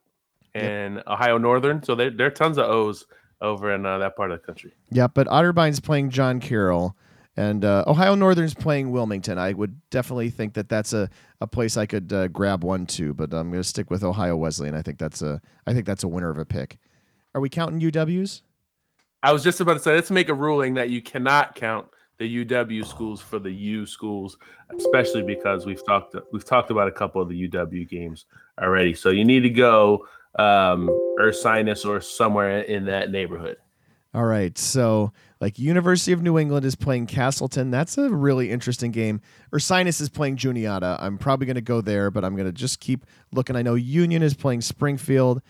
and 0.53 0.95
yep. 0.95 1.07
Ohio 1.07 1.37
Northern, 1.37 1.83
so 1.83 1.95
there, 1.95 2.09
there 2.09 2.27
are 2.27 2.31
tons 2.31 2.57
of 2.57 2.65
O's 2.65 3.05
over 3.41 3.73
in 3.73 3.85
uh, 3.85 3.99
that 3.99 4.15
part 4.15 4.31
of 4.31 4.41
the 4.41 4.45
country. 4.45 4.73
Yeah, 4.91 5.07
but 5.07 5.27
Otterbein's 5.27 5.79
playing 5.79 6.09
John 6.09 6.39
Carroll, 6.39 6.97
and 7.37 7.63
uh, 7.63 7.85
Ohio 7.87 8.15
Northern's 8.15 8.53
playing 8.53 8.91
Wilmington. 8.91 9.37
I 9.37 9.53
would 9.53 9.79
definitely 9.89 10.29
think 10.29 10.55
that 10.55 10.67
that's 10.67 10.91
a, 10.91 11.09
a 11.39 11.47
place 11.47 11.77
I 11.77 11.85
could 11.85 12.11
uh, 12.11 12.27
grab 12.27 12.63
one 12.63 12.85
too, 12.85 13.13
but 13.13 13.33
I'm 13.33 13.51
going 13.51 13.61
to 13.61 13.67
stick 13.67 13.89
with 13.89 14.03
Ohio 14.03 14.35
Wesleyan. 14.35 14.75
I 14.75 14.81
think 14.81 14.97
that's 14.97 15.21
a 15.21 15.39
I 15.65 15.73
think 15.73 15.85
that's 15.85 16.03
a 16.03 16.07
winner 16.07 16.29
of 16.29 16.37
a 16.37 16.45
pick. 16.45 16.79
Are 17.35 17.41
we 17.41 17.49
counting 17.49 17.79
UWs? 17.79 18.41
I 19.21 19.33
was 19.33 19.43
just 19.43 19.59
about 19.59 19.73
to 19.73 19.79
say 19.79 19.93
let's 19.93 20.11
make 20.11 20.29
a 20.29 20.33
ruling 20.33 20.75
that 20.75 20.89
you 20.89 21.01
cannot 21.01 21.55
count 21.55 21.87
the 22.17 22.45
UW 22.45 22.85
schools 22.85 23.21
for 23.21 23.39
the 23.39 23.51
U 23.51 23.85
schools, 23.85 24.37
especially 24.77 25.23
because 25.23 25.65
we've 25.65 25.85
talked 25.85 26.15
we've 26.31 26.45
talked 26.45 26.71
about 26.71 26.87
a 26.87 26.91
couple 26.91 27.21
of 27.21 27.29
the 27.29 27.49
UW 27.49 27.87
games 27.87 28.25
already. 28.61 28.93
So 28.93 29.09
you 29.09 29.25
need 29.25 29.41
to 29.41 29.49
go 29.49 30.05
um, 30.37 30.89
Ursinus 31.19 31.85
or 31.85 32.01
somewhere 32.01 32.61
in 32.61 32.85
that 32.85 33.11
neighborhood. 33.11 33.57
All 34.13 34.25
right. 34.25 34.57
So, 34.57 35.13
like 35.39 35.59
University 35.59 36.13
of 36.13 36.23
New 36.23 36.39
England 36.39 36.65
is 36.65 36.75
playing 36.75 37.05
Castleton. 37.05 37.69
That's 37.69 37.97
a 37.97 38.09
really 38.09 38.49
interesting 38.49 38.91
game. 38.91 39.21
Ursinus 39.53 40.01
is 40.01 40.09
playing 40.09 40.35
Juniata. 40.35 40.97
I'm 40.99 41.17
probably 41.19 41.45
going 41.45 41.55
to 41.55 41.61
go 41.61 41.79
there, 41.79 42.09
but 42.09 42.25
I'm 42.25 42.35
going 42.35 42.47
to 42.47 42.51
just 42.51 42.79
keep 42.79 43.05
looking. 43.31 43.55
I 43.55 43.61
know 43.61 43.75
Union 43.75 44.23
is 44.23 44.33
playing 44.33 44.61
Springfield, 44.61 45.43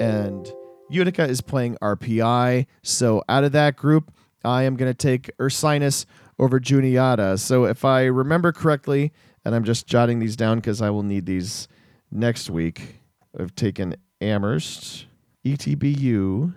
and 0.00 0.50
Utica 0.90 1.24
is 1.26 1.40
playing 1.40 1.76
RPI. 1.80 2.66
So, 2.82 3.22
out 3.28 3.44
of 3.44 3.52
that 3.52 3.76
group, 3.76 4.12
I 4.44 4.62
am 4.62 4.76
going 4.76 4.90
to 4.90 4.96
take 4.96 5.30
Ursinus 5.38 6.06
over 6.38 6.58
Juniata. 6.58 7.36
So 7.38 7.64
if 7.64 7.84
I 7.84 8.04
remember 8.04 8.52
correctly, 8.52 9.12
and 9.44 9.54
I'm 9.54 9.64
just 9.64 9.86
jotting 9.86 10.18
these 10.18 10.36
down 10.36 10.58
because 10.58 10.80
I 10.80 10.90
will 10.90 11.02
need 11.02 11.26
these 11.26 11.68
next 12.10 12.48
week, 12.48 12.96
I've 13.38 13.54
taken 13.54 13.96
Amherst, 14.20 15.06
ETBU, 15.44 16.54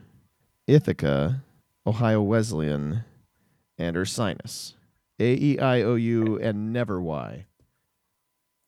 Ithaca, 0.68 1.44
Ohio 1.86 2.22
Wesleyan, 2.22 3.04
and 3.78 3.96
Ursinus. 3.98 4.74
A 5.20 5.34
E 5.36 5.60
I 5.60 5.82
O 5.82 5.96
U 5.96 6.40
and 6.40 6.74
never 6.74 7.02
Y. 7.02 7.46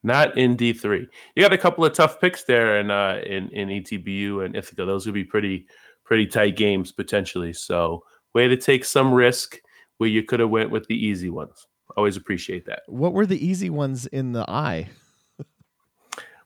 Not 0.06 0.38
in 0.38 0.56
D 0.56 0.72
three. 0.72 1.08
You 1.36 1.41
got 1.41 1.51
a 1.51 1.58
couple 1.58 1.84
of 1.84 1.93
tough 1.93 2.22
picks 2.22 2.43
there 2.43 2.80
in 2.80 2.91
uh, 2.91 3.22
in 3.26 3.49
in 3.49 3.70
ETBU 3.70 4.45
and 4.45 4.56
Ithaca. 4.56 4.86
Those 4.86 5.08
would 5.08 5.16
be 5.16 5.24
pretty 5.24 5.66
pretty 6.03 6.28
tight 6.28 6.56
games 6.56 6.91
potentially. 6.91 7.53
So 7.53 8.03
way 8.36 8.47
to 8.47 8.56
take 8.56 8.86
some 8.86 9.12
risk 9.12 9.60
where 9.97 10.08
you 10.08 10.22
could 10.22 10.39
have 10.39 10.51
went 10.51 10.70
with 10.70 10.86
the 10.86 10.95
easy 10.95 11.32
ones. 11.32 11.66
Always 11.97 12.18
appreciate 12.18 12.68
that. 12.68 12.84
What 12.86 13.14
were 13.14 13.26
the 13.26 13.43
easy 13.43 13.72
ones 13.72 14.06
in 14.06 14.32
the 14.32 14.47
I? 14.47 14.89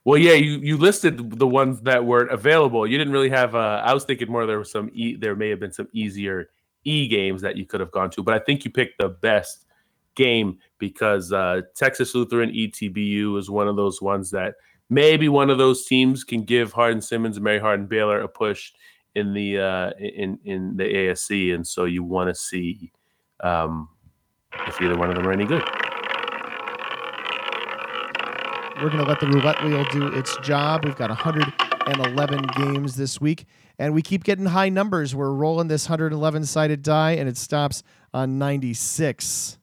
well, 0.05 0.17
yeah, 0.17 0.35
you 0.35 0.59
you 0.59 0.77
listed 0.77 1.37
the 1.37 1.47
ones 1.47 1.81
that 1.81 2.05
weren't 2.05 2.31
available. 2.31 2.87
You 2.87 2.97
didn't 2.97 3.11
really 3.11 3.29
have. 3.29 3.55
Uh, 3.55 3.81
I 3.83 3.93
was 3.93 4.05
thinking 4.05 4.31
more 4.31 4.45
there 4.45 4.59
was 4.59 4.71
some. 4.71 4.89
E, 4.93 5.17
there 5.17 5.35
may 5.35 5.49
have 5.49 5.59
been 5.59 5.73
some 5.73 5.89
easier 5.91 6.49
E 6.85 7.09
games 7.09 7.41
that 7.41 7.57
you 7.57 7.65
could 7.65 7.81
have 7.81 7.91
gone 7.91 8.09
to, 8.11 8.23
but 8.23 8.33
I 8.33 8.39
think 8.39 8.63
you 8.63 8.71
picked 8.71 8.99
the 8.99 9.09
best 9.09 9.65
game 10.19 10.57
because 10.79 11.31
uh, 11.31 11.61
Texas 11.75 12.13
Lutheran 12.13 12.51
ETBU 12.51 13.39
is 13.39 13.49
one 13.49 13.69
of 13.69 13.77
those 13.77 14.01
ones 14.01 14.29
that 14.31 14.55
maybe 14.89 15.29
one 15.29 15.49
of 15.49 15.57
those 15.57 15.85
teams 15.85 16.25
can 16.25 16.43
give 16.43 16.73
Hardin 16.73 17.01
Simmons 17.01 17.37
and 17.37 17.43
Mary 17.43 17.59
Hardin 17.59 17.87
Baylor 17.87 18.19
a 18.19 18.27
push 18.27 18.73
in 19.15 19.33
the 19.33 19.59
uh, 19.59 19.91
in 19.97 20.37
in 20.43 20.75
the 20.75 20.83
ASC, 20.83 21.55
and 21.55 21.65
so 21.65 21.85
you 21.85 22.03
want 22.03 22.27
to 22.29 22.35
see 22.35 22.91
um, 23.39 23.87
if 24.67 24.81
either 24.81 24.97
one 24.97 25.09
of 25.09 25.15
them 25.15 25.25
are 25.25 25.31
any 25.31 25.45
good. 25.45 25.63
We're 28.81 28.89
going 28.89 29.03
to 29.03 29.09
let 29.09 29.19
the 29.19 29.27
roulette 29.27 29.61
wheel 29.63 29.83
do 29.91 30.07
its 30.07 30.37
job. 30.37 30.85
We've 30.85 30.95
got 30.95 31.09
111 31.09 32.45
games 32.55 32.95
this 32.95 33.19
week, 33.19 33.45
and 33.77 33.93
we 33.93 34.01
keep 34.01 34.23
getting 34.23 34.45
high 34.45 34.69
numbers. 34.69 35.13
We're 35.13 35.33
rolling 35.33 35.67
this 35.67 35.89
111 35.89 36.45
sided 36.45 36.81
die, 36.81 37.11
and 37.11 37.27
it 37.27 37.35
stops 37.35 37.83
on 38.13 38.37
96. 38.37 39.59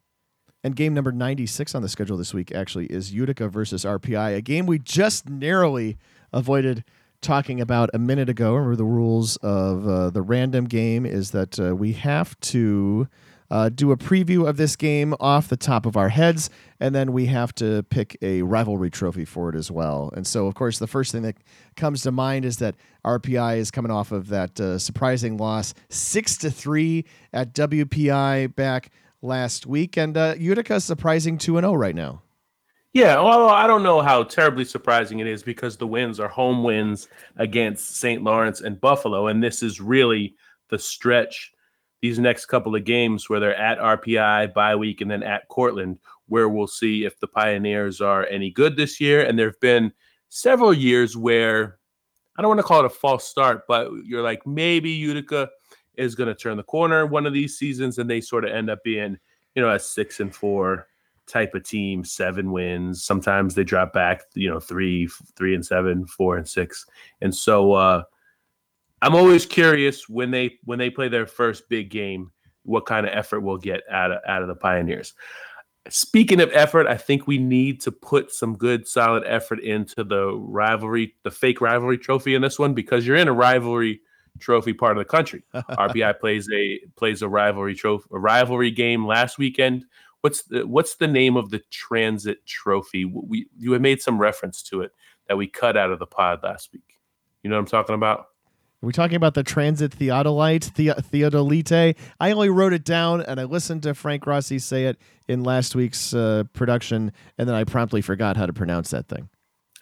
And 0.66 0.74
game 0.74 0.94
number 0.94 1.12
96 1.12 1.76
on 1.76 1.82
the 1.82 1.88
schedule 1.88 2.16
this 2.16 2.34
week 2.34 2.50
actually 2.52 2.86
is 2.86 3.12
Utica 3.12 3.48
versus 3.48 3.84
RPI, 3.84 4.34
a 4.34 4.40
game 4.40 4.66
we 4.66 4.80
just 4.80 5.28
narrowly 5.28 5.96
avoided 6.32 6.82
talking 7.20 7.60
about 7.60 7.88
a 7.94 8.00
minute 8.00 8.28
ago. 8.28 8.52
Remember 8.52 8.74
the 8.74 8.84
rules 8.84 9.36
of 9.36 9.86
uh, 9.86 10.10
the 10.10 10.22
random 10.22 10.64
game 10.64 11.06
is 11.06 11.30
that 11.30 11.60
uh, 11.60 11.76
we 11.76 11.92
have 11.92 12.36
to 12.40 13.06
uh, 13.48 13.68
do 13.68 13.92
a 13.92 13.96
preview 13.96 14.48
of 14.48 14.56
this 14.56 14.74
game 14.74 15.14
off 15.20 15.46
the 15.46 15.56
top 15.56 15.86
of 15.86 15.96
our 15.96 16.08
heads, 16.08 16.50
and 16.80 16.92
then 16.92 17.12
we 17.12 17.26
have 17.26 17.54
to 17.54 17.84
pick 17.84 18.18
a 18.20 18.42
rivalry 18.42 18.90
trophy 18.90 19.24
for 19.24 19.48
it 19.48 19.54
as 19.54 19.70
well. 19.70 20.10
And 20.16 20.26
so, 20.26 20.48
of 20.48 20.56
course, 20.56 20.80
the 20.80 20.88
first 20.88 21.12
thing 21.12 21.22
that 21.22 21.36
comes 21.76 22.02
to 22.02 22.10
mind 22.10 22.44
is 22.44 22.56
that 22.56 22.74
RPI 23.04 23.58
is 23.58 23.70
coming 23.70 23.92
off 23.92 24.10
of 24.10 24.30
that 24.30 24.58
uh, 24.58 24.80
surprising 24.80 25.36
loss, 25.36 25.74
six 25.90 26.36
to 26.38 26.50
three 26.50 27.04
at 27.32 27.54
WPI 27.54 28.56
back 28.56 28.90
last 29.22 29.66
week, 29.66 29.96
and 29.96 30.16
uh, 30.16 30.34
Utica 30.38 30.80
surprising 30.80 31.38
two 31.38 31.56
and 31.56 31.64
zero 31.64 31.72
oh 31.72 31.76
right 31.76 31.94
now. 31.94 32.22
Yeah, 32.92 33.20
well, 33.20 33.50
I 33.50 33.66
don't 33.66 33.82
know 33.82 34.00
how 34.00 34.22
terribly 34.22 34.64
surprising 34.64 35.18
it 35.18 35.26
is 35.26 35.42
because 35.42 35.76
the 35.76 35.86
wins 35.86 36.18
are 36.18 36.28
home 36.28 36.64
wins 36.64 37.08
against 37.36 37.96
St. 37.96 38.22
Lawrence 38.22 38.62
and 38.62 38.80
Buffalo, 38.80 39.26
and 39.26 39.42
this 39.42 39.62
is 39.62 39.80
really 39.80 40.34
the 40.70 40.78
stretch 40.78 41.52
these 42.00 42.18
next 42.18 42.46
couple 42.46 42.74
of 42.74 42.84
games 42.84 43.28
where 43.28 43.40
they're 43.40 43.56
at 43.56 43.78
RPI 43.78 44.54
bye 44.54 44.76
week 44.76 45.00
and 45.00 45.10
then 45.10 45.22
at 45.22 45.48
Cortland, 45.48 45.98
where 46.28 46.48
we'll 46.48 46.66
see 46.66 47.04
if 47.04 47.18
the 47.20 47.26
Pioneers 47.26 48.00
are 48.00 48.26
any 48.26 48.50
good 48.50 48.76
this 48.76 49.00
year. 49.00 49.22
And 49.22 49.38
there 49.38 49.48
have 49.48 49.60
been 49.60 49.92
several 50.28 50.72
years 50.72 51.16
where 51.16 51.78
I 52.36 52.42
don't 52.42 52.48
want 52.48 52.60
to 52.60 52.64
call 52.64 52.80
it 52.80 52.86
a 52.86 52.90
false 52.90 53.24
start, 53.24 53.62
but 53.66 53.90
you're 54.04 54.22
like 54.22 54.46
maybe 54.46 54.90
Utica 54.90 55.48
is 55.96 56.14
going 56.14 56.28
to 56.28 56.34
turn 56.34 56.56
the 56.56 56.62
corner 56.62 57.06
one 57.06 57.26
of 57.26 57.32
these 57.32 57.58
seasons, 57.58 57.98
and 57.98 58.08
they 58.08 58.20
sort 58.20 58.44
of 58.44 58.50
end 58.52 58.70
up 58.70 58.82
being, 58.84 59.18
you 59.54 59.62
know, 59.62 59.70
a 59.70 59.78
six 59.78 60.20
and 60.20 60.34
four 60.34 60.86
type 61.26 61.54
of 61.54 61.64
team, 61.64 62.04
seven 62.04 62.52
wins. 62.52 63.02
Sometimes 63.04 63.54
they 63.54 63.64
drop 63.64 63.92
back, 63.92 64.22
you 64.34 64.48
know, 64.48 64.60
three, 64.60 65.08
three 65.36 65.54
and 65.54 65.64
seven, 65.64 66.06
four 66.06 66.36
and 66.36 66.48
six, 66.48 66.86
and 67.20 67.34
so. 67.34 67.72
uh 67.72 68.02
I'm 69.02 69.14
always 69.14 69.44
curious 69.44 70.08
when 70.08 70.30
they 70.30 70.58
when 70.64 70.78
they 70.78 70.88
play 70.88 71.08
their 71.08 71.26
first 71.26 71.68
big 71.68 71.90
game, 71.90 72.32
what 72.62 72.86
kind 72.86 73.06
of 73.06 73.12
effort 73.12 73.40
we'll 73.40 73.58
get 73.58 73.82
out 73.90 74.10
of 74.10 74.20
out 74.26 74.40
of 74.40 74.48
the 74.48 74.54
Pioneers. 74.54 75.12
Speaking 75.90 76.40
of 76.40 76.50
effort, 76.52 76.86
I 76.86 76.96
think 76.96 77.26
we 77.26 77.36
need 77.36 77.82
to 77.82 77.92
put 77.92 78.32
some 78.32 78.56
good 78.56 78.88
solid 78.88 79.22
effort 79.26 79.60
into 79.60 80.02
the 80.02 80.32
rivalry, 80.32 81.14
the 81.24 81.30
fake 81.30 81.60
rivalry 81.60 81.98
trophy 81.98 82.34
in 82.34 82.40
this 82.40 82.58
one 82.58 82.72
because 82.72 83.06
you're 83.06 83.16
in 83.16 83.28
a 83.28 83.34
rivalry 83.34 84.00
trophy 84.38 84.72
part 84.72 84.96
of 84.96 85.00
the 85.00 85.08
country. 85.08 85.42
RPI 85.54 86.18
plays 86.20 86.48
a 86.52 86.80
plays 86.96 87.22
a 87.22 87.28
rivalry 87.28 87.74
trophy 87.74 88.06
a 88.12 88.18
rivalry 88.18 88.70
game 88.70 89.06
last 89.06 89.38
weekend. 89.38 89.84
What's 90.20 90.42
the 90.44 90.66
what's 90.66 90.96
the 90.96 91.08
name 91.08 91.36
of 91.36 91.50
the 91.50 91.60
transit 91.70 92.44
trophy? 92.46 93.04
We 93.04 93.48
you 93.56 93.72
had 93.72 93.82
made 93.82 94.00
some 94.00 94.18
reference 94.18 94.62
to 94.64 94.82
it 94.82 94.92
that 95.28 95.36
we 95.36 95.46
cut 95.46 95.76
out 95.76 95.90
of 95.90 95.98
the 95.98 96.06
pod 96.06 96.40
last 96.42 96.72
week. 96.72 96.98
You 97.42 97.50
know 97.50 97.56
what 97.56 97.60
I'm 97.60 97.66
talking 97.66 97.94
about? 97.94 98.26
Are 98.82 98.86
we 98.86 98.92
talking 98.92 99.16
about 99.16 99.34
the 99.34 99.42
transit 99.42 99.92
theodolite, 99.92 100.74
the- 100.74 101.02
theodolite? 101.02 101.96
I 102.20 102.30
only 102.30 102.50
wrote 102.50 102.74
it 102.74 102.84
down 102.84 103.22
and 103.22 103.40
I 103.40 103.44
listened 103.44 103.82
to 103.84 103.94
Frank 103.94 104.26
Rossi 104.26 104.58
say 104.58 104.84
it 104.84 104.98
in 105.28 105.42
last 105.42 105.74
week's 105.74 106.12
uh, 106.12 106.44
production, 106.52 107.10
and 107.38 107.48
then 107.48 107.56
I 107.56 107.64
promptly 107.64 108.02
forgot 108.02 108.36
how 108.36 108.46
to 108.46 108.52
pronounce 108.52 108.90
that 108.90 109.08
thing. 109.08 109.28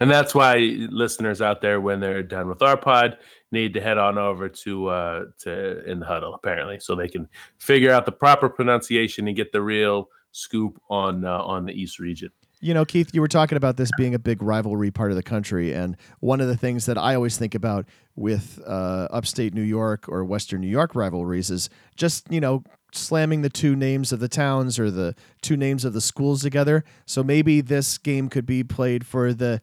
And 0.01 0.11
that's 0.11 0.35
why 0.35 0.57
listeners 0.91 1.41
out 1.41 1.61
there, 1.61 1.81
when 1.81 2.01
they're 2.01 2.23
done 2.23 2.49
with 2.49 2.63
our 2.63 2.77
pod, 2.77 3.19
need 3.55 3.73
to 3.75 3.81
head 3.81 3.97
on 3.97 4.19
over 4.19 4.51
to 4.51 4.89
uh, 4.89 5.25
to 5.39 5.91
in 5.91 6.01
the 6.01 6.07
huddle 6.07 6.35
apparently, 6.35 6.79
so 6.79 6.95
they 6.95 7.09
can 7.09 7.29
figure 7.59 7.91
out 7.91 8.05
the 8.05 8.13
proper 8.13 8.51
pronunciation 8.51 9.27
and 9.29 9.37
get 9.37 9.53
the 9.53 9.63
real 9.63 10.11
scoop 10.33 10.79
on 10.91 11.25
uh, 11.25 11.39
on 11.39 11.65
the 11.65 11.73
East 11.73 11.99
region. 11.99 12.31
You 12.61 12.73
know, 12.73 12.87
Keith, 12.87 13.11
you 13.13 13.21
were 13.21 13.29
talking 13.29 13.57
about 13.57 13.77
this 13.77 13.91
being 13.99 14.15
a 14.15 14.19
big 14.19 14.43
rivalry 14.43 14.91
part 14.91 15.11
of 15.11 15.17
the 15.17 15.23
country. 15.23 15.75
And 15.75 15.99
one 16.21 16.41
of 16.41 16.49
the 16.49 16.57
things 16.57 16.87
that 16.87 16.97
I 16.97 17.15
always 17.15 17.37
think 17.37 17.55
about 17.55 17.85
with 18.17 18.59
uh, 18.67 19.07
upstate 19.11 19.53
New 19.53 19.61
York 19.61 20.09
or 20.09 20.25
Western 20.25 20.63
New 20.63 20.69
York 20.69 20.95
rivalries 20.95 21.51
is 21.51 21.69
just, 21.95 22.33
you 22.33 22.41
know, 22.41 22.65
slamming 22.91 23.43
the 23.43 23.51
two 23.51 23.77
names 23.77 24.13
of 24.13 24.21
the 24.21 24.29
towns 24.29 24.79
or 24.79 24.91
the 24.91 25.15
two 25.43 25.59
names 25.59 25.85
of 25.85 25.93
the 25.93 26.01
schools 26.01 26.41
together. 26.41 26.85
So 27.05 27.23
maybe 27.23 27.61
this 27.61 27.99
game 27.99 28.31
could 28.31 28.47
be 28.47 28.65
played 28.65 29.07
for 29.07 29.35
the 29.35 29.61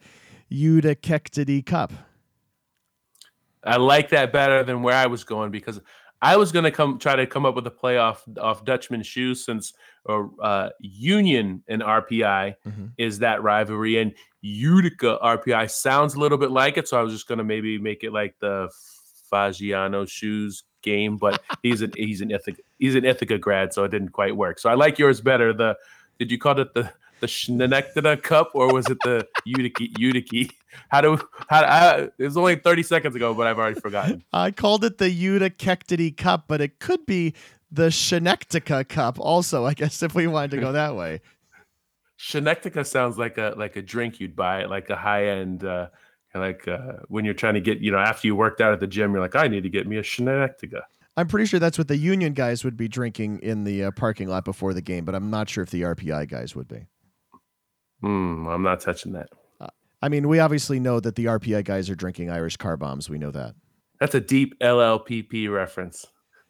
Utica 0.48 1.62
Cup. 1.66 1.92
I 3.64 3.76
like 3.76 4.10
that 4.10 4.32
better 4.32 4.64
than 4.64 4.82
where 4.82 4.96
I 4.96 5.06
was 5.06 5.24
going 5.24 5.50
because 5.50 5.80
I 6.20 6.36
was 6.36 6.52
going 6.52 6.64
to 6.64 6.70
come 6.70 6.98
try 6.98 7.16
to 7.16 7.26
come 7.26 7.44
up 7.44 7.54
with 7.54 7.66
a 7.66 7.70
playoff 7.70 8.18
off 8.38 8.64
Dutchman 8.64 9.02
shoes 9.02 9.44
since 9.44 9.72
or 10.04 10.30
uh, 10.40 10.70
Union 10.80 11.62
and 11.68 11.82
RPI 11.82 12.54
mm-hmm. 12.66 12.86
is 12.96 13.20
that 13.20 13.42
rivalry, 13.42 13.98
and 13.98 14.14
Utica 14.40 15.18
RPI 15.22 15.70
sounds 15.70 16.14
a 16.14 16.20
little 16.20 16.38
bit 16.38 16.50
like 16.50 16.76
it. 16.76 16.88
So 16.88 16.98
I 16.98 17.02
was 17.02 17.12
just 17.12 17.28
going 17.28 17.38
to 17.38 17.44
maybe 17.44 17.78
make 17.78 18.04
it 18.04 18.12
like 18.12 18.36
the 18.40 18.68
Fagiano 19.32 20.08
shoes 20.08 20.64
game, 20.82 21.16
but 21.16 21.42
he's 21.62 21.82
an 21.82 21.92
he's 21.96 22.20
an 22.20 22.30
Ithaca 22.30 22.62
he's 22.78 22.94
an 22.94 23.04
Ithaca 23.04 23.38
grad, 23.38 23.72
so 23.72 23.84
it 23.84 23.90
didn't 23.90 24.10
quite 24.10 24.36
work. 24.36 24.58
So 24.58 24.70
I 24.70 24.74
like 24.74 24.98
yours 24.98 25.20
better. 25.20 25.52
The 25.52 25.76
did 26.18 26.30
you 26.30 26.38
call 26.38 26.58
it 26.60 26.74
the 26.74 26.92
the 27.22 27.28
Schnectida 27.28 28.20
Cup 28.22 28.50
or 28.52 28.72
was 28.74 28.86
it 28.90 28.98
the 29.04 29.26
Utica? 29.46 29.86
Utica? 29.98 30.52
How 30.88 31.00
do 31.00 31.16
how, 31.48 31.66
how 31.66 32.08
it 32.18 32.24
was 32.24 32.36
only 32.36 32.56
30 32.56 32.82
seconds 32.82 33.16
ago, 33.16 33.32
but 33.32 33.46
I've 33.46 33.58
already 33.58 33.80
forgotten. 33.80 34.24
I 34.32 34.50
called 34.50 34.84
it 34.84 34.98
the 34.98 35.08
Utica 35.08 36.10
Cup, 36.10 36.44
but 36.48 36.60
it 36.60 36.80
could 36.80 37.06
be 37.06 37.34
the 37.70 37.90
Schenectady 37.90 38.84
Cup 38.84 39.18
also, 39.18 39.64
I 39.64 39.72
guess 39.72 40.02
if 40.02 40.14
we 40.14 40.26
wanted 40.26 40.50
to 40.50 40.56
go 40.58 40.72
that 40.72 40.96
way. 40.96 41.20
Schenectady 42.18 42.84
sounds 42.84 43.16
like 43.16 43.38
a 43.38 43.54
like 43.56 43.76
a 43.76 43.82
drink 43.82 44.20
you'd 44.20 44.36
buy, 44.36 44.64
like 44.64 44.90
a 44.90 44.96
high 44.96 45.26
end 45.28 45.64
uh 45.64 45.88
like 46.34 46.66
uh, 46.66 46.94
when 47.08 47.26
you're 47.26 47.34
trying 47.34 47.54
to 47.54 47.60
get, 47.60 47.80
you 47.80 47.90
know, 47.90 47.98
after 47.98 48.26
you 48.26 48.34
worked 48.34 48.62
out 48.62 48.72
at 48.72 48.80
the 48.80 48.86
gym, 48.86 49.12
you're 49.12 49.20
like, 49.20 49.36
I 49.36 49.48
need 49.48 49.64
to 49.64 49.68
get 49.68 49.86
me 49.86 49.98
a 49.98 50.02
Schenectady. 50.04 50.76
I'm 51.14 51.28
pretty 51.28 51.44
sure 51.44 51.60
that's 51.60 51.76
what 51.76 51.88
the 51.88 51.96
Union 51.98 52.32
guys 52.32 52.64
would 52.64 52.76
be 52.76 52.88
drinking 52.88 53.40
in 53.40 53.64
the 53.64 53.84
uh, 53.84 53.90
parking 53.90 54.28
lot 54.28 54.46
before 54.46 54.72
the 54.72 54.80
game, 54.80 55.04
but 55.04 55.14
I'm 55.14 55.28
not 55.30 55.50
sure 55.50 55.62
if 55.62 55.70
the 55.70 55.82
RPI 55.82 56.30
guys 56.30 56.56
would 56.56 56.68
be. 56.68 56.86
Hmm, 58.02 58.46
I'm 58.46 58.62
not 58.62 58.80
touching 58.80 59.12
that. 59.12 59.28
Uh, 59.60 59.68
I 60.02 60.08
mean, 60.08 60.28
we 60.28 60.38
obviously 60.38 60.78
know 60.78 61.00
that 61.00 61.14
the 61.16 61.26
RPI 61.26 61.64
guys 61.64 61.88
are 61.88 61.94
drinking 61.94 62.30
Irish 62.30 62.56
car 62.56 62.76
bombs. 62.76 63.08
We 63.08 63.18
know 63.18 63.30
that. 63.30 63.54
That's 64.00 64.14
a 64.14 64.20
deep 64.20 64.58
LLPP 64.58 65.50
reference. 65.50 66.06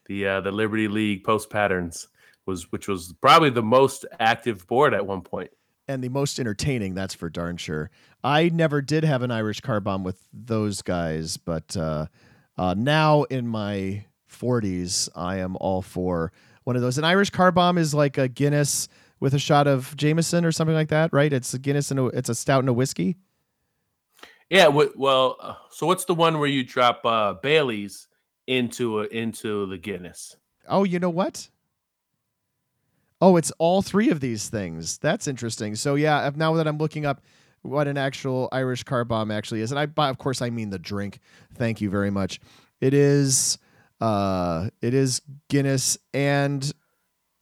The 0.07 0.27
uh, 0.27 0.41
the 0.41 0.51
Liberty 0.51 0.89
League 0.89 1.23
post 1.23 1.51
patterns 1.51 2.09
was 2.47 2.73
which 2.73 2.89
was 2.89 3.15
probably 3.21 3.51
the 3.51 3.63
most 3.63 4.05
active 4.19 4.67
board 4.67 4.95
at 4.95 5.07
one 5.07 5.21
point 5.21 5.51
and 5.89 6.03
the 6.03 6.09
most 6.09 6.39
entertaining. 6.39 6.95
That's 6.95 7.15
for 7.15 7.29
darn 7.29 7.57
sure. 7.57 7.91
I 8.25 8.49
never 8.49 8.81
did 8.81 9.05
have 9.05 9.23
an 9.23 9.31
Irish 9.31 9.61
car 9.61 9.81
bomb 9.81 10.05
with 10.05 10.19
those 10.33 10.83
guys, 10.83 11.37
but 11.37 11.77
uh, 11.77 12.07
uh, 12.57 12.75
now 12.77 13.25
in 13.25 13.47
my 13.47 14.07
40s, 14.31 15.09
I 15.15 15.39
am 15.39 15.57
all 15.61 15.83
for 15.83 16.33
one 16.65 16.77
of 16.77 16.83
those. 16.83 16.99
An 16.99 17.05
Irish 17.05 17.31
car 17.31 17.53
bomb 17.53 17.79
is 17.79 17.95
like 17.95 18.19
a 18.19 18.29
Guinness 18.29 18.89
with 19.23 19.35
a 19.35 19.39
shot 19.39 19.69
of 19.69 19.97
Jameson 19.97 20.45
or 20.45 20.51
something 20.51 20.75
like 20.75 20.89
that, 20.89 21.13
right? 21.13 21.33
It's 21.33 21.55
a 21.55 21.59
Guinness 21.61 21.93
and 21.93 22.01
a, 22.01 22.07
it's 22.07 22.29
a 22.29 22.35
stout 22.35 22.59
and 22.59 22.69
a 22.69 22.73
whiskey. 22.73 23.17
Yeah, 24.51 24.67
well, 24.67 25.37
uh, 25.41 25.55
so 25.71 25.87
what's 25.87 26.07
the 26.07 26.15
one 26.15 26.41
where 26.41 26.49
you 26.49 26.65
drop 26.65 27.07
uh, 27.07 27.35
Bailey's 27.35 28.09
into 28.49 29.01
a, 29.01 29.05
into 29.05 29.67
the 29.67 29.79
Guinness? 29.79 30.37
Oh, 30.69 30.83
you 30.83 30.99
know 30.99 31.09
what? 31.09 31.49
Oh, 33.21 33.37
it's 33.37 33.53
all 33.59 33.81
three 33.81 34.11
of 34.11 34.19
these 34.19 34.49
things. 34.49 34.99
That's 34.99 35.29
interesting. 35.29 35.77
So 35.77 35.95
yeah, 35.95 36.29
now 36.35 36.55
that 36.55 36.67
I'm 36.67 36.79
looking 36.79 37.07
up 37.07 37.23
what 37.63 37.87
an 37.87 37.97
actual 37.97 38.49
Irish 38.51 38.83
car 38.83 39.05
bomb 39.05 39.31
actually 39.31 39.61
is, 39.61 39.71
and 39.71 39.79
I 39.79 40.09
of 40.09 40.19
course 40.19 40.43
I 40.43 40.51
mean 40.51 40.71
the 40.71 40.81
drink. 40.81 41.21
Thank 41.55 41.81
you 41.81 41.91
very 41.91 42.11
much. 42.11 42.41
It 42.81 42.93
is 42.93 43.57
uh 44.01 44.71
it 44.81 44.95
is 44.95 45.23
Guinness 45.49 45.97
and 46.13 46.73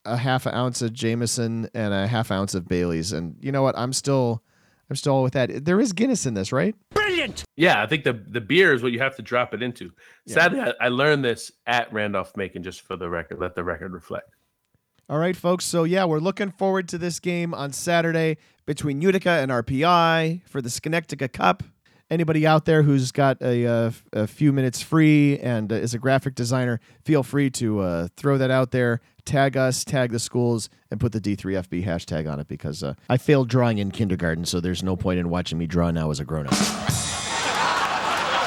a 0.05 0.17
half 0.17 0.47
ounce 0.47 0.83
of 0.83 0.93
Jameson 0.93 1.69
and 1.75 1.93
a 1.93 2.07
half 2.07 2.31
ounce 2.31 2.55
of 2.55 2.67
Bailey's. 2.69 3.13
And 3.13 3.37
you 3.41 3.53
know 3.53 3.63
what? 3.63 3.77
I'm 3.79 3.93
still 3.93 4.43
I'm 4.89 4.97
still 4.97 5.23
with 5.23 5.35
that. 5.35 5.65
There 5.65 5.81
is 5.81 5.93
Guinness 5.93 6.27
in 6.27 6.35
this, 6.35 6.53
right? 6.53 6.75
Brilliant. 6.91 7.45
Yeah, 7.57 7.83
I 7.83 7.87
think 7.87 8.05
the 8.05 8.13
the 8.13 8.41
beer 8.41 8.73
is 8.75 8.83
what 8.83 8.93
you 8.93 8.99
have 8.99 9.17
to 9.17 9.23
drop 9.23 9.55
it 9.55 9.63
into. 9.63 9.93
Yeah. 10.27 10.35
Sadly, 10.35 10.61
I, 10.61 10.73
I 10.81 10.89
learned 10.89 11.25
this 11.25 11.53
at 11.67 11.93
Randolph 11.93 12.37
Macon, 12.37 12.63
just 12.63 12.81
for 12.83 12.97
the 12.97 13.09
record. 13.09 13.39
Let 13.39 13.55
the 13.55 13.65
record 13.65 13.93
reflect. 13.93 14.35
All 15.09 15.19
right, 15.19 15.37
folks. 15.37 15.65
So 15.65 15.85
yeah, 15.85 16.05
we're 16.05 16.19
looking 16.19 16.51
forward 16.51 16.89
to 16.89 16.99
this 16.99 17.21
game 17.21 17.55
on 17.55 17.73
Saturday 17.73 18.39
between 18.67 19.01
Utica 19.01 19.31
and 19.31 19.51
RPI 19.51 20.47
for 20.49 20.61
the 20.61 20.71
Schenectady 20.71 21.29
Cup 21.29 21.63
anybody 22.11 22.47
out 22.47 22.65
there 22.65 22.83
who's 22.83 23.13
got 23.13 23.41
a, 23.41 23.65
a, 23.65 23.87
uh, 23.87 23.91
a 24.13 24.27
few 24.27 24.53
minutes 24.53 24.83
free 24.83 25.39
and 25.39 25.73
uh, 25.73 25.77
is 25.77 25.95
a 25.95 25.99
graphic 25.99 26.35
designer, 26.35 26.81
feel 27.05 27.23
free 27.23 27.49
to 27.51 27.81
uh, 27.81 28.09
throw 28.17 28.37
that 28.37 28.51
out 28.51 28.73
there. 28.73 29.01
Tag 29.25 29.57
us, 29.57 29.85
tag 29.85 30.11
the 30.11 30.19
schools, 30.19 30.69
and 30.91 30.99
put 31.01 31.13
the 31.13 31.21
D3FB 31.21 31.85
hashtag 31.85 32.31
on 32.31 32.41
it 32.41 32.49
because 32.49 32.83
uh, 32.83 32.95
I 33.09 33.17
failed 33.17 33.49
drawing 33.49 33.79
in 33.79 33.91
kindergarten, 33.91 34.45
so 34.45 34.61
there's 34.61 34.83
no 34.83 34.97
point 34.97 35.21
in 35.21 35.31
watching 35.31 35.59
me 35.59 35.67
draw 35.67 35.91
now 35.91 36.11
as 36.11 36.21
a 36.21 36.25
grown 36.25 36.47
up. 36.47 36.53
it's 36.53 36.59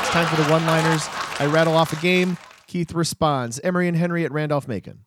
time 0.10 0.28
for 0.28 0.42
the 0.42 0.50
one 0.50 0.66
liners. 0.66 1.08
I 1.40 1.48
rattle 1.48 1.76
off 1.76 1.94
a 1.94 2.02
game. 2.02 2.38
Keith 2.68 2.94
responds. 2.94 3.60
Emory 3.60 3.88
and 3.88 3.98
Henry 3.98 4.26
at 4.26 4.32
Randolph 4.32 4.68
Macon. 4.68 5.06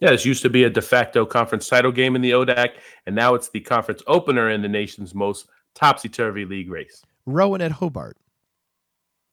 Yeah, 0.00 0.10
this 0.10 0.24
used 0.24 0.42
to 0.42 0.50
be 0.50 0.64
a 0.64 0.70
de 0.70 0.82
facto 0.82 1.24
conference 1.24 1.68
title 1.68 1.92
game 1.92 2.16
in 2.16 2.22
the 2.22 2.32
ODAC, 2.32 2.70
and 3.06 3.14
now 3.14 3.34
it's 3.34 3.48
the 3.48 3.60
conference 3.60 4.02
opener 4.06 4.50
in 4.50 4.60
the 4.62 4.68
nation's 4.68 5.14
most 5.14 5.46
topsy 5.74 6.08
turvy 6.08 6.44
league 6.44 6.70
race. 6.70 7.02
Rowan 7.26 7.60
at 7.60 7.72
Hobart. 7.72 8.16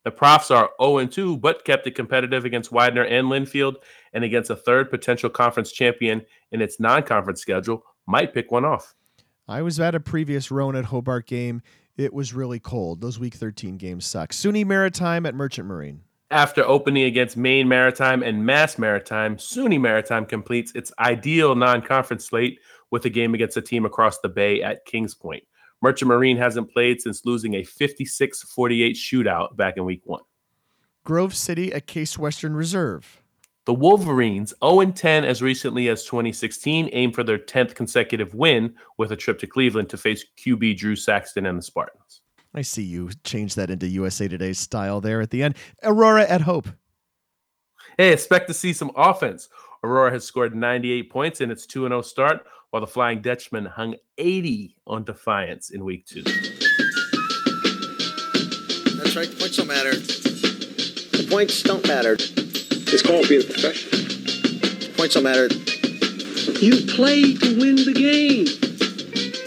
The 0.03 0.11
Profs 0.11 0.49
are 0.49 0.71
0 0.81 1.05
2, 1.05 1.37
but 1.37 1.63
kept 1.63 1.87
it 1.87 1.91
competitive 1.91 2.45
against 2.45 2.71
Widener 2.71 3.03
and 3.03 3.27
Linfield, 3.27 3.75
and 4.13 4.23
against 4.23 4.49
a 4.49 4.55
third 4.55 4.89
potential 4.89 5.29
conference 5.29 5.71
champion 5.71 6.25
in 6.51 6.61
its 6.61 6.79
non 6.79 7.03
conference 7.03 7.41
schedule, 7.41 7.83
might 8.07 8.33
pick 8.33 8.51
one 8.51 8.65
off. 8.65 8.93
I 9.47 9.61
was 9.61 9.79
at 9.79 9.95
a 9.95 9.99
previous 9.99 10.51
Rowan 10.51 10.75
at 10.75 10.85
Hobart 10.85 11.27
game. 11.27 11.61
It 11.97 12.13
was 12.13 12.33
really 12.33 12.59
cold. 12.59 13.01
Those 13.01 13.19
Week 13.19 13.33
13 13.33 13.77
games 13.77 14.05
suck. 14.05 14.31
SUNY 14.31 14.65
Maritime 14.65 15.25
at 15.25 15.35
Merchant 15.35 15.67
Marine. 15.67 16.01
After 16.31 16.63
opening 16.63 17.03
against 17.03 17.35
Maine 17.35 17.67
Maritime 17.67 18.23
and 18.23 18.45
Mass 18.45 18.77
Maritime, 18.77 19.35
SUNY 19.35 19.79
Maritime 19.79 20.25
completes 20.25 20.71
its 20.73 20.91
ideal 20.99 21.55
non 21.55 21.81
conference 21.81 22.25
slate 22.25 22.59
with 22.89 23.05
a 23.05 23.09
game 23.09 23.33
against 23.33 23.57
a 23.57 23.61
team 23.61 23.85
across 23.85 24.19
the 24.19 24.29
bay 24.29 24.61
at 24.61 24.85
Kings 24.85 25.13
Point. 25.13 25.43
Merchant 25.81 26.07
Marine 26.07 26.37
hasn't 26.37 26.71
played 26.71 27.01
since 27.01 27.25
losing 27.25 27.55
a 27.55 27.63
56 27.63 28.43
48 28.43 28.95
shootout 28.95 29.55
back 29.57 29.75
in 29.77 29.83
week 29.83 30.01
one. 30.05 30.21
Grove 31.03 31.35
City 31.35 31.73
at 31.73 31.87
Case 31.87 32.17
Western 32.17 32.55
Reserve. 32.55 33.20
The 33.71 33.75
Wolverines, 33.75 34.53
0 34.61 34.91
10 34.91 35.23
as 35.23 35.41
recently 35.41 35.87
as 35.87 36.03
2016, 36.03 36.89
aim 36.91 37.13
for 37.13 37.23
their 37.23 37.37
10th 37.37 37.73
consecutive 37.73 38.35
win 38.35 38.75
with 38.97 39.13
a 39.13 39.15
trip 39.15 39.39
to 39.39 39.47
Cleveland 39.47 39.87
to 39.91 39.97
face 39.97 40.25
QB 40.37 40.75
Drew 40.75 40.97
Saxton 40.97 41.45
and 41.45 41.57
the 41.57 41.61
Spartans. 41.61 42.19
I 42.53 42.63
see 42.63 42.83
you 42.83 43.11
change 43.23 43.55
that 43.55 43.69
into 43.69 43.87
USA 43.87 44.27
Today 44.27 44.51
style 44.51 44.99
there 44.99 45.21
at 45.21 45.29
the 45.29 45.41
end. 45.41 45.55
Aurora 45.83 46.23
at 46.23 46.41
Hope. 46.41 46.67
Hey, 47.97 48.11
expect 48.11 48.49
to 48.49 48.53
see 48.53 48.73
some 48.73 48.91
offense. 48.97 49.47
Aurora 49.85 50.11
has 50.11 50.25
scored 50.25 50.53
98 50.53 51.09
points 51.09 51.39
in 51.39 51.49
its 51.49 51.65
2 51.65 51.87
0 51.87 52.01
start, 52.01 52.45
while 52.71 52.81
the 52.81 52.87
Flying 52.87 53.21
Dutchman 53.21 53.67
hung 53.67 53.95
80 54.17 54.75
on 54.85 55.05
Defiance 55.05 55.69
in 55.69 55.85
week 55.85 56.05
two. 56.05 56.23
That's 58.97 59.15
right. 59.15 59.29
The 59.29 59.37
points 59.39 59.55
don't 59.55 59.67
matter. 59.67 59.95
The 59.95 61.27
points 61.29 61.63
don't 61.63 61.87
matter. 61.87 62.17
It's 62.93 63.01
called 63.01 63.29
being 63.29 63.41
a 63.41 63.45
professional. 63.45 64.95
Points 64.95 65.15
don't 65.15 65.23
matter. 65.23 65.47
You 66.59 66.85
play 66.93 67.33
to 67.35 67.59
win 67.59 67.75
the 67.77 67.93
game. 67.95 68.47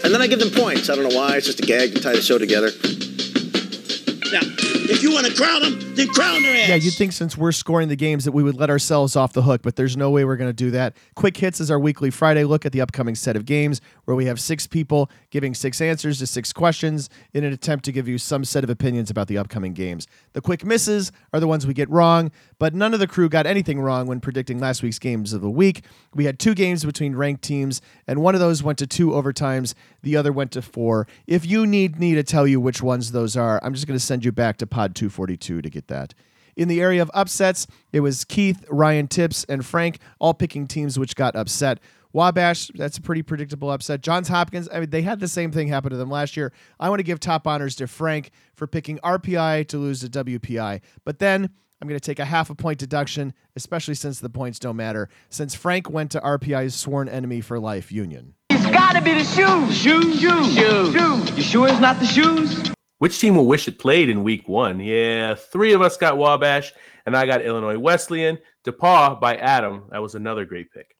And 0.03 0.13
then 0.13 0.21
I 0.21 0.27
give 0.27 0.39
them 0.39 0.49
points. 0.49 0.89
I 0.89 0.95
don't 0.95 1.07
know 1.07 1.15
why. 1.15 1.37
It's 1.37 1.45
just 1.45 1.59
a 1.59 1.65
gag 1.65 1.93
to 1.93 2.01
tie 2.01 2.13
the 2.13 2.21
show 2.21 2.37
together. 2.37 2.71
Now, 4.33 4.41
if 4.89 5.03
you 5.03 5.13
want 5.13 5.27
to 5.27 5.33
crown 5.35 5.61
them, 5.61 5.84
then 5.95 6.07
crown 6.09 6.45
ass. 6.45 6.69
Yeah, 6.69 6.75
you'd 6.75 6.93
think 6.93 7.13
since 7.13 7.37
we're 7.37 7.51
scoring 7.51 7.89
the 7.89 7.95
games 7.95 8.25
that 8.25 8.31
we 8.31 8.43
would 8.43 8.55
let 8.55 8.69
ourselves 8.69 9.15
off 9.15 9.33
the 9.33 9.41
hook, 9.41 9.61
but 9.61 9.75
there's 9.75 9.95
no 9.97 10.09
way 10.09 10.25
we're 10.25 10.35
going 10.35 10.49
to 10.49 10.53
do 10.53 10.71
that. 10.71 10.95
Quick 11.15 11.37
Hits 11.37 11.59
is 11.59 11.71
our 11.71 11.79
weekly 11.79 12.09
Friday 12.09 12.43
look 12.43 12.65
at 12.65 12.71
the 12.71 12.81
upcoming 12.81 13.15
set 13.15 13.35
of 13.35 13.45
games 13.45 13.81
where 14.05 14.15
we 14.15 14.25
have 14.25 14.39
six 14.39 14.67
people 14.67 15.09
giving 15.29 15.53
six 15.53 15.81
answers 15.81 16.19
to 16.19 16.27
six 16.27 16.53
questions 16.53 17.09
in 17.33 17.43
an 17.43 17.53
attempt 17.53 17.85
to 17.85 17.91
give 17.91 18.07
you 18.07 18.17
some 18.17 18.45
set 18.45 18.63
of 18.63 18.69
opinions 18.69 19.09
about 19.09 19.27
the 19.27 19.37
upcoming 19.37 19.73
games. 19.73 20.07
The 20.33 20.41
quick 20.41 20.65
misses 20.65 21.11
are 21.33 21.39
the 21.39 21.47
ones 21.47 21.67
we 21.67 21.73
get 21.73 21.89
wrong, 21.89 22.31
but 22.59 22.73
none 22.73 22.93
of 22.93 22.99
the 22.99 23.07
crew 23.07 23.29
got 23.29 23.45
anything 23.45 23.79
wrong 23.79 24.07
when 24.07 24.19
predicting 24.19 24.59
last 24.59 24.83
week's 24.83 24.99
games 24.99 25.33
of 25.33 25.41
the 25.41 25.49
week. 25.49 25.83
We 26.13 26.25
had 26.25 26.39
two 26.39 26.53
games 26.53 26.85
between 26.85 27.15
ranked 27.15 27.43
teams, 27.43 27.81
and 28.07 28.21
one 28.21 28.35
of 28.35 28.41
those 28.41 28.63
went 28.63 28.77
to 28.79 28.87
two 28.87 29.09
overtimes, 29.09 29.73
the 30.03 30.15
other 30.15 30.31
went 30.31 30.51
to 30.51 30.61
four. 30.61 31.07
If 31.27 31.45
you 31.45 31.65
need 31.65 31.99
me 31.99 32.15
to 32.15 32.23
tell 32.23 32.47
you 32.47 32.59
which 32.59 32.81
ones 32.81 33.11
those 33.11 33.35
are, 33.35 33.59
I'm 33.63 33.73
just 33.73 33.87
going 33.87 33.97
to 33.97 34.05
send 34.05 34.23
you 34.23 34.31
back 34.31 34.57
to 34.57 34.67
Pod 34.67 34.95
242 34.95 35.61
to 35.61 35.69
get 35.69 35.84
that. 35.87 36.13
In 36.55 36.67
the 36.67 36.81
area 36.81 37.01
of 37.01 37.11
upsets, 37.13 37.67
it 37.91 37.99
was 37.99 38.23
Keith, 38.23 38.63
Ryan 38.69 39.07
Tipps, 39.07 39.43
and 39.45 39.65
Frank 39.65 39.99
all 40.19 40.33
picking 40.33 40.67
teams 40.67 40.97
which 40.97 41.15
got 41.15 41.35
upset. 41.35 41.79
Wabash, 42.13 42.71
that's 42.75 42.97
a 42.97 43.01
pretty 43.01 43.23
predictable 43.23 43.69
upset. 43.69 44.01
Johns 44.01 44.29
Hopkins, 44.29 44.69
I 44.71 44.79
mean, 44.79 44.89
they 44.89 45.01
had 45.01 45.19
the 45.19 45.27
same 45.27 45.51
thing 45.51 45.67
happen 45.67 45.91
to 45.91 45.97
them 45.97 46.09
last 46.09 46.37
year. 46.37 46.53
I 46.79 46.87
want 46.87 46.99
to 46.99 47.03
give 47.03 47.19
top 47.19 47.45
honors 47.45 47.75
to 47.75 47.87
Frank 47.87 48.31
for 48.53 48.67
picking 48.67 48.99
RPI 48.99 49.67
to 49.67 49.77
lose 49.77 49.99
to 49.99 50.23
WPI. 50.23 50.79
But 51.03 51.19
then 51.19 51.49
I'm 51.81 51.89
going 51.89 51.99
to 51.99 52.05
take 52.05 52.19
a 52.19 52.25
half 52.25 52.49
a 52.49 52.55
point 52.55 52.79
deduction, 52.79 53.33
especially 53.57 53.95
since 53.95 54.21
the 54.21 54.29
points 54.29 54.59
don't 54.59 54.77
matter, 54.77 55.09
since 55.29 55.55
Frank 55.55 55.89
went 55.89 56.11
to 56.11 56.21
RPI's 56.21 56.73
sworn 56.73 57.09
enemy 57.09 57.41
for 57.41 57.59
life, 57.59 57.91
Union. 57.91 58.33
It's 58.49 58.65
gotta 58.65 59.01
be 59.01 59.13
the 59.13 59.23
shoes. 59.25 59.77
Shoes, 59.77 60.19
shoes, 60.19 60.53
shoes. 60.55 60.93
shoes. 60.93 61.37
You 61.37 61.43
sure 61.43 61.67
it's 61.67 61.81
not 61.81 61.99
the 61.99 62.05
shoes? 62.05 62.74
Which 62.99 63.19
team 63.19 63.35
will 63.35 63.45
wish 63.45 63.67
it 63.67 63.77
played 63.77 64.09
in 64.09 64.23
week 64.23 64.47
one? 64.47 64.79
Yeah, 64.79 65.35
three 65.35 65.73
of 65.73 65.81
us 65.81 65.97
got 65.97 66.17
Wabash, 66.17 66.73
and 67.05 67.15
I 67.15 67.25
got 67.25 67.41
Illinois 67.41 67.77
Wesleyan. 67.77 68.37
DePauw 68.63 69.19
by 69.19 69.35
Adam. 69.35 69.83
That 69.91 70.01
was 70.01 70.15
another 70.15 70.45
great 70.45 70.71
pick. 70.71 70.95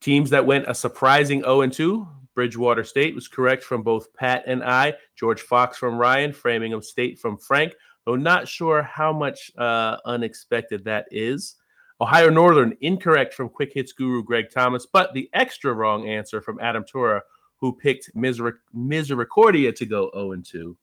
Teams 0.00 0.30
that 0.30 0.46
went 0.46 0.68
a 0.68 0.74
surprising 0.74 1.42
0 1.42 1.68
2. 1.68 2.08
Bridgewater 2.34 2.84
State 2.84 3.14
was 3.14 3.28
correct 3.28 3.62
from 3.62 3.82
both 3.82 4.12
Pat 4.14 4.44
and 4.46 4.64
I. 4.64 4.94
George 5.16 5.42
Fox 5.42 5.78
from 5.78 5.96
Ryan. 5.96 6.32
Framingham 6.32 6.82
State 6.82 7.18
from 7.18 7.38
Frank. 7.38 7.74
Though 8.04 8.16
not 8.16 8.48
sure 8.48 8.82
how 8.82 9.12
much 9.12 9.50
uh, 9.56 9.98
unexpected 10.04 10.84
that 10.84 11.06
is. 11.10 11.56
Ohio 12.00 12.30
Northern 12.30 12.74
incorrect 12.80 13.34
from 13.34 13.50
Quick 13.50 13.72
Hits 13.74 13.92
Guru 13.92 14.22
Greg 14.22 14.46
Thomas, 14.50 14.86
but 14.90 15.12
the 15.12 15.28
extra 15.34 15.74
wrong 15.74 16.08
answer 16.08 16.40
from 16.40 16.58
Adam 16.60 16.82
Turer, 16.82 17.20
who 17.60 17.72
picked 17.72 18.10
Miseric- 18.14 18.60
Misericordia 18.72 19.72
to 19.72 19.86
go 19.86 20.10
0 20.14 20.42
2. 20.42 20.76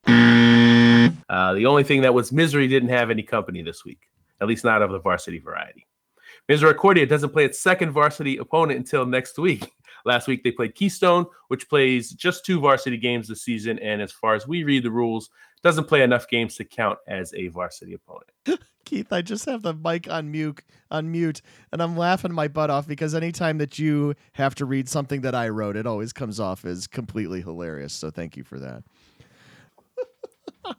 Uh, 1.28 1.54
the 1.54 1.66
only 1.66 1.84
thing 1.84 2.02
that 2.02 2.14
was 2.14 2.32
misery 2.32 2.68
didn't 2.68 2.88
have 2.88 3.10
any 3.10 3.22
company 3.22 3.62
this 3.62 3.84
week, 3.84 4.08
at 4.40 4.48
least 4.48 4.64
not 4.64 4.82
of 4.82 4.90
the 4.90 4.98
varsity 4.98 5.38
variety. 5.38 5.86
Misericordia 6.48 7.04
doesn't 7.04 7.30
play 7.30 7.44
its 7.44 7.58
second 7.58 7.90
varsity 7.90 8.38
opponent 8.38 8.78
until 8.78 9.04
next 9.04 9.38
week. 9.38 9.72
Last 10.04 10.28
week 10.28 10.44
they 10.44 10.50
played 10.50 10.74
Keystone, 10.74 11.26
which 11.48 11.68
plays 11.68 12.10
just 12.10 12.44
two 12.44 12.60
varsity 12.60 12.96
games 12.96 13.28
this 13.28 13.42
season, 13.42 13.78
and 13.78 14.00
as 14.00 14.12
far 14.12 14.34
as 14.34 14.46
we 14.46 14.64
read 14.64 14.82
the 14.82 14.90
rules, 14.90 15.30
doesn't 15.62 15.84
play 15.84 16.02
enough 16.02 16.28
games 16.28 16.56
to 16.56 16.64
count 16.64 16.98
as 17.06 17.34
a 17.34 17.48
varsity 17.48 17.94
opponent. 17.94 18.30
Keith, 18.84 19.12
I 19.12 19.20
just 19.20 19.44
have 19.44 19.62
the 19.62 19.74
mic 19.74 20.10
on 20.10 20.30
mute, 20.30 20.62
on 20.90 21.10
mute, 21.10 21.42
and 21.72 21.82
I'm 21.82 21.96
laughing 21.96 22.32
my 22.32 22.48
butt 22.48 22.70
off 22.70 22.86
because 22.86 23.14
anytime 23.14 23.58
that 23.58 23.78
you 23.78 24.14
have 24.32 24.54
to 24.54 24.64
read 24.64 24.88
something 24.88 25.20
that 25.22 25.34
I 25.34 25.50
wrote, 25.50 25.76
it 25.76 25.86
always 25.86 26.12
comes 26.12 26.40
off 26.40 26.64
as 26.64 26.86
completely 26.86 27.42
hilarious. 27.42 27.92
So 27.92 28.10
thank 28.10 28.36
you 28.36 28.44
for 28.44 28.58
that. 28.58 28.84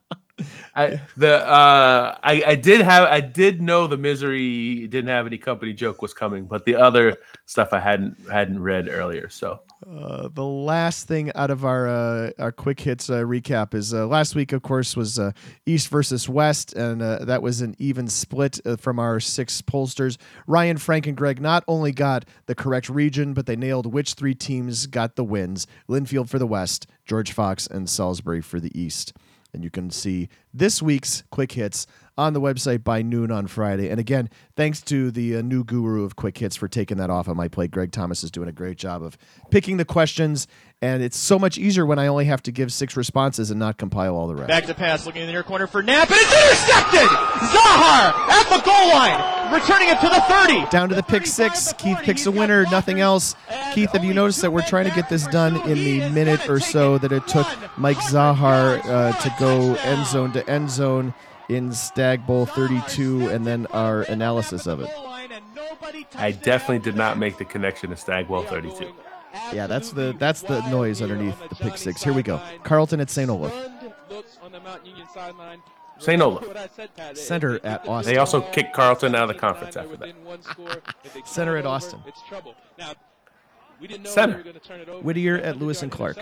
I 0.76 1.02
the 1.18 1.46
uh 1.48 2.18
I, 2.24 2.56
did 2.56 2.82
have 2.82 3.08
I 3.08 3.22
did 3.22 3.62
know 3.62 3.88
the 3.88 3.98
misery 3.98 4.88
didn't 4.88 5.10
have 5.10 5.26
any 5.26 5.38
company 5.38 5.74
joke 5.74 6.02
was 6.02 6.14
coming, 6.14 6.46
but 6.46 6.66
the 6.66 6.76
other 6.76 7.18
stuff 7.46 7.74
I 7.74 7.80
hadn't 7.80 8.18
hadn't 8.30 8.62
read 8.62 8.88
earlier. 8.88 9.30
So 9.30 9.62
uh, 9.88 10.28
the 10.34 10.44
last 10.44 11.08
thing 11.08 11.32
out 11.36 11.50
of 11.50 11.64
our 11.64 11.88
uh, 11.88 12.32
our 12.38 12.52
quick 12.52 12.82
hits 12.82 13.10
uh, 13.10 13.20
recap 13.20 13.74
is 13.74 13.94
uh, 13.94 14.06
last 14.08 14.36
week, 14.36 14.52
of 14.52 14.62
course, 14.62 14.96
was 14.98 15.18
uh, 15.18 15.32
East 15.66 15.88
versus 15.88 16.28
West, 16.28 16.74
and 16.74 17.00
that 17.00 17.42
was 17.42 17.62
an 17.62 17.76
even 17.80 18.08
split 18.08 18.60
from 18.78 19.00
our 19.00 19.20
six 19.22 19.62
pollsters. 19.62 20.18
Ryan, 20.48 20.78
Frank, 20.78 21.08
and 21.08 21.16
Greg 21.16 21.40
not 21.40 21.64
only 21.68 21.94
got 21.94 22.26
the 22.46 22.56
correct 22.56 22.90
region, 22.90 23.34
but 23.34 23.46
they 23.46 23.56
nailed 23.56 23.86
which 23.86 24.16
three 24.16 24.36
teams 24.36 24.86
got 24.86 25.16
the 25.16 25.24
wins: 25.24 25.66
Linfield 25.88 26.28
for 26.28 26.40
the 26.40 26.48
West, 26.48 26.88
George 27.06 27.32
Fox, 27.32 27.66
and 27.66 27.90
Salisbury 27.90 28.42
for 28.42 28.60
the 28.60 28.78
East. 28.78 29.14
And 29.54 29.64
you 29.64 29.70
can 29.70 29.90
see 29.90 30.30
this 30.54 30.82
week's 30.82 31.24
quick 31.30 31.52
hits 31.52 31.88
on 32.20 32.34
the 32.34 32.42
website 32.42 32.84
by 32.84 33.02
noon 33.02 33.32
on 33.32 33.48
Friday. 33.48 33.90
And 33.90 33.98
again, 33.98 34.30
thanks 34.58 34.82
to 34.82 35.10
the 35.10 35.38
uh, 35.38 35.42
new 35.42 35.64
guru 35.64 36.04
of 36.04 36.18
quick 36.18 36.38
hits 36.38 36.58
for 36.58 36.68
taking 36.68 36.98
that 36.98 37.10
off 37.10 37.30
on 37.30 37.38
my 37.38 37.48
plate. 37.48 37.72
Greg 37.72 37.94
Thomas 37.94 38.26
is 38.26 38.30
doing 38.30 38.50
a 38.50 38.52
great 38.52 38.78
job 38.78 39.02
of 39.02 39.18
picking 39.52 39.78
the 39.78 39.86
questions, 39.86 40.46
and 40.82 41.02
it's 41.02 41.16
so 41.16 41.40
much 41.40 41.58
easier 41.58 41.86
when 41.86 41.98
I 41.98 42.08
only 42.08 42.26
have 42.26 42.44
to 42.44 42.52
give 42.52 42.74
six 42.74 42.98
responses 42.98 43.52
and 43.52 43.60
not 43.60 43.78
compile 43.78 44.18
all 44.18 44.28
the 44.28 44.36
rest. 44.36 44.50
Back 44.50 44.66
to 44.66 44.74
pass, 44.74 45.06
looking 45.06 45.22
in 45.22 45.28
the 45.28 45.32
near 45.32 45.44
corner 45.44 45.66
for 45.66 45.82
Knapp, 45.82 46.12
and 46.12 46.20
it's 46.20 46.34
intercepted! 46.34 47.08
Zahar 47.08 48.14
at 48.30 48.50
the 48.50 48.62
goal 48.66 48.90
line, 48.90 49.54
returning 49.54 49.88
it 49.88 50.02
to 50.02 50.10
the 50.10 50.22
30. 50.22 50.70
Down 50.70 50.90
to 50.90 50.96
the 50.96 51.04
pick 51.04 51.26
six. 51.26 51.72
Keith 51.78 52.00
picks 52.00 52.26
a 52.26 52.32
winner, 52.32 52.64
nothing 52.64 53.00
else. 53.00 53.34
Keith, 53.74 53.92
have 53.92 54.04
you 54.04 54.14
noticed 54.14 54.42
that 54.42 54.52
we're 54.52 54.62
trying 54.62 54.90
to 54.90 54.96
get 54.96 55.08
this 55.08 55.26
done 55.28 55.56
in 55.70 55.78
the 55.78 56.10
minute 56.10 56.50
or 56.50 56.60
so 56.60 56.98
that 56.98 57.14
it 57.14 57.26
took 57.28 57.48
Mike 57.78 57.98
Zahar 57.98 58.84
uh, 58.84 59.14
to 59.14 59.36
go 59.40 59.76
end 59.76 60.06
zone 60.06 60.34
to 60.34 60.39
end 60.48 60.70
zone? 60.70 61.14
in 61.50 61.74
Stagg 61.74 62.26
Bowl 62.26 62.46
32 62.46 63.28
and 63.30 63.46
then 63.46 63.66
our 63.68 64.04
analysis 64.04 64.68
of 64.68 64.80
it. 64.80 64.90
I 66.16 66.32
definitely 66.32 66.80
did 66.80 66.96
not 66.96 67.18
make 67.18 67.38
the 67.38 67.46
connection 67.46 67.90
to 67.90 67.98
Stagg 67.98 68.28
Bowl 68.28 68.44
32. 68.44 68.94
Yeah, 69.54 69.68
that's 69.68 69.92
the 69.92 70.16
that's 70.18 70.42
the 70.42 70.62
noise 70.70 71.02
underneath 71.02 71.38
the 71.50 71.56
pick 71.56 71.78
six. 71.78 72.04
Here 72.04 72.14
we 72.14 72.24
go. 72.24 72.42
Carleton 72.64 73.00
at 73.00 73.10
St. 73.10 73.30
Olaf. 73.30 73.54
St. 76.00 76.22
Olaf. 76.22 76.46
Centre 77.14 77.64
at 77.66 77.88
Austin. 77.88 78.14
They 78.14 78.20
also 78.20 78.42
kicked 78.42 78.74
Carleton 78.74 79.16
out 79.16 79.30
of 79.30 79.36
the 79.36 79.40
conference 79.40 79.76
after 79.76 79.98
that. 79.98 80.16
Centre 81.26 81.58
at 81.58 81.66
Austin. 81.66 82.00
Centre. 84.06 84.44
Whittier 85.02 85.38
at 85.38 85.58
Lewis 85.58 85.84
and 85.84 85.92
Clark. 85.92 86.18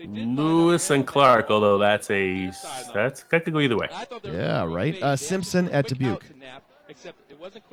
Lewis 0.00 0.90
and 0.90 1.06
Clark, 1.06 1.50
although 1.50 1.78
that's 1.78 2.10
a 2.10 2.46
that's 2.92 3.22
that 3.22 3.44
could 3.44 3.52
go 3.52 3.60
either 3.60 3.76
way. 3.76 3.88
Yeah, 4.24 4.64
right. 4.64 5.00
Uh, 5.02 5.16
Simpson 5.16 5.68
at 5.70 5.88
Dubuque. 5.88 6.24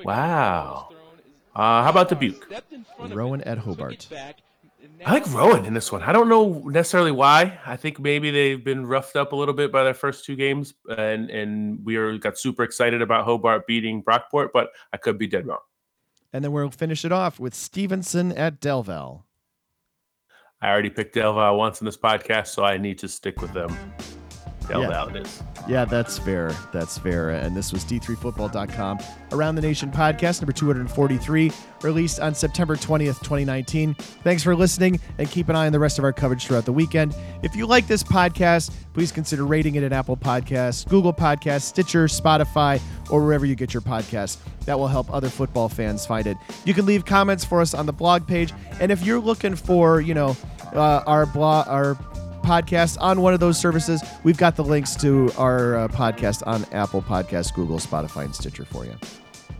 Wow. 0.03 0.89
Uh, 1.55 1.84
how 1.84 1.89
about 1.89 2.09
Dubuque? 2.09 2.47
Rowan 2.99 3.41
at 3.41 3.57
Hobart. 3.57 4.07
I 5.05 5.11
like 5.11 5.32
Rowan 5.34 5.65
in 5.65 5.74
this 5.74 5.91
one. 5.91 6.01
I 6.01 6.11
don't 6.11 6.30
know 6.30 6.63
necessarily 6.65 7.11
why. 7.11 7.59
I 7.65 7.76
think 7.76 7.99
maybe 7.99 8.32
they've 8.32 8.63
been 8.63 8.86
roughed 8.86 9.15
up 9.15 9.34
a 9.34 9.36
little 9.36 9.53
bit 9.53 9.71
by 9.71 9.84
their 9.84 9.93
first 9.93 10.24
two 10.24 10.36
games, 10.36 10.74
and 10.97 11.30
and 11.30 11.84
we 11.86 11.97
are, 11.97 12.17
got 12.17 12.38
super 12.38 12.63
excited 12.63 13.01
about 13.01 13.26
Hobart 13.26 13.67
beating 13.67 14.01
Brockport, 14.03 14.49
but 14.53 14.69
I 14.93 14.97
could 14.97 15.17
be 15.17 15.28
dead 15.28 15.45
wrong. 15.45 15.59
And 16.32 16.43
then 16.43 16.51
we'll 16.51 16.69
finish 16.71 17.05
it 17.05 17.11
off 17.11 17.39
with 17.39 17.53
Stevenson 17.53 18.32
at 18.32 18.59
Del 18.59 18.82
Val. 18.82 19.26
I 20.64 20.70
already 20.70 20.89
picked 20.89 21.16
Del 21.16 21.34
Val 21.34 21.57
once 21.57 21.82
in 21.82 21.86
this 21.86 21.97
podcast, 21.97 22.47
so 22.47 22.64
I 22.64 22.78
need 22.78 22.97
to 22.99 23.09
stick 23.09 23.41
with 23.41 23.51
them. 23.51 23.78
Del 24.68 24.82
Yeah. 24.84 24.88
Val 24.89 25.09
it 25.09 25.26
is. 25.26 25.43
Yeah, 25.68 25.86
that's 25.86 26.18
fair. 26.18 26.51
That's 26.74 26.97
fair. 26.97 27.30
And 27.30 27.55
this 27.55 27.72
was 27.72 27.86
D3Football.com, 27.86 28.99
Around 29.32 29.55
the 29.55 29.61
Nation 29.61 29.91
podcast, 29.91 30.41
number 30.41 30.51
243, 30.51 31.51
released 31.82 32.20
on 32.20 32.36
September 32.36 32.76
20th, 32.76 33.20
2019. 33.22 33.93
Thanks 34.24 34.43
for 34.43 34.55
listening 34.55 34.99
and 35.18 35.30
keep 35.30 35.47
an 35.49 35.55
eye 35.55 35.66
on 35.66 35.72
the 35.72 35.80
rest 35.80 35.99
of 35.99 36.05
our 36.05 36.11
coverage 36.14 36.45
throughout 36.45 36.66
the 36.66 36.74
weekend. 36.74 37.16
If 37.43 37.55
you 37.55 37.66
like 37.66 37.88
this 37.88 38.03
podcast, 38.03 38.72
please 38.93 39.11
consider 39.11 39.45
rating 39.45 39.76
it 39.76 39.84
at 39.84 39.93
Apple 39.93 40.18
Podcasts, 40.18 40.88
Google 40.88 41.14
Podcasts, 41.14 41.61
Stitcher, 41.64 42.05
Spotify, 42.07 42.82
or 43.09 43.24
wherever 43.24 43.45
you 43.45 43.55
get 43.55 43.74
your 43.74 43.82
podcasts. 43.82 44.38
That 44.66 44.78
will 44.80 44.88
help 44.88 45.14
other 45.14 45.30
football 45.30 45.70
fans 45.70 46.05
find 46.05 46.28
it. 46.28 46.38
You 46.66 46.74
can 46.74 46.86
leave 46.86 47.05
comments 47.05 47.43
for 47.45 47.61
us 47.61 47.74
on 47.74 47.86
the 47.86 47.93
blog 47.93 48.28
page. 48.28 48.53
And 48.80 48.91
if 48.91 49.03
you're 49.05 49.20
looking 49.20 49.55
for, 49.55 49.99
you 50.01 50.14
know, 50.14 50.36
uh, 50.74 51.03
our 51.05 51.26
blog, 51.26 51.68
our 51.68 51.95
podcast 52.43 52.97
on 53.01 53.21
one 53.21 53.33
of 53.33 53.39
those 53.39 53.57
services, 53.59 54.03
we've 54.23 54.37
got 54.37 54.55
the 54.55 54.63
links 54.63 54.95
to 54.97 55.31
our 55.37 55.75
uh, 55.77 55.87
podcast 55.87 56.45
on 56.45 56.65
Apple 56.71 57.01
Podcasts, 57.01 57.53
Google, 57.53 57.79
Spotify, 57.79 58.25
and 58.25 58.35
Stitcher 58.35 58.65
for 58.65 58.85
you. 58.85 58.93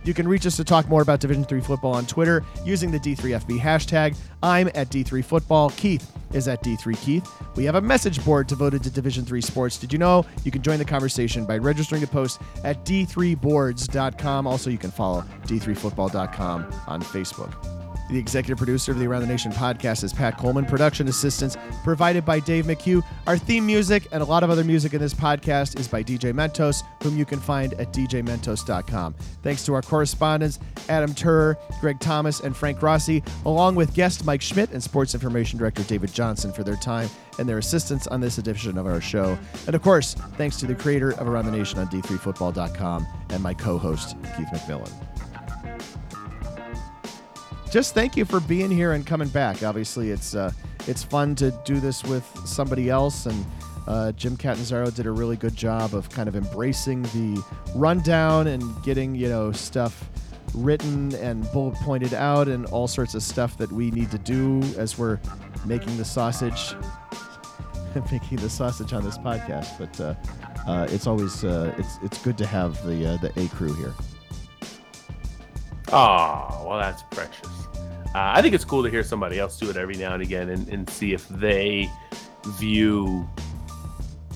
You 0.04 0.12
can 0.12 0.28
reach 0.28 0.46
us 0.46 0.56
to 0.56 0.64
talk 0.64 0.88
more 0.88 1.00
about 1.02 1.20
Division 1.20 1.44
3 1.44 1.60
football 1.62 1.94
on 1.94 2.04
Twitter 2.06 2.44
using 2.64 2.90
the 2.90 3.00
D3FB 3.00 3.58
hashtag. 3.58 4.16
I'm 4.42 4.68
at 4.68 4.90
D3 4.90 5.24
Football. 5.24 5.70
Keith 5.70 6.12
is 6.34 6.46
at 6.46 6.62
D3 6.62 7.00
Keith. 7.00 7.32
We 7.56 7.64
have 7.64 7.76
a 7.76 7.80
message 7.80 8.22
board 8.22 8.46
devoted 8.46 8.82
to 8.82 8.90
Division 8.90 9.24
3 9.24 9.40
sports. 9.40 9.78
Did 9.78 9.92
you 9.92 9.98
know 9.98 10.26
you 10.44 10.50
can 10.50 10.60
join 10.60 10.78
the 10.78 10.84
conversation 10.84 11.46
by 11.46 11.56
registering 11.56 12.02
to 12.02 12.06
post 12.06 12.40
at 12.64 12.84
D3boards.com. 12.84 14.46
Also, 14.46 14.68
you 14.68 14.78
can 14.78 14.90
follow 14.90 15.24
D3football.com 15.46 16.66
on 16.86 17.02
Facebook. 17.02 17.73
The 18.08 18.18
executive 18.18 18.58
producer 18.58 18.92
of 18.92 18.98
the 18.98 19.06
Around 19.06 19.22
the 19.22 19.28
Nation 19.28 19.50
podcast 19.50 20.04
is 20.04 20.12
Pat 20.12 20.36
Coleman. 20.36 20.66
Production 20.66 21.08
assistance 21.08 21.56
provided 21.82 22.24
by 22.24 22.38
Dave 22.38 22.66
McHugh. 22.66 23.02
Our 23.26 23.38
theme 23.38 23.64
music 23.64 24.06
and 24.12 24.22
a 24.22 24.26
lot 24.26 24.42
of 24.42 24.50
other 24.50 24.62
music 24.64 24.92
in 24.92 25.00
this 25.00 25.14
podcast 25.14 25.80
is 25.80 25.88
by 25.88 26.02
DJ 26.02 26.32
Mentos, 26.32 26.82
whom 27.02 27.16
you 27.16 27.24
can 27.24 27.40
find 27.40 27.72
at 27.74 27.92
djmentos.com. 27.92 29.14
Thanks 29.42 29.64
to 29.64 29.74
our 29.74 29.80
correspondents, 29.80 30.58
Adam 30.90 31.14
Turer, 31.14 31.56
Greg 31.80 31.98
Thomas, 31.98 32.40
and 32.40 32.54
Frank 32.54 32.82
Rossi, 32.82 33.22
along 33.46 33.74
with 33.74 33.94
guest 33.94 34.24
Mike 34.26 34.42
Schmidt 34.42 34.70
and 34.72 34.82
sports 34.82 35.14
information 35.14 35.58
director 35.58 35.82
David 35.84 36.12
Johnson 36.12 36.52
for 36.52 36.62
their 36.62 36.76
time 36.76 37.08
and 37.38 37.48
their 37.48 37.58
assistance 37.58 38.06
on 38.08 38.20
this 38.20 38.36
edition 38.36 38.76
of 38.76 38.86
our 38.86 39.00
show. 39.00 39.38
And 39.66 39.74
of 39.74 39.82
course, 39.82 40.14
thanks 40.36 40.58
to 40.58 40.66
the 40.66 40.74
creator 40.74 41.12
of 41.12 41.26
Around 41.26 41.46
the 41.46 41.52
Nation 41.52 41.78
on 41.78 41.88
d3football.com 41.88 43.06
and 43.30 43.42
my 43.42 43.54
co 43.54 43.78
host, 43.78 44.16
Keith 44.36 44.48
McMillan 44.48 44.92
just 47.74 47.92
thank 47.92 48.16
you 48.16 48.24
for 48.24 48.38
being 48.38 48.70
here 48.70 48.92
and 48.92 49.04
coming 49.04 49.26
back. 49.26 49.64
Obviously, 49.64 50.10
it's 50.12 50.36
uh, 50.36 50.52
it's 50.86 51.02
fun 51.02 51.34
to 51.34 51.50
do 51.64 51.80
this 51.80 52.04
with 52.04 52.24
somebody 52.46 52.88
else, 52.88 53.26
and 53.26 53.44
uh, 53.88 54.12
Jim 54.12 54.36
Catanzaro 54.36 54.92
did 54.92 55.06
a 55.06 55.10
really 55.10 55.36
good 55.36 55.56
job 55.56 55.92
of 55.92 56.08
kind 56.08 56.28
of 56.28 56.36
embracing 56.36 57.02
the 57.02 57.44
rundown 57.74 58.46
and 58.46 58.62
getting 58.84 59.16
you 59.16 59.28
know 59.28 59.50
stuff 59.50 60.08
written 60.54 61.16
and 61.16 61.50
bullet 61.50 61.74
pointed 61.78 62.14
out 62.14 62.46
and 62.46 62.64
all 62.66 62.86
sorts 62.86 63.16
of 63.16 63.24
stuff 63.24 63.58
that 63.58 63.72
we 63.72 63.90
need 63.90 64.08
to 64.12 64.18
do 64.18 64.62
as 64.78 64.96
we're 64.96 65.18
making 65.66 65.96
the 65.96 66.04
sausage 66.04 66.76
making 68.12 68.38
the 68.38 68.48
sausage 68.48 68.92
on 68.92 69.02
this 69.02 69.18
podcast 69.18 69.76
but 69.80 70.00
uh, 70.00 70.14
uh, 70.70 70.86
it's 70.90 71.08
always 71.08 71.42
uh, 71.42 71.74
it's 71.76 71.98
it's 72.04 72.18
good 72.22 72.38
to 72.38 72.46
have 72.46 72.80
the 72.86 73.04
uh, 73.04 73.16
the 73.16 73.32
a 73.40 73.48
crew 73.48 73.74
here 73.74 73.92
Oh, 75.96 76.64
well, 76.66 76.78
that's 76.78 77.04
precious. 77.04 77.63
Uh, 78.14 78.32
I 78.36 78.42
think 78.42 78.54
it's 78.54 78.64
cool 78.64 78.84
to 78.84 78.90
hear 78.90 79.02
somebody 79.02 79.40
else 79.40 79.58
do 79.58 79.68
it 79.68 79.76
every 79.76 79.96
now 79.96 80.14
and 80.14 80.22
again 80.22 80.50
and, 80.50 80.68
and 80.68 80.88
see 80.88 81.12
if 81.12 81.28
they 81.28 81.90
view 82.58 83.28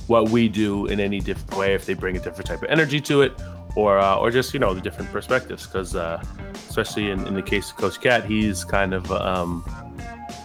what 0.09 0.31
we 0.31 0.49
do 0.49 0.87
in 0.87 0.99
any 0.99 1.21
different 1.21 1.57
way, 1.57 1.75
if 1.75 1.87
they 1.87 1.95
bring 1.95 2.17
a 2.17 2.21
different 2.21 2.47
type 2.47 2.63
of 2.63 2.71
energy 2.71 3.01
to 3.03 3.23
it, 3.23 3.33
or 3.77 3.99
uh, 3.99 4.17
or 4.17 4.31
just 4.33 4.53
you 4.53 4.59
know 4.59 4.75
the 4.75 4.81
different 4.81 5.13
perspectives. 5.13 5.67
Because 5.67 5.95
uh, 5.95 6.21
especially 6.69 7.11
in, 7.11 7.25
in 7.29 7.35
the 7.35 7.43
case 7.43 7.71
of 7.71 7.77
Coach 7.77 8.01
Cat, 8.01 8.25
he's 8.25 8.65
kind 8.65 8.95
of 8.95 9.13
um, 9.13 9.63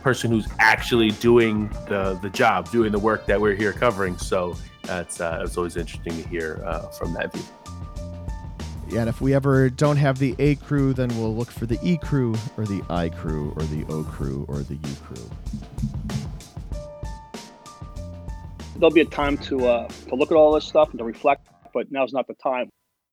person 0.04 0.30
who's 0.30 0.48
actually 0.60 1.10
doing 1.12 1.70
the 1.88 2.20
the 2.22 2.30
job, 2.30 2.70
doing 2.70 2.92
the 2.92 3.00
work 3.00 3.26
that 3.26 3.42
we're 3.42 3.56
here 3.56 3.74
covering. 3.74 4.16
So 4.18 4.56
uh, 4.90 5.04
it's 5.08 5.20
always 5.58 5.76
interesting 5.76 6.22
to 6.22 6.30
hear 6.30 6.62
uh, 6.66 6.90
from 6.90 7.14
that 7.14 7.34
view. 7.34 7.44
Yeah, 8.94 9.00
and 9.00 9.10
if 9.10 9.22
we 9.22 9.34
ever 9.34 9.72
don't 9.72 9.98
have 9.98 10.20
the 10.20 10.36
A 10.38 10.54
crew, 10.54 10.94
then 10.94 11.10
we'll 11.18 11.36
look 11.36 11.50
for 11.50 11.66
the 11.66 11.80
E 11.82 11.98
crew 11.98 12.36
or 12.58 12.66
the 12.66 12.84
I 12.92 13.10
crew 13.10 13.52
or 13.56 13.64
the 13.64 13.84
O 13.90 14.04
crew 14.04 14.46
or 14.48 14.60
the 14.60 14.76
U 14.76 14.96
crew. 15.04 15.32
There'll 18.76 18.92
be 18.92 19.02
a 19.02 19.06
time 19.06 19.40
to 19.40 19.66
uh, 19.66 19.88
to 20.10 20.16
look 20.16 20.30
at 20.30 20.36
all 20.36 20.52
this 20.52 20.66
stuff 20.66 20.92
and 20.92 21.00
to 21.00 21.06
reflect, 21.06 21.48
but 21.74 21.92
now's 21.92 22.14
not 22.14 22.28
the 22.28 22.36
time. 22.36 22.70